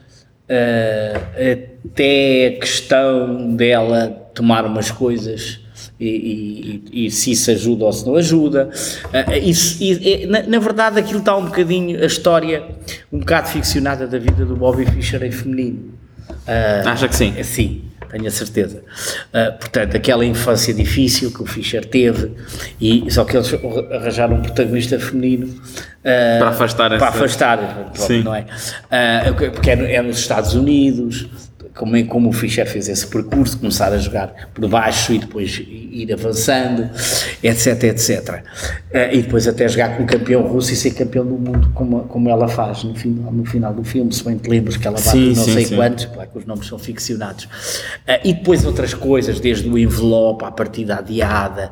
até 1.85 2.47
a 2.57 2.61
questão 2.61 3.55
dela 3.55 4.09
tomar 4.35 4.65
umas 4.65 4.91
coisas 4.91 5.61
e, 5.99 6.83
e, 6.93 7.07
e, 7.07 7.11
se 7.11 7.31
isso 7.31 7.51
ajuda 7.51 7.85
ou 7.87 7.93
se 7.93 8.07
não 8.07 8.17
ajuda. 8.17 8.71
Uh, 9.07 9.33
isso, 9.43 9.83
e, 9.83 10.27
na, 10.27 10.43
na, 10.43 10.59
verdade, 10.59 10.99
aquilo 10.99 11.21
está 11.21 11.37
um 11.37 11.47
bocadinho, 11.47 12.03
a 12.03 12.07
história, 12.07 12.63
um 13.11 13.19
bocado 13.19 13.49
ficcionada 13.49 14.07
da 14.07 14.19
vida 14.19 14.45
do 14.45 14.57
Bobby 14.57 14.85
Fischer 14.85 15.23
em 15.23 15.33
feminino. 15.33 15.95
Uh, 16.29 16.89
Acha 16.89 17.09
que 17.09 17.17
sim? 17.17 17.43
Sim, 17.43 17.83
tenho 18.11 18.27
a 18.27 18.31
certeza. 18.31 18.83
Uh, 19.33 19.59
portanto, 19.59 19.97
aquela 19.97 20.25
infância 20.25 20.75
difícil 20.75 21.33
que 21.33 21.43
o 21.43 21.47
Fischer 21.47 21.85
teve, 21.85 22.33
e 22.79 23.11
só 23.11 23.25
que 23.25 23.35
eles 23.35 23.51
arranjaram 23.91 24.37
um 24.37 24.43
protagonista 24.43 24.99
feminino 24.99 25.55
para 26.03 26.49
afastar, 26.49 26.89
para 26.89 26.97
essa... 26.97 27.07
afastar, 27.07 27.91
sim. 27.95 28.23
não 28.23 28.35
é? 28.35 28.45
porque 29.51 29.71
é, 29.71 29.95
é 29.95 30.03
nos 30.03 30.19
Estados 30.19 30.55
Unidos 30.55 31.27
como, 31.77 31.95
é, 31.95 32.03
como 32.03 32.31
o 32.31 32.33
Fischer 32.33 32.67
fez 32.67 32.89
esse 32.89 33.07
percurso, 33.07 33.59
começar 33.59 33.93
a 33.93 33.99
jogar 33.99 34.49
por 34.55 34.67
baixo 34.67 35.13
e 35.13 35.19
depois 35.19 35.63
ir 35.69 36.13
avançando, 36.13 36.91
etc, 37.43 37.85
etc. 37.85 38.43
Uh, 38.91 39.15
e 39.15 39.23
depois 39.23 39.47
até 39.47 39.69
jogar 39.69 39.97
com 39.97 40.03
o 40.03 40.07
campeão 40.07 40.43
russo 40.43 40.73
e 40.73 40.77
ser 40.77 40.93
campeão 40.93 41.25
do 41.25 41.35
mundo, 41.35 41.71
como, 41.75 42.01
como 42.05 42.31
ela 42.31 42.49
faz 42.49 42.83
no 42.83 42.95
final, 42.95 43.31
no 43.31 43.45
final 43.45 43.75
do 43.75 43.85
filme, 43.85 44.13
se 44.13 44.25
bem 44.25 44.37
te 44.37 44.49
lembras 44.49 44.77
que 44.77 44.87
ela 44.87 44.97
bate 44.97 45.11
sim, 45.11 45.35
não 45.35 45.45
sim, 45.45 45.53
sei 45.53 45.65
sim. 45.67 45.77
quantos, 45.77 46.07
claro 46.07 46.31
que 46.31 46.39
os 46.39 46.47
nomes 46.47 46.67
são 46.67 46.79
ficcionados. 46.79 47.45
Uh, 47.45 48.21
e 48.25 48.33
depois 48.33 48.65
outras 48.65 48.95
coisas, 48.95 49.39
desde 49.39 49.69
o 49.69 49.79
envelope 49.79 50.45
à 50.45 50.51
partida 50.51 50.97
adiada, 50.97 51.71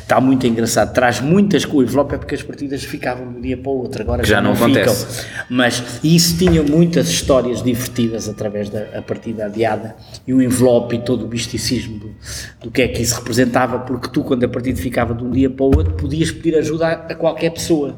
está 0.00 0.20
muito 0.20 0.46
engraçado, 0.46 0.92
traz 0.92 1.20
muitas 1.20 1.64
coisas, 1.64 1.82
o 1.82 1.92
envelope 1.92 2.14
é 2.14 2.18
porque 2.18 2.34
as 2.34 2.42
partidas 2.42 2.84
ficavam 2.84 3.32
de 3.32 3.38
um 3.38 3.40
dia 3.40 3.56
para 3.56 3.70
o 3.70 3.78
outro, 3.78 4.02
agora 4.02 4.24
já, 4.24 4.36
já 4.36 4.40
não, 4.40 4.54
não 4.54 4.56
ficam. 4.56 4.94
Mas 5.48 5.82
isso 6.04 6.38
tinha 6.38 6.62
muitas 6.62 7.08
histórias 7.08 7.62
divertidas 7.62 8.28
através 8.28 8.68
da 8.68 8.91
a 8.94 9.02
partida 9.02 9.46
adiada 9.46 9.96
e 10.26 10.32
o 10.32 10.42
envelope 10.42 10.96
e 10.96 10.98
todo 10.98 11.24
o 11.24 11.28
misticismo 11.28 12.14
do, 12.60 12.70
que 12.70 12.82
é 12.82 12.88
que 12.88 13.02
isso 13.02 13.14
representava, 13.16 13.78
porque 13.80 14.08
tu, 14.08 14.22
quando 14.22 14.44
a 14.44 14.48
partida 14.48 14.80
ficava 14.80 15.14
de 15.14 15.24
um 15.24 15.30
dia 15.30 15.50
para 15.50 15.64
o 15.64 15.76
outro, 15.76 15.94
podias 15.94 16.30
pedir 16.30 16.56
ajuda 16.56 16.86
a, 16.86 16.92
a 16.92 17.14
qualquer 17.14 17.50
pessoa. 17.50 17.94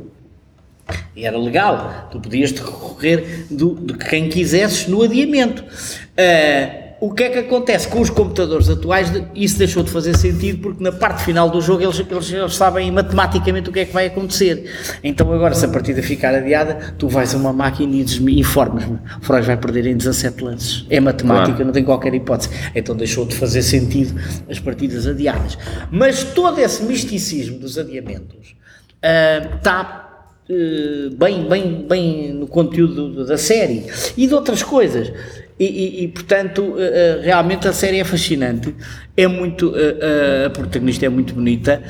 E 1.17 1.25
era 1.25 1.39
legal, 1.39 2.09
tu 2.11 2.21
podias 2.21 2.53
recorrer 2.53 3.47
de 3.51 3.95
quem 4.09 4.29
quisesses 4.29 4.87
no 4.87 5.03
adiamento. 5.03 5.63
Uh, 5.63 6.84
o 7.05 7.13
que 7.13 7.25
é 7.25 7.29
que 7.29 7.39
acontece 7.41 7.87
com 7.87 8.01
os 8.01 8.09
computadores 8.09 8.71
atuais? 8.71 9.13
Isso 9.35 9.59
deixou 9.59 9.83
de 9.83 9.91
fazer 9.91 10.17
sentido 10.17 10.63
porque 10.63 10.83
na 10.83 10.91
parte 10.91 11.23
final 11.23 11.51
do 11.51 11.61
jogo 11.61 11.83
eles, 11.83 11.99
eles, 12.01 12.33
eles 12.33 12.57
sabem 12.57 12.91
matematicamente 12.91 13.69
o 13.69 13.73
que 13.75 13.81
é 13.81 13.85
que 13.85 13.93
vai 13.93 14.07
acontecer. 14.07 14.65
Então 15.05 15.31
agora, 15.31 15.55
se 15.55 15.67
a 15.67 15.69
partida 15.69 16.03
ficar 16.03 16.35
adiada, 16.35 16.95
tu 16.97 17.07
vais 17.07 17.35
a 17.35 17.37
uma 17.37 17.53
máquina 17.53 17.95
e 17.95 18.41
informas-me, 18.41 18.99
o 19.21 19.23
Freud 19.23 19.47
vai 19.47 19.59
perder 19.59 19.87
em 19.87 19.99
17 19.99 20.43
lances. 20.43 20.87
É 20.89 20.99
matemática, 20.99 21.49
claro. 21.49 21.67
não 21.67 21.73
tem 21.73 21.85
qualquer 21.85 22.15
hipótese. 22.15 22.49
Então 22.75 22.97
deixou 22.97 23.27
de 23.27 23.37
fazer 23.37 23.61
sentido 23.61 24.19
as 24.49 24.59
partidas 24.59 25.07
adiadas. 25.07 25.59
Mas 25.91 26.25
todo 26.25 26.59
esse 26.59 26.85
misticismo 26.85 27.59
dos 27.59 27.77
adiamentos 27.77 28.57
está 29.03 30.01
uh, 30.01 30.15
Uh, 30.47 31.09
bem, 31.17 31.49
bem, 31.49 31.87
bem 31.89 32.35
no 32.35 32.47
conteúdo 32.47 33.25
da 33.25 33.39
série 33.39 33.87
e 34.15 34.27
de 34.27 34.35
outras 34.35 34.63
coisas. 34.63 35.11
E, 35.59 35.65
e, 35.65 36.05
e, 36.05 36.09
portanto, 36.09 36.63
uh, 36.63 37.23
realmente 37.23 37.69
a 37.69 37.73
série 37.73 38.01
é 38.01 38.05
fascinante, 38.05 38.75
é 39.17 39.29
muito, 39.29 39.71
uh, 39.71 40.47
a 40.47 40.51
protagonista 40.51 41.07
é 41.07 41.09
muito 41.09 41.33
bonita, 41.35 41.81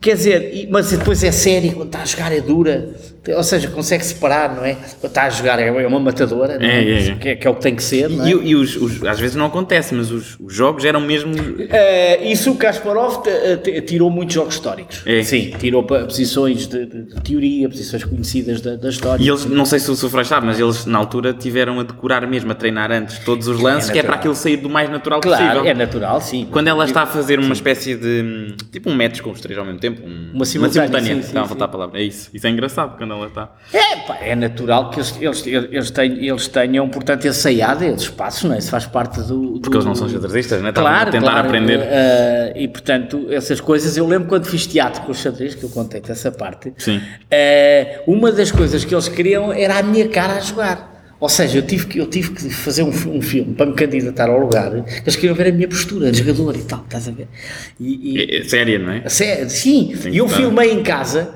quer 0.00 0.14
dizer, 0.14 0.68
mas 0.70 0.90
depois 0.90 1.22
é 1.22 1.30
série, 1.30 1.70
quando 1.70 1.88
está 1.88 2.02
a 2.02 2.04
jogar 2.04 2.32
é 2.32 2.40
dura, 2.40 2.94
ou 3.28 3.42
seja, 3.42 3.68
consegue 3.68 4.04
separar, 4.04 4.54
não 4.56 4.64
é? 4.64 4.76
Está 5.02 5.24
a 5.24 5.30
jogar, 5.30 5.58
é 5.58 5.86
uma 5.86 6.00
matadora, 6.00 6.56
é? 6.58 6.66
É, 6.66 7.10
é, 7.10 7.14
que, 7.16 7.28
é, 7.28 7.36
que, 7.36 7.46
é, 7.46 7.50
o 7.50 7.54
que 7.54 7.60
tem 7.60 7.76
que 7.76 7.82
ser. 7.82 8.10
E, 8.10 8.30
e 8.30 8.56
os, 8.56 8.76
os, 8.76 9.04
às 9.04 9.20
vezes 9.20 9.36
não 9.36 9.46
acontece, 9.46 9.94
mas 9.94 10.10
os, 10.10 10.38
os 10.40 10.54
jogos 10.54 10.84
eram 10.84 11.00
mesmo. 11.00 11.34
Uh, 11.34 12.24
isso 12.24 12.50
o 12.50 12.56
Kasparov 12.56 13.22
tirou 13.86 14.10
muitos 14.10 14.34
jogos 14.34 14.54
históricos. 14.54 15.02
É. 15.04 15.22
Sim, 15.22 15.52
tirou 15.58 15.82
posições 15.82 16.66
de, 16.66 16.86
de, 16.86 17.02
de, 17.04 17.20
teoria, 17.20 17.68
posições 17.68 18.04
conhecidas 18.04 18.60
da, 18.62 18.76
da 18.76 18.88
história. 18.88 19.22
E 19.22 19.28
eles, 19.28 19.44
não 19.44 19.66
sei 19.66 19.78
se 19.78 19.90
o 19.90 19.94
Sofrão 19.94 20.24
sabe, 20.24 20.46
mas 20.46 20.58
eles 20.58 20.86
na 20.86 20.98
altura 20.98 21.34
tiveram 21.34 21.78
a 21.78 21.82
decorar 21.82 22.26
mesmo, 22.26 22.50
a 22.52 22.54
treinar 22.54 22.90
antes 22.90 23.18
todos 23.18 23.46
os 23.48 23.60
lances, 23.60 23.90
que 23.90 23.98
é 23.98 24.02
para 24.02 24.14
aquilo 24.14 24.34
sair 24.34 24.56
do 24.56 24.70
mais 24.70 24.88
natural 24.88 25.20
claro, 25.20 25.44
possível. 25.44 25.70
É 25.70 25.74
natural, 25.74 26.20
sim. 26.22 26.48
Quando 26.50 26.68
ela 26.68 26.84
está 26.84 27.02
a 27.02 27.06
fazer 27.06 27.38
uma 27.38 27.52
espécie 27.52 27.96
de. 27.96 28.54
tipo 28.72 28.88
um 28.88 28.94
match 28.94 29.20
com 29.20 29.30
os 29.30 29.40
três 29.40 29.58
ao 29.58 29.64
mesmo 29.64 29.78
tempo, 29.78 29.89
um, 29.90 30.30
uma 30.34 30.44
simultânea. 30.44 30.88
Uma 30.88 30.98
simultânea, 31.00 31.22
sim, 31.22 31.22
sim, 31.22 31.52
está 31.52 31.64
a 31.64 31.68
palavra. 31.68 32.00
É 32.00 32.02
isso. 32.02 32.30
Isso 32.32 32.46
é 32.46 32.50
engraçado 32.50 32.96
quando 32.96 33.12
ela 33.12 33.26
está. 33.26 33.52
É, 33.72 33.96
pá, 33.96 34.18
é 34.20 34.34
natural 34.34 34.90
que 34.90 34.98
eles, 34.98 35.16
eles, 35.20 35.46
eles, 35.46 35.90
tenham, 35.90 36.16
eles 36.16 36.48
tenham, 36.48 36.88
portanto, 36.88 37.26
ensaiado 37.26 37.84
esses 37.84 38.08
passos, 38.08 38.44
não 38.44 38.54
é? 38.54 38.58
Isso 38.58 38.70
faz 38.70 38.86
parte 38.86 39.20
do. 39.22 39.54
do... 39.54 39.60
Porque 39.60 39.76
eles 39.76 39.86
não 39.86 39.94
são 39.94 40.08
xadrezistas, 40.08 40.60
não 40.60 40.68
é? 40.68 40.72
Claro, 40.72 41.08
a 41.08 41.12
tentar 41.12 41.30
claro, 41.30 41.46
aprender. 41.48 41.80
Uh, 41.80 42.56
e, 42.56 42.68
portanto, 42.68 43.26
essas 43.30 43.60
coisas. 43.60 43.96
Eu 43.96 44.06
lembro 44.06 44.28
quando 44.28 44.46
fiz 44.46 44.66
teatro 44.66 45.02
com 45.02 45.12
os 45.12 45.18
xadrez, 45.18 45.54
que 45.54 45.64
eu 45.64 45.70
contei 45.70 46.02
essa 46.08 46.32
parte. 46.32 46.72
Sim. 46.78 46.98
Uh, 46.98 48.12
uma 48.12 48.32
das 48.32 48.50
coisas 48.50 48.84
que 48.84 48.94
eles 48.94 49.08
queriam 49.08 49.52
era 49.52 49.78
a 49.78 49.82
minha 49.82 50.08
cara 50.08 50.34
a 50.34 50.40
jogar. 50.40 50.89
Ou 51.20 51.28
seja, 51.28 51.58
eu 51.58 51.62
tive 51.62 51.86
que, 51.86 51.98
eu 51.98 52.06
tive 52.06 52.30
que 52.30 52.48
fazer 52.48 52.82
um, 52.82 52.88
um 52.88 53.20
filme 53.20 53.54
para 53.54 53.66
me 53.66 53.74
candidatar 53.74 54.30
ao 54.30 54.40
lugar, 54.40 54.72
eles 54.74 55.16
queriam 55.16 55.34
ver 55.34 55.48
a 55.48 55.52
minha 55.52 55.68
postura 55.68 56.10
de 56.10 56.18
jogador 56.18 56.56
e 56.56 56.62
tal, 56.62 56.82
estás 56.82 57.06
a 57.08 57.10
ver? 57.10 57.28
E, 57.78 58.14
e, 58.14 58.20
é, 58.22 58.38
é 58.38 58.44
séria, 58.44 58.78
não 58.78 58.90
é? 58.90 59.08
Sério, 59.08 59.50
sim. 59.50 59.94
e 60.10 60.16
eu 60.16 60.26
filmei 60.26 60.72
em 60.72 60.82
casa 60.82 61.34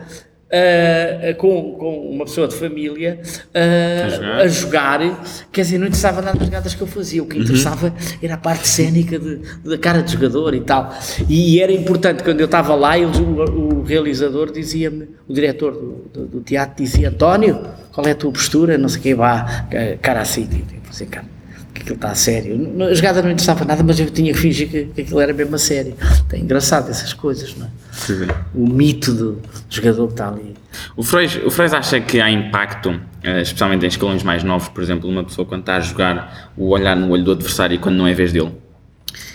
Uh, 0.55 1.35
com, 1.35 1.73
com 1.73 2.11
uma 2.11 2.25
pessoa 2.27 2.47
de 2.47 2.55
família 2.55 3.21
uh, 3.21 4.05
a, 4.05 4.09
jogar. 4.47 5.01
a, 5.01 5.09
jogar. 5.09 5.25
quer 5.51 5.63
dizer, 5.63 5.79
não 5.79 5.89
interessava 5.89 6.23
nada 6.23 6.39
das 6.39 6.47
jogadas 6.47 6.75
que 6.77 6.81
eu 6.81 6.87
fazia, 6.87 7.25
o 7.25 7.27
que 7.27 7.37
uhum. 7.37 7.43
interessava 7.43 7.93
era 8.23 8.35
a 8.35 8.39
parte 8.39 8.69
cénica 8.69 9.19
de, 9.19 9.41
da 9.65 9.77
cara 9.77 10.01
de 10.01 10.13
jogador 10.13 10.55
e 10.55 10.61
tal. 10.61 10.95
E 11.29 11.61
era 11.61 11.73
importante, 11.73 12.23
quando 12.23 12.39
eu 12.39 12.47
estava 12.47 12.77
lá, 12.77 12.97
eles, 12.97 13.19
o, 13.19 13.25
o, 13.25 13.83
realizador 13.83 14.53
dizia-me, 14.53 15.09
o 15.27 15.35
diretor 15.35 15.73
do, 15.73 16.05
do, 16.13 16.27
do, 16.27 16.41
teatro 16.41 16.85
dizia: 16.85 17.09
António, 17.09 17.61
qual 17.91 18.07
é 18.07 18.13
a 18.13 18.15
tua 18.15 18.31
postura? 18.31 18.79
Não 18.79 18.89
sei 18.89 19.01
o 19.01 19.03
que, 19.03 19.15
vá, 19.17 19.67
cara 20.01 20.21
assim, 20.21 20.49
assim, 20.89 21.07
cara 21.07 21.27
que 21.75 21.83
aquilo 21.83 21.97
está 21.97 22.11
a 22.11 22.15
sério. 22.15 22.73
A 22.89 22.95
jogada 22.95 23.21
não 23.21 23.31
interessava 23.31 23.65
nada, 23.65 23.83
mas 23.83 23.99
eu 23.99 24.09
tinha 24.09 24.33
que 24.33 24.39
fingir 24.39 24.71
que, 24.71 24.85
que 24.87 25.01
aquilo 25.03 25.21
era 25.21 25.33
mesmo 25.33 25.55
a 25.57 25.59
sério. 25.59 25.95
É 26.33 26.39
engraçado 26.39 26.91
essas 26.91 27.13
coisas, 27.13 27.55
não 27.57 27.67
é? 27.67 27.71
Sim. 27.93 28.27
O 28.53 28.69
mito 28.69 29.13
do 29.13 29.41
jogador 29.71 30.09
que 30.09 30.15
está 30.15 30.29
ali. 30.29 30.55
O 30.97 31.03
Freud, 31.05 31.43
o 31.47 31.51
Freud 31.51 31.73
acha 31.77 32.01
que 32.01 32.21
há 32.21 32.29
impacto, 32.29 33.01
eh, 33.23 33.43
especialmente 33.43 33.85
em 33.85 33.89
escalões 33.89 34.25
mais 34.25 34.43
novos, 34.43 34.69
por 34.69 34.83
exemplo, 34.83 35.09
uma 35.09 35.23
pessoa 35.23 35.47
quando 35.47 35.61
está 35.61 35.77
a 35.77 35.81
jogar, 35.81 36.53
o 36.57 36.71
olhar 36.71 36.97
no 36.97 37.11
olho 37.11 37.23
do 37.23 37.31
adversário 37.31 37.79
quando 37.79 37.95
não 37.95 38.07
é 38.09 38.13
vez 38.13 38.33
dele? 38.33 38.51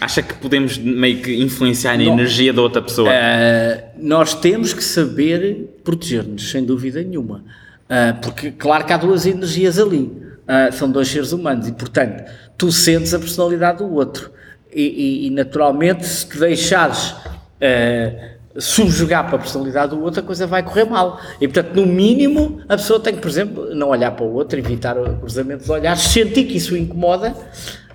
Acha 0.02 0.22
que 0.22 0.34
podemos 0.34 0.78
meio 0.78 1.22
que 1.22 1.42
influenciar 1.42 1.92
a 1.92 2.04
energia 2.04 2.52
da 2.52 2.62
outra 2.62 2.82
pessoa? 2.82 3.10
Uh, 3.10 3.82
nós 3.98 4.34
temos 4.34 4.74
que 4.74 4.84
saber 4.84 5.80
proteger-nos, 5.86 6.52
sem 6.52 6.66
dúvida 6.66 7.02
nenhuma. 7.02 7.46
Uh, 7.86 8.20
porque, 8.22 8.52
claro 8.52 8.86
que 8.86 8.92
há 8.92 8.98
duas 8.98 9.26
energias 9.26 9.80
ali 9.80 10.29
uh, 10.50 10.74
são 10.74 10.90
dois 10.90 11.08
seres 11.08 11.32
humanos 11.32 11.68
e, 11.68 11.72
portanto, 11.72 12.24
tu 12.58 12.72
sentes 12.72 13.14
a 13.14 13.20
personalidade 13.20 13.78
do 13.78 13.94
outro. 13.94 14.32
E, 14.74 14.82
e, 14.82 15.28
e 15.28 15.30
naturalmente, 15.30 16.06
se 16.06 16.28
te 16.28 16.40
deixares 16.40 17.12
uh, 17.12 18.40
subjugar 18.58 19.28
para 19.28 19.36
a 19.36 19.40
personalidade 19.40 19.96
do 19.96 20.02
outro, 20.02 20.20
a 20.20 20.24
coisa 20.24 20.48
vai 20.48 20.64
correr 20.64 20.86
mal. 20.86 21.20
E, 21.40 21.48
portanto, 21.48 21.76
no 21.76 21.86
mínimo, 21.86 22.62
a 22.68 22.76
pessoa 22.76 23.00
tem 23.00 23.14
que, 23.14 23.22
por 23.22 23.30
exemplo, 23.30 23.74
não 23.76 23.90
olhar 23.90 24.12
para 24.12 24.26
o 24.26 24.34
outro, 24.34 24.58
evitar 24.58 24.98
o 24.98 25.18
cruzamento 25.18 25.64
de 25.64 25.72
olhares, 25.72 26.02
sentir 26.02 26.46
que 26.46 26.58
isso 26.58 26.74
o 26.74 26.78
incomoda. 26.78 27.34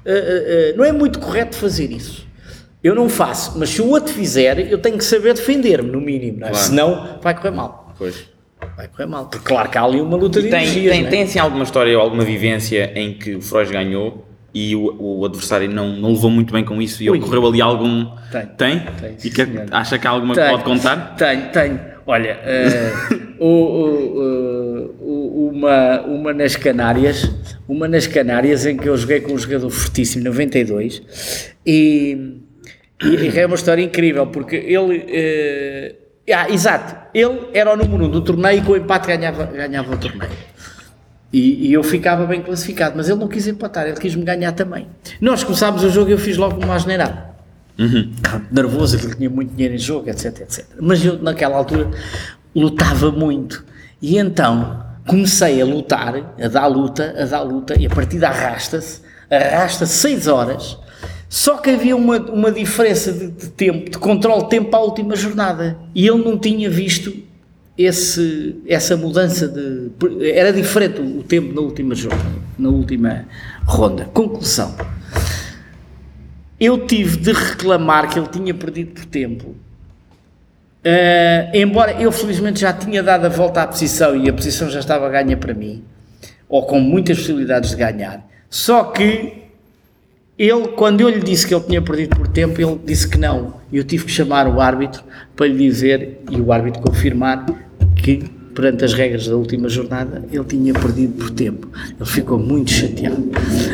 Uh, 0.06 0.76
não 0.76 0.84
é 0.84 0.92
muito 0.92 1.18
correto 1.18 1.56
fazer 1.56 1.90
isso. 1.90 2.24
Eu 2.82 2.94
não 2.94 3.08
faço, 3.08 3.58
mas 3.58 3.70
se 3.70 3.80
o 3.80 3.88
outro 3.88 4.12
fizer, 4.12 4.70
eu 4.70 4.76
tenho 4.76 4.98
que 4.98 5.04
saber 5.04 5.32
defender-me, 5.32 5.90
no 5.90 6.02
mínimo, 6.02 6.44
é? 6.44 6.50
claro. 6.50 6.56
senão 6.56 7.18
vai 7.22 7.34
correr 7.34 7.50
mal. 7.50 7.94
Pois 7.96 8.33
vai 8.76 8.88
correr 8.88 9.06
mal. 9.06 9.26
Porque 9.26 9.46
claro 9.46 9.68
que 9.68 9.78
há 9.78 9.82
ali 9.82 10.00
uma 10.00 10.16
luta 10.16 10.40
de 10.40 10.48
tem, 10.48 10.62
energias, 10.62 10.92
tem, 10.96 11.06
é? 11.06 11.08
tem 11.08 11.22
assim 11.22 11.38
alguma 11.38 11.64
história 11.64 11.96
ou 11.96 12.02
alguma 12.02 12.24
vivência 12.24 12.92
em 12.94 13.14
que 13.14 13.34
o 13.36 13.40
Freud 13.40 13.72
ganhou 13.72 14.26
e 14.54 14.76
o, 14.76 14.94
o 14.98 15.24
adversário 15.24 15.68
não, 15.68 15.88
não 15.88 16.10
levou 16.10 16.30
muito 16.30 16.52
bem 16.52 16.64
com 16.64 16.80
isso 16.80 17.02
e 17.02 17.10
Ui. 17.10 17.18
ocorreu 17.18 17.46
ali 17.46 17.60
algum... 17.60 18.06
Tem. 18.30 18.46
Tem? 18.56 18.80
tem 19.00 19.16
e 19.24 19.30
que, 19.30 19.42
acha 19.72 19.98
que 19.98 20.06
há 20.06 20.10
alguma 20.10 20.34
que 20.34 20.40
pode 20.40 20.62
contar? 20.62 21.16
Tenho, 21.16 21.50
tenho. 21.50 21.80
Olha, 22.06 22.38
uh, 23.40 23.44
o, 23.44 24.90
o, 25.00 25.50
uma, 25.52 26.02
uma 26.02 26.32
nas 26.32 26.54
Canárias, 26.54 27.28
uma 27.66 27.88
nas 27.88 28.06
Canárias 28.06 28.64
em 28.64 28.76
que 28.76 28.88
eu 28.88 28.96
joguei 28.96 29.20
com 29.20 29.32
um 29.32 29.38
jogador 29.38 29.70
fortíssimo, 29.70 30.22
92, 30.22 31.52
e, 31.66 32.36
e, 33.02 33.06
e 33.06 33.38
é 33.38 33.46
uma 33.46 33.56
história 33.56 33.82
incrível, 33.82 34.26
porque 34.28 34.54
ele... 34.54 35.98
Uh, 36.00 36.03
ah, 36.32 36.48
exato. 36.48 36.96
Ele 37.12 37.48
era 37.52 37.72
o 37.72 37.76
número 37.76 38.06
um 38.06 38.08
do 38.08 38.20
torneio 38.20 38.58
e 38.58 38.62
com 38.62 38.72
o 38.72 38.76
empate 38.76 39.06
ganhava, 39.06 39.44
ganhava 39.44 39.94
o 39.94 39.98
torneio. 39.98 40.32
E, 41.32 41.68
e 41.68 41.72
eu 41.72 41.82
ficava 41.82 42.26
bem 42.26 42.40
classificado, 42.40 42.94
mas 42.96 43.08
ele 43.08 43.18
não 43.18 43.26
quis 43.26 43.46
empatar, 43.48 43.86
ele 43.86 43.98
quis 43.98 44.14
me 44.14 44.24
ganhar 44.24 44.52
também. 44.52 44.86
Nós 45.20 45.42
começámos 45.42 45.82
o 45.82 45.90
jogo 45.90 46.10
e 46.10 46.12
eu 46.12 46.18
fiz 46.18 46.36
logo 46.36 46.64
uma 46.64 46.76
asneirada. 46.76 47.34
Estava 47.76 48.44
nervoso, 48.52 48.96
aquilo 48.96 49.14
tinha 49.16 49.28
muito 49.28 49.52
dinheiro 49.52 49.74
em 49.74 49.78
jogo, 49.78 50.08
etc, 50.08 50.42
etc. 50.42 50.64
Mas 50.80 51.04
eu, 51.04 51.20
naquela 51.20 51.56
altura, 51.56 51.90
lutava 52.54 53.10
muito. 53.10 53.64
E 54.00 54.16
então 54.16 54.84
comecei 55.06 55.60
a 55.60 55.64
lutar, 55.64 56.14
a 56.40 56.48
dar 56.48 56.66
luta, 56.68 57.14
a 57.18 57.24
dar 57.24 57.42
luta, 57.42 57.74
e 57.78 57.86
a 57.86 57.90
partida 57.90 58.28
arrasta-se, 58.28 59.02
arrasta 59.28 59.86
seis 59.86 60.28
horas. 60.28 60.78
Só 61.34 61.56
que 61.56 61.70
havia 61.70 61.96
uma, 61.96 62.16
uma 62.30 62.52
diferença 62.52 63.12
de, 63.12 63.26
de 63.26 63.48
tempo, 63.48 63.90
de 63.90 63.98
controle 63.98 64.44
de 64.44 64.50
tempo 64.50 64.76
à 64.76 64.78
última 64.78 65.16
jornada. 65.16 65.76
E 65.92 66.06
ele 66.06 66.22
não 66.22 66.38
tinha 66.38 66.70
visto 66.70 67.12
esse, 67.76 68.54
essa 68.68 68.96
mudança 68.96 69.48
de. 69.48 69.90
Era 70.30 70.52
diferente 70.52 71.00
o 71.00 71.24
tempo 71.24 71.52
na 71.52 71.60
última 71.60 71.92
jornada, 71.96 72.38
na 72.56 72.68
última 72.68 73.24
ronda. 73.64 74.04
Conclusão. 74.14 74.76
Eu 76.60 76.86
tive 76.86 77.16
de 77.16 77.32
reclamar 77.32 78.08
que 78.08 78.16
ele 78.16 78.28
tinha 78.28 78.54
perdido 78.54 78.92
por 78.92 79.04
tempo. 79.06 79.48
Uh, 79.48 81.50
embora 81.52 82.00
eu 82.00 82.12
felizmente 82.12 82.60
já 82.60 82.72
tinha 82.72 83.02
dado 83.02 83.24
a 83.24 83.28
volta 83.28 83.62
à 83.62 83.66
posição 83.66 84.14
e 84.14 84.28
a 84.28 84.32
posição 84.32 84.70
já 84.70 84.78
estava 84.78 85.08
ganha 85.08 85.36
para 85.36 85.52
mim, 85.52 85.82
ou 86.48 86.64
com 86.64 86.78
muitas 86.78 87.18
possibilidades 87.18 87.70
de 87.70 87.76
ganhar, 87.76 88.24
só 88.48 88.84
que 88.84 89.43
ele, 90.38 90.68
quando 90.68 91.00
eu 91.00 91.08
lhe 91.08 91.20
disse 91.20 91.46
que 91.46 91.54
ele 91.54 91.64
tinha 91.64 91.82
perdido 91.82 92.16
por 92.16 92.26
tempo, 92.26 92.60
ele 92.60 92.80
disse 92.84 93.08
que 93.08 93.18
não. 93.18 93.54
Eu 93.72 93.84
tive 93.84 94.04
que 94.04 94.10
chamar 94.10 94.48
o 94.48 94.60
árbitro 94.60 95.02
para 95.36 95.46
lhe 95.46 95.56
dizer 95.56 96.20
e 96.30 96.40
o 96.40 96.52
árbitro 96.52 96.82
confirmar 96.82 97.46
que 97.96 98.24
perante 98.54 98.84
as 98.84 98.94
regras 98.94 99.26
da 99.26 99.36
última 99.36 99.68
jornada, 99.68 100.24
ele 100.30 100.44
tinha 100.44 100.72
perdido 100.72 101.14
por 101.14 101.30
tempo. 101.30 101.68
Ele 101.98 102.08
ficou 102.08 102.38
muito 102.38 102.70
chateado, 102.70 103.30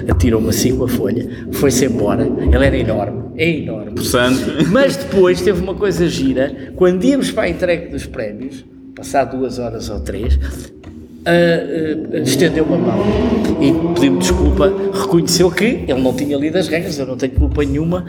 atirou-me 0.08 0.48
assim 0.48 0.76
com 0.76 0.84
a 0.84 0.88
folha, 0.88 1.28
foi-se 1.52 1.84
embora. 1.84 2.26
Ele 2.26 2.64
era 2.64 2.76
enorme, 2.76 3.22
é 3.36 3.48
enorme. 3.48 3.92
Portanto, 3.92 4.40
Mas 4.70 4.96
depois 4.96 5.40
teve 5.42 5.60
uma 5.60 5.74
coisa 5.74 6.08
gira, 6.08 6.72
quando 6.76 7.04
íamos 7.04 7.30
para 7.30 7.44
a 7.44 7.48
entrega 7.48 7.90
dos 7.90 8.06
prémios, 8.06 8.64
passar 8.94 9.24
duas 9.24 9.58
horas 9.58 9.90
ou 9.90 10.00
três, 10.00 10.38
uh, 11.26 12.14
uh, 12.14 12.22
estendeu-me 12.22 12.74
a 12.74 12.78
mão 12.78 13.04
e 13.60 13.94
pediu-me 13.94 14.18
desculpa, 14.18 14.72
reconheceu 14.92 15.50
que 15.50 15.64
ele 15.64 16.00
não 16.00 16.14
tinha 16.14 16.36
lido 16.36 16.56
as 16.56 16.68
regras, 16.68 16.98
eu 16.98 17.06
não 17.06 17.16
tenho 17.16 17.32
culpa 17.32 17.64
nenhuma, 17.64 18.06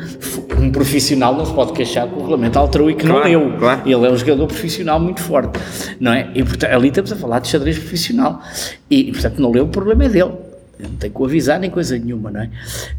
um 0.57 0.71
profissional 0.71 1.35
não 1.35 1.45
se 1.45 1.53
pode 1.53 1.73
queixar 1.73 2.07
que 2.07 2.13
o 2.13 2.17
regulamento 2.17 2.57
alterou 2.57 2.89
e 2.89 2.95
que 2.95 3.05
Claro, 3.05 3.23
não 3.23 3.27
eu, 3.27 3.57
claro. 3.57 3.81
ele 3.85 4.07
é 4.07 4.11
um 4.11 4.17
jogador 4.17 4.47
profissional 4.47 4.99
muito 4.99 5.21
forte, 5.21 5.59
não 5.99 6.13
é? 6.13 6.29
E 6.33 6.43
portanto, 6.43 6.71
ali 6.71 6.87
estamos 6.89 7.11
a 7.11 7.15
falar 7.15 7.39
de 7.39 7.49
xadrez 7.49 7.77
profissional 7.77 8.41
e, 8.89 9.09
e, 9.09 9.11
portanto 9.11 9.39
não 9.39 9.51
leu, 9.51 9.65
o 9.65 9.69
problema 9.69 10.05
é 10.05 10.09
dele. 10.09 10.50
Não 10.83 10.97
tenho 10.97 11.13
que 11.13 11.21
o 11.21 11.25
avisar 11.25 11.59
nem 11.59 11.69
coisa 11.69 11.97
nenhuma, 11.97 12.31
não 12.31 12.41
é? 12.41 12.49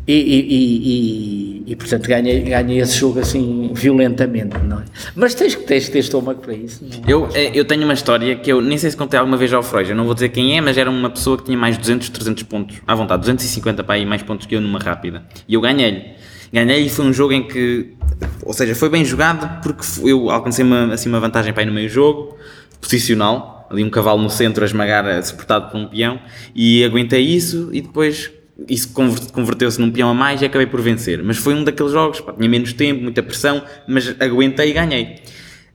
E, 0.07 0.14
e, 0.14 1.62
e, 1.66 1.72
e, 1.72 1.76
portanto 1.76 2.09
ganhei, 2.09 2.41
ganhei 2.41 2.80
esse 2.80 2.99
jogo 2.99 3.20
assim 3.20 3.70
violentamente, 3.74 4.57
não 4.59 4.80
é? 4.80 4.85
Mas 5.14 5.35
tens 5.35 5.55
que 5.55 5.64
tens, 5.64 5.89
ter 5.89 5.99
estômago 5.99 6.41
para 6.41 6.55
isso. 6.55 6.85
é? 6.85 7.12
eu, 7.12 7.28
eh, 7.35 7.51
eu 7.55 7.64
tenho 7.64 7.85
uma 7.85 7.95
história 7.95 8.37
que 8.37 8.51
eu 8.51 8.61
nem 8.61 8.78
sei 8.78 8.91
se 8.91 8.97
contei 8.97 9.18
alguma 9.18 9.37
vez 9.37 9.53
ao 9.53 9.62
Freud, 9.62 9.91
eu 9.91 9.97
não 9.97 10.05
vou 10.05 10.14
dizer 10.14 10.28
quem 10.30 10.57
é, 10.57 10.61
mas 10.61 10.78
era 10.78 10.91
uma 10.91 11.11
pessoa 11.11 11.37
que 11.37 11.45
tinha 11.45 11.59
mais 11.59 11.76
200, 11.76 12.09
300 12.09 12.43
pontos, 12.45 12.76
à 12.87 12.95
vontade, 12.95 13.20
250 13.20 13.85
para 13.85 13.95
aí, 13.95 14.07
mais 14.07 14.22
pontos 14.22 14.47
que 14.47 14.55
eu 14.55 14.61
numa 14.61 14.78
rápida. 14.78 15.22
E 15.49 15.55
eu 15.55 15.61
ganhei-lhe. 15.61 16.12
Ganhei 16.53 16.85
e 16.85 16.89
foi 16.91 17.07
um 17.07 17.12
jogo 17.12 17.33
em 17.33 17.49
que, 17.49 17.95
ou 18.43 18.53
seja, 18.53 18.74
foi 18.74 18.91
bem 18.91 19.05
jogado 19.05 19.62
porque 19.62 19.83
eu 20.05 20.28
alcancei 20.28 20.62
uma, 20.62 20.93
assim, 20.93 21.09
uma 21.09 21.18
vantagem 21.18 21.53
para 21.53 21.62
ir 21.62 21.66
no 21.66 21.72
meio 21.72 21.89
jogo, 21.89 22.37
posicional, 22.78 23.52
ali 23.73 23.83
um 23.83 23.91
cavalo 23.91 24.23
no 24.23 24.31
centro 24.31 24.62
a 24.62 24.66
esmagar, 24.66 25.23
suportado 25.25 25.70
por 25.70 25.79
um 25.79 25.87
peão, 25.87 26.20
e 26.55 26.85
aguentei 26.85 27.23
isso 27.23 27.70
e 27.73 27.81
depois 27.81 28.31
isso 28.68 28.93
conver- 28.93 29.33
converteu-se 29.33 29.81
num 29.81 29.91
peão 29.91 30.11
a 30.11 30.14
mais 30.14 30.43
e 30.43 30.45
acabei 30.45 30.66
por 30.66 30.81
vencer. 30.81 31.23
Mas 31.23 31.39
foi 31.39 31.55
um 31.55 31.64
daqueles 31.64 31.93
jogos, 31.93 32.20
pá, 32.20 32.33
tinha 32.33 32.49
menos 32.49 32.73
tempo, 32.73 33.03
muita 33.03 33.23
pressão, 33.23 33.62
mas 33.89 34.14
aguentei 34.20 34.70
e 34.70 34.73
ganhei. 34.73 35.16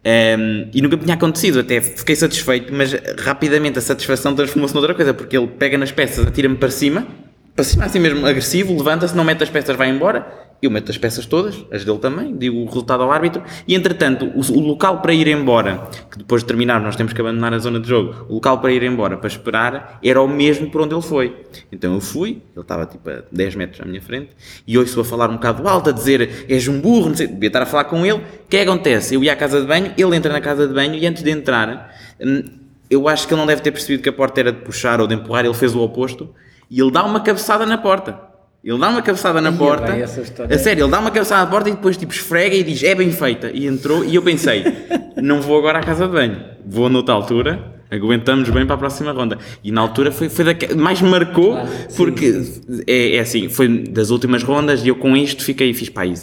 Um, 0.06 0.70
e 0.74 0.82
nunca 0.82 0.96
tinha 0.96 1.16
acontecido, 1.16 1.60
até 1.60 1.82
fiquei 1.82 2.16
satisfeito, 2.16 2.74
mas 2.74 2.94
rapidamente 3.20 3.78
a 3.78 3.82
satisfação 3.82 4.34
transformou-se 4.34 4.74
noutra 4.74 4.94
coisa, 4.94 5.14
porque 5.14 5.38
ele 5.38 5.48
pega 5.48 5.78
nas 5.78 5.92
peças, 5.92 6.26
atira-me 6.26 6.56
para 6.56 6.70
cima, 6.70 7.06
para 7.54 7.66
cima 7.66 7.86
assim 7.86 8.00
mesmo, 8.00 8.26
agressivo, 8.26 8.78
levanta-se, 8.78 9.18
não 9.18 9.26
mete 9.26 9.44
as 9.44 9.50
peças, 9.50 9.76
vai 9.76 9.90
embora, 9.90 10.26
eu 10.62 10.72
meto 10.72 10.92
as 10.92 10.98
peças 10.98 11.26
todas, 11.26 11.64
as 11.72 11.86
dele 11.86 12.00
também, 12.00 12.36
digo 12.36 12.58
o 12.58 12.66
resultado 12.66 13.04
ao 13.04 13.12
árbitro, 13.12 13.44
e 13.68 13.76
entretanto, 13.76 14.32
o, 14.36 14.40
o 14.40 14.60
local 14.60 15.02
para 15.02 15.14
ir 15.14 15.28
embora, 15.28 15.88
que 16.10 16.18
depois 16.18 16.42
de 16.42 16.48
terminar 16.48 16.82
nós 16.82 16.96
temos 16.96 17.14
que 17.14 17.22
abandonar 17.22 17.54
a 17.54 17.60
zona 17.60 17.80
de 17.80 17.88
jogo, 17.88 18.26
o 18.28 18.36
local 18.36 18.60
para 18.60 18.72
ir 18.72 18.82
embora, 18.84 19.18
para 19.18 19.28
esperar, 19.28 20.00
era 20.04 20.22
o 20.22 20.28
mesmo 20.28 20.70
por 20.72 20.82
onde 20.82 20.96
ele 20.96 21.02
foi. 21.02 21.46
Então 21.72 21.94
eu 21.94 22.02
fui, 22.02 22.42
ele 22.56 22.62
estava 22.62 22.86
tipo 22.86 23.08
a 23.10 23.24
10 23.32 23.56
metros 23.56 23.82
à 23.82 23.86
minha 23.86 24.02
frente, 24.02 24.30
e 24.66 24.78
ouço-o 24.78 25.02
a 25.02 25.06
falar 25.06 25.30
um 25.30 25.34
bocado 25.34 25.68
alto, 25.68 25.90
a 25.90 25.94
dizer, 25.94 26.46
és 26.50 26.68
um 26.68 26.82
burro, 26.82 27.10
não 27.10 27.16
sei, 27.16 27.28
devia 27.28 27.48
estar 27.48 27.62
a 27.62 27.66
falar 27.66 27.86
com 27.86 28.06
ele, 28.06 28.18
o 28.18 28.48
que 28.50 28.58
é 28.58 28.64
que 28.64 28.70
acontece? 28.70 29.14
Eu 29.14 29.24
ia 29.24 29.34
à 29.34 29.36
casa 29.36 29.62
de 29.62 29.68
banho, 29.68 29.94
ele 29.98 30.16
entra 30.16 30.34
na 30.34 30.42
casa 30.42 30.68
de 30.68 30.74
banho, 30.74 30.96
e 30.96 31.06
antes 31.06 31.22
de 31.22 31.30
entrar, 31.30 31.96
hum, 32.20 32.44
eu 32.90 33.08
acho 33.08 33.28
que 33.28 33.34
ele 33.34 33.40
não 33.40 33.48
deve 33.48 33.62
ter 33.62 33.72
percebido 33.72 34.02
que 34.02 34.10
a 34.10 34.14
porta 34.14 34.40
era 34.40 34.52
de 34.52 34.62
puxar 34.62 35.00
ou 35.00 35.08
de 35.08 35.14
empurrar, 35.14 35.46
ele 35.46 35.54
fez 35.54 35.76
o 35.76 35.82
oposto, 35.82 36.34
e 36.70 36.82
ele 36.82 36.92
dá 36.92 37.04
uma 37.04 37.20
cabeçada 37.20 37.66
na 37.66 37.78
porta. 37.78 38.27
Ele 38.64 38.78
dá 38.78 38.90
uma 38.90 39.02
cabeçada 39.02 39.40
na 39.40 39.50
Ia 39.50 39.58
porta. 39.58 39.92
bem. 39.92 40.04
A 40.04 40.58
sério, 40.60 40.84
ele 40.84 40.92
dá 40.92 41.00
uma 41.00 41.12
cabeçada 41.12 41.46
na 41.46 41.50
porta 41.50 41.70
e 41.70 41.74
depois 41.74 41.96
tipo 41.96 42.12
esfrega 42.12 42.56
e 42.56 42.64
diz 42.64 42.84
é 42.84 42.94
bem 42.96 43.12
feita. 43.12 43.52
E 43.54 43.66
entrou 43.66 44.04
e 44.04 44.16
eu 44.16 44.22
pensei, 44.22 44.64
não 45.22 45.42
vou 45.42 45.58
agora 45.58 45.80
à 45.80 45.84
casa 45.84 46.06
de 46.08 46.14
banho, 46.14 46.38
vou 46.66 46.90
noutra 46.90 47.14
altura, 47.14 47.78
aguentamos 47.90 48.50
bem 48.50 48.66
para 48.66 48.76
a 48.76 48.78
próxima 48.78 49.12
ronda. 49.12 49.38
E 49.64 49.72
na 49.72 49.82
altura 49.82 50.12
foi, 50.12 50.28
foi 50.28 50.46
daque... 50.46 50.76
mais 50.76 51.02
me 51.02 51.10
marcou 51.10 51.54
Claro, 51.54 51.70
sim, 51.88 51.98
porque 51.98 52.42
é, 52.86 53.16
é 53.16 53.20
assim, 53.20 53.48
foi 53.48 53.68
das 53.70 54.10
últimas 54.10 54.44
rondas 54.44 54.84
e 54.84 54.90
eu 54.90 54.96
com 54.96 55.16
isto 55.16 55.44
fiquei, 55.44 55.74
fiz 55.74 55.90
para 55.90 56.04
aí, 56.04 56.14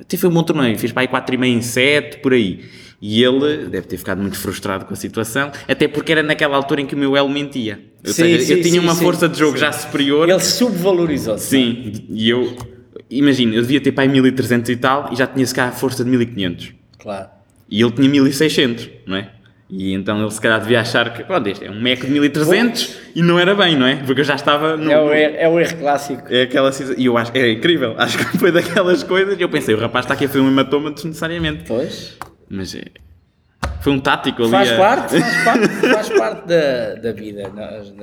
até 0.00 0.16
foi 0.16 0.30
um 0.30 0.32
bom 0.32 0.42
torneio, 0.42 0.78
fiz 0.78 0.92
para 0.92 1.02
aí 1.02 1.08
4,5 1.08 1.44
em 1.44 1.62
7, 1.62 2.18
por 2.18 2.32
aí. 2.32 2.64
E 3.04 3.20
ele 3.20 3.66
deve 3.66 3.88
ter 3.88 3.96
ficado 3.96 4.22
muito 4.22 4.38
frustrado 4.38 4.84
com 4.84 4.94
a 4.94 4.96
situação, 4.96 5.50
até 5.66 5.88
porque 5.88 6.12
era 6.12 6.22
naquela 6.22 6.56
altura 6.56 6.82
em 6.82 6.86
que 6.86 6.94
o 6.94 6.98
meu 6.98 7.16
elo 7.16 7.28
mentia. 7.28 7.80
Ou 8.06 8.12
Sim, 8.12 8.22
seja, 8.22 8.44
sim, 8.44 8.52
eu 8.52 8.62
tinha 8.62 8.74
sim, 8.74 8.78
uma 8.78 8.94
força 8.94 9.28
de 9.28 9.36
jogo 9.36 9.58
já 9.58 9.72
superior. 9.72 10.28
Ele 10.28 10.38
subvalorizou-se. 10.38 11.46
Sim, 11.46 11.92
e 12.10 12.30
eu, 12.30 12.56
imagina, 13.10 13.56
eu 13.56 13.62
devia 13.62 13.80
ter 13.80 13.92
aí 13.96 14.06
1300 14.06 14.70
e 14.70 14.76
tal 14.76 15.08
e 15.12 15.16
já 15.16 15.26
tinha 15.26 15.44
se 15.44 15.52
calhar 15.52 15.72
a 15.72 15.74
força 15.74 16.04
de 16.04 16.10
1500. 16.10 16.74
Claro. 17.00 17.28
E 17.68 17.82
ele 17.82 17.90
tinha 17.90 18.08
1600, 18.08 18.88
não 19.04 19.16
é? 19.16 19.30
E 19.68 19.94
então 19.94 20.20
ele 20.20 20.30
se 20.30 20.40
calhar 20.40 20.60
devia 20.60 20.80
achar 20.80 21.12
que, 21.12 21.24
pronto, 21.24 21.48
este 21.48 21.64
é 21.64 21.70
um 21.70 21.80
meco 21.80 22.06
de 22.06 22.12
1300 22.12 22.98
e 23.16 23.22
não 23.22 23.36
era 23.36 23.52
bem, 23.54 23.74
não 23.74 23.86
é? 23.86 23.96
Porque 23.96 24.20
eu 24.20 24.24
já 24.24 24.36
estava 24.36 24.76
no. 24.76 24.88
É 24.88 25.00
o, 25.00 25.12
erro, 25.12 25.34
é 25.38 25.48
o 25.48 25.58
erro 25.58 25.76
clássico. 25.78 26.22
É 26.28 26.42
aquela 26.42 26.70
E 26.96 27.06
eu 27.06 27.16
acho 27.16 27.32
é 27.34 27.50
incrível, 27.50 27.94
acho 27.98 28.16
que 28.18 28.38
foi 28.38 28.52
daquelas 28.52 29.02
coisas. 29.02 29.36
E 29.36 29.42
eu 29.42 29.48
pensei, 29.48 29.74
o 29.74 29.78
rapaz 29.78 30.04
está 30.04 30.14
aqui 30.14 30.26
a 30.26 30.28
fazer 30.28 30.40
um 30.40 30.48
hematoma 30.48 30.92
desnecessariamente. 30.92 31.64
Pois. 31.66 32.16
Mas 32.54 32.74
é, 32.74 32.82
foi 33.80 33.92
um 33.94 33.98
tático 33.98 34.42
ali. 34.42 34.50
Faz 34.50 34.70
a- 34.72 34.76
parte, 34.76 35.20
faz 35.20 35.36
parte, 35.44 35.68
faz 35.68 36.08
parte 36.10 36.46
da, 36.48 36.94
da 36.96 37.12
vida. 37.12 37.48
Nós, 37.54 37.94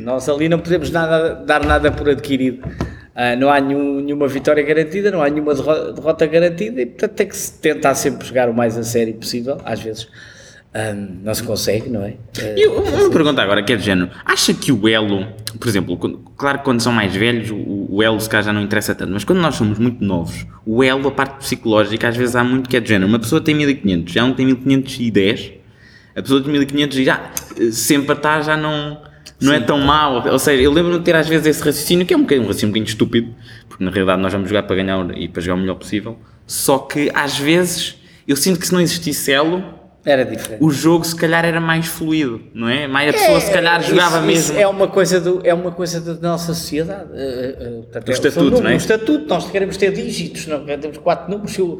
nós 0.00 0.28
ali 0.28 0.48
não 0.48 0.58
podemos 0.58 0.90
nada, 0.90 1.34
dar 1.36 1.64
nada 1.64 1.90
por 1.92 2.08
adquirido. 2.08 2.68
Ah, 3.14 3.36
não 3.36 3.48
há 3.50 3.60
nenhum- 3.60 4.00
nenhuma 4.00 4.26
vitória 4.26 4.62
garantida, 4.64 5.10
não 5.10 5.22
há 5.22 5.28
nenhuma 5.28 5.54
derro- 5.54 5.92
derrota 5.92 6.26
garantida 6.26 6.80
e, 6.80 6.86
portanto, 6.86 7.12
tem 7.12 7.26
que 7.28 7.36
se 7.36 7.60
tentar 7.60 7.94
sempre 7.94 8.26
jogar 8.26 8.48
o 8.48 8.54
mais 8.54 8.76
a 8.76 8.82
sério 8.82 9.14
possível. 9.14 9.58
Às 9.64 9.80
vezes 9.80 10.08
ah, 10.74 10.94
não 10.94 11.34
se 11.34 11.42
consegue, 11.42 11.88
não 11.90 12.02
é? 12.02 12.14
Ah, 12.38 12.54
E 12.56 12.62
eu- 12.62 12.82
uma 12.82 13.10
pergunta 13.10 13.42
agora, 13.42 13.62
que 13.62 13.72
é 13.72 13.76
de 13.76 13.82
género. 13.84 14.10
Acha 14.24 14.54
que 14.54 14.72
o 14.72 14.88
elo, 14.88 15.26
por 15.60 15.68
exemplo, 15.68 15.96
quando- 15.96 16.18
claro 16.36 16.58
que 16.58 16.64
quando 16.64 16.80
são 16.80 16.92
mais 16.92 17.14
velhos, 17.14 17.50
o, 17.50 17.86
o 17.96 18.02
elo 18.02 18.18
se 18.20 18.28
calhar 18.28 18.44
já 18.44 18.52
não 18.52 18.62
interessa 18.62 18.94
tanto, 18.94 19.12
mas 19.12 19.24
quando 19.24 19.40
nós 19.40 19.54
somos 19.54 19.78
muito 19.78 20.02
novos, 20.04 20.46
o 20.64 20.82
elo, 20.82 21.08
a 21.08 21.10
parte 21.12 21.36
psicológica, 21.38 22.08
às 22.08 22.16
vezes 22.16 22.34
há 22.36 22.42
muito 22.42 22.68
que 22.70 22.76
é 22.76 22.80
de 22.80 22.88
género. 22.88 23.08
Uma 23.08 23.18
pessoa 23.18 23.40
tem 23.40 23.54
1500, 23.54 24.12
já 24.14 24.24
um 24.24 24.32
tem 24.32 24.46
1510, 24.46 25.52
a 26.16 26.22
pessoa 26.22 26.42
tem 26.42 26.52
1500 26.52 26.98
e 26.98 27.04
já, 27.04 27.30
se 27.70 27.94
empatar 27.94 28.42
já 28.42 28.56
não, 28.56 28.98
não 29.40 29.52
é 29.52 29.60
tão 29.60 29.78
mau. 29.78 30.26
Ou 30.26 30.38
seja, 30.38 30.62
eu 30.62 30.72
lembro-me 30.72 30.98
de 30.98 31.04
ter 31.04 31.14
às 31.14 31.28
vezes 31.28 31.46
esse 31.46 31.62
raciocínio, 31.62 32.06
que 32.06 32.14
é 32.14 32.16
um 32.16 32.20
bocadinho, 32.22 32.44
um 32.44 32.48
raciocínio 32.48 32.70
um 32.70 32.72
bocadinho 32.72 32.90
estúpido, 32.92 33.34
porque 33.68 33.84
na 33.84 33.90
realidade 33.90 34.22
nós 34.22 34.32
vamos 34.32 34.48
jogar 34.48 34.62
para 34.62 34.76
ganhar 34.76 35.18
e 35.18 35.28
para 35.28 35.42
jogar 35.42 35.54
o 35.56 35.58
melhor 35.60 35.74
possível, 35.76 36.18
só 36.46 36.78
que 36.78 37.10
às 37.14 37.38
vezes 37.38 37.96
eu 38.26 38.36
sinto 38.36 38.58
que 38.60 38.66
se 38.66 38.72
não 38.72 38.80
existisse 38.80 39.30
elo, 39.32 39.62
Era 40.04 40.24
diferente. 40.24 40.62
o 40.62 40.70
jogo 40.70 41.04
se 41.04 41.14
calhar 41.14 41.44
era 41.44 41.60
mais 41.60 41.86
fluido, 41.86 42.40
não 42.52 42.68
é? 42.68 42.88
Mais 42.88 43.10
a 43.10 43.12
pessoa 43.12 43.40
se 43.40 43.52
calhar 43.52 43.80
isso- 43.80 43.90
jogava 43.90 44.18
isso 44.32 44.52
mesmo. 44.52 44.58
é 44.60 44.66
uma 44.66 44.88
coisa 44.88 45.20
do, 45.20 45.40
é 45.44 45.54
uma 45.54 45.70
coisa 45.70 46.00
da 46.00 46.28
nossa 46.28 46.52
sociedade. 46.54 47.08
portanto, 47.08 48.08
O 48.08 48.10
é- 48.10 48.14
estatuto, 48.14 48.32
são 48.32 48.42
números, 48.44 48.60
não 48.64 48.70
é? 48.70 48.74
O 48.74 48.76
estatuto, 48.76 49.26
nós 49.28 49.50
queremos 49.50 49.76
ter 49.76 49.92
dígitos, 49.92 50.46
não 50.48 50.64
temos 50.64 50.98
quatro 50.98 51.30
números. 51.30 51.56
O, 51.58 51.78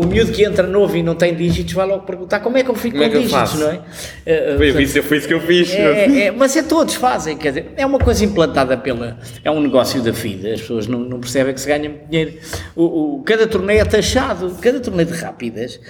o 0.00 0.06
miúdo 0.06 0.30
que 0.32 0.44
entra 0.44 0.66
novo 0.66 0.96
e 0.96 1.02
não 1.02 1.14
tem 1.16 1.34
dígitos 1.34 1.72
vai 1.74 1.86
logo 1.86 2.04
perguntar 2.06 2.40
como 2.40 2.56
é 2.56 2.62
que 2.62 2.70
eu 2.70 2.74
fico 2.76 2.92
Como 2.96 3.04
é 3.04 3.08
com 3.08 3.16
eu 3.16 3.22
dígitos, 3.22 3.40
faço? 3.50 3.58
não 3.58 3.70
é? 3.70 3.80
Eh, 4.24 4.54
Foi, 4.56 4.66
portanto, 4.68 4.82
isso, 4.82 5.02
foi 5.02 5.16
isso 5.18 5.26
que 5.28 5.34
eu 5.34 5.40
fiz. 5.40 5.72
é, 5.72 5.76
é, 6.04 6.20
é, 6.26 6.30
mas 6.30 6.56
é 6.56 6.62
todos 6.62 6.94
fazem, 6.94 7.36
quer 7.36 7.48
dizer, 7.48 7.72
é 7.76 7.84
uma 7.84 7.98
coisa 7.98 8.24
implantada 8.24 8.76
pela. 8.76 9.18
É 9.42 9.50
um 9.50 9.60
negócio 9.60 10.00
da 10.00 10.12
vida, 10.12 10.52
as 10.54 10.60
pessoas 10.60 10.86
não, 10.86 11.00
não 11.00 11.18
percebem 11.18 11.52
que 11.52 11.60
se 11.60 11.66
ganha 11.66 11.88
muito 11.88 12.06
dinheiro. 12.08 12.34
O, 12.76 13.16
o- 13.18 13.22
cada 13.24 13.46
torneio 13.48 13.80
é 13.80 13.84
taxado, 13.84 14.56
cada 14.60 14.78
torneio 14.78 15.08
de 15.08 15.14
rápidas, 15.14 15.80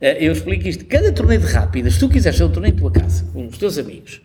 eu 0.00 0.32
explico 0.32 0.68
isto, 0.68 0.84
cada 0.84 1.10
torneio 1.10 1.31
torneio 1.32 1.40
de 1.40 1.46
rápidas, 1.46 1.94
se 1.94 2.00
tu 2.00 2.08
quiseres 2.08 2.38
fazer 2.38 2.50
um 2.50 2.52
torneio 2.52 2.74
em 2.74 2.76
tua 2.76 2.90
casa, 2.90 3.24
com 3.32 3.46
os 3.46 3.58
teus 3.58 3.78
amigos, 3.78 4.20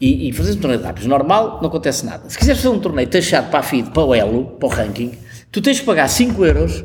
e, 0.00 0.28
e 0.28 0.32
fazer 0.32 0.52
um 0.52 0.56
torneio 0.56 0.80
de 0.80 0.86
rápidas 0.86 1.08
normal, 1.08 1.58
não 1.60 1.68
acontece 1.68 2.04
nada. 2.06 2.28
Se 2.28 2.38
quiseres 2.38 2.62
fazer 2.62 2.74
um 2.74 2.80
torneio 2.80 3.08
taxado 3.08 3.50
para 3.50 3.60
a 3.60 3.62
FID, 3.62 3.90
para 3.90 4.04
o 4.04 4.14
Elo, 4.14 4.44
para 4.58 4.66
o 4.66 4.70
ranking, 4.70 5.12
tu 5.50 5.60
tens 5.60 5.78
de 5.78 5.82
pagar 5.82 6.08
5 6.08 6.44
euros 6.44 6.84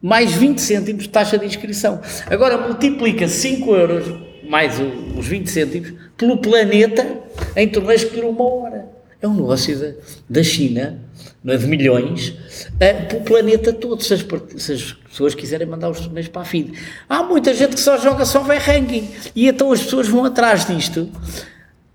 mais 0.00 0.32
20 0.32 0.60
cêntimos 0.60 1.04
de 1.04 1.08
taxa 1.08 1.38
de 1.38 1.46
inscrição. 1.46 2.00
Agora 2.26 2.58
multiplica 2.58 3.28
5 3.28 3.74
euros 3.74 4.04
mais 4.48 4.74
os 5.16 5.26
20 5.26 5.48
cêntimos 5.48 5.92
pelo 6.16 6.38
planeta 6.38 7.06
em 7.54 7.68
torneios 7.68 8.04
que 8.04 8.16
duram 8.16 8.30
uma 8.30 8.44
hora. 8.44 8.88
É 9.20 9.28
um 9.28 9.34
negócio 9.34 9.78
da, 9.78 9.92
da 10.28 10.42
China, 10.42 11.00
não 11.44 11.54
é 11.54 11.56
de 11.56 11.66
milhões, 11.66 12.34
eh, 12.78 12.92
para 12.92 13.18
o 13.18 13.20
planeta 13.22 13.72
todo, 13.72 14.02
se 14.02 14.14
as, 14.14 14.24
se 14.56 14.72
as 14.72 14.92
pessoas 14.92 15.34
quiserem 15.34 15.66
mandar 15.66 15.90
os 15.90 16.00
torneios 16.00 16.28
para 16.28 16.42
a 16.42 16.44
FIDE. 16.44 16.72
Há 17.08 17.22
muita 17.22 17.52
gente 17.52 17.74
que 17.74 17.80
só 17.80 17.98
joga, 17.98 18.24
só 18.24 18.40
vai 18.40 18.58
ranking, 18.58 19.08
e 19.34 19.48
então 19.48 19.72
as 19.72 19.82
pessoas 19.82 20.06
vão 20.08 20.24
atrás 20.24 20.66
disto, 20.66 21.08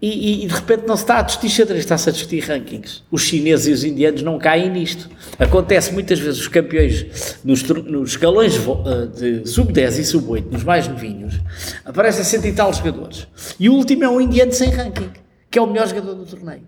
e, 0.01 0.07
e- 0.41 0.43
e 0.45 0.47
de 0.47 0.53
repente 0.53 0.83
não 0.85 0.95
se 0.95 1.03
está 1.03 1.17
a 1.19 1.21
discutir 1.23 1.49
xadrez, 1.49 1.79
está-se 1.79 2.07
a 2.07 2.11
discutir 2.11 2.41
rankings. 2.43 3.01
Os 3.09 3.23
chineses 3.23 3.65
e 3.67 3.71
os 3.71 3.83
indianos 3.83 4.21
não 4.21 4.37
caem 4.37 4.69
nisto. 4.69 5.09
Acontece 5.39 5.91
muitas 5.91 6.19
vezes 6.19 6.39
os 6.41 6.47
campeões 6.47 7.39
nos, 7.43 7.63
nos 7.63 8.11
escalões 8.11 8.53
eh, 8.55 9.39
de 9.41 9.49
sub-10 9.49 9.97
e 9.99 10.03
sub-8, 10.05 10.51
nos 10.51 10.63
mais 10.63 10.87
novinhos, 10.87 11.39
aparecem 11.83 12.23
cento 12.23 12.45
e 12.45 12.51
tal 12.53 12.71
jogadores. 12.73 13.27
E 13.59 13.69
o 13.69 13.73
último 13.73 14.03
é 14.03 14.09
um 14.09 14.21
indiano 14.21 14.51
sem 14.51 14.69
ranking, 14.69 15.09
que 15.49 15.57
é 15.57 15.61
o 15.61 15.65
melhor 15.67 15.87
jogador 15.87 16.13
do 16.13 16.25
torneio. 16.25 16.61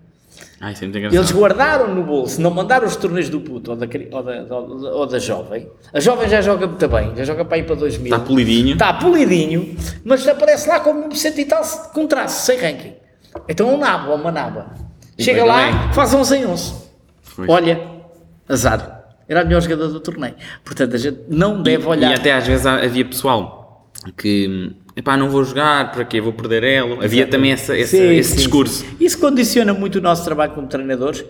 Ai. 0.60 0.74
Eles 0.82 1.32
guardaram 1.32 1.94
no 1.94 2.02
bolso, 2.02 2.38
não 2.40 2.50
mandaram 2.50 2.86
os 2.86 2.94
torneios 2.94 3.30
do 3.30 3.40
puto 3.40 3.70
ou 3.70 3.76
da, 3.78 3.86
ou 4.12 4.22
da, 4.22 4.56
ou 4.56 4.80
da- 4.82 4.90
ou 4.90 5.06
da 5.06 5.18
jovem. 5.18 5.66
A 5.92 5.98
jovem 6.00 6.28
já 6.28 6.42
joga 6.42 6.66
muito 6.66 6.86
bem, 6.88 7.16
já 7.16 7.24
joga 7.24 7.44
para 7.46 7.56
ir 7.58 7.62
para 7.64 7.76
2000. 7.76 8.12
Está 8.12 8.18
polidinho. 8.26 8.72
Está 8.74 8.92
polidinho, 8.94 9.74
mas 10.04 10.26
aparece 10.28 10.68
lá 10.68 10.80
com 10.80 10.90
um 10.90 11.10
cento 11.12 11.38
e 11.40 11.46
tal 11.46 11.62
com 11.94 12.06
traço, 12.06 12.44
sem 12.44 12.58
ranking. 12.58 12.92
Então 13.48 13.70
é 13.70 13.72
um 13.72 13.78
nabo, 13.78 14.12
é 14.12 14.14
uma 14.16 14.30
naba. 14.30 14.74
E 15.16 15.22
Chega 15.22 15.44
lá, 15.44 15.70
também. 15.70 15.92
faz 15.94 16.12
11 16.12 16.36
em 16.36 16.46
11. 16.46 16.74
Pois. 17.36 17.48
Olha, 17.48 17.80
azar. 18.48 18.98
Era 19.28 19.42
o 19.44 19.46
melhor 19.46 19.62
jogador 19.62 19.88
do 19.88 20.00
torneio. 20.00 20.34
Portanto, 20.64 20.94
a 20.94 20.98
gente 20.98 21.20
não 21.28 21.62
deve 21.62 21.86
olhar. 21.86 22.10
E 22.10 22.14
até 22.14 22.32
às 22.32 22.46
vezes 22.46 22.66
havia 22.66 23.04
pessoal 23.04 23.90
que, 24.16 24.74
epá, 25.00 25.16
não 25.16 25.28
vou 25.30 25.42
jogar, 25.44 25.90
para 25.92 26.04
quê? 26.04 26.20
Vou 26.20 26.32
perder 26.32 26.62
elo. 26.64 27.02
Havia 27.04 27.26
também 27.26 27.52
essa, 27.52 27.76
essa- 27.76 27.96
Sim, 27.96 28.12
esse 28.14 28.30
sim, 28.30 28.36
discurso. 28.36 28.84
sim. 28.84 28.96
Isso 29.00 29.18
condiciona 29.18 29.74
muito 29.74 29.96
o 29.96 30.00
nosso 30.00 30.24
trabalho 30.24 30.52
como 30.52 30.66
treinadores 30.68 31.24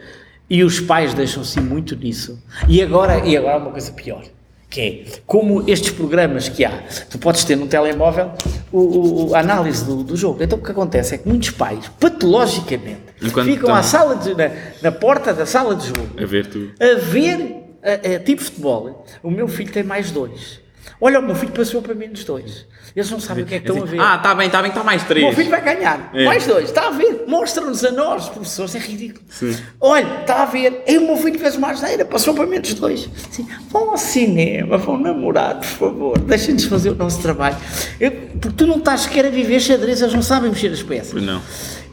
e 0.48 0.62
os 0.62 0.80
pais 0.80 1.14
deixam-se 1.14 1.60
muito 1.60 1.96
nisso. 1.96 2.38
E 2.68 2.82
agora, 2.82 3.26
e 3.26 3.36
agora 3.36 3.54
há 3.54 3.58
uma 3.58 3.70
coisa 3.70 3.92
pior, 3.92 4.22
que 4.68 4.80
é, 4.80 5.04
como 5.26 5.64
estes 5.68 5.90
programas 5.90 6.48
que 6.48 6.64
há, 6.64 6.82
tu 7.10 7.18
podes 7.18 7.42
ter 7.44 7.56
no 7.56 7.66
telemóvel 7.66 8.32
o, 8.72 9.28
o- 9.30 9.34
a 9.34 9.40
análise 9.40 9.84
do, 9.84 10.02
do 10.04 10.16
jogo. 10.16 10.42
Então 10.42 10.58
o 10.58 10.62
que 10.62 10.70
acontece 10.70 11.14
é 11.14 11.18
que 11.18 11.28
muitos 11.28 11.50
pais, 11.50 11.88
patologicamente, 11.98 13.00
Enquanto 13.22 13.46
ficam 13.46 13.54
estão- 13.68 13.74
à 13.74 13.82
sala 13.82 14.16
de, 14.16 14.34
na, 14.34 14.50
na 14.82 14.92
porta 14.92 15.32
da 15.34 15.44
sala 15.46 15.74
de 15.74 15.86
jogo 15.88 16.08
A 16.20 16.24
ver 16.26 16.46
tu. 16.46 16.70
a 16.80 16.98
ver 17.00 17.56
a, 17.82 18.16
a, 18.16 18.18
tipo 18.20 18.42
futebol. 18.42 19.04
O 19.22 19.30
meu 19.30 19.48
filho 19.48 19.72
tem 19.72 19.82
mais 19.82 20.10
dois. 20.10 20.60
Olha, 21.00 21.18
o 21.18 21.22
meu 21.22 21.34
filho 21.34 21.52
passou 21.52 21.80
para 21.80 21.94
menos 21.94 22.24
dois. 22.24 22.66
Eles 22.94 23.10
não 23.10 23.20
sabem 23.20 23.44
o 23.44 23.46
que 23.46 23.54
é 23.54 23.60
que 23.60 23.68
estão 23.70 23.82
a 23.82 23.86
ver. 23.86 24.00
Ah, 24.00 24.16
está 24.16 24.34
bem, 24.34 24.46
está 24.46 24.60
bem, 24.60 24.70
está 24.70 24.84
mais 24.84 25.02
O 25.02 25.06
três. 25.06 25.24
meu 25.24 25.34
filho 25.34 25.48
vai 25.50 25.62
ganhar. 25.62 26.10
É. 26.12 26.24
Mais 26.24 26.46
dois. 26.46 26.64
Está 26.68 26.88
a 26.88 26.90
ver? 26.90 27.24
Mostra-nos 27.26 27.84
a 27.84 27.90
nós, 27.90 28.28
professores. 28.28 28.74
É 28.74 28.78
ridículo. 28.78 29.24
Sim. 29.30 29.56
Olha, 29.80 30.20
está 30.20 30.42
a 30.42 30.46
ver? 30.46 30.82
E 30.86 30.98
o 30.98 31.06
meu 31.06 31.16
filho 31.16 31.38
fez 31.38 31.56
uma 31.56 31.70
asneira. 31.70 32.04
Passou 32.04 32.34
para 32.34 32.46
menos 32.46 32.74
dois. 32.74 33.08
Sim. 33.30 33.46
Vão 33.70 33.90
ao 33.90 33.96
cinema, 33.96 34.76
vão 34.76 34.98
namorar, 34.98 35.56
por 35.56 35.64
favor. 35.66 36.18
Deixem-nos 36.18 36.64
fazer 36.64 36.90
o 36.90 36.94
nosso 36.96 37.20
trabalho. 37.22 37.56
Eu- 37.98 38.10
porque 38.40 38.56
tu 38.56 38.66
não 38.66 38.76
estás 38.78 39.02
sequer 39.02 39.24
a 39.26 39.30
viver 39.30 39.60
xadrez. 39.60 40.00
Eles 40.02 40.14
não 40.14 40.22
sabem 40.22 40.50
mexer 40.50 40.72
as 40.72 40.82
peças. 40.82 41.12
Pois 41.12 41.24
não. 41.24 41.40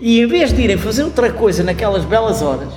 E 0.02 0.20
em 0.22 0.28
vez 0.28 0.52
de 0.52 0.62
irem 0.62 0.78
fazer 0.78 1.04
outra 1.04 1.32
coisa 1.32 1.64
naquelas 1.64 2.04
belas 2.04 2.42
horas, 2.42 2.70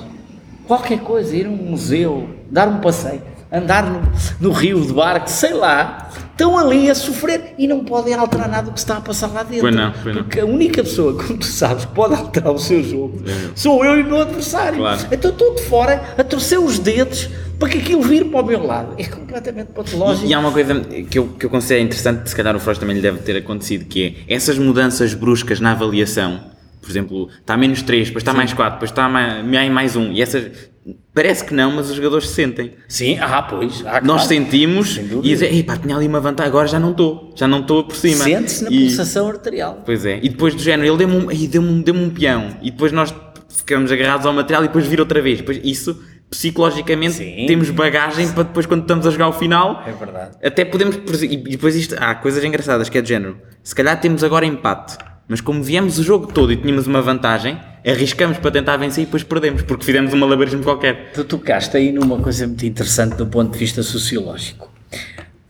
qualquer 0.67 1.01
coisa, 1.01 1.35
ir 1.35 1.47
a 1.47 1.49
um 1.51 1.57
museu, 1.57 2.29
dar 2.51 2.69
um 2.69 2.81
passeio, 2.81 3.23
andar 3.53 3.85
no, 3.85 4.01
no 4.41 4.53
rio 4.53 4.81
de 4.81 4.93
barco, 4.93 5.29
sei 5.29 5.53
lá, 5.53 6.11
estão 6.31 6.59
ali 6.59 6.91
a 6.91 6.95
sofrer 6.95 7.55
e 7.59 7.67
não 7.67 7.85
podem 7.85 8.15
alterar 8.15 8.49
nada 8.49 8.63
do 8.65 8.73
que 8.73 8.81
se 8.81 8.85
está 8.85 8.97
a 8.97 9.01
passar 9.01 9.29
lá 9.29 9.43
dentro. 9.43 9.63
Pois 9.63 9.75
não, 9.75 9.93
pois 10.03 10.17
não. 10.17 10.23
Porque 10.23 10.41
a 10.41 10.47
única 10.47 10.83
pessoa, 10.83 11.15
como 11.15 11.39
tu 11.39 11.47
sabes, 11.47 11.85
que 11.85 11.93
pode 11.93 12.15
alterar 12.15 12.53
o 12.53 12.59
seu 12.59 12.83
jogo 12.83 13.23
sou 13.55 13.85
eu 13.85 13.99
e 13.99 14.03
o 14.03 14.07
meu 14.07 14.23
adversário. 14.23 14.79
Claro. 14.79 15.01
Então 15.11 15.31
estou 15.31 15.55
de 15.55 15.63
fora 15.63 16.15
a 16.17 16.25
torcer 16.25 16.59
os 16.59 16.79
dedos 16.79 17.29
para 17.59 17.69
que 17.69 17.79
aquilo 17.79 18.01
vire 18.03 18.25
para 18.25 18.41
o 18.41 18.47
meu 18.47 18.65
lado. 18.67 18.95
É 18.97 19.05
completamente 19.05 19.69
patológico. 19.69 20.27
E 20.27 20.33
há 20.33 20.39
uma 20.39 20.51
coisa 20.51 20.81
que 20.81 21.19
eu, 21.19 21.29
que 21.29 21.45
eu 21.45 21.51
considero 21.51 21.85
interessante, 21.85 22.29
se 22.29 22.35
calhar 22.35 22.57
o 22.57 22.59
Frost 22.59 22.81
também 22.81 22.97
lhe 22.97 23.03
deve 23.03 23.19
ter 23.19 23.37
acontecido, 23.37 23.85
que 23.85 24.17
é 24.27 24.35
essas 24.35 24.57
mudanças 24.57 25.13
bruscas 25.13 25.61
na 25.61 25.73
avaliação. 25.73 26.41
Por 26.81 26.91
exemplo, 26.91 27.29
está 27.39 27.59
menos 27.59 27.83
3, 27.83 28.09
depois 28.09 28.23
está 28.23 28.33
mais 28.33 28.55
4, 28.55 28.73
depois 28.77 28.91
está 28.91 29.07
mais, 29.09 29.71
mais 29.71 29.97
1. 29.97 30.13
E 30.13 30.23
essas. 30.23 30.71
Parece 31.15 31.45
que 31.45 31.53
não, 31.53 31.73
mas 31.73 31.91
os 31.91 31.97
jogadores 31.97 32.29
sentem. 32.29 32.73
Sim, 32.89 33.19
ah, 33.21 33.43
pois. 33.43 33.83
ah, 33.87 34.01
Nós 34.01 34.23
claro. 34.23 34.29
sentimos 34.29 34.97
e 34.97 35.03
dizem, 35.23 35.59
epá, 35.59 35.77
tinha 35.77 35.97
ali 35.97 36.07
uma 36.07 36.21
vantagem, 36.21 36.49
agora 36.51 36.69
já 36.69 36.79
não 36.79 36.93
estou, 36.93 37.33
já 37.35 37.49
não 37.49 37.61
estou 37.61 37.85
por 37.85 37.97
cima. 37.97 38.25
Sente-se 38.25 38.65
na 38.65 38.71
E- 38.71 38.81
pulsação 38.87 39.29
arterial. 39.29 39.83
Pois 39.85 40.07
é, 40.07 40.19
e 40.23 40.29
depois 40.29 40.55
do 40.55 40.63
género, 40.63 40.89
ele 40.89 40.97
deu-me 40.99 41.17
um, 41.25 41.29
ai, 41.31 41.47
deu-me, 41.49 41.83
deu-me 41.83 42.05
um 42.05 42.11
peão, 42.11 42.57
e 42.63 42.71
depois 42.71 42.93
nós 42.93 43.13
ficamos 43.49 43.91
agarrados 43.91 44.25
ao 44.25 44.33
material 44.33 44.65
e 44.65 44.69
depois 44.69 44.87
vira 44.87 45.03
outra 45.03 45.21
vez. 45.21 45.39
Depois, 45.39 45.61
isso, 45.65 46.01
psicologicamente, 46.31 47.15
Sim. 47.15 47.45
temos 47.47 47.71
bagagem 47.71 48.29
para 48.33 48.45
depois, 48.45 48.65
quando 48.67 48.83
estamos 48.83 49.07
a 49.07 49.11
jogar 49.11 49.29
o 49.29 49.33
final, 49.33 49.83
É 49.87 49.93
verdade. 49.93 50.37
até 50.43 50.65
podemos. 50.65 50.97
E 51.23 51.37
depois 51.37 51.75
isto, 51.77 51.95
há 51.99 52.15
coisas 52.15 52.43
engraçadas 52.45 52.89
que 52.89 52.97
é 52.97 53.03
do 53.03 53.09
género. 53.09 53.37
Se 53.63 53.75
calhar 53.75 54.01
temos 54.01 54.25
agora 54.25 54.47
empate, 54.47 54.97
mas 55.29 55.41
como 55.41 55.63
viemos 55.63 55.99
o 55.99 56.03
jogo 56.03 56.27
todo 56.33 56.53
e 56.53 56.57
tínhamos 56.57 56.87
uma 56.87 57.03
vantagem, 57.03 57.59
arriscamos 57.87 58.39
para 58.39 58.51
tentar 58.51 58.77
vencer 58.77 59.03
e 59.03 59.07
depois 59.07 59.23
perdemos, 59.23 59.63
porque 59.63 59.85
fizemos 59.85 60.13
um 60.13 60.17
malabarismo 60.19 60.63
qualquer. 60.63 61.13
Tu 61.13 61.25
tocaste 61.25 61.77
aí 61.77 61.93
numa 61.93 62.19
coisa 62.19 62.47
muito 62.47 62.65
interessante 62.67 63.17
do 63.17 63.27
ponto 63.27 63.53
de 63.53 63.59
vista 63.59 63.83
sociológico. 63.83 64.71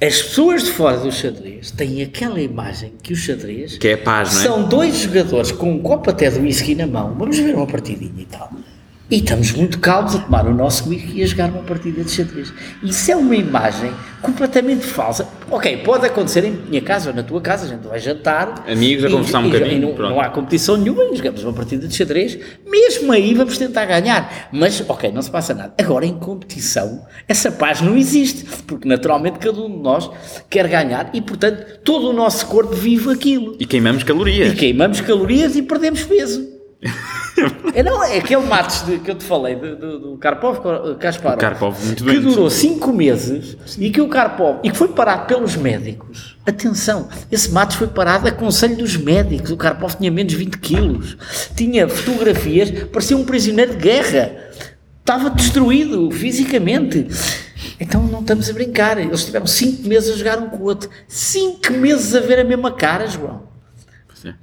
As 0.03 0.23
pessoas 0.23 0.65
de 0.65 0.71
fora 0.71 0.97
do 0.97 1.13
xadrez 1.13 1.71
têm 1.73 2.03
aquela 2.03 2.41
imagem 2.41 2.95
que 3.03 3.13
o 3.13 3.17
xadrez 3.17 3.77
Que 3.77 3.89
é 3.89 3.97
paz, 3.99 4.33
não 4.33 4.41
é? 4.41 4.45
são 4.45 4.69
dois 4.69 4.97
jogadores 5.01 5.53
com 5.53 5.71
um 5.73 5.79
copo 5.79 6.09
até 6.09 6.31
de 6.31 6.39
whisky 6.39 6.75
na 6.75 6.87
mão, 6.87 7.15
vamos 7.19 7.39
ver 7.39 7.55
uma 7.55 7.67
partidinha 7.67 8.11
e 8.17 8.25
tal. 8.25 8.51
E 9.11 9.17
estamos 9.17 9.51
muito 9.51 9.81
calmos 9.81 10.15
a 10.15 10.21
tomar 10.21 10.47
o 10.47 10.55
nosso 10.55 10.89
whisky 10.89 11.19
e 11.19 11.25
a 11.25 11.27
jogar 11.27 11.51
uma 11.51 11.63
partida 11.65 12.05
de 12.05 12.13
xadrez. 12.13 12.53
Isso 12.81 13.11
é 13.11 13.17
uma 13.17 13.35
imagem 13.35 13.91
completamente 14.23 14.85
falsa. 14.85 15.29
Ok, 15.51 15.79
pode 15.79 16.07
acontecer 16.07 16.45
em 16.45 16.53
minha 16.53 16.81
casa 16.81 17.11
ou 17.11 17.17
na 17.17 17.25
tua 17.25 17.41
casa, 17.41 17.67
a 17.67 17.69
gente 17.69 17.89
vai 17.89 17.99
jantar. 17.99 18.65
Amigos 18.71 19.05
a 19.05 19.11
conversar 19.11 19.41
um 19.41 19.51
bocadinho, 19.51 19.73
e 19.73 19.81
não, 19.81 20.11
não 20.11 20.21
há 20.21 20.29
competição 20.29 20.77
nenhuma 20.77 21.03
e 21.13 21.17
jogamos 21.17 21.43
uma 21.43 21.53
partida 21.53 21.89
de 21.89 21.95
xadrez. 21.97 22.39
Mesmo 22.65 23.11
aí 23.11 23.35
vamos 23.35 23.59
tentar 23.59 23.85
ganhar. 23.85 24.49
Mas, 24.53 24.81
ok, 24.89 25.11
não 25.11 25.23
se 25.23 25.31
passa 25.33 25.55
nada. 25.55 25.75
Agora, 25.77 26.07
em 26.07 26.17
competição, 26.17 27.05
essa 27.27 27.51
paz 27.51 27.81
não 27.81 27.97
existe. 27.97 28.45
Porque, 28.65 28.87
naturalmente, 28.87 29.41
cada 29.41 29.61
um 29.61 29.69
de 29.69 29.83
nós 29.83 30.09
quer 30.49 30.69
ganhar 30.69 31.11
e, 31.13 31.21
portanto, 31.21 31.81
todo 31.83 32.11
o 32.11 32.13
nosso 32.13 32.47
corpo 32.47 32.77
vive 32.77 33.11
aquilo. 33.11 33.57
E 33.59 33.67
queimamos 33.67 34.05
calorias. 34.05 34.53
E 34.53 34.55
queimamos 34.55 35.01
calorias 35.01 35.57
e 35.57 35.63
perdemos 35.63 36.05
peso. 36.05 36.60
É, 37.75 37.83
não, 37.83 38.03
é 38.03 38.19
aquele 38.19 38.43
mates 38.43 38.85
de- 38.87 38.99
que 38.99 39.11
eu 39.11 39.15
te 39.15 39.25
falei 39.25 39.55
do, 39.55 39.77
do, 39.77 39.99
do 39.99 40.17
Karpov, 40.17 40.59
Kasparov, 40.99 41.37
O 41.37 41.41
Karpov, 41.41 41.85
muito 41.85 42.05
que 42.05 42.19
durou 42.19 42.49
5 42.51 42.93
meses 42.93 43.57
e 43.79 43.91
que 43.91 44.01
o 44.01 44.09
Karpov 44.09 44.59
e 44.63 44.71
que 44.71 44.77
foi 44.77 44.89
parado 44.89 45.27
pelos 45.27 45.57
médicos. 45.57 46.37
Atenção, 46.47 47.09
esse 47.31 47.51
mates 47.51 47.77
foi 47.77 47.87
parado 47.87 48.27
a 48.27 48.33
conselho 48.33 48.77
dos 48.77 48.97
médicos. 48.97 49.51
O 49.51 49.57
Karpov 49.57 49.95
tinha 49.97 50.11
menos 50.11 50.33
20 50.33 50.59
quilos, 50.59 51.17
tinha 51.55 51.87
fotografias, 51.89 52.71
parecia 52.93 53.17
um 53.17 53.25
prisioneiro 53.25 53.73
de 53.73 53.79
guerra, 53.79 54.33
estava 55.01 55.29
destruído 55.31 56.11
fisicamente. 56.11 57.07
Então 57.79 58.03
não 58.03 58.21
estamos 58.21 58.49
a 58.49 58.53
brincar. 58.55 58.99
Eles 58.99 59.25
tiveram 59.25 59.47
5 59.47 59.87
meses 59.87 60.15
a 60.15 60.17
jogar 60.17 60.39
um 60.39 60.49
com 60.49 60.57
o 60.59 60.63
outro, 60.65 60.89
5 61.07 61.73
meses 61.75 62.15
a 62.15 62.21
ver 62.21 62.39
a 62.39 62.45
mesma 62.45 62.73
cara, 62.73 63.07
João. 63.07 63.50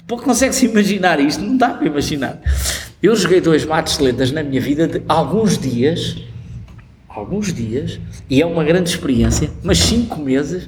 Pô, 0.08 0.18
consegue-se 0.18 0.66
imaginar 0.66 1.20
isto? 1.20 1.42
Não 1.44 1.58
dá 1.58 1.70
para 1.70 1.88
imaginar. 1.88 2.40
Eu 3.02 3.16
joguei 3.16 3.40
dois 3.40 3.64
mates 3.66 3.98
de 3.98 4.04
lendas 4.04 4.32
na 4.32 4.42
minha 4.42 4.60
vida 4.60 4.88
de 4.88 5.02
alguns 5.08 5.58
dias, 5.58 6.18
alguns 7.18 7.52
dias, 7.54 8.00
e 8.30 8.42
é 8.42 8.46
uma 8.46 8.64
grande 8.64 8.90
experiência, 8.90 9.50
mas 9.64 9.80
cinco 9.80 10.22
meses 10.22 10.68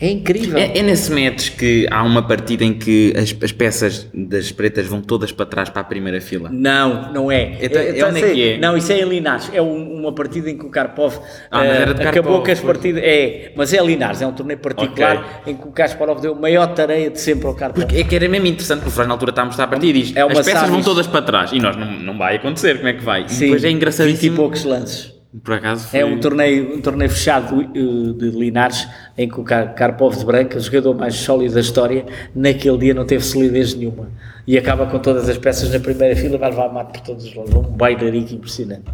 é 0.00 0.10
incrível. 0.10 0.58
É, 0.58 0.78
é 0.78 0.82
nesse 0.82 1.10
match 1.12 1.50
que 1.56 1.86
há 1.90 2.02
uma 2.02 2.22
partida 2.26 2.64
em 2.64 2.74
que 2.74 3.12
as, 3.16 3.34
as 3.42 3.52
peças 3.52 4.06
das 4.12 4.50
pretas 4.50 4.86
vão 4.86 5.00
todas 5.00 5.30
para 5.32 5.46
trás 5.46 5.68
para 5.70 5.82
a 5.82 5.84
primeira 5.84 6.20
fila. 6.20 6.50
Não, 6.52 7.12
não 7.12 7.30
é. 7.32 7.56
Então, 7.60 7.80
é 7.80 8.04
onde 8.04 8.20
é 8.24 8.32
que 8.32 8.48
é? 8.54 8.58
Não, 8.58 8.76
isso 8.76 8.90
é 8.92 9.00
em 9.00 9.08
Linares. 9.08 9.50
É 9.54 9.62
um- 9.62 9.94
uma 10.04 10.12
partida 10.12 10.50
em 10.50 10.58
que 10.58 10.66
o 10.66 10.68
Karpov 10.68 11.18
Ah, 11.50 11.62
de 11.62 12.02
acabou 12.02 12.42
Karpov, 12.42 12.44
com 12.46 12.52
as 12.52 12.60
partidas. 12.60 13.02
É, 13.04 13.52
mas 13.56 13.72
é 13.72 13.82
Linares, 13.84 14.20
é 14.20 14.26
um 14.26 14.32
torneio 14.32 14.58
particular 14.58 15.42
em 15.46 15.54
que 15.56 15.66
o 15.66 15.70
Kasparov 15.70 16.20
deu 16.20 16.32
a 16.32 16.38
maior 16.38 16.66
tarefa 16.74 17.10
de 17.10 17.20
sempre 17.20 17.46
ao 17.46 17.54
Karpov. 17.54 17.80
Porque 17.84 17.96
é 18.00 18.04
que 18.04 18.14
era 18.14 18.28
mesmo 18.28 18.46
interessante, 18.46 18.80
porque 18.80 18.94
Fran 18.94 19.06
na 19.06 19.14
altura 19.14 19.30
está 19.30 19.42
a 19.42 19.44
mostrar 19.46 19.64
a 19.64 19.68
partida 19.68 19.96
e 19.98 20.02
diz: 20.02 20.16
É 20.16 20.20
as 20.22 20.28
peças 20.38 20.52
vão 20.62 20.68
sabes- 20.70 20.84
todas 20.84 21.06
para 21.06 21.22
trás. 21.22 21.52
E 21.52 21.58
nós, 21.60 21.76
não, 21.76 21.90
não 21.92 22.18
vai 22.18 22.36
acontecer, 22.36 22.76
como 22.76 22.88
é 22.88 22.92
que 22.94 23.02
vai? 23.04 23.24
E 23.24 23.28
Sim, 23.32 23.40
depois 23.44 23.62
é 23.64 23.68
20 23.68 23.72
e 23.72 23.76
engraçadíssimo. 23.76 24.36
poucos 24.36 24.64
lances. 24.64 25.13
Por 25.42 25.54
acaso 25.54 25.88
foi... 25.88 26.00
É 26.00 26.04
um 26.04 26.20
torneio, 26.20 26.76
um 26.76 26.80
torneio 26.80 27.10
fechado 27.10 27.56
uh, 27.56 28.12
de 28.14 28.30
Linares 28.30 28.86
em 29.18 29.28
que 29.28 29.40
o 29.40 29.42
Kar- 29.42 29.74
Karpov 29.74 30.16
de 30.16 30.24
Branca, 30.24 30.58
o 30.58 30.60
jogador 30.60 30.94
mais 30.94 31.14
sólido 31.14 31.54
da 31.54 31.60
história, 31.60 32.06
naquele 32.34 32.78
dia 32.78 32.94
não 32.94 33.04
teve 33.04 33.24
solidez 33.24 33.74
nenhuma. 33.74 34.08
E 34.46 34.56
acaba 34.56 34.86
com 34.86 34.98
todas 34.98 35.28
as 35.28 35.38
peças 35.38 35.72
na 35.72 35.80
primeira 35.80 36.14
fila, 36.14 36.38
vai 36.38 36.50
levar 36.50 36.72
mate 36.72 36.92
por 36.92 37.00
todos 37.00 37.24
os 37.24 37.34
lados. 37.34 37.54
Um 37.54 37.62
bailarico 37.62 38.34
impressionante. 38.34 38.84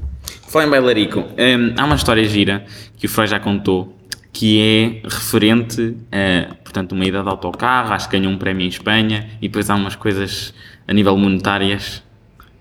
Falar 0.49 0.67
em 0.67 0.71
bailarico, 0.71 1.21
hum, 1.21 1.75
há 1.77 1.85
uma 1.85 1.97
história 1.97 2.25
gira 2.25 2.65
que 2.97 3.07
o 3.07 3.09
Freud 3.09 3.31
já 3.31 3.39
contou, 3.39 3.97
que 4.33 4.61
é 4.61 5.09
referente 5.09 5.97
a, 6.11 6.55
portanto, 6.55 6.93
uma 6.93 7.05
ida 7.05 7.23
de 7.23 7.29
autocarro, 7.29 7.93
acho 7.93 8.09
que 8.09 8.17
ganhou 8.17 8.33
um 8.33 8.39
prémio 8.39 8.65
em 8.65 8.69
Espanha, 8.69 9.29
e 9.43 9.49
depois 9.49 9.69
há 9.69 9.75
umas 9.75 9.97
coisas 9.97 10.55
a 10.89 10.93
nível 10.93 11.17
monetárias 11.17 12.03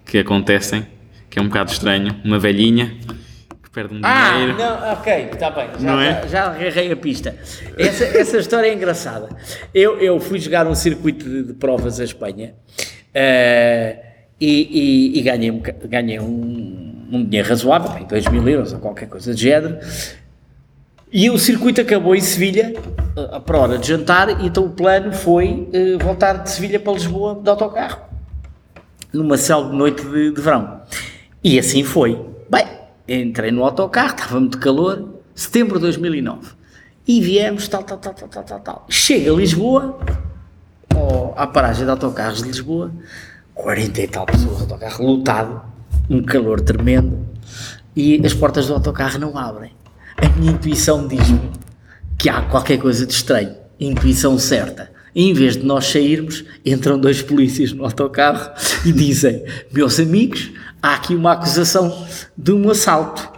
que 0.06 0.18
acontecem, 0.18 0.86
que 1.30 1.40
é 1.40 1.42
um 1.42 1.46
bocado 1.46 1.72
estranho. 1.72 2.16
Uma 2.26 2.40
velhinha 2.40 2.92
perde 3.80 3.96
um 3.96 4.02
Ah, 4.04 4.32
dinheiro. 4.34 4.58
não, 4.58 4.92
ok, 4.94 5.30
está 5.32 5.50
bem, 5.52 5.68
já, 5.80 5.92
Não 5.92 6.02
é? 6.02 6.28
já, 6.28 6.44
agarrei 6.52 6.92
a 6.92 6.98
pista. 6.98 7.36
Essa, 7.78 8.04
essa 8.06 8.38
história 8.38 8.68
é 8.68 8.74
engraçada. 8.74 9.30
Eu, 9.74 9.98
eu 10.00 10.20
fui 10.20 10.38
jogar 10.40 10.68
um 10.68 10.76
circuito 10.76 11.24
de, 11.24 11.44
de 11.44 11.54
provas 11.54 12.00
à 12.00 12.04
Espanha 12.04 12.56
eh, 13.14 13.98
e, 14.40 15.14
e- 15.16 15.20
e 15.20 15.22
ganhei, 15.22 15.50
um, 15.52 15.62
ganhei 15.86 16.20
um, 16.20 17.06
um 17.12 17.24
dinheiro 17.24 17.48
razoável, 17.48 17.92
bem, 17.92 18.06
2 18.06 18.28
mil 18.28 18.48
euros 18.50 18.74
ou 18.74 18.80
qualquer 18.80 19.08
coisa 19.08 19.34
de 19.34 19.42
género. 19.42 19.78
E 21.12 21.30
o 21.30 21.38
circuito 21.40 21.80
acabou 21.82 22.14
em 22.16 22.22
Sevilha, 22.22 22.74
eh, 23.18 23.40
para 23.46 23.58
a 23.58 23.62
hora 23.62 23.78
de 23.78 23.88
jantar, 23.88 24.42
e 24.42 24.48
então 24.48 24.66
o 24.66 24.70
plano 24.72 25.14
foi 25.14 25.70
eh, 25.72 25.98
voltar 26.04 26.34
de 26.44 26.50
Sevilha 26.52 26.80
para 26.82 26.94
Lisboa 26.94 27.40
de 27.42 27.50
autocarro 27.50 28.10
numa 29.14 29.38
célebre 29.38 29.76
noite 29.76 30.04
de, 30.06 30.32
de 30.32 30.40
verão. 30.42 30.82
E 31.44 31.58
assim 31.58 31.84
foi. 31.84 32.20
Bem, 32.48 32.66
entrei 33.10 33.52
no 33.52 33.64
autocarro, 33.64 34.10
estava 34.16 34.40
muito 34.40 34.58
calor, 34.60 35.10
setembro 35.34 35.76
de 35.76 35.82
2009. 35.84 36.52
E 37.08 37.22
viemos, 37.22 37.68
tal, 37.68 37.84
tal, 37.84 37.98
tal, 37.98 38.14
tal, 38.14 38.44
tal, 38.44 38.60
tal. 38.60 38.86
Chega 38.90 39.32
a 39.32 39.36
Lisboa, 39.36 40.00
ao- 40.96 41.34
à 41.38 41.48
paragem 41.48 41.86
de 41.86 41.92
autocarros 41.92 42.40
de 42.42 42.48
Lisboa, 42.48 42.92
40 43.54 44.02
e 44.02 44.08
tal 44.08 44.26
pessoas, 44.26 44.62
autocarro 44.62 45.06
lotado, 45.06 45.62
um 46.10 46.22
calor 46.24 46.62
tremendo, 46.62 47.26
e 47.96 48.22
as 48.26 48.34
portas 48.34 48.68
do 48.68 48.74
autocarro 48.74 49.18
não 49.20 49.38
abrem. 49.38 49.72
A 50.18 50.30
minha 50.38 50.52
intuição 50.52 51.08
diz-me 51.08 51.52
que 52.18 52.30
há 52.30 52.42
qualquer 52.44 52.78
coisa 52.78 53.06
de 53.06 53.14
estranho, 53.14 53.56
intuição 53.80 54.38
certa. 54.38 54.92
Em 55.16 55.34
vez 55.34 55.58
de 55.58 55.66
nós 55.66 55.86
sairmos, 55.86 56.46
entram 56.66 57.00
dois 57.00 57.22
polícias 57.22 57.72
no 57.72 57.84
autocarro 57.84 58.52
e 58.86 58.92
dizem: 58.92 59.44
Meus 59.72 60.00
amigos, 60.00 60.52
há 60.82 60.96
aqui 60.96 61.16
uma 61.16 61.34
acusação 61.34 62.06
de 62.38 62.52
um 62.52 62.70
assalto. 62.70 63.30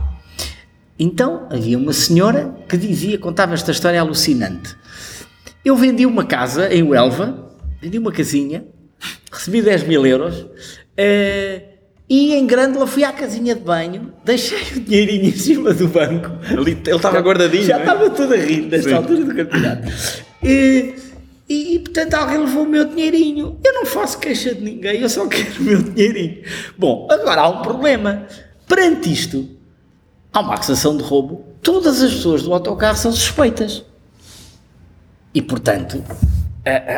Então 1.00 1.48
havia 1.50 1.78
uma 1.78 1.94
senhora 1.94 2.54
que 2.68 2.78
dizia, 2.78 3.18
contava 3.18 3.54
esta 3.54 3.72
história 3.72 4.00
alucinante. 4.00 4.76
Eu 5.64 5.76
vendi 5.76 6.06
uma 6.06 6.26
casa 6.26 6.74
em 6.74 6.84
Huelva, 6.84 7.52
vendi 7.82 7.98
uma 7.98 8.12
casinha, 8.12 8.66
recebi 9.32 9.62
10 9.62 9.84
mil 9.84 10.06
euros 10.06 10.46
eh, 10.98 11.64
e 12.10 12.34
em 12.34 12.46
Grândola 12.46 12.86
fui 12.86 13.04
à 13.04 13.12
casinha 13.12 13.56
de 13.56 13.62
banho, 13.62 14.12
deixei 14.26 14.60
o 14.76 14.80
dinheirinho 14.82 15.30
em 15.30 15.36
cima 15.36 15.74
do 15.74 15.88
banco. 15.88 16.30
Ele 16.52 16.78
estava 16.86 17.20
guardadinho, 17.20 17.64
Já 17.64 17.78
é? 17.78 17.80
estava 17.80 18.10
tudo 18.10 18.34
a 18.34 18.38
rir 18.38 18.64
nesta 18.64 18.90
Sim. 18.90 18.96
altura 18.96 19.24
do 19.24 19.34
campeonato. 19.34 19.88
E, 20.44 20.94
e, 21.52 21.76
e, 21.76 21.80
portanto 21.80 22.14
alguém 22.14 22.38
levou 22.38 22.64
o 22.64 22.70
meu 22.70 22.86
dinheirinho. 22.86 23.60
Eu 23.64 23.74
não 23.74 23.86
faço 23.86 24.18
queixa 24.20 24.56
de 24.56 24.62
ninguém, 24.62 25.02
eu 25.02 25.10
só 25.10 25.28
quero 25.28 25.60
o 25.60 25.64
meu 25.64 25.82
dinheirinho. 25.84 26.44
Bom, 26.78 27.08
agora 27.12 27.42
há 27.42 27.50
um 27.50 27.62
problema. 27.62 28.26
Perante 28.68 29.12
isto, 29.12 29.50
há 30.32 30.40
uma 30.40 30.54
acusação 30.54 30.96
de 30.96 31.04
roubo. 31.04 31.46
Todas 31.62 32.02
as 32.02 32.14
pessoas 32.14 32.44
do 32.44 32.54
autocarro 32.54 32.98
são 32.98 33.12
suspeitas. 33.12 33.84
E, 35.34 35.42
portanto, 35.42 36.04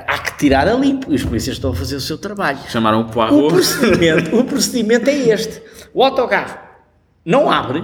há 0.07 0.17
que 0.19 0.37
tirar 0.37 0.67
a 0.67 0.73
limpo. 0.73 1.11
E 1.11 1.15
os 1.15 1.23
polícias 1.23 1.55
estão 1.55 1.71
a 1.71 1.75
fazer 1.75 1.95
o 1.95 2.01
seu 2.01 2.17
trabalho. 2.17 2.59
Chamaram 2.69 3.01
o 3.01 3.05
O 3.05 3.09
Poirot. 3.09 3.47
procedimento, 3.49 4.35
o 4.37 4.43
procedimento 4.43 5.09
é 5.09 5.15
este: 5.15 5.61
o 5.93 6.03
autocarro 6.03 6.59
não 7.25 7.49
abre, 7.51 7.83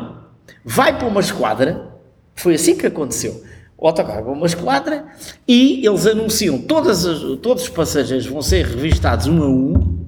vai 0.63 0.97
para 0.97 1.07
uma 1.07 1.19
esquadra. 1.19 1.89
Foi 2.35 2.55
assim 2.55 2.77
que 2.77 2.85
aconteceu. 2.85 3.43
O 3.81 3.87
autocarro 3.87 4.23
para 4.23 4.31
uma 4.33 4.45
esquadra 4.45 5.05
e 5.47 5.85
eles 5.87 6.05
anunciam 6.05 6.57
todas 6.59 7.05
as- 7.05 7.21
todos 7.41 7.63
os 7.63 7.69
passageiros 7.69 8.25
vão 8.25 8.41
ser 8.41 8.65
revistados 8.65 9.25
um 9.27 9.41
a 9.41 9.47
um 9.47 10.05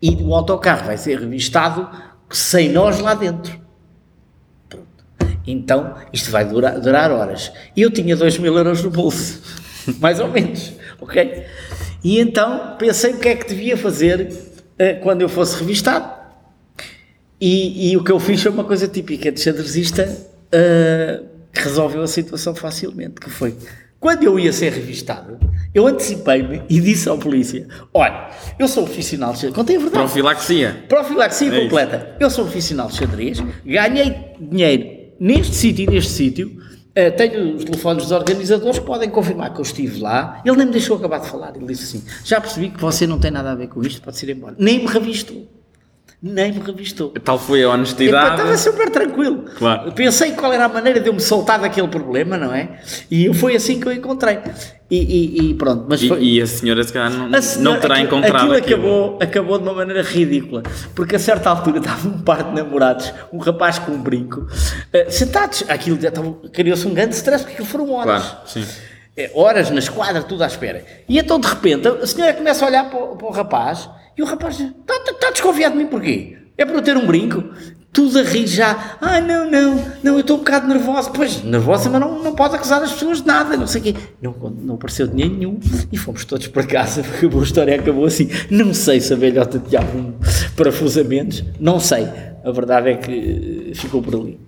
e 0.00 0.14
o 0.22 0.34
autocarro 0.34 0.86
vai 0.86 0.96
ser 0.96 1.20
revistado 1.20 1.86
sem 2.30 2.70
nós 2.70 2.98
lá 2.98 3.12
dentro. 3.14 3.60
Pronto. 4.68 4.86
Então 5.46 5.94
isto 6.10 6.30
vai 6.30 6.44
durar, 6.46 6.80
durar 6.80 7.10
horas. 7.12 7.52
Eu 7.76 7.90
tinha 7.90 8.16
2 8.16 8.38
mil 8.38 8.56
euros 8.56 8.82
no 8.82 8.90
bolso, 8.90 9.42
mais 10.00 10.18
ou 10.18 10.28
menos, 10.28 10.72
ok? 11.00 11.44
E 12.02 12.18
então 12.18 12.76
pensei 12.78 13.12
o 13.12 13.18
que 13.18 13.28
é 13.28 13.36
que 13.36 13.46
devia 13.46 13.76
fazer 13.76 14.32
eh, 14.78 14.94
quando 14.94 15.20
eu 15.20 15.28
fosse 15.28 15.58
revistado. 15.58 16.18
E, 17.38 17.90
e 17.92 17.96
o 17.98 18.02
que 18.02 18.10
eu 18.12 18.18
fiz 18.18 18.42
foi 18.42 18.50
uma 18.52 18.64
coisa 18.64 18.88
típica 18.88 19.30
de 19.30 19.38
xadrezista 19.40 20.08
eh, 20.50 21.22
que 21.22 21.29
resolveu 21.52 22.02
a 22.02 22.06
situação 22.06 22.54
facilmente, 22.54 23.14
que 23.20 23.30
foi, 23.30 23.54
quando 23.98 24.22
eu 24.24 24.38
ia 24.38 24.52
ser 24.52 24.72
revistado, 24.72 25.38
eu 25.74 25.86
antecipei-me 25.86 26.62
e 26.68 26.80
disse 26.80 27.08
ao 27.08 27.18
polícia, 27.18 27.66
olha, 27.92 28.30
eu 28.58 28.66
sou 28.68 28.84
profissional 28.84 29.32
de 29.32 29.38
xadrez, 29.38 29.54
contei 29.54 29.76
a 29.76 29.78
verdade. 29.78 29.98
Profilaxia. 30.04 30.84
Profilaxia 30.88 31.48
É 31.48 31.52
isso. 31.52 31.62
completa. 31.62 32.16
Eu 32.18 32.30
sou 32.30 32.44
profissional 32.44 32.88
de 32.88 32.96
xadrez, 32.96 33.38
ganhei 33.64 34.14
dinheiro 34.40 35.00
neste 35.20 35.54
sítio 35.54 35.84
e 35.84 35.86
neste 35.92 36.12
sítio. 36.12 36.60
eh, 36.94 37.10
tenho 37.10 37.54
os 37.56 37.62
telefones 37.64 38.02
dos 38.04 38.12
organizadores 38.12 38.78
que 38.80 38.84
podem 38.86 39.08
confirmar 39.10 39.52
que 39.54 39.60
eu 39.60 39.62
estive 39.62 40.00
lá. 40.00 40.42
Ele 40.44 40.56
nem 40.56 40.66
me 40.66 40.72
deixou 40.72 40.96
acabar 40.96 41.20
de 41.20 41.28
falar. 41.28 41.54
Ele 41.54 41.66
disse 41.66 41.84
assim: 41.98 42.04
Já 42.24 42.40
percebi 42.40 42.70
que 42.70 42.80
você 42.80 43.06
não 43.06 43.18
tem 43.20 43.30
nada 43.30 43.52
a 43.52 43.54
ver 43.54 43.68
com 43.68 43.80
isto, 43.82 44.02
pode-se 44.02 44.26
ir 44.26 44.34
embora. 44.36 44.56
Nem 44.58 44.80
me 44.80 44.86
revistou. 44.86 45.46
Nem 46.22 46.52
me 46.52 46.60
revistou. 46.60 47.10
Tal 47.24 47.38
foi 47.38 47.62
a 47.62 47.70
honestidade. 47.70 48.32
Estava 48.36 48.56
super 48.58 48.90
tranquilo. 48.90 49.44
Claro. 49.56 49.90
Pensei 49.92 50.32
qual 50.32 50.52
era 50.52 50.66
a 50.66 50.68
maneira 50.68 51.00
de 51.00 51.08
eu 51.08 51.14
me 51.14 51.20
soltar 51.20 51.58
daquele 51.58 51.88
problema, 51.88 52.36
não 52.36 52.52
é? 52.54 52.78
E 53.10 53.32
foi 53.32 53.56
assim 53.56 53.80
que 53.80 53.86
eu 53.88 53.92
encontrei. 53.92 54.38
E, 54.90 54.96
e- 54.98 55.50
e 55.50 55.54
pronto, 55.54 55.86
mas 55.88 56.02
E, 56.02 56.08
foi. 56.08 56.22
e 56.22 56.42
a 56.42 56.46
senhora, 56.46 56.82
se 56.84 56.92
calhar, 56.92 57.10
não, 57.10 57.40
senhora- 57.40 57.74
não 57.74 57.80
terá 57.80 57.94
aquilo- 57.94 58.06
encontrado 58.08 58.34
aquilo. 58.52 58.54
aquilo. 58.56 58.74
Acabou, 58.80 59.18
acabou 59.22 59.58
de 59.58 59.64
uma 59.64 59.72
maneira 59.72 60.02
ridícula, 60.02 60.62
porque 60.94 61.16
a 61.16 61.18
certa 61.18 61.48
altura 61.48 61.78
estava 61.80 62.06
um 62.08 62.20
par 62.20 62.42
de 62.42 62.54
namorados, 62.54 63.10
um 63.32 63.38
rapaz 63.38 63.78
com 63.78 63.92
um 63.92 64.02
brinco, 64.02 64.46
eh, 64.92 65.08
sentados. 65.10 65.64
Aquilo 65.68 65.96
criou-se 66.52 66.86
um 66.86 66.92
grande 66.92 67.14
stress, 67.14 67.44
porque 67.44 67.54
aquilo 67.54 67.68
foram 67.68 67.90
horas. 67.94 68.22
Claro, 68.24 68.38
sim. 68.46 68.64
Eh, 69.16 69.30
horas 69.34 69.70
na 69.70 69.78
esquadra, 69.78 70.22
tudo 70.22 70.44
à 70.44 70.46
espera. 70.48 70.84
E 71.08 71.18
então, 71.18 71.40
de 71.40 71.46
repente, 71.48 71.88
a 71.88 72.06
senhora 72.06 72.34
começa 72.34 72.62
a 72.64 72.68
olhar 72.68 72.90
para 72.90 72.98
o, 72.98 73.16
para 73.16 73.26
o 73.26 73.30
rapaz 73.30 73.88
e 74.20 74.22
o 74.22 74.26
rapaz 74.26 74.60
Está 74.60 75.14
tá 75.18 75.30
desconfiado 75.30 75.72
de 75.72 75.78
mim 75.78 75.86
porquê? 75.86 76.36
É 76.58 76.66
para 76.66 76.74
eu 76.74 76.82
ter 76.82 76.94
um 76.94 77.06
brinco? 77.06 77.42
Tudo 77.90 78.18
a 78.18 78.22
rir 78.22 78.46
já. 78.46 78.98
Ah, 79.00 79.20
não, 79.20 79.50
não, 79.50 79.74
não, 80.02 80.14
eu 80.14 80.20
estou 80.20 80.36
um 80.36 80.40
bocado 80.40 80.68
nervosa. 80.68 81.10
Pois, 81.10 81.42
nervosa, 81.42 81.88
mas 81.88 82.00
não, 82.00 82.22
não 82.22 82.34
pode 82.34 82.54
acusar 82.54 82.82
as 82.82 82.92
pessoas 82.92 83.22
de 83.22 83.26
nada, 83.26 83.56
não 83.56 83.66
sei 83.66 83.80
o 83.80 83.84
quê. 83.84 83.94
Não, 84.20 84.32
não 84.32 84.74
apareceu 84.74 85.08
dinheiro 85.08 85.34
nenhum 85.34 85.58
e 85.90 85.96
fomos 85.96 86.24
todos 86.24 86.46
para 86.48 86.64
casa. 86.64 87.00
Acabou 87.16 87.40
a 87.40 87.44
história, 87.44 87.74
acabou 87.74 88.04
assim. 88.04 88.28
Não 88.50 88.74
sei 88.74 89.00
se 89.00 89.12
a 89.12 89.16
velhota 89.16 89.58
tinha 89.58 89.80
algum 89.80 90.12
parafusamentos, 90.54 91.42
não 91.58 91.80
sei. 91.80 92.06
A 92.44 92.50
verdade 92.52 92.90
é 92.90 92.96
que 92.96 93.70
eh, 93.70 93.74
ficou 93.74 94.02
por 94.02 94.14
ali. 94.14 94.38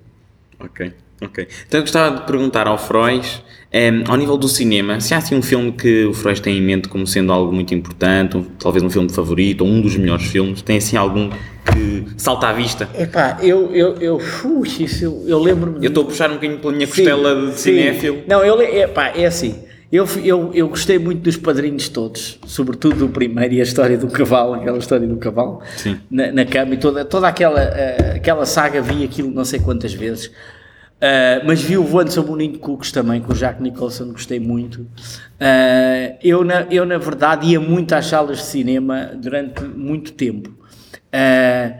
Ok, 0.60 0.92
ok. 1.20 1.48
Então 1.66 1.80
eu 1.80 1.84
gostava 1.84 2.16
de 2.18 2.26
perguntar 2.26 2.68
ao 2.68 2.78
Frois, 2.78 3.42
em, 3.72 4.04
ao 4.06 4.16
nível 4.16 4.36
do 4.36 4.48
cinema, 4.48 5.00
se 5.00 5.14
há 5.14 5.18
assim 5.18 5.34
um 5.34 5.42
filme 5.42 5.72
que 5.72 6.04
o 6.04 6.12
Frois 6.12 6.38
tem 6.40 6.58
em 6.58 6.60
mente 6.60 6.88
como 6.88 7.06
sendo 7.06 7.32
algo 7.32 7.52
muito 7.52 7.74
importante, 7.74 8.36
um- 8.36 8.42
talvez 8.58 8.82
um 8.84 8.90
filme 8.90 9.08
favorito, 9.10 9.62
ou 9.62 9.70
um 9.70 9.80
dos 9.80 9.96
melhores 9.96 10.26
filmes, 10.26 10.60
tem 10.62 10.76
assim 10.76 10.96
algum 10.96 11.30
que 11.72 12.04
salta 12.16 12.48
à 12.48 12.52
vista? 12.52 12.88
Epá, 12.98 13.38
eu, 13.40 13.70
eu, 13.74 13.94
eu, 13.96 14.20
ui, 14.44 14.68
isso 14.80 15.04
eu, 15.04 15.24
eu 15.26 15.38
lembro-me. 15.38 15.78
Eu 15.84 15.88
estou 15.88 16.02
a 16.02 16.06
puxar 16.06 16.28
um 16.30 16.34
bocadinho 16.34 16.58
pela 16.60 16.72
minha 16.72 16.86
Sim, 16.86 16.92
costela 16.92 17.46
de 17.50 17.58
cinéfilo. 17.58 18.18
Não, 18.28 18.44
eu, 18.44 18.60
é, 18.60 18.86
pá, 18.86 19.08
é 19.14 19.24
assim. 19.24 19.54
Eu, 19.90 20.06
fui- 20.06 20.22
eu, 20.24 20.50
eu 20.54 20.68
gostei 20.68 20.98
muito 20.98 21.20
dos 21.20 21.36
padrinhos 21.36 21.88
todos, 21.88 22.38
sobretudo 22.46 22.96
do 22.96 23.08
primeiro 23.10 23.52
e 23.54 23.60
a 23.60 23.62
história 23.62 23.96
do 23.98 24.06
cavalo, 24.08 24.54
aquela 24.54 24.78
história 24.78 25.06
do 25.06 25.16
cavalo 25.16 25.60
na, 26.10 26.32
na 26.32 26.44
cama 26.46 26.72
e 26.74 26.78
toda, 26.78 27.04
toda 27.04 27.28
aquela, 27.28 27.60
eh, 27.60 28.14
aquela 28.16 28.46
saga, 28.46 28.80
vi 28.80 29.04
aquilo 29.04 29.30
não 29.30 29.44
sei 29.44 29.60
quantas 29.60 29.92
vezes. 29.92 30.30
Ah, 31.04 31.42
mas 31.44 31.60
vi 31.60 31.76
o 31.76 31.82
Voando 31.82 32.12
sobre 32.12 32.30
o 32.30 32.36
Ninho 32.36 32.52
de 32.52 32.58
Cucos 32.58 32.92
também, 32.92 33.20
com 33.20 33.32
o 33.32 33.34
Jack 33.34 33.60
Nicholson, 33.60 34.12
gostei 34.12 34.38
muito. 34.38 34.86
Ah, 35.40 36.14
eu, 36.22 36.44
na, 36.44 36.60
eu, 36.70 36.86
na 36.86 36.96
verdade, 36.96 37.48
ia 37.48 37.58
muito 37.60 37.92
às 37.92 38.06
salas 38.06 38.38
de 38.38 38.44
cinema 38.44 39.10
durante 39.16 39.64
muito 39.64 40.12
tempo. 40.12 40.54
Ah, 41.12 41.72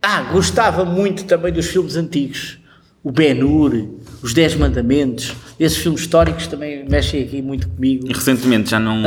ah, 0.00 0.22
gostava 0.32 0.82
muito 0.84 1.24
também 1.24 1.52
dos 1.52 1.66
filmes 1.66 1.94
antigos. 1.96 2.58
O 3.04 3.10
Ben-Hur, 3.10 3.88
Os 4.22 4.32
Dez 4.34 4.54
Mandamentos, 4.54 5.34
esses 5.58 5.76
filmes 5.78 6.00
históricos 6.00 6.46
também 6.46 6.86
mexem 6.88 7.22
aqui 7.22 7.42
muito 7.42 7.68
comigo. 7.68 8.06
E 8.08 8.12
recentemente 8.14 8.70
já 8.70 8.78
não. 8.80 9.02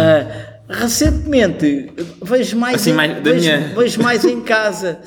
Recentemente 0.70 1.91
vejo 2.24 2.58
mais, 2.58 2.76
Assim, 2.76 2.91
em, 2.91 2.94
mais 2.94 3.22
vejo, 3.24 3.40
minha- 3.40 3.74
vejo 3.76 4.02
mais 4.02 4.24
em 4.26 4.41
casa 4.41 5.00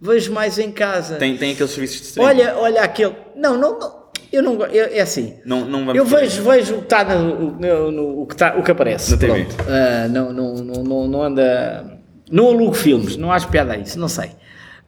vejo 0.00 0.32
mais 0.32 0.58
em 0.58 0.70
casa. 0.70 1.14
Tem, 1.16 1.34
tem 1.36 1.52
aqueles 1.52 1.70
serviços 1.72 2.00
de 2.00 2.06
streaming. 2.08 2.28
Olha, 2.28 2.56
olha 2.58 2.82
aquele. 2.82 3.14
Não, 3.34 3.56
não, 3.58 3.78
não, 3.78 4.03
eu 4.34 4.42
não 4.42 4.54
eu- 4.66 4.84
É 4.92 5.00
assim. 5.00 5.34
Não, 5.44 5.64
não 5.64 5.94
Eu 5.94 6.04
vejo, 6.04 6.42
vejo 6.42 6.74
o 6.74 6.78
que 6.78 6.84
está 6.84 7.04
no, 7.14 7.52
no- 7.90 8.22
o 8.22 8.26
que 8.26 8.36
tá- 8.36 8.54
o 8.56 8.62
que 8.62 8.70
aparece. 8.70 9.10
Na 9.12 9.16
TV. 9.16 9.44
Pronto. 9.44 9.56
Ah, 9.68 10.08
não, 10.08 10.32
não, 10.32 10.54
não, 10.56 11.08
não, 11.08 11.22
anda. 11.22 11.98
Não 12.30 12.48
alugo 12.48 12.72
filmes, 12.74 13.16
não 13.16 13.30
acho 13.30 13.48
piada 13.48 13.72
a 13.74 13.78
isso, 13.78 13.98
não 13.98 14.08
sei. 14.08 14.30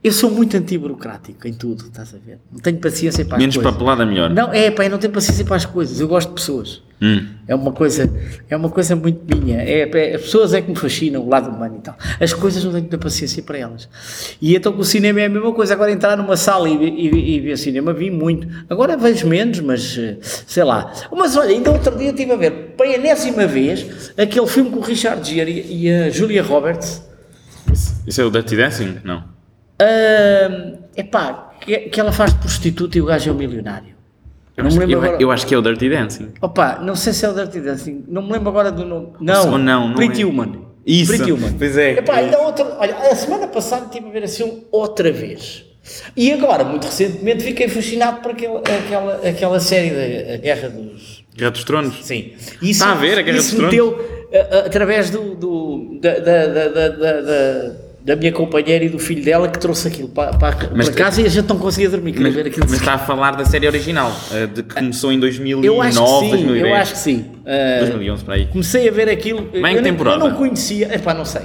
Eu 0.02 0.12
sou 0.12 0.30
muito 0.30 0.56
antiburocrático 0.56 1.46
em 1.48 1.52
tudo, 1.52 1.84
estás 1.86 2.14
a 2.14 2.18
ver? 2.18 2.38
Não 2.52 2.60
tenho 2.60 2.78
paciência 2.78 3.24
para 3.24 3.36
as 3.36 3.40
Menos 3.40 3.56
coisas. 3.56 3.72
papelada, 3.72 4.06
melhor. 4.06 4.30
Não, 4.30 4.52
é, 4.52 4.70
pá, 4.70 4.84
eu 4.84 4.90
não 4.90 4.98
tenho 4.98 5.12
paciência 5.12 5.44
para 5.44 5.56
as 5.56 5.64
coisas. 5.66 6.00
Eu 6.00 6.06
gosto 6.08 6.28
de 6.28 6.34
pessoas. 6.34 6.82
Hum. 7.00 7.26
É 7.46 7.54
uma 7.54 7.72
coisa, 7.72 8.10
é 8.48 8.56
uma 8.56 8.70
coisa 8.70 8.96
muito 8.96 9.36
minha. 9.36 9.58
É, 9.60 9.80
é- 9.82 10.14
as 10.14 10.22
pessoas 10.22 10.54
é 10.54 10.62
que 10.62 10.70
me 10.70 10.76
fascinam, 10.76 11.22
o 11.22 11.28
lado 11.28 11.50
humano 11.50 11.76
e 11.78 11.82
tal. 11.82 11.94
As 12.18 12.32
coisas 12.32 12.64
não 12.64 12.70
tenho 12.70 12.84
muita 12.84 12.96
paciência 12.96 13.42
para 13.42 13.58
elas. 13.58 13.86
E 14.40 14.56
então 14.56 14.72
com 14.72 14.80
o 14.80 14.84
cinema 14.84 15.20
é 15.20 15.26
a 15.26 15.28
mesma 15.28 15.52
coisa. 15.52 15.74
Agora 15.74 15.92
entrar 15.92 16.16
numa 16.16 16.36
sala 16.38 16.68
e, 16.68 16.76
ver- 16.78 16.94
e, 16.96 17.36
e 17.36 17.40
ver 17.40 17.58
cinema 17.58 17.92
vi 17.92 18.10
muito. 18.10 18.48
Agora 18.70 18.96
vejo 18.96 19.26
menos, 19.26 19.60
mas 19.60 19.96
eh, 19.98 20.16
sei 20.22 20.64
lá. 20.64 20.90
Mas 21.14 21.36
olha, 21.36 21.50
ainda 21.50 21.70
outro 21.70 21.96
dia 21.98 22.10
estive 22.10 22.32
a 22.32 22.36
ver, 22.36 22.50
pela 22.76 22.94
enésima 22.94 23.46
vez, 23.46 24.12
aquele 24.16 24.46
filme 24.46 24.70
com 24.70 24.78
o 24.78 24.82
Richard 24.82 25.28
Gere 25.30 25.66
e, 25.68 25.90
a 25.90 26.08
Julia 26.10 26.42
Roberts. 26.42 27.02
Isso 28.06 28.20
é 28.20 28.24
o 28.24 28.30
Dirty 28.30 28.56
Dancing? 28.56 28.96
Não. 29.04 29.22
É 29.78 30.72
epá, 30.96 31.50
que, 31.60 31.76
que 31.90 32.00
ela 32.00 32.10
faz 32.12 32.32
de 32.32 32.38
prostituta 32.40 32.96
e 32.96 33.02
o 33.02 33.04
gajo 33.06 33.28
é 33.28 33.32
um 33.32 33.36
milionário. 33.36 33.95
Eu, 34.56 34.64
Não 34.64 34.68
acho, 34.68 34.78
me 34.78 34.86
lembro 34.86 34.94
eu- 34.94 35.04
agora. 35.08 35.22
eu 35.22 35.30
acho 35.30 35.46
que 35.46 35.54
é 35.54 35.58
o 35.58 35.62
Dirty 35.62 35.88
Dancing. 35.90 36.32
Opa, 36.40 36.78
não 36.82 36.96
sei 36.96 37.12
se 37.12 37.24
é 37.26 37.28
o 37.28 37.34
Dirty 37.34 37.60
Dancing, 37.60 38.04
não 38.08 38.22
me 38.22 38.32
lembro 38.32 38.48
agora 38.48 38.72
do 38.72 38.84
nome. 38.84 39.08
Não, 39.20 39.52
Ou 39.52 39.58
não, 39.58 39.88
não 39.88 39.94
Pretty 39.96 40.22
é. 40.22 40.24
Human. 40.24 40.64
Isso, 40.86 41.12
Pretty 41.14 41.32
Human. 41.32 41.52
pois 41.58 41.76
é. 41.76 41.92
Epá, 41.98 42.14
ainda 42.16 42.38
outra, 42.40 42.64
olha, 42.78 42.96
a 42.96 43.14
semana 43.14 43.46
passada 43.48 43.86
estive 43.86 44.08
a 44.08 44.10
ver 44.10 44.22
assim 44.24 44.44
um 44.44 44.62
outra 44.72 45.12
vez. 45.12 45.64
E 46.16 46.32
agora, 46.32 46.64
muito 46.64 46.84
recentemente, 46.86 47.44
fiquei 47.44 47.68
fascinado 47.68 48.20
por 48.20 48.32
aquele, 48.32 48.56
aquela, 48.58 49.14
aquela 49.28 49.60
série 49.60 49.90
da 49.90 50.36
Guerra 50.38 50.68
dos. 50.70 51.24
Guerra 51.36 51.50
dos 51.50 51.64
Tronos. 51.64 52.04
Sim. 52.04 52.32
Está 52.62 52.92
a 52.92 52.94
ver 52.94 53.18
a 53.18 53.22
Guerra 53.22 53.38
isso 53.38 53.54
dos 53.56 53.64
meteu 53.66 54.26
a- 54.32 54.56
a- 54.56 54.58
através 54.66 55.10
do, 55.10 55.34
do- 55.34 55.98
da, 56.00 56.18
da, 56.18 56.46
da, 56.46 56.68
da, 56.68 57.76
da- 58.06 58.16
minha 58.16 58.30
companheira 58.32 58.84
e 58.84 58.88
do 58.88 58.98
filho 58.98 59.22
dela 59.24 59.48
que 59.48 59.58
trouxe 59.58 59.88
aquilo 59.88 60.08
para, 60.08 60.32
para, 60.34 60.70
Mas 60.74 60.88
para 60.88 60.96
casa 61.04 61.20
e 61.20 61.26
a 61.26 61.28
gente 61.28 61.48
não 61.48 61.58
conseguia 61.58 61.90
dormir. 61.90 62.14
Mas, 62.18 62.32
ver 62.34 62.46
aquilo. 62.46 62.66
mas 62.68 62.78
está 62.78 62.94
a 62.94 62.98
falar 62.98 63.32
da 63.32 63.44
série 63.44 63.66
original, 63.66 64.10
eh, 64.32 64.46
de 64.46 64.62
que 64.62 64.74
começou 64.74 65.12
em 65.12 65.18
2009, 65.18 65.66
eu 65.66 65.82
acho 65.82 65.98
que 66.00 66.06
sim, 66.20 66.30
2010. 66.30 66.64
eu 66.66 66.74
acho 66.74 66.92
que 66.92 66.98
sim. 66.98 67.24
Ah, 67.44 67.78
2011, 67.80 68.24
para 68.24 68.34
aí. 68.34 68.46
Comecei 68.46 68.88
a 68.88 68.92
ver 68.92 69.08
aquilo. 69.08 69.48
Vai 69.60 69.72
em 69.72 69.76
eu, 69.76 69.82
não- 69.82 69.90
temporada? 69.90 70.24
eu 70.24 70.28
não 70.30 70.36
conhecia, 70.36 70.94
epá, 70.94 71.12
não 71.12 71.24
sei. 71.24 71.42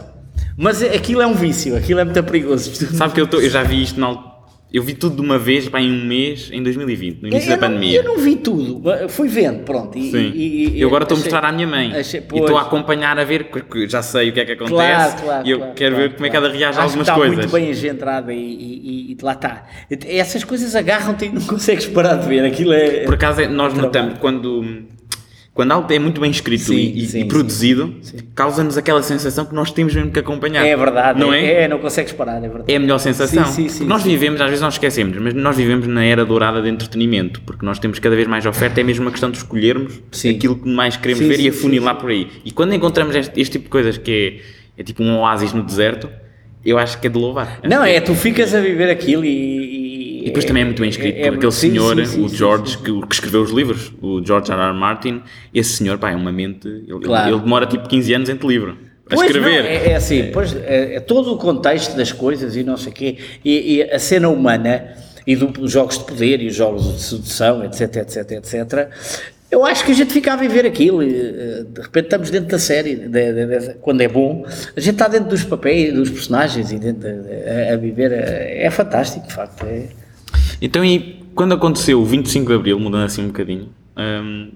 Mas 0.55 0.83
aquilo 0.83 1.21
é 1.21 1.25
um 1.27 1.33
vício, 1.33 1.75
aquilo 1.75 1.99
é 1.99 2.03
muito 2.05 2.23
perigoso. 2.23 2.71
Sabe 2.95 3.13
que 3.13 3.21
eu, 3.21 3.25
tô- 3.25 3.39
eu 3.39 3.49
já 3.49 3.63
vi 3.63 3.81
isto 3.81 3.99
na 3.99 4.07
al- 4.07 4.30
Eu 4.73 4.81
vi 4.83 4.93
tudo 4.93 5.17
de 5.17 5.21
uma 5.21 5.37
vez, 5.37 5.67
pá, 5.67 5.81
em 5.81 5.91
um 5.91 6.05
mês, 6.05 6.49
em 6.53 6.63
2020, 6.63 7.21
no 7.21 7.27
início 7.27 7.51
eu, 7.51 7.57
da 7.57 7.67
não, 7.67 7.75
pandemia. 7.75 7.97
eu 7.97 8.03
não 8.05 8.17
vi 8.17 8.37
tudo, 8.37 8.81
fui 9.09 9.27
vendo, 9.27 9.63
pronto. 9.63 9.97
E, 9.97 10.11
Sim. 10.11 10.31
e- 10.33 10.69
e- 10.77 10.81
eu 10.81 10.87
agora 10.87 11.03
estou 11.03 11.17
a 11.17 11.19
mostrar 11.19 11.43
à 11.43 11.51
minha 11.51 11.67
mãe. 11.67 11.93
achei- 11.93 12.21
e 12.21 12.23
pois. 12.23 12.41
estou 12.43 12.57
a 12.57 12.61
acompanhar 12.61 13.19
a 13.19 13.23
ver, 13.25 13.49
porque 13.49 13.89
já 13.89 14.01
sei 14.01 14.29
o 14.29 14.33
que 14.33 14.39
é 14.39 14.45
que 14.45 14.51
acontece. 14.53 14.73
Claro, 14.77 15.21
claro, 15.23 15.47
e 15.47 15.51
eu 15.51 15.57
claro, 15.57 15.73
quero 15.75 15.95
claro, 15.95 16.09
ver 16.09 16.15
como 16.15 16.25
é 16.25 16.29
que 16.29 16.35
ela 16.37 16.49
reage 16.49 16.79
a 16.79 16.83
algumas 16.83 17.07
está 17.07 17.15
coisas. 17.15 17.37
muito 17.37 17.51
bem 17.51 17.69
agendrada 17.69 18.33
e, 18.33 18.37
e- 18.39 19.11
e 19.11 19.17
lá 19.21 19.33
está. 19.33 19.67
Essas 20.07 20.45
coisas 20.45 20.73
agarram-te 20.73 21.25
e 21.25 21.29
não 21.29 21.41
consegues 21.47 21.85
parar 21.87 22.15
de 22.15 22.27
ver. 22.29 22.45
Aquilo 22.45 22.71
é. 22.71 23.03
Por 23.03 23.15
acaso, 23.15 23.41
é- 23.41 23.47
nós 23.49 23.73
Trabalho. 23.73 23.81
notamos 23.93 24.19
quando, 24.19 24.85
quando 25.53 25.73
algo 25.73 25.91
é 25.91 25.99
muito 25.99 26.21
bem 26.21 26.31
escrito 26.31 26.63
Sim, 26.63 26.75
e, 26.75 27.03
e 27.03 27.05
sim, 27.07 27.27
produzido, 27.27 27.93
causa-nos 28.33 28.77
aquela 28.77 29.03
sensação 29.03 29.43
que 29.43 29.53
nós 29.53 29.69
temos 29.69 29.93
mesmo 29.93 30.09
que 30.09 30.19
acompanhar. 30.19 30.65
É 30.65 30.77
verdade, 30.77 31.19
não 31.19 31.33
é? 31.33 31.63
é? 31.63 31.67
não 31.67 31.77
consegues 31.77 32.13
parar, 32.13 32.37
é 32.37 32.47
verdade. 32.47 32.71
É 32.71 32.77
a 32.77 32.79
melhor 32.79 32.99
sensação. 32.99 33.45
Sim, 33.45 33.51
sim, 33.51 33.69
sim, 33.69 33.77
Porque 33.79 33.89
nós 33.89 34.01
vivemos, 34.01 34.39
às 34.39 34.47
vezes 34.47 34.61
nós 34.61 34.75
esquecemos, 34.75 35.17
mas 35.17 35.33
nós 35.33 35.57
vivemos 35.57 35.87
na 35.87 36.05
era 36.05 36.23
dourada 36.23 36.61
de 36.61 36.69
entretenimento, 36.69 37.41
porque 37.41 37.65
nós 37.65 37.79
temos 37.79 37.99
cada 37.99 38.15
vez 38.15 38.27
mais 38.27 38.45
oferta, 38.45 38.79
é 38.79 38.83
mesmo 38.83 39.03
uma 39.03 39.11
questão 39.11 39.29
de 39.29 39.37
escolhermos 39.37 40.01
aquilo 40.29 40.55
que 40.55 40.69
mais 40.69 40.95
queremos 40.95 41.25
ver 41.25 41.39
e 41.41 41.49
afunilar 41.49 41.97
por 41.97 42.11
aí. 42.11 42.29
E 42.45 42.51
quando 42.51 42.73
encontramos 42.73 43.13
este, 43.13 43.39
este 43.39 43.51
tipo 43.53 43.65
de 43.65 43.71
coisas 43.71 43.97
que 43.97 44.41
é, 44.77 44.81
é 44.81 44.83
tipo 44.85 45.03
um 45.03 45.19
oásis 45.19 45.51
no 45.51 45.63
deserto, 45.63 46.09
eu 46.63 46.77
acho 46.77 46.99
que 46.99 47.07
é 47.07 47.09
de 47.09 47.17
louvar. 47.17 47.59
Não, 47.63 47.83
é, 47.83 47.99
tu 47.99 48.13
ficas 48.13 48.53
a 48.53 48.61
viver 48.61 48.89
aquilo 48.89 49.25
e. 49.25 49.80
E 50.21 50.25
depois 50.25 50.45
também 50.45 50.63
é 50.63 50.65
muito 50.65 50.79
bem 50.81 50.89
escrito 50.89 51.15
é- 51.17 51.21
é- 51.21 51.27
aquele 51.29 51.51
sim, 51.51 51.71
senhor, 51.71 51.95
sim, 51.97 52.05
sim, 52.05 52.25
o 52.25 52.29
George. 52.29 52.77
Que, 52.77 53.01
que 53.07 53.13
escreveu 53.13 53.41
os 53.41 53.51
livros, 53.51 53.91
o 54.01 54.23
George 54.25 54.51
R. 54.51 54.59
R. 54.61 54.73
Martin. 54.73 55.21
Esse 55.53 55.71
senhor, 55.77 55.97
pá, 55.97 56.11
é 56.11 56.15
uma 56.15 56.31
mente. 56.31 56.67
Ele, 56.67 56.99
Claro. 57.03 57.33
ele 57.33 57.39
demora 57.41 57.65
tipo 57.65 57.87
15 57.87 58.13
anos 58.13 58.29
entre 58.29 58.47
livro 58.47 58.77
a 59.09 59.15
Pois 59.15 59.27
escrever. 59.29 59.63
não, 59.63 59.69
é, 59.69 59.87
é 59.91 59.95
assim, 59.95 60.29
pois, 60.31 60.55
é, 60.55 60.95
é 60.95 60.99
todo 61.01 61.33
o 61.33 61.37
contexto 61.37 61.97
das 61.97 62.11
coisas 62.13 62.55
e 62.55 62.63
não 62.63 62.77
sei 62.77 62.91
o 62.91 62.95
quê, 62.95 63.17
e, 63.43 63.75
e 63.77 63.83
a 63.83 63.99
cena 63.99 64.29
humana 64.29 64.85
e 65.27 65.35
do- 65.35 65.47
dos 65.47 65.69
jogos 65.71 65.97
de 65.97 66.05
poder 66.05 66.41
e 66.41 66.47
os 66.47 66.55
jogos 66.55 66.83
de 66.95 67.01
sedução, 67.01 67.63
etc, 67.65 67.97
etc, 67.97 68.31
etc. 68.31 68.89
Eu 69.51 69.65
acho 69.65 69.83
que 69.83 69.91
a 69.91 69.95
gente 69.95 70.13
fica 70.13 70.31
a 70.31 70.37
viver 70.37 70.65
aquilo, 70.65 71.03
e, 71.03 71.13
eh, 71.13 71.65
de 71.67 71.81
repente 71.81 72.05
estamos 72.05 72.29
dentro 72.29 72.47
da 72.51 72.57
série, 72.57 72.95
de- 72.95 73.09
de- 73.09 73.59
de- 73.59 73.73
quando 73.81 73.99
é 73.99 74.07
bom, 74.07 74.45
a 74.47 74.79
gente 74.79 74.93
está 74.93 75.09
dentro 75.09 75.27
dos 75.27 75.43
papéis, 75.43 75.93
dos 75.93 76.09
personagens 76.09 76.71
e 76.71 76.79
dentro 76.79 77.01
de- 77.01 77.21
de- 77.23 77.49
a, 77.49 77.73
a 77.73 77.75
viver, 77.77 78.13
é, 78.13 78.63
é 78.63 78.71
fantástico, 78.71 79.27
de 79.27 79.33
facto. 79.33 79.65
É. 79.65 79.87
Então, 80.61 80.85
e 80.85 81.25
quando 81.33 81.53
aconteceu 81.53 81.99
o 81.99 82.05
25 82.05 82.47
de 82.47 82.53
Abril, 82.53 82.79
mudando 82.79 83.05
assim 83.05 83.23
um 83.23 83.27
bocadinho, 83.27 83.69
hum, 83.97 84.51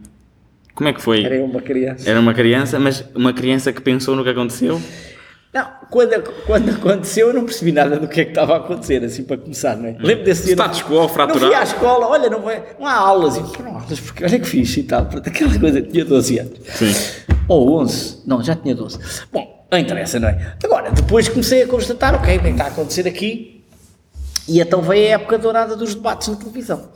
como 0.75 0.89
é 0.89 0.93
que 0.93 1.01
foi? 1.01 1.23
Era 1.23 1.43
uma 1.43 1.61
criança. 1.61 2.09
Era 2.09 2.19
uma 2.19 2.33
criança, 2.33 2.79
mas 2.79 3.03
uma 3.15 3.33
criança 3.33 3.73
que 3.73 3.81
pensou 3.81 4.15
no 4.15 4.23
que 4.23 4.29
aconteceu. 4.29 4.79
Não, 5.53 5.65
quando, 5.89 6.21
quando 6.45 6.69
aconteceu 6.69 7.29
eu 7.29 7.33
não 7.33 7.45
percebi 7.45 7.71
nada 7.71 7.97
do 7.97 8.09
que 8.09 8.19
é 8.19 8.23
que 8.25 8.31
estava 8.31 8.55
a 8.55 8.57
acontecer, 8.57 9.01
assim 9.05 9.23
para 9.23 9.37
começar, 9.37 9.77
não 9.77 9.87
é? 9.87 9.95
Lembro 9.97 10.25
desse 10.25 10.43
dia. 10.43 10.53
Status 10.53 10.81
quo 10.81 11.07
fraturado. 11.07 11.39
Não 11.39 11.47
fui 11.47 11.55
à 11.55 11.63
escola, 11.63 12.07
olha, 12.07 12.29
não, 12.29 12.41
vai, 12.41 12.61
não 12.77 12.85
há 12.85 12.93
aulas. 12.93 13.37
E, 13.37 13.63
não 13.63 13.77
há 13.77 13.81
aulas, 13.81 13.99
porque 14.01 14.25
olha 14.25 14.37
que 14.37 14.45
fixe 14.45 14.81
e 14.81 14.83
tal. 14.83 15.05
Pronto, 15.05 15.27
aquela 15.27 15.57
coisa, 15.57 15.81
tinha 15.81 16.03
12 16.03 16.39
anos. 16.39 16.59
Sim. 16.73 16.93
Ou 17.47 17.79
11, 17.79 18.23
não, 18.27 18.43
já 18.43 18.53
tinha 18.53 18.75
12. 18.75 18.99
Bom, 19.31 19.65
não 19.71 19.79
interessa, 19.79 20.19
não 20.19 20.27
é? 20.27 20.55
Agora, 20.61 20.91
depois 20.91 21.29
comecei 21.29 21.63
a 21.63 21.67
constatar, 21.67 22.15
ok, 22.15 22.35
o 22.35 22.41
que 22.41 22.47
é 22.47 22.49
que 22.49 22.55
está 22.55 22.65
a 22.65 22.67
acontecer 22.67 23.07
aqui? 23.07 23.54
E 24.47 24.59
então 24.59 24.81
veio 24.81 25.07
a 25.07 25.11
época 25.11 25.37
dourada 25.37 25.75
dos 25.75 25.95
debates 25.95 26.27
na 26.27 26.35
televisão. 26.35 26.89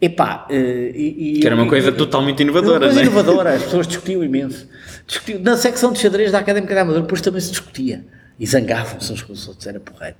Epá, 0.00 0.46
eh, 0.50 0.92
e, 0.94 1.36
e- 1.36 1.40
Que 1.40 1.46
era 1.46 1.56
uma 1.56 1.66
coisa 1.66 1.88
e- 1.88 1.92
totalmente 1.92 2.42
uma 2.42 2.50
inovadora, 2.50 2.80
coisa 2.80 2.94
não 2.94 3.00
é? 3.00 3.04
inovadora, 3.06 3.54
as 3.54 3.62
pessoas 3.62 3.86
discutiam 3.86 4.22
imenso. 4.22 4.68
Discutiam, 5.06 5.40
na 5.40 5.56
secção 5.56 5.92
de 5.92 5.98
xadrez 6.00 6.30
da 6.32 6.38
Académica 6.40 6.74
da 6.74 6.82
Amadora, 6.82 7.02
depois 7.02 7.20
também 7.20 7.40
se 7.40 7.50
discutia. 7.50 8.04
E 8.38 8.44
zangavam-se 8.46 9.12
uns 9.12 9.22
com 9.22 9.32
os 9.32 9.46
outros, 9.46 9.64
era 9.66 9.78
porreiro. 9.78 10.16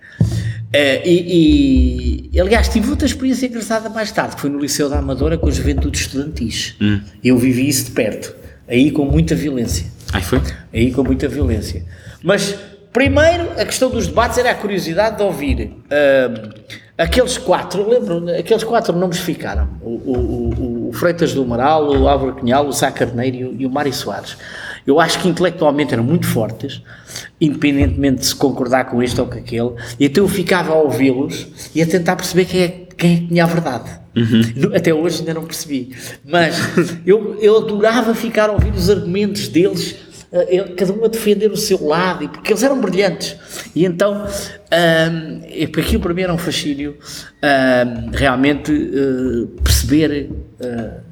Eh, 0.72 1.02
e, 1.08 2.30
e, 2.32 2.40
aliás, 2.40 2.68
tive 2.68 2.88
outra 2.88 3.06
experiência 3.06 3.46
engraçada 3.46 3.88
mais 3.90 4.12
tarde, 4.12 4.36
que 4.36 4.40
foi 4.40 4.48
no 4.50 4.58
Liceu 4.60 4.88
da 4.88 4.98
Amadora 5.00 5.36
com 5.36 5.48
a 5.48 5.50
juventude 5.50 5.98
estudantis. 5.98 6.76
Hum. 6.80 7.00
Eu 7.22 7.36
vivi 7.36 7.68
isso 7.68 7.86
de 7.86 7.90
perto, 7.90 8.34
aí 8.68 8.90
com 8.92 9.04
muita 9.04 9.34
violência. 9.34 9.86
Ai, 10.12 10.22
foi? 10.22 10.40
Aí 10.72 10.92
com 10.92 11.02
muita 11.02 11.26
violência. 11.28 11.84
Mas, 12.22 12.54
primeiro, 12.94 13.50
a 13.60 13.64
questão 13.66 13.90
dos 13.90 14.06
debates 14.06 14.38
era 14.38 14.50
a 14.52 14.54
curiosidade 14.54 15.18
de 15.18 15.22
ouvir 15.22 15.72
ahm, 15.90 16.50
aqueles 16.96 17.36
quatro, 17.36 17.86
lembram? 17.86 18.26
Aqueles 18.38 18.64
quatro 18.64 18.96
nomes 18.96 19.18
ficaram: 19.18 19.68
o, 19.82 19.90
o, 19.90 20.54
o- 20.58 20.88
o 20.88 20.92
Freitas 20.94 21.34
do 21.34 21.42
Amaral, 21.42 21.90
o 21.90 22.08
Álvaro 22.08 22.36
Cunhal, 22.36 22.66
o 22.68 22.72
Sá 22.72 22.90
Carneiro 22.90 23.36
e 23.36 23.44
o, 23.44 23.56
e 23.60 23.66
o 23.66 23.70
Mário 23.70 23.92
Soares. 23.92 24.36
Eu 24.86 25.00
acho 25.00 25.18
que 25.18 25.28
intelectualmente 25.28 25.92
eram 25.92 26.04
muito 26.04 26.26
fortes, 26.26 26.82
independentemente 27.40 28.20
de 28.20 28.26
se 28.26 28.34
concordar 28.36 28.84
com 28.86 29.02
este 29.02 29.20
ou 29.20 29.26
com 29.26 29.38
aquele, 29.38 29.72
e 29.98 30.06
então 30.06 30.24
eu 30.24 30.28
ficava 30.28 30.72
a 30.72 30.76
ouvi-los 30.76 31.70
e 31.74 31.82
a 31.82 31.86
tentar 31.86 32.16
perceber 32.16 32.44
quem 32.44 32.62
é, 32.62 32.68
quem 32.96 33.12
é 33.14 33.16
que 33.20 33.26
tinha 33.28 33.44
a 33.44 33.46
verdade. 33.46 33.90
No- 34.54 34.76
Até 34.76 34.94
hoje 34.94 35.20
ainda 35.20 35.34
não 35.34 35.44
percebi. 35.44 35.92
Mas 36.24 36.54
eu, 37.04 37.36
eu 37.40 37.56
adorava 37.56 38.14
ficar 38.14 38.48
a 38.50 38.52
ouvir 38.52 38.72
os 38.72 38.88
argumentos 38.88 39.48
deles, 39.48 39.96
ele- 39.96 40.03
cada 40.76 40.92
um 40.92 41.04
a 41.04 41.08
defender 41.08 41.50
o 41.52 41.56
seu 41.56 41.84
lado, 41.86 42.28
porque 42.28 42.52
eles 42.52 42.62
eram 42.62 42.80
brilhantes. 42.80 43.36
E 43.74 43.84
então, 43.84 44.26
para 45.72 45.82
aquilo 45.82 46.02
para 46.02 46.12
mim 46.14 46.22
era 46.22 46.34
um 46.34 46.38
fascínio, 46.38 46.96
ahm, 47.42 48.10
realmente 48.12 48.72
eh, 48.72 49.62
perceber. 49.62 50.30
eh, 50.60 51.03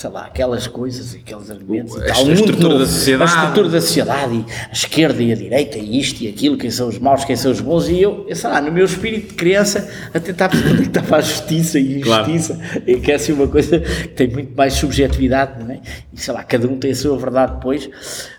sei 0.00 0.08
lá, 0.08 0.22
aquelas 0.24 0.66
coisas 0.66 1.12
e 1.12 1.18
aqueles 1.18 1.50
argumentos 1.50 1.94
O- 1.94 1.98
e 1.98 2.06
tal, 2.06 2.26
a 2.26 2.32
estrutura 2.32 2.68
novo. 2.70 2.78
da 2.78 2.86
sociedade. 2.86 3.22
A 3.22 3.34
estrutura 3.34 3.68
da 3.68 3.80
sociedade, 3.82 4.34
e 4.34 4.44
a 4.70 4.72
esquerda 4.72 5.22
e 5.22 5.30
a 5.30 5.34
direita, 5.34 5.76
e 5.78 6.00
isto 6.00 6.22
e 6.22 6.28
aquilo, 6.28 6.56
quem 6.56 6.70
são 6.70 6.88
os 6.88 6.98
maus, 6.98 7.22
quem 7.26 7.36
são 7.36 7.52
os 7.52 7.60
bons, 7.60 7.86
e 7.90 8.00
eu, 8.00 8.24
eu 8.26 8.34
sei 8.34 8.48
lá, 8.48 8.62
no 8.62 8.72
meu 8.72 8.86
espírito 8.86 9.28
de 9.28 9.34
criança, 9.34 9.86
a 10.14 10.18
tentar 10.18 10.48
perceber 10.48 10.70
onde 10.72 10.80
é 10.80 10.82
que 10.84 10.88
estava 10.98 11.16
a 11.16 11.20
justiça 11.20 11.78
e 11.78 12.00
Claro. 12.00 12.30
injustiça, 12.30 12.58
e 12.86 12.96
que 12.96 13.12
é 13.12 13.14
assim 13.16 13.32
uma 13.32 13.46
coisa 13.46 13.78
que 13.78 14.08
tem 14.08 14.28
muito 14.28 14.56
mais 14.56 14.72
subjetividade, 14.72 15.62
não 15.62 15.70
é? 15.70 15.80
E 16.14 16.18
sei 16.18 16.32
lá, 16.32 16.42
cada 16.44 16.66
um 16.66 16.78
tem 16.78 16.92
a 16.92 16.94
sua 16.94 17.18
verdade 17.18 17.56
depois, 17.56 17.90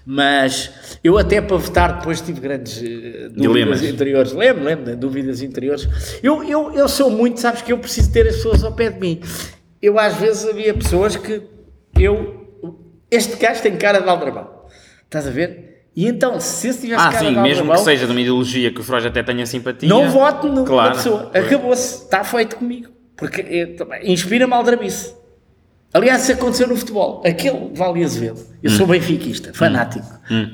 mas 0.03 0.71
eu 1.03 1.15
até 1.19 1.39
para 1.41 1.57
votar 1.57 1.99
depois 1.99 2.21
tive 2.21 2.39
grandes 2.41 2.81
eh, 2.83 3.29
dúvidas 3.35 3.83
interiores, 3.83 4.31
lembro, 4.33 4.63
lembro, 4.63 4.85
de 4.85 4.95
dúvidas 4.95 5.43
interiores. 5.43 5.87
Eu, 6.23 6.43
eu, 6.43 6.73
eu 6.73 6.89
sou 6.89 7.11
muito, 7.11 7.39
sabes 7.39 7.61
que 7.61 7.71
eu 7.71 7.77
preciso 7.77 8.11
ter 8.11 8.27
as 8.27 8.37
pessoas 8.37 8.63
ao 8.63 8.71
pé 8.71 8.89
de 8.89 8.99
mim. 8.99 9.19
Eu 9.81 9.97
às 9.97 10.15
vezes 10.17 10.45
havia 10.47 10.73
pessoas 10.75 11.15
que 11.15 11.41
eu, 11.99 12.47
este 13.09 13.35
gajo 13.37 13.61
tem 13.61 13.75
cara 13.75 13.99
de 13.99 14.09
aldrabão, 14.09 14.47
estás 15.03 15.27
a 15.27 15.31
ver? 15.31 15.69
E 15.95 16.07
então, 16.07 16.39
se 16.39 16.69
esse 16.69 16.81
tivesse 16.81 17.03
Ah, 17.05 17.11
cara 17.11 17.25
sim, 17.25 17.33
de 17.33 17.39
mesmo 17.41 17.69
que 17.71 17.79
seja 17.79 18.05
de 18.05 18.11
uma 18.11 18.21
ideologia 18.21 18.71
que 18.71 18.79
o 18.79 18.83
Freud 18.83 19.05
até 19.07 19.21
tenha 19.21 19.45
simpatia. 19.45 19.89
Não 19.89 20.09
voto 20.09 20.47
no, 20.47 20.63
Claro. 20.63 20.89
na 20.91 20.95
pessoa. 20.95 21.31
Acabou-se. 21.33 22.03
Está 22.05 22.23
feito 22.23 22.55
comigo. 22.55 22.89
Porque 23.17 23.75
inspira-me 24.03 24.53
aldrabice. 24.53 25.13
Aliás, 25.93 26.23
isso 26.23 26.31
aconteceu 26.31 26.65
no 26.69 26.77
futebol. 26.77 27.21
Aquele 27.25 27.69
Vale 27.73 28.01
Azevedo, 28.05 28.39
eu 28.63 28.71
Hum. 28.71 28.75
sou 28.77 28.87
benfiquista, 28.87 29.53
fanático, 29.53 30.05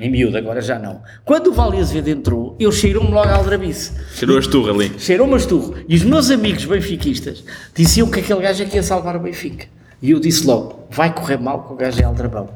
em 0.02 0.10
miúdo, 0.10 0.36
agora 0.36 0.60
já 0.60 0.80
não. 0.80 1.04
Quando 1.24 1.52
o 1.52 1.54
Vale 1.54 1.78
Azevedo 1.78 2.08
entrou, 2.08 2.56
eu 2.60 2.72
cheirou-me 2.72 3.12
logo 3.12 3.30
a 3.30 3.36
aldrabice. 3.36 3.92
Cheirou 4.16 4.38
a 4.38 4.40
esturra 4.40 4.72
ali. 4.74 4.92
Cheirou-me 4.98 5.36
a 5.36 5.38
esturro. 5.38 5.76
E 5.88 5.96
os 5.96 6.02
meus 6.04 6.32
amigos 6.32 6.66
benfiquistas 6.66 7.44
diziam 7.76 8.10
que 8.10 8.20
aquele 8.20 8.42
gajo 8.42 8.64
é 8.64 8.66
que 8.66 8.76
ia 8.78 8.82
salvar 8.84 9.16
o 9.16 9.20
Benfica. 9.20 9.68
E 10.02 10.12
eu 10.12 10.20
disse 10.20 10.46
logo, 10.46 10.88
vai 10.90 11.14
correr 11.14 11.38
mal 11.38 11.64
que 11.64 11.74
o 11.74 11.76
gajo 11.76 12.02
é 12.02 12.04
aldrabão. 12.04 12.50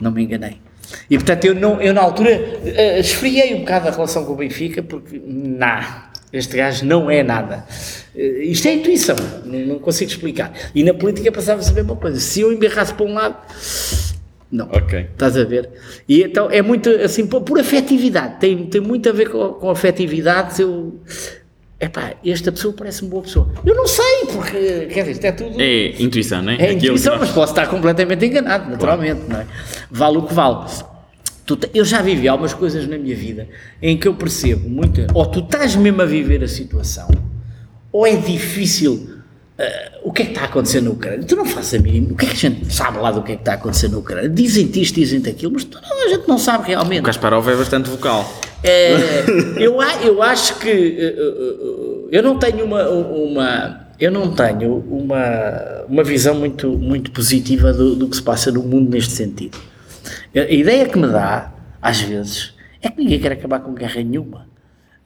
Não 0.00 0.10
me 0.10 0.22
enganei. 0.22 0.58
E 1.08 1.16
portanto 1.16 1.44
eu, 1.44 1.54
não, 1.54 1.80
eu 1.80 1.94
na 1.94 2.00
altura 2.00 2.30
eh, 2.64 2.98
esfriei 2.98 3.54
um 3.54 3.60
bocado 3.60 3.88
a 3.88 3.90
relação 3.92 4.24
com 4.24 4.32
o 4.32 4.36
Benfica 4.36 4.82
porque, 4.82 5.20
não, 5.24 5.80
este 6.32 6.56
gajo 6.56 6.84
não 6.84 7.10
é 7.10 7.22
nada. 7.22 7.64
Eh, 8.14 8.44
isto 8.44 8.66
é 8.66 8.74
intuição, 8.74 9.16
não, 9.44 9.58
não 9.60 9.78
consigo 9.78 10.10
explicar. 10.10 10.52
E 10.74 10.82
na 10.82 10.92
política 10.92 11.30
passava-se 11.30 11.70
a 11.70 11.74
mesma 11.74 11.94
coisa. 11.94 12.18
Se 12.18 12.40
eu 12.40 12.52
emberrasse 12.52 12.92
para 12.92 13.06
um 13.06 13.14
lado, 13.14 13.36
não. 14.50 14.68
Ok. 14.72 15.06
Estás 15.12 15.36
a 15.36 15.44
ver? 15.44 15.70
E 16.08 16.22
então 16.22 16.50
é 16.50 16.60
muito 16.60 16.90
assim, 16.90 17.26
por, 17.26 17.42
por 17.42 17.60
afetividade, 17.60 18.40
tem, 18.40 18.66
tem 18.66 18.80
muito 18.80 19.08
a 19.08 19.12
ver 19.12 19.30
com, 19.30 19.50
com 19.54 19.70
afetividade. 19.70 20.60
Eu. 20.60 21.00
Epá, 21.80 22.12
esta 22.24 22.52
pessoa 22.52 22.74
parece-me 22.76 23.08
boa 23.08 23.22
pessoa. 23.22 23.50
Eu 23.64 23.74
não 23.74 23.86
sei, 23.86 24.26
porque, 24.32 24.86
quer 24.92 25.00
dizer, 25.00 25.10
isto 25.12 25.24
é 25.24 25.32
tudo. 25.32 25.56
É 25.60 26.02
intuição, 26.02 26.42
não 26.42 26.52
é? 26.52 26.56
É 26.56 26.64
Aquilo 26.72 26.78
intuição, 26.94 27.12
nós- 27.12 27.20
mas 27.22 27.30
posso 27.30 27.52
estar 27.52 27.66
completamente 27.68 28.24
enganado, 28.26 28.70
naturalmente, 28.70 29.22
não 29.26 29.40
é? 29.40 29.46
Vale 29.90 30.18
o 30.18 30.22
que 30.22 30.34
vale. 30.34 30.66
Eu 31.74 31.84
já 31.84 32.00
vivi 32.00 32.28
algumas 32.28 32.54
coisas 32.54 32.86
na 32.86 32.96
minha 32.96 33.16
vida 33.16 33.48
em 33.82 33.96
que 33.96 34.06
eu 34.06 34.14
percebo 34.14 34.68
muito, 34.68 35.04
ou 35.14 35.26
tu 35.26 35.40
estás 35.40 35.74
mesmo 35.74 36.00
a 36.02 36.04
viver 36.04 36.44
a 36.44 36.48
situação, 36.48 37.08
ou 37.90 38.06
é 38.06 38.14
difícil. 38.14 39.16
ah, 39.58 39.92
o 40.04 40.12
que 40.12 40.22
é 40.22 40.24
que 40.26 40.30
está 40.32 40.42
a 40.42 40.44
acontecer 40.44 40.80
na 40.80 40.90
Ucrânia? 40.90 41.24
Tu 41.26 41.34
não 41.34 41.44
fazes 41.44 41.74
a 41.74 41.78
mínima. 41.78 42.12
O 42.12 42.14
que 42.16 42.24
é 42.24 42.28
que 42.28 42.34
a 42.34 42.38
gente 42.50 42.72
sabe 42.72 42.98
lá 42.98 43.10
do 43.10 43.22
que 43.22 43.32
é 43.32 43.36
que 43.36 43.42
está 43.42 43.52
a 43.52 43.54
acontecer 43.56 43.88
na 43.88 43.98
Ucrânia? 43.98 44.28
Dizem-te 44.28 44.80
isto, 44.80 44.94
dizem-te 44.94 45.28
aquilo, 45.28 45.52
mas 45.54 45.64
tu 45.64 45.78
não, 45.82 46.04
a 46.06 46.08
gente 46.08 46.28
não 46.28 46.38
sabe 46.38 46.68
realmente. 46.68 47.00
O 47.00 47.04
Kasparov 47.04 47.48
é 47.48 47.56
bastante 47.56 47.90
vocal. 47.90 48.30
É, 48.62 49.24
eu, 49.56 49.80
eu 50.04 50.22
acho 50.22 50.58
que 50.58 50.68
eh, 50.68 51.14
eh, 51.18 52.08
eu 52.12 52.22
não 52.22 52.38
tenho 52.38 52.64
uma, 52.64 52.88
uma 52.90 53.86
eu 53.98 54.10
não 54.10 54.34
tenho 54.34 54.76
uma, 54.90 55.84
uma 55.88 56.02
visão 56.02 56.34
muito, 56.34 56.68
muito 56.70 57.10
positiva 57.10 57.72
do, 57.72 57.94
do 57.94 58.08
que 58.08 58.16
se 58.16 58.22
passa 58.22 58.50
no 58.50 58.62
mundo 58.62 58.90
neste 58.90 59.12
sentido. 59.12 59.58
A 60.34 60.50
ideia 60.50 60.88
que 60.88 60.98
me 60.98 61.06
dá, 61.06 61.52
às 61.82 62.00
vezes, 62.00 62.54
é 62.80 62.88
que 62.88 62.98
ninguém 62.98 63.20
quer 63.20 63.32
acabar 63.32 63.60
com 63.60 63.74
guerra 63.74 64.02
nenhuma. 64.02 64.46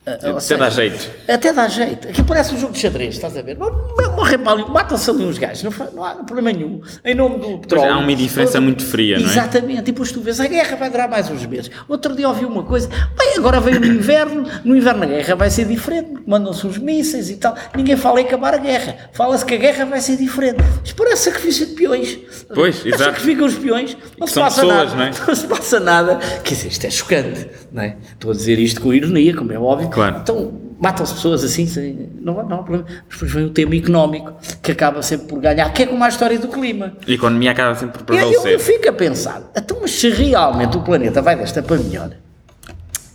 Até 0.06 0.38
seja, 0.38 0.58
dá 0.58 0.68
jeito. 0.68 1.10
Até 1.26 1.52
dá 1.52 1.66
jeito. 1.66 2.08
Aqui 2.08 2.22
parece 2.22 2.54
um 2.54 2.58
jogo 2.58 2.74
de 2.74 2.78
xadrez, 2.78 3.14
estás 3.14 3.36
a 3.38 3.42
ver? 3.42 3.56
Morrem 3.56 4.38
para 4.38 4.52
ali, 4.52 4.64
matam-se 4.68 5.08
ali 5.08 5.24
uns 5.24 5.38
gajos, 5.38 5.62
não, 5.62 6.04
há 6.04 6.14
problema 6.16 6.52
nenhum. 6.52 6.82
Em 7.02 7.14
nome 7.14 7.38
do 7.38 7.58
petróleo. 7.58 7.92
há 7.92 7.98
uma 7.98 8.12
indiferença 8.12 8.60
muito 8.60 8.84
fria, 8.84 9.18
não 9.18 9.26
é? 9.26 9.30
Exatamente. 9.30 9.78
E 9.78 9.82
depois 9.82 10.12
tu 10.12 10.20
vês, 10.20 10.40
a 10.40 10.46
guerra 10.46 10.76
vai 10.76 10.90
durar 10.90 11.08
mais 11.08 11.30
uns 11.30 11.46
meses. 11.46 11.70
Outro 11.88 12.14
dia 12.14 12.28
ouvi 12.28 12.44
uma 12.44 12.62
coisa, 12.64 12.88
bem, 12.88 13.34
agora 13.38 13.60
veio 13.60 13.80
o 13.80 13.84
inverno, 13.86 14.46
no 14.62 14.76
inverno 14.76 15.04
a 15.04 15.06
guerra 15.06 15.34
vai 15.36 15.48
ser 15.48 15.64
diferente, 15.64 16.22
mandam-se 16.26 16.66
uns 16.66 16.76
mísseis 16.76 17.30
e 17.30 17.36
tal. 17.36 17.56
Ninguém 17.74 17.96
fala 17.96 18.20
em 18.20 18.26
acabar 18.26 18.52
a 18.52 18.58
guerra. 18.58 19.08
Fala-se 19.12 19.44
que 19.44 19.54
a 19.54 19.58
guerra 19.58 19.86
vai 19.86 20.00
ser 20.00 20.16
diferente. 20.16 20.58
Isto 20.84 20.96
parece 20.96 21.24
sacrifício 21.24 21.66
de 21.66 21.72
peões. 21.72 22.18
Pois, 22.54 22.76
Mas 22.76 22.86
exato. 22.86 23.04
Sacrificam 23.04 23.46
os 23.46 23.54
peões, 23.54 23.96
não 24.18 24.26
se 24.26 24.34
passa 24.34 24.60
pessoas, 24.60 24.92
nada. 24.92 24.96
não 24.96 25.02
é? 25.02 25.26
Não 25.26 25.34
se 25.34 25.46
passa 25.46 25.80
nada. 25.80 26.16
Quer 26.42 26.54
dizer, 26.54 26.68
isto 26.68 26.86
é 26.86 26.90
chocante, 26.90 27.48
não 27.72 27.82
é? 27.82 27.96
Estou 28.12 28.30
a 28.30 28.34
dizer 28.34 28.58
isto 28.58 28.80
com 28.82 28.92
ironia, 28.92 29.34
como 29.34 29.50
é 29.50 29.58
óbvio. 29.58 29.93
Claro. 29.94 30.18
Então, 30.22 30.60
matam-se 30.80 31.14
pessoas 31.14 31.42
assim, 31.44 31.66
sem- 31.66 32.10
não, 32.20 32.40
há- 32.40 32.42
não 32.44 32.60
há 32.60 32.62
problema. 32.62 32.86
Mas 32.88 33.14
depois 33.14 33.32
vem 33.32 33.44
o 33.44 33.50
tema 33.50 33.74
económico, 33.76 34.32
que 34.62 34.72
acaba 34.72 35.00
sempre 35.02 35.28
por 35.28 35.40
ganhar, 35.40 35.72
que 35.72 35.84
é 35.84 35.86
como 35.86 36.02
a 36.04 36.08
história 36.08 36.38
do 36.38 36.48
clima. 36.48 36.96
A 37.06 37.10
economia 37.10 37.52
acaba 37.52 37.74
sempre 37.74 38.02
por 38.02 38.14
Eu, 38.14 38.20
eu, 38.20 38.32
eu 38.32 38.40
prevalecer. 38.42 38.74
fico 38.74 38.88
a 38.88 38.92
pensar, 38.92 39.50
então, 39.56 39.78
mas 39.80 39.92
se 39.92 40.10
realmente 40.10 40.76
o 40.76 40.80
planeta 40.82 41.22
vai 41.22 41.36
desta 41.36 41.62
para 41.62 41.76
melhor, 41.78 42.10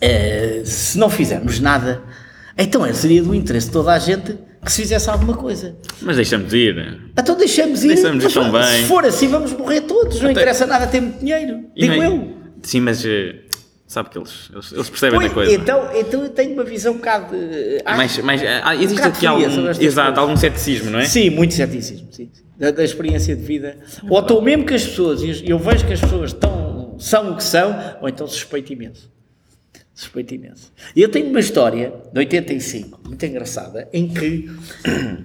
eh, 0.01 0.61
se 0.65 0.97
não 0.97 1.09
fizermos 1.09 1.59
nada, 1.59 2.01
então 2.57 2.85
é, 2.85 2.93
seria 2.93 3.21
do 3.23 3.33
interesse 3.35 3.67
de 3.67 3.73
toda 3.73 3.93
a 3.93 3.99
gente 3.99 4.37
que 4.63 4.71
se 4.71 4.81
fizesse 4.81 5.09
alguma 5.09 5.33
coisa. 5.35 5.75
Mas 6.01 6.15
deixamos 6.17 6.49
de 6.49 6.57
ir. 6.57 7.01
Então 7.17 7.35
deixamos 7.37 7.83
ir. 7.83 7.89
Deixamos 7.89 8.23
ir 8.23 8.33
tão 8.33 8.51
bem. 8.51 8.81
Se 8.81 8.87
for 8.87 9.05
assim, 9.05 9.27
vamos 9.29 9.53
morrer 9.53 9.81
todos. 9.81 10.19
Não 10.21 10.29
interessa 10.31 10.65
nada 10.65 10.85
ter 10.87 10.99
muito 11.01 11.19
dinheiro. 11.19 11.65
E 11.75 11.87
Digo 11.87 12.03
eu. 12.03 12.33
Sim, 12.61 12.81
mas 12.81 13.05
eh, 13.05 13.35
sabe 13.89 14.09
que 14.09 14.17
eles, 14.17 14.49
eles, 14.53 14.71
eles 14.71 14.89
percebem 14.89 15.19
Pois, 15.19 15.29
da 15.29 15.33
coisa. 15.33 15.51
então, 15.51 15.89
então 15.95 16.23
eu 16.23 16.29
tenho 16.29 16.53
uma 16.53 16.63
visão 16.63 16.93
um 16.93 16.97
bocado. 16.97 17.35
de- 17.35 17.81
acho- 17.83 17.97
Mas, 17.97 18.17
mas 18.19 18.41
ah, 18.63 18.75
existe 18.75 18.95
bocado 18.95 19.15
aqui 19.17 19.25
algum, 19.27 19.43
exato, 19.43 19.75
coisas. 19.79 20.17
algum 20.17 20.37
ceticismo, 20.37 20.91
não 20.91 20.99
é? 20.99 21.05
Sim, 21.05 21.29
muito 21.31 21.53
ceticismo, 21.55 22.07
sim. 22.11 22.29
Da, 22.57 22.71
da 22.71 22.83
experiência 22.83 23.35
de 23.35 23.41
vida. 23.41 23.77
Ou 24.09 24.19
estou 24.19 24.41
mesmo 24.41 24.65
que 24.65 24.73
as 24.73 24.83
pessoas, 24.85 25.21
e 25.23 25.49
eu 25.49 25.57
vejo 25.57 25.85
que 25.87 25.93
as 25.93 25.99
pessoas 26.01 26.31
estão, 26.31 26.95
são 26.99 27.31
o 27.31 27.35
que 27.37 27.43
são, 27.43 27.75
ou 28.01 28.07
então 28.07 28.27
suspeito 28.27 28.71
imenso. 28.71 29.09
Suspeito 29.99 30.33
imenso. 30.33 30.71
E 30.95 31.01
eu 31.01 31.09
tenho 31.09 31.29
uma 31.29 31.41
história, 31.41 31.91
de 32.13 32.19
85, 32.19 33.01
muito 33.05 33.25
engraçada, 33.25 33.89
em 33.91 34.07
que 34.07 34.49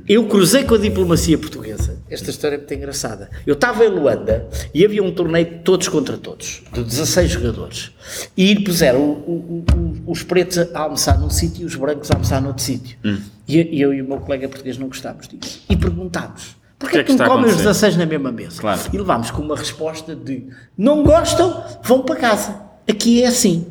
eu 0.09 0.26
cruzei 0.26 0.64
com 0.64 0.74
a 0.74 0.78
diplomacia 0.78 1.38
portuguesa. 1.38 1.96
Esta 2.10 2.30
história 2.30 2.56
é 2.56 2.59
muito 2.59 2.74
engraçada. 2.74 3.30
Eu 3.46 3.55
estava 3.55 3.84
em 3.84 3.88
Luanda 3.88 4.48
e 4.74 4.84
havia 4.84 5.01
um 5.01 5.12
torneio 5.12 5.46
de 5.46 5.59
todos 5.60 5.86
contra 5.86 6.18
todos, 6.18 6.60
de 6.72 6.82
16 6.82 7.30
jogadores. 7.30 7.92
E 8.36 8.59
puseram 8.64 9.01
o- 9.01 9.64
o- 9.64 9.64
o- 10.06 10.10
os 10.10 10.24
pretos 10.24 10.59
a 10.59 10.80
almoçar 10.80 11.20
num 11.20 11.30
sítio 11.30 11.62
e 11.62 11.64
os 11.66 11.76
brancos 11.76 12.10
a 12.10 12.14
almoçar 12.14 12.42
noutro 12.42 12.64
sítio. 12.64 12.98
E 13.46 13.56
eu- 13.56 13.64
e 13.70 13.80
eu 13.80 13.94
e 13.94 14.02
o 14.02 14.09
meu 14.09 14.18
colega 14.18 14.48
português 14.48 14.76
não 14.76 14.88
gostámos 14.88 15.28
disso. 15.28 15.62
E 15.70 15.76
perguntámos. 15.76 16.56
Porquê 16.80 16.96
que 16.96 17.01
é 17.01 17.05
que 17.05 17.12
que 17.12 17.18
não 17.20 17.26
comem 17.28 17.44
os 17.44 17.51
acontecer? 17.52 17.62
16 17.68 17.96
na 17.96 18.06
mesma 18.06 18.32
mesa? 18.32 18.60
Claro. 18.60 18.80
E 18.92 18.98
levámos 18.98 19.30
com 19.30 19.40
uma 19.40 19.55
resposta 19.56 20.16
de 20.16 20.48
não 20.76 21.05
gostam, 21.05 21.62
vão 21.84 22.02
para 22.02 22.16
casa. 22.16 22.60
Aqui 22.88 23.22
é 23.22 23.28
assim. 23.28 23.68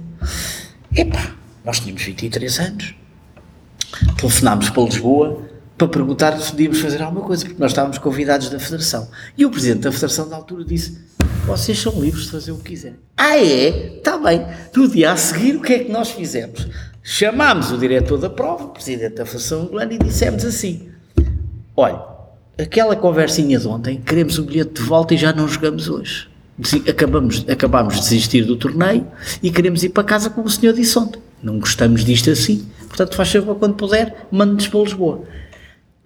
Epá, 0.95 1.35
nós 1.65 1.79
tínhamos 1.79 2.03
23 2.03 2.59
anos. 2.59 2.95
Telefonámos 4.15 4.69
para 4.69 4.83
Lisboa 4.83 5.41
para 5.75 5.87
perguntar 5.87 6.39
se 6.39 6.51
podíamos 6.51 6.79
fazer 6.79 7.01
alguma 7.01 7.25
coisa, 7.25 7.45
porque 7.45 7.59
nós 7.59 7.71
estávamos 7.71 7.97
convidados 7.97 8.49
da 8.49 8.59
Federação. 8.59 9.09
E 9.35 9.43
o 9.43 9.49
Presidente 9.49 9.81
da 9.81 9.91
Federação, 9.91 10.27
na 10.27 10.35
altura, 10.35 10.63
disse: 10.63 10.99
Vocês 11.47 11.79
são 11.79 11.99
livres 11.99 12.25
de 12.25 12.31
fazer 12.31 12.51
o 12.51 12.57
que 12.57 12.71
quiserem. 12.71 12.99
Ah, 13.17 13.37
é? 13.37 13.97
Está 13.97 14.19
bem. 14.19 14.45
No 14.75 14.87
dia 14.87 15.11
a 15.11 15.17
seguir, 15.17 15.55
o 15.55 15.61
que 15.61 15.73
é 15.73 15.79
que 15.79 15.91
nós 15.91 16.11
fizemos? 16.11 16.67
Chamámos 17.01 17.71
o 17.71 17.77
diretor 17.77 18.19
da 18.19 18.29
prova, 18.29 18.65
o 18.65 18.69
Presidente 18.69 19.15
da 19.15 19.25
Federação 19.25 19.63
Angolana, 19.63 19.93
e 19.93 19.97
dissemos 19.97 20.45
assim: 20.45 20.89
Olha, 21.75 22.03
aquela 22.57 22.95
conversinha 22.95 23.57
de 23.57 23.67
ontem, 23.67 23.99
queremos 23.99 24.37
o 24.37 24.43
bilhete 24.43 24.73
de 24.75 24.81
volta 24.83 25.15
e 25.15 25.17
já 25.17 25.33
não 25.33 25.47
jogamos 25.47 25.89
hoje. 25.89 26.32
Acabamos, 26.87 27.45
acabamos 27.49 27.95
de 27.95 28.01
desistir 28.01 28.43
do 28.45 28.55
torneio 28.55 29.07
e 29.41 29.49
queremos 29.49 29.83
ir 29.83 29.89
para 29.89 30.03
casa 30.03 30.29
como 30.29 30.47
o 30.47 30.49
senhor 30.49 30.73
disse 30.73 30.97
ontem. 30.99 31.19
Não 31.41 31.59
gostamos 31.59 32.05
disto 32.05 32.29
assim. 32.29 32.65
Portanto, 32.87 33.15
faz 33.15 33.31
favor, 33.31 33.55
quando 33.55 33.73
puder, 33.75 34.27
mande-nos 34.31 34.67
para 34.67 34.79
Lisboa. 34.81 35.23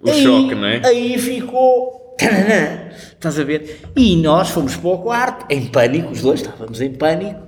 O 0.00 0.12
choque, 0.12 0.54
não 0.54 0.64
é? 0.64 0.80
Aí 0.86 1.18
ficou. 1.18 2.16
Taranã, 2.18 2.88
Estás 3.18 3.38
a 3.38 3.44
ver? 3.44 3.82
E 3.96 4.16
nós 4.16 4.48
fomos 4.50 4.74
para 4.76 4.88
o 4.90 4.98
quarto, 4.98 5.46
em 5.52 5.66
pânico, 5.66 6.10
os 6.12 6.22
dois 6.22 6.40
estávamos 6.40 6.80
em 6.80 6.92
pânico, 6.92 7.40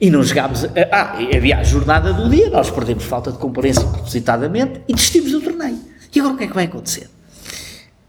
e 0.00 0.10
não 0.10 0.22
jogámos. 0.22 0.64
a- 0.64 0.70
Ah, 0.92 1.18
havia 1.34 1.58
a 1.58 1.64
jornada 1.64 2.12
do 2.12 2.28
dia, 2.30 2.48
nós 2.50 2.70
perdemos 2.70 3.04
falta 3.04 3.32
de 3.32 3.38
comparência 3.38 3.82
propositadamente 3.84 4.80
e 4.88 4.94
desistimos 4.94 5.32
do 5.32 5.40
torneio. 5.40 5.78
E 6.14 6.20
agora 6.20 6.34
o 6.34 6.38
que 6.38 6.44
é 6.44 6.46
que 6.46 6.54
vai 6.54 6.64
acontecer? 6.66 7.08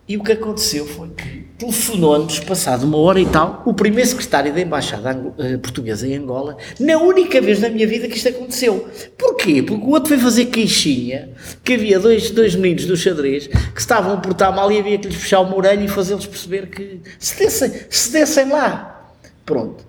E 0.07 0.15
o 0.15 0.23
que 0.23 0.31
aconteceu 0.31 0.85
foi 0.85 1.09
que 1.09 1.47
telefonou-nos, 1.57 2.39
passado 2.39 2.85
uma 2.85 2.97
hora 2.97 3.19
e 3.19 3.25
tal, 3.25 3.63
o 3.65 3.73
primeiro 3.73 4.09
secretário 4.09 4.53
da 4.53 4.61
Embaixada 4.61 5.33
eh, 5.37 5.57
Portuguesa 5.57 6.07
em 6.07 6.15
Angola, 6.15 6.55
na 6.79 6.97
única 6.97 7.41
vez 7.41 7.59
na 7.59 7.67
minha 7.67 7.85
vida 7.85 8.07
que 8.07 8.15
isto 8.15 8.29
aconteceu. 8.29 8.87
Porquê? 9.17 9.61
Porque 9.61 9.85
o 9.85 9.89
outro 9.89 10.09
foi 10.09 10.17
fazer 10.17 10.45
queixinha, 10.45 11.29
que 11.61 11.73
havia 11.73 11.99
dois, 11.99 12.31
dois 12.31 12.55
meninos 12.55 12.85
do 12.85 12.95
xadrez 12.95 13.47
que 13.47 13.79
estavam 13.79 14.13
a 14.13 14.17
portar 14.17 14.55
mal 14.55 14.71
e 14.71 14.79
havia 14.79 14.97
que 14.97 15.07
lhes 15.07 15.17
puxar 15.17 15.41
uma 15.41 15.55
orelha 15.55 15.83
e 15.83 15.87
fazê-los 15.89 16.25
perceber 16.25 16.67
que 16.67 17.01
se 17.19 17.37
dessem, 17.39 17.71
se 17.89 18.11
dessem 18.11 18.49
lá. 18.49 19.13
Pronto. 19.45 19.85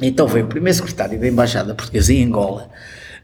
Então 0.00 0.28
veio 0.28 0.44
o 0.44 0.48
primeiro 0.48 0.76
secretário 0.76 1.18
da 1.18 1.26
Embaixada 1.26 1.74
Portuguesa 1.74 2.12
em 2.12 2.24
Angola 2.24 2.70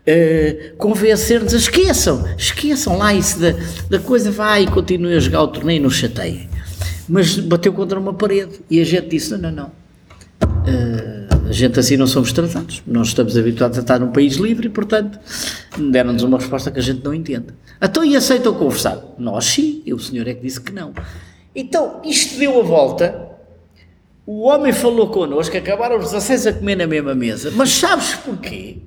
eh, 0.07 0.73
convencer-nos 0.79 1.53
esqueçam, 1.53 2.25
esqueçam 2.37 2.97
lá 2.99 3.13
isso 3.15 3.39
da, 3.39 3.55
da 3.89 3.99
coisa, 3.99 4.31
vai 4.31 4.65
e 4.65 4.67
continuem 4.67 5.17
a 5.17 5.21
jogar 5.21 5.43
o 5.43 5.49
torneio, 5.49 5.83
não 5.83 5.91
chateiem. 5.91 6.49
Mas 7.09 7.39
bateu 7.39 7.73
contra 7.73 7.99
uma 7.99 8.15
parede 8.15 8.61
e 8.71 8.81
a 8.81 8.85
gente 8.85 9.09
disse: 9.09 9.31
não, 9.33 9.39
não, 9.39 9.51
não. 9.51 9.73
Eh, 10.67 11.21
a 11.51 11.53
gente 11.53 11.81
assim 11.81 11.97
não 11.97 12.07
somos 12.07 12.33
tratados, 12.33 12.81
nós 12.87 13.09
estamos 13.09 13.37
habituados 13.37 13.77
a 13.77 13.81
estar 13.81 13.99
num 13.99 14.13
país 14.13 14.37
livre 14.37 14.69
e, 14.69 14.71
portanto, 14.71 15.19
deram-nos 15.77 16.23
uma 16.23 16.39
resposta 16.39 16.71
que 16.71 16.79
a 16.79 16.83
gente 16.83 17.05
não 17.05 17.13
entende. 17.13 17.47
Então, 17.83 18.05
e 18.05 18.15
aceitam 18.15 18.55
conversar? 18.55 19.03
Nós 19.19 19.47
sim, 19.47 19.83
e 19.85 19.93
o 19.93 19.99
senhor 19.99 20.29
é 20.29 20.35
que 20.35 20.43
disse 20.43 20.61
que 20.61 20.73
não. 20.73 20.93
Então, 21.55 22.01
isto 22.05 22.39
deu 22.39 22.61
a 22.61 22.63
volta 22.63 23.29
O 24.25 24.43
homem 24.43 24.73
falou 24.73 25.09
connosco, 25.09 25.57
acabaram 25.57 25.99
os 25.99 26.13
16 26.13 26.47
a 26.47 26.53
comer 26.53 26.77
na 26.77 26.87
mesma 26.87 27.17
mesa. 27.17 27.51
Mas 27.57 27.71
sabes 27.71 28.15
porquê? 28.15 28.79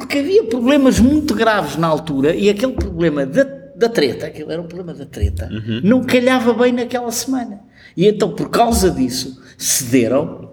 Porque 0.00 0.18
havia 0.18 0.44
problemas 0.44 0.98
muito 0.98 1.34
graves 1.34 1.76
na 1.76 1.86
altura 1.86 2.34
e 2.34 2.48
aquele 2.48 2.72
problema 2.72 3.24
da, 3.26 3.44
da 3.76 3.88
treta, 3.88 4.26
aquele 4.26 4.50
era 4.52 4.60
um 4.60 4.66
problema 4.66 4.92
da 4.98 5.04
treta, 5.04 5.48
não 5.84 6.02
calhava 6.02 6.52
bem 6.54 6.72
naquela 6.72 7.12
semana. 7.12 7.60
E 7.96 8.06
então, 8.06 8.30
por 8.30 8.48
causa 8.48 8.90
disso, 8.90 9.40
cederam 9.58 10.50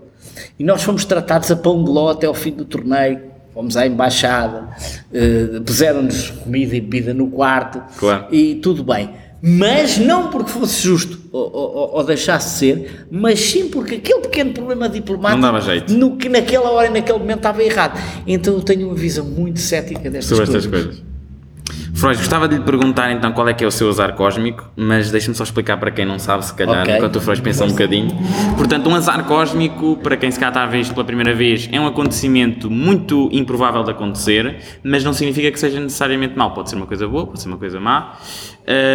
e 0.60 0.64
nós 0.64 0.84
fomos 0.84 1.06
tratados 1.06 1.49
a 1.49 1.56
pão 1.56 1.84
de 1.84 1.90
ló 1.90 2.10
até 2.10 2.28
ao 2.28 2.34
fim 2.34 2.52
do 2.52 2.65
torneio. 2.65 3.22
Fomos 3.53 3.76
à 3.76 3.88
embaixada, 3.88 4.69
eh, 5.11 5.60
puseram-nos 5.65 6.30
comida 6.30 6.76
e 6.76 6.82
bebida 6.82 7.11
no 7.11 7.28
quarto 7.32 7.82
Claro. 7.98 8.28
e 8.32 8.53
tudo 8.56 8.84
bem. 8.84 9.10
Mas 9.42 9.98
não 10.00 10.30
porque 10.32 10.50
fosse 10.52 10.82
justo 10.82 11.20
ou, 11.32 11.44
ou- 11.54 11.96
ou 11.96 12.04
deixasse 12.04 12.54
de 12.54 12.56
ser, 12.60 13.06
mas 13.12 13.40
sim 13.40 13.70
porque 13.70 13.96
aquele 13.96 14.22
pequeno 14.22 14.52
problema 14.52 14.90
diplomático 14.90 15.42
Não 15.42 15.52
dava 15.54 15.62
jeito. 15.64 15.94
no 15.94 16.18
que 16.18 16.28
naquela 16.28 16.72
hora 16.72 16.88
e 16.88 16.90
naquele 16.92 17.20
momento 17.20 17.38
estava 17.38 17.64
errado. 17.64 18.00
Então 18.26 18.56
eu 18.56 18.62
tenho 18.62 18.88
uma 18.88 18.96
visão 18.96 19.26
muito 19.26 19.60
cética 19.60 20.10
destas 20.10 20.26
sobre 20.38 20.46
coisas. 20.46 20.66
estas 20.66 20.84
coisas. 20.84 21.04
Freud, 21.98 22.15
gostava 22.19 22.48
de 22.48 22.56
lhe 22.57 22.61
perguntar 22.61 23.11
então 23.11 23.32
qual 23.32 23.49
é 23.49 23.56
que 23.56 23.64
é 23.64 23.68
o 23.68 23.72
seu 23.72 23.90
azar 23.90 24.14
cósmico, 24.14 24.69
mas 24.76 25.10
deixa-me 25.10 25.36
só 25.36 25.44
explicar 25.44 25.78
para 25.78 25.90
quem 25.90 26.06
não 26.06 26.19
sabe, 26.19 26.45
se 26.45 26.53
calhar, 26.53 26.84
Ok. 26.84 26.95
enquanto 26.95 27.15
o 27.15 27.22
Freud 27.22 27.41
pensa 27.41 27.65
um 27.65 27.69
bocadinho. 27.69 28.15
Portanto, 28.56 28.88
um 28.88 28.94
azar 28.94 29.24
cósmico, 29.24 29.98
para 30.03 30.15
quem 30.15 30.30
se 30.30 30.40
cá 30.40 30.49
está 30.49 30.61
a 30.61 30.68
ver 30.68 30.82
isto 30.82 30.94
pela 30.94 31.03
primeira 31.06 31.34
vez, 31.34 31.68
é 31.72 31.80
um 31.80 31.88
acontecimento 31.88 32.69
muito 32.69 33.30
improvável 33.32 33.84
de 33.84 33.90
acontecer, 33.90 34.57
mas 34.84 35.03
não 35.03 35.11
significa 35.11 35.52
que 35.52 35.60
seja 35.60 35.80
necessariamente 35.80 36.38
mau. 36.38 36.53
Pode 36.53 36.69
ser 36.69 36.76
uma 36.76 36.86
coisa 36.86 37.07
boa, 37.07 37.26
pode 37.26 37.41
ser 37.41 37.48
uma 37.48 37.57
coisa 37.57 37.80
má. 37.80 38.14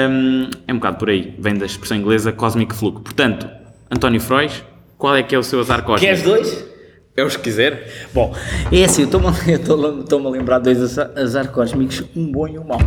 Hum, 0.09 0.49
é 0.69 0.73
um 0.73 0.77
bocado 0.77 0.97
por 0.99 1.11
aí, 1.11 1.35
vem 1.41 1.55
da 1.57 1.67
expressão 1.67 1.97
inglesa 1.97 2.31
cosmic 2.31 2.73
fluke. 2.73 3.01
Portanto, 3.01 3.49
António 3.91 4.21
Freud, 4.21 4.63
qual 4.97 5.17
é 5.17 5.25
que 5.25 5.35
é 5.35 5.39
o 5.39 5.43
seu 5.43 5.59
azar 5.59 5.83
cósmico? 5.83 6.01
Queres 6.07 6.23
dois? 6.23 6.72
É 7.15 7.23
os 7.23 7.37
que 7.37 7.43
quiser. 7.43 8.07
Bom, 8.15 8.35
é 8.73 8.85
assim, 8.85 9.03
eu 9.03 9.07
estou-me 9.07 10.27
a- 10.29 10.31
lembrar 10.31 10.59
de 10.61 10.73
dois 10.75 10.99
azar, 10.99 11.49
cósmicos, 11.51 12.03
um 12.17 12.33
bom 12.33 12.49
e 12.49 12.59
um 12.59 12.65
mau. 12.65 12.79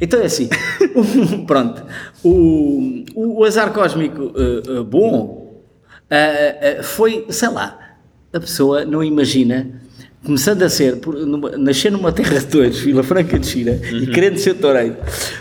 Então 0.00 0.18
é 0.20 0.24
assim, 0.24 0.48
pronto, 1.46 1.82
o, 2.24 3.04
o 3.14 3.44
azar 3.44 3.72
cósmico 3.72 4.32
eh, 4.34 4.62
eh, 4.78 4.82
bom 4.82 5.62
eh, 6.08 6.80
foi, 6.82 7.26
sei 7.28 7.48
lá, 7.50 7.98
a 8.32 8.40
pessoa 8.40 8.84
não 8.86 9.04
imagina, 9.04 9.82
começando 10.24 10.62
a 10.62 10.70
ser, 10.70 10.96
por, 10.96 11.14
numa, 11.14 11.50
nascer 11.58 11.92
numa 11.92 12.10
terra 12.12 12.38
de 12.38 12.46
todos, 12.46 12.78
Vila 12.80 13.02
Franca 13.02 13.38
de 13.38 13.46
Xira, 13.46 13.72
e 13.92 14.06
querendo 14.06 14.38
ser 14.38 14.54
toureiro, 14.54 14.96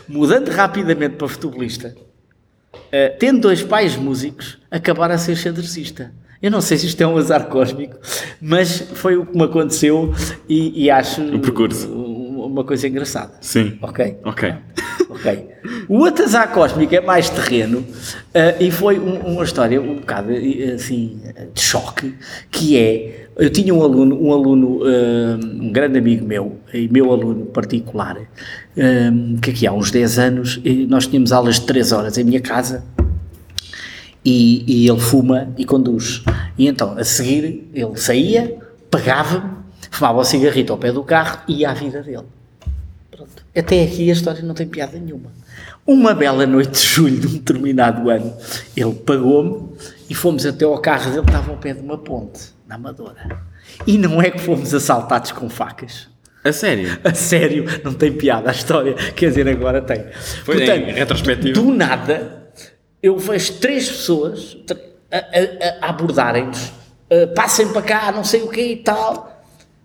mudando 0.10 0.50
rapidamente 0.50 1.16
para 1.16 1.28
futebolista, 1.28 1.96
Uh, 2.88 3.18
tendo 3.20 3.42
dois 3.42 3.62
pais 3.64 3.96
músicos, 3.98 4.58
acabar 4.70 5.10
a 5.12 5.18
ser 5.18 5.36
xadrecista. 5.36 6.14
Eu 6.46 6.52
não 6.52 6.62
sei 6.62 6.78
se 6.78 6.86
isto 6.86 7.02
é 7.02 7.08
um 7.08 7.18
azar 7.18 7.48
cósmico, 7.48 7.98
mas 8.40 8.80
foi 8.94 9.18
o 9.18 9.26
que 9.26 9.36
me 9.36 9.44
aconteceu 9.46 10.14
e, 10.48 10.84
e 10.86 10.92
acho 10.92 11.20
O 11.20 11.40
percurso. 11.40 11.88
uma 11.92 12.64
coisa 12.64 12.88
engraçada. 12.88 13.32
Sim. 13.42 13.80
Ok? 13.82 14.18
Ok. 14.24 14.54
Ok. 15.10 15.48
O 15.90 15.96
outro 16.00 16.24
azar 16.24 16.52
cósmico 16.52 16.94
é 16.94 17.02
mais 17.02 17.30
terreno 17.32 17.80
uh, 17.80 17.86
e 18.60 18.70
foi 18.70 19.00
um- 19.00 19.22
uma 19.34 19.44
história 19.44 19.82
um 19.82 19.96
bocado 19.96 20.32
uh, 20.34 20.76
assim 20.76 21.20
de 21.52 21.62
choque, 21.62 22.14
que 22.52 22.78
é, 22.78 23.26
eu 23.38 23.50
tinha 23.50 23.74
um 23.74 23.82
aluno, 23.82 24.16
um 24.22 24.32
aluno, 24.32 24.84
uh, 24.84 25.64
um 25.64 25.72
grande 25.72 25.98
amigo 25.98 26.28
meu, 26.28 26.58
e 26.72 26.88
meu 26.88 27.12
aluno 27.12 27.46
particular, 27.48 28.18
que 29.42 29.50
aqui 29.52 29.66
há 29.66 29.72
uns 29.74 29.90
10 29.90 30.20
anos, 30.20 30.62
nós 30.90 31.08
tínhamos 31.08 31.32
aulas 31.32 31.56
de 31.60 31.66
3 31.66 31.92
horas 31.92 32.18
em 32.18 32.24
minha 32.24 32.42
casa, 32.42 32.84
e, 34.26 34.64
e 34.68 34.90
ele 34.90 35.00
fuma 35.00 35.54
e 35.56 35.64
conduz. 35.64 36.24
E 36.58 36.68
então, 36.68 36.98
a 36.98 37.04
seguir, 37.04 37.70
ele 37.74 37.96
saía, 37.96 38.58
pagava-me, 38.90 39.52
fumava 39.92 40.20
o 40.20 40.26
cigarrito 40.26 40.74
ao 40.74 40.80
pé 40.80 40.92
do 40.92 41.04
carro 41.04 41.42
e 41.48 41.58
ia 41.60 41.70
à 41.70 41.74
vida 41.74 42.02
dele. 42.02 42.26
Pronto. 43.12 43.46
Até 43.56 43.84
aqui 43.84 44.10
a 44.10 44.14
história 44.14 44.42
não 44.42 44.56
tem 44.56 44.68
piada 44.68 44.98
nenhuma. 44.98 45.32
Uma 45.86 46.16
bela 46.16 46.48
noite 46.48 46.82
de 46.82 46.88
julho 46.88 47.20
de 47.20 47.28
um 47.28 47.34
determinado 47.34 48.10
ano, 48.10 48.36
ele 48.76 48.94
pagou-me 48.94 49.70
e 50.10 50.16
fomos 50.16 50.44
até 50.46 50.66
ao 50.66 50.80
carro 50.80 51.12
dele, 51.12 51.26
estava 51.26 51.52
ao 51.52 51.58
pé 51.58 51.74
de 51.74 51.82
uma 51.82 51.98
ponte, 51.98 52.40
na 52.68 52.76
Amadora. 52.76 53.40
E 53.86 53.98
não 53.98 54.20
é 54.20 54.32
que 54.32 54.40
fomos 54.40 54.74
assaltados 54.74 55.32
com 55.32 55.48
facas. 55.48 56.08
A 56.44 56.52
sério? 56.52 57.00
A 57.04 57.14
sério, 57.14 57.66
não 57.84 57.94
tem 57.94 58.12
piada 58.12 58.50
a 58.50 58.52
história. 58.52 58.94
Quer 58.94 59.30
dizer, 59.30 59.48
agora 59.48 59.82
tem. 59.82 60.06
Foi 60.44 60.64
em 60.64 60.92
retrospectiva. 60.92 61.54
Do 61.54 61.74
nada, 61.74 62.45
eu 63.06 63.18
vejo 63.18 63.54
três 63.60 63.88
pessoas 63.90 64.58
a, 65.12 65.18
a- 65.18 65.86
a 65.86 65.90
abordarem-nos, 65.90 66.68
uh, 66.70 67.34
passem 67.36 67.68
para 67.70 67.82
cá, 67.82 68.12
não 68.12 68.24
sei 68.24 68.42
o 68.42 68.48
que 68.50 68.62
e 68.62 68.76
tal. 68.78 69.32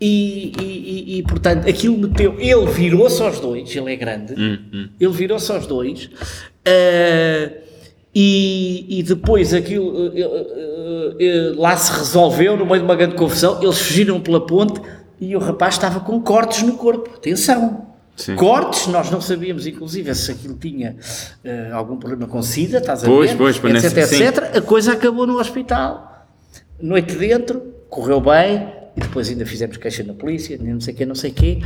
E, 0.03 0.51
e- 0.59 0.63
e- 0.63 1.17
e, 1.19 1.23
portanto, 1.23 1.69
aquilo 1.69 1.95
meteu. 1.95 2.35
Ele 2.39 2.65
virou-se 2.71 3.21
aos 3.21 3.39
dois, 3.39 3.75
ele 3.75 3.93
é 3.93 3.95
grande. 3.95 4.33
Hum, 4.33 4.89
Ele 4.99 5.13
virou-se 5.13 5.51
aos 5.51 5.67
dois. 5.67 6.05
uh, 6.05 7.61
e, 8.13 8.99
e 8.99 9.03
depois 9.03 9.53
aquilo 9.53 9.85
uh, 10.07 10.09
uh, 10.09 11.61
lá 11.61 11.77
se 11.77 11.91
resolveu 11.97 12.57
no 12.57 12.65
meio 12.65 12.79
de 12.79 12.85
uma 12.85 12.95
grande 12.95 13.15
confusão. 13.15 13.61
Eles 13.61 13.77
fugiram 13.79 14.19
pela 14.19 14.45
ponte 14.45 14.81
e 15.19 15.35
o 15.35 15.39
rapaz 15.39 15.75
estava 15.75 15.99
com 15.99 16.19
cortes 16.19 16.63
no 16.63 16.73
corpo. 16.77 17.11
Atenção! 17.15 17.90
Sim. 18.21 18.35
Cortes, 18.35 18.87
nós 18.87 19.09
não 19.09 19.19
sabíamos, 19.21 19.65
inclusive, 19.65 20.13
se 20.15 20.31
aquilo 20.31 20.55
tinha 20.55 20.95
eh, 21.43 21.69
algum 21.71 21.97
problema 21.97 22.27
com 22.27 22.41
sida, 22.41 22.77
estás 22.77 23.03
a 23.03 23.07
Pois, 23.07 23.31
ver? 23.31 23.37
pois, 23.37 23.57
pois, 23.57 23.83
etc, 23.83 23.97
nesse- 23.97 24.23
etc. 24.23 24.57
A 24.57 24.61
coisa 24.61 24.93
acabou 24.93 25.25
no 25.25 25.39
hospital. 25.39 26.27
Noite 26.79 27.15
dentro, 27.15 27.61
correu 27.89 28.21
bem, 28.21 28.71
e 28.95 28.99
depois 28.99 29.29
ainda 29.29 29.45
fizemos 29.45 29.77
queixa 29.77 30.03
na 30.03 30.13
polícia, 30.13 30.57
nem 30.61 30.73
não 30.73 30.81
sei 30.81 30.93
o 30.93 30.97
quê, 30.97 31.05
não 31.05 31.15
sei 31.15 31.31
o 31.31 31.33
quê. 31.33 31.59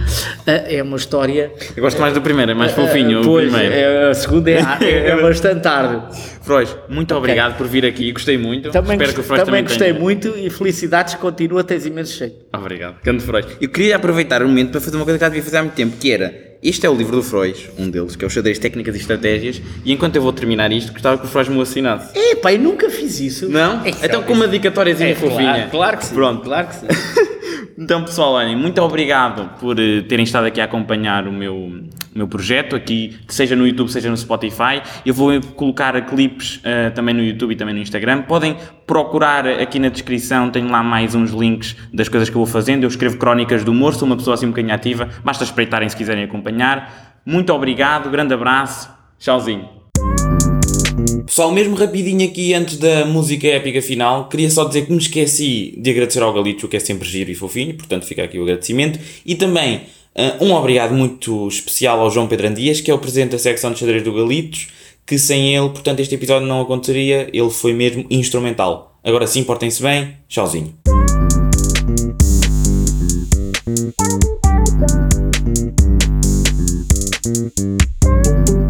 Eh, 0.45 0.77
é 0.77 0.83
uma 0.83 0.97
história... 0.97 1.51
Eu 1.75 1.81
gosto 1.81 1.99
mais 1.99 2.13
do 2.13 2.21
primeiro, 2.21 2.51
é 2.51 2.53
mais 2.53 2.71
fofinho 2.71 3.17
eh, 3.17 3.21
o 3.21 3.23
pois, 3.23 3.51
primeiro. 3.51 3.73
é, 3.73 4.09
a 4.09 4.13
segunda 4.13 4.51
é, 4.51 4.59
é, 4.81 5.07
é 5.09 5.21
bastante 5.21 5.61
tarde. 5.61 6.15
Freud, 6.41 6.69
muito 6.87 7.15
obrigado 7.15 7.57
por 7.57 7.67
vir 7.67 7.85
aqui, 7.85 8.11
gostei 8.11 8.37
muito. 8.37 8.69
Também, 8.69 8.93
Espero 8.93 9.13
que 9.13 9.19
o 9.21 9.23
Freud 9.23 9.43
também 9.43 9.63
também, 9.63 9.63
gostei 9.63 9.89
tenha. 9.89 9.99
muito 9.99 10.33
e 10.37 10.49
felicidades, 10.49 11.15
continua, 11.15 11.63
tens 11.63 11.85
imenso 11.85 12.17
jeito. 12.17 12.45
Obrigado, 12.53 13.01
Canto 13.01 13.23
Freud. 13.23 13.47
Eu 13.59 13.69
queria 13.69 13.95
aproveitar 13.95 14.43
o 14.43 14.47
momento 14.47 14.71
para 14.71 14.81
fazer 14.81 14.95
uma 14.95 15.05
coisa 15.05 15.17
que 15.17 15.25
já 15.25 15.29
devia 15.29 15.43
fazer 15.43 15.57
há 15.57 15.61
muito 15.61 15.75
tempo, 15.75 15.97
que 15.97 16.11
era, 16.11 16.54
este 16.61 16.85
é 16.85 16.89
o 16.89 16.95
livro 16.95 17.15
do 17.15 17.23
Freud, 17.23 17.69
um 17.77 17.89
deles, 17.89 18.15
que 18.15 18.23
é 18.23 18.27
o 18.27 18.29
Xadrez 18.29 18.59
Técnicas 18.59 18.95
e 18.95 18.99
Estratégias, 18.99 19.61
e 19.83 19.91
enquanto 19.91 20.15
eu 20.15 20.21
vou 20.21 20.33
terminar 20.33 20.71
isto, 20.71 20.91
gostava 20.91 21.17
que 21.17 21.25
o 21.25 21.27
Freud 21.27 21.51
me 21.51 21.57
o 21.57 21.61
assinasse. 21.61 22.17
Epá, 22.17 22.53
eu 22.53 22.59
nunca 22.59 22.89
fiz 22.89 23.19
isso. 23.19 23.49
Não? 23.49 23.83
É, 23.85 23.89
então 24.03 24.23
com 24.23 24.33
uma 24.33 24.47
dedicatóriazinha 24.47 25.11
é, 25.11 25.15
fofinha. 25.15 25.53
Claro, 25.53 25.69
claro 25.71 25.97
que 25.97 26.05
sim. 26.05 26.13
Pronto. 26.15 26.43
Claro 26.43 26.67
que 26.67 26.75
sim. 26.75 26.87
Então, 27.77 28.05
pessoal, 28.05 28.33
olhem, 28.33 28.55
muito 28.55 28.81
obrigado 28.81 29.59
por 29.59 29.77
eh, 29.77 30.01
terem 30.07 30.23
estado 30.23 30.45
aqui 30.45 30.61
a 30.61 30.63
acompanhar 30.63 31.27
o 31.27 31.31
meu, 31.31 31.73
meu 32.15 32.29
projeto, 32.29 32.77
aqui, 32.77 33.17
seja 33.27 33.57
no 33.57 33.67
YouTube, 33.67 33.91
seja 33.91 34.09
no 34.09 34.15
Spotify. 34.15 34.81
Eu 35.05 35.13
vou 35.13 35.41
colocar 35.53 35.99
clipes 36.05 36.61
eh, 36.63 36.89
também 36.91 37.13
no 37.13 37.21
YouTube 37.21 37.51
e 37.51 37.55
também 37.57 37.75
no 37.75 37.81
Instagram. 37.81 38.21
Podem 38.21 38.55
procurar 38.87 39.45
aqui 39.45 39.79
na 39.79 39.89
descrição, 39.89 40.49
tenho 40.49 40.69
lá 40.69 40.81
mais 40.81 41.13
uns 41.13 41.31
links 41.31 41.75
das 41.93 42.07
coisas 42.07 42.29
que 42.29 42.35
eu 42.35 42.39
vou 42.39 42.45
fazendo. 42.45 42.83
Eu 42.83 42.87
escrevo 42.87 43.17
crónicas 43.17 43.65
do 43.65 43.71
humor, 43.71 43.93
sou 43.93 44.05
uma 44.05 44.15
pessoa 44.15 44.35
assim 44.35 44.45
um 44.45 44.51
bocadinho 44.51 44.73
ativa. 44.73 45.09
Basta 45.25 45.43
espreitarem 45.43 45.89
se 45.89 45.97
quiserem 45.97 46.23
acompanhar. 46.23 47.19
Muito 47.25 47.51
obrigado, 47.51 48.09
grande 48.09 48.33
abraço, 48.33 48.89
tchauzinho. 49.19 49.67
Pessoal, 51.25 51.51
mesmo 51.51 51.75
rapidinho 51.75 52.25
aqui 52.25 52.53
antes 52.53 52.77
da 52.77 53.03
música 53.05 53.47
épica 53.47 53.81
final, 53.81 54.29
queria 54.29 54.49
só 54.49 54.63
dizer 54.63 54.85
que 54.85 54.91
me 54.93 54.99
esqueci 54.99 55.77
de 55.77 55.89
agradecer 55.89 56.23
ao 56.23 56.31
Galitos, 56.31 56.69
que 56.69 56.77
é 56.77 56.79
sempre 56.79 57.09
giro 57.09 57.29
e 57.29 57.35
fofinho, 57.35 57.73
portanto 57.73 58.05
fica 58.05 58.23
aqui 58.23 58.39
o 58.39 58.43
agradecimento. 58.43 58.99
E 59.25 59.35
também 59.35 59.81
um 60.39 60.53
obrigado 60.53 60.93
muito 60.93 61.47
especial 61.47 61.99
ao 61.99 62.09
João 62.09 62.27
Pedro 62.27 62.47
Andias, 62.47 62.81
que 62.81 62.89
é 62.89 62.93
o 62.93 62.99
presidente 62.99 63.31
da 63.31 63.39
secção 63.39 63.71
de 63.71 63.79
xadrez 63.79 64.03
do 64.03 64.13
Galitos, 64.13 64.69
que 65.05 65.19
sem 65.19 65.55
ele, 65.55 65.69
portanto, 65.69 65.99
este 65.99 66.15
episódio 66.15 66.47
não 66.47 66.61
aconteceria, 66.61 67.29
ele 67.33 67.49
foi 67.49 67.73
mesmo 67.73 68.05
instrumental. 68.09 68.97
Agora 69.03 69.27
sim, 69.27 69.43
portem-se 69.43 69.81
bem, 69.81 70.17
tchauzinho. 70.27 70.73
Thank 78.15 78.64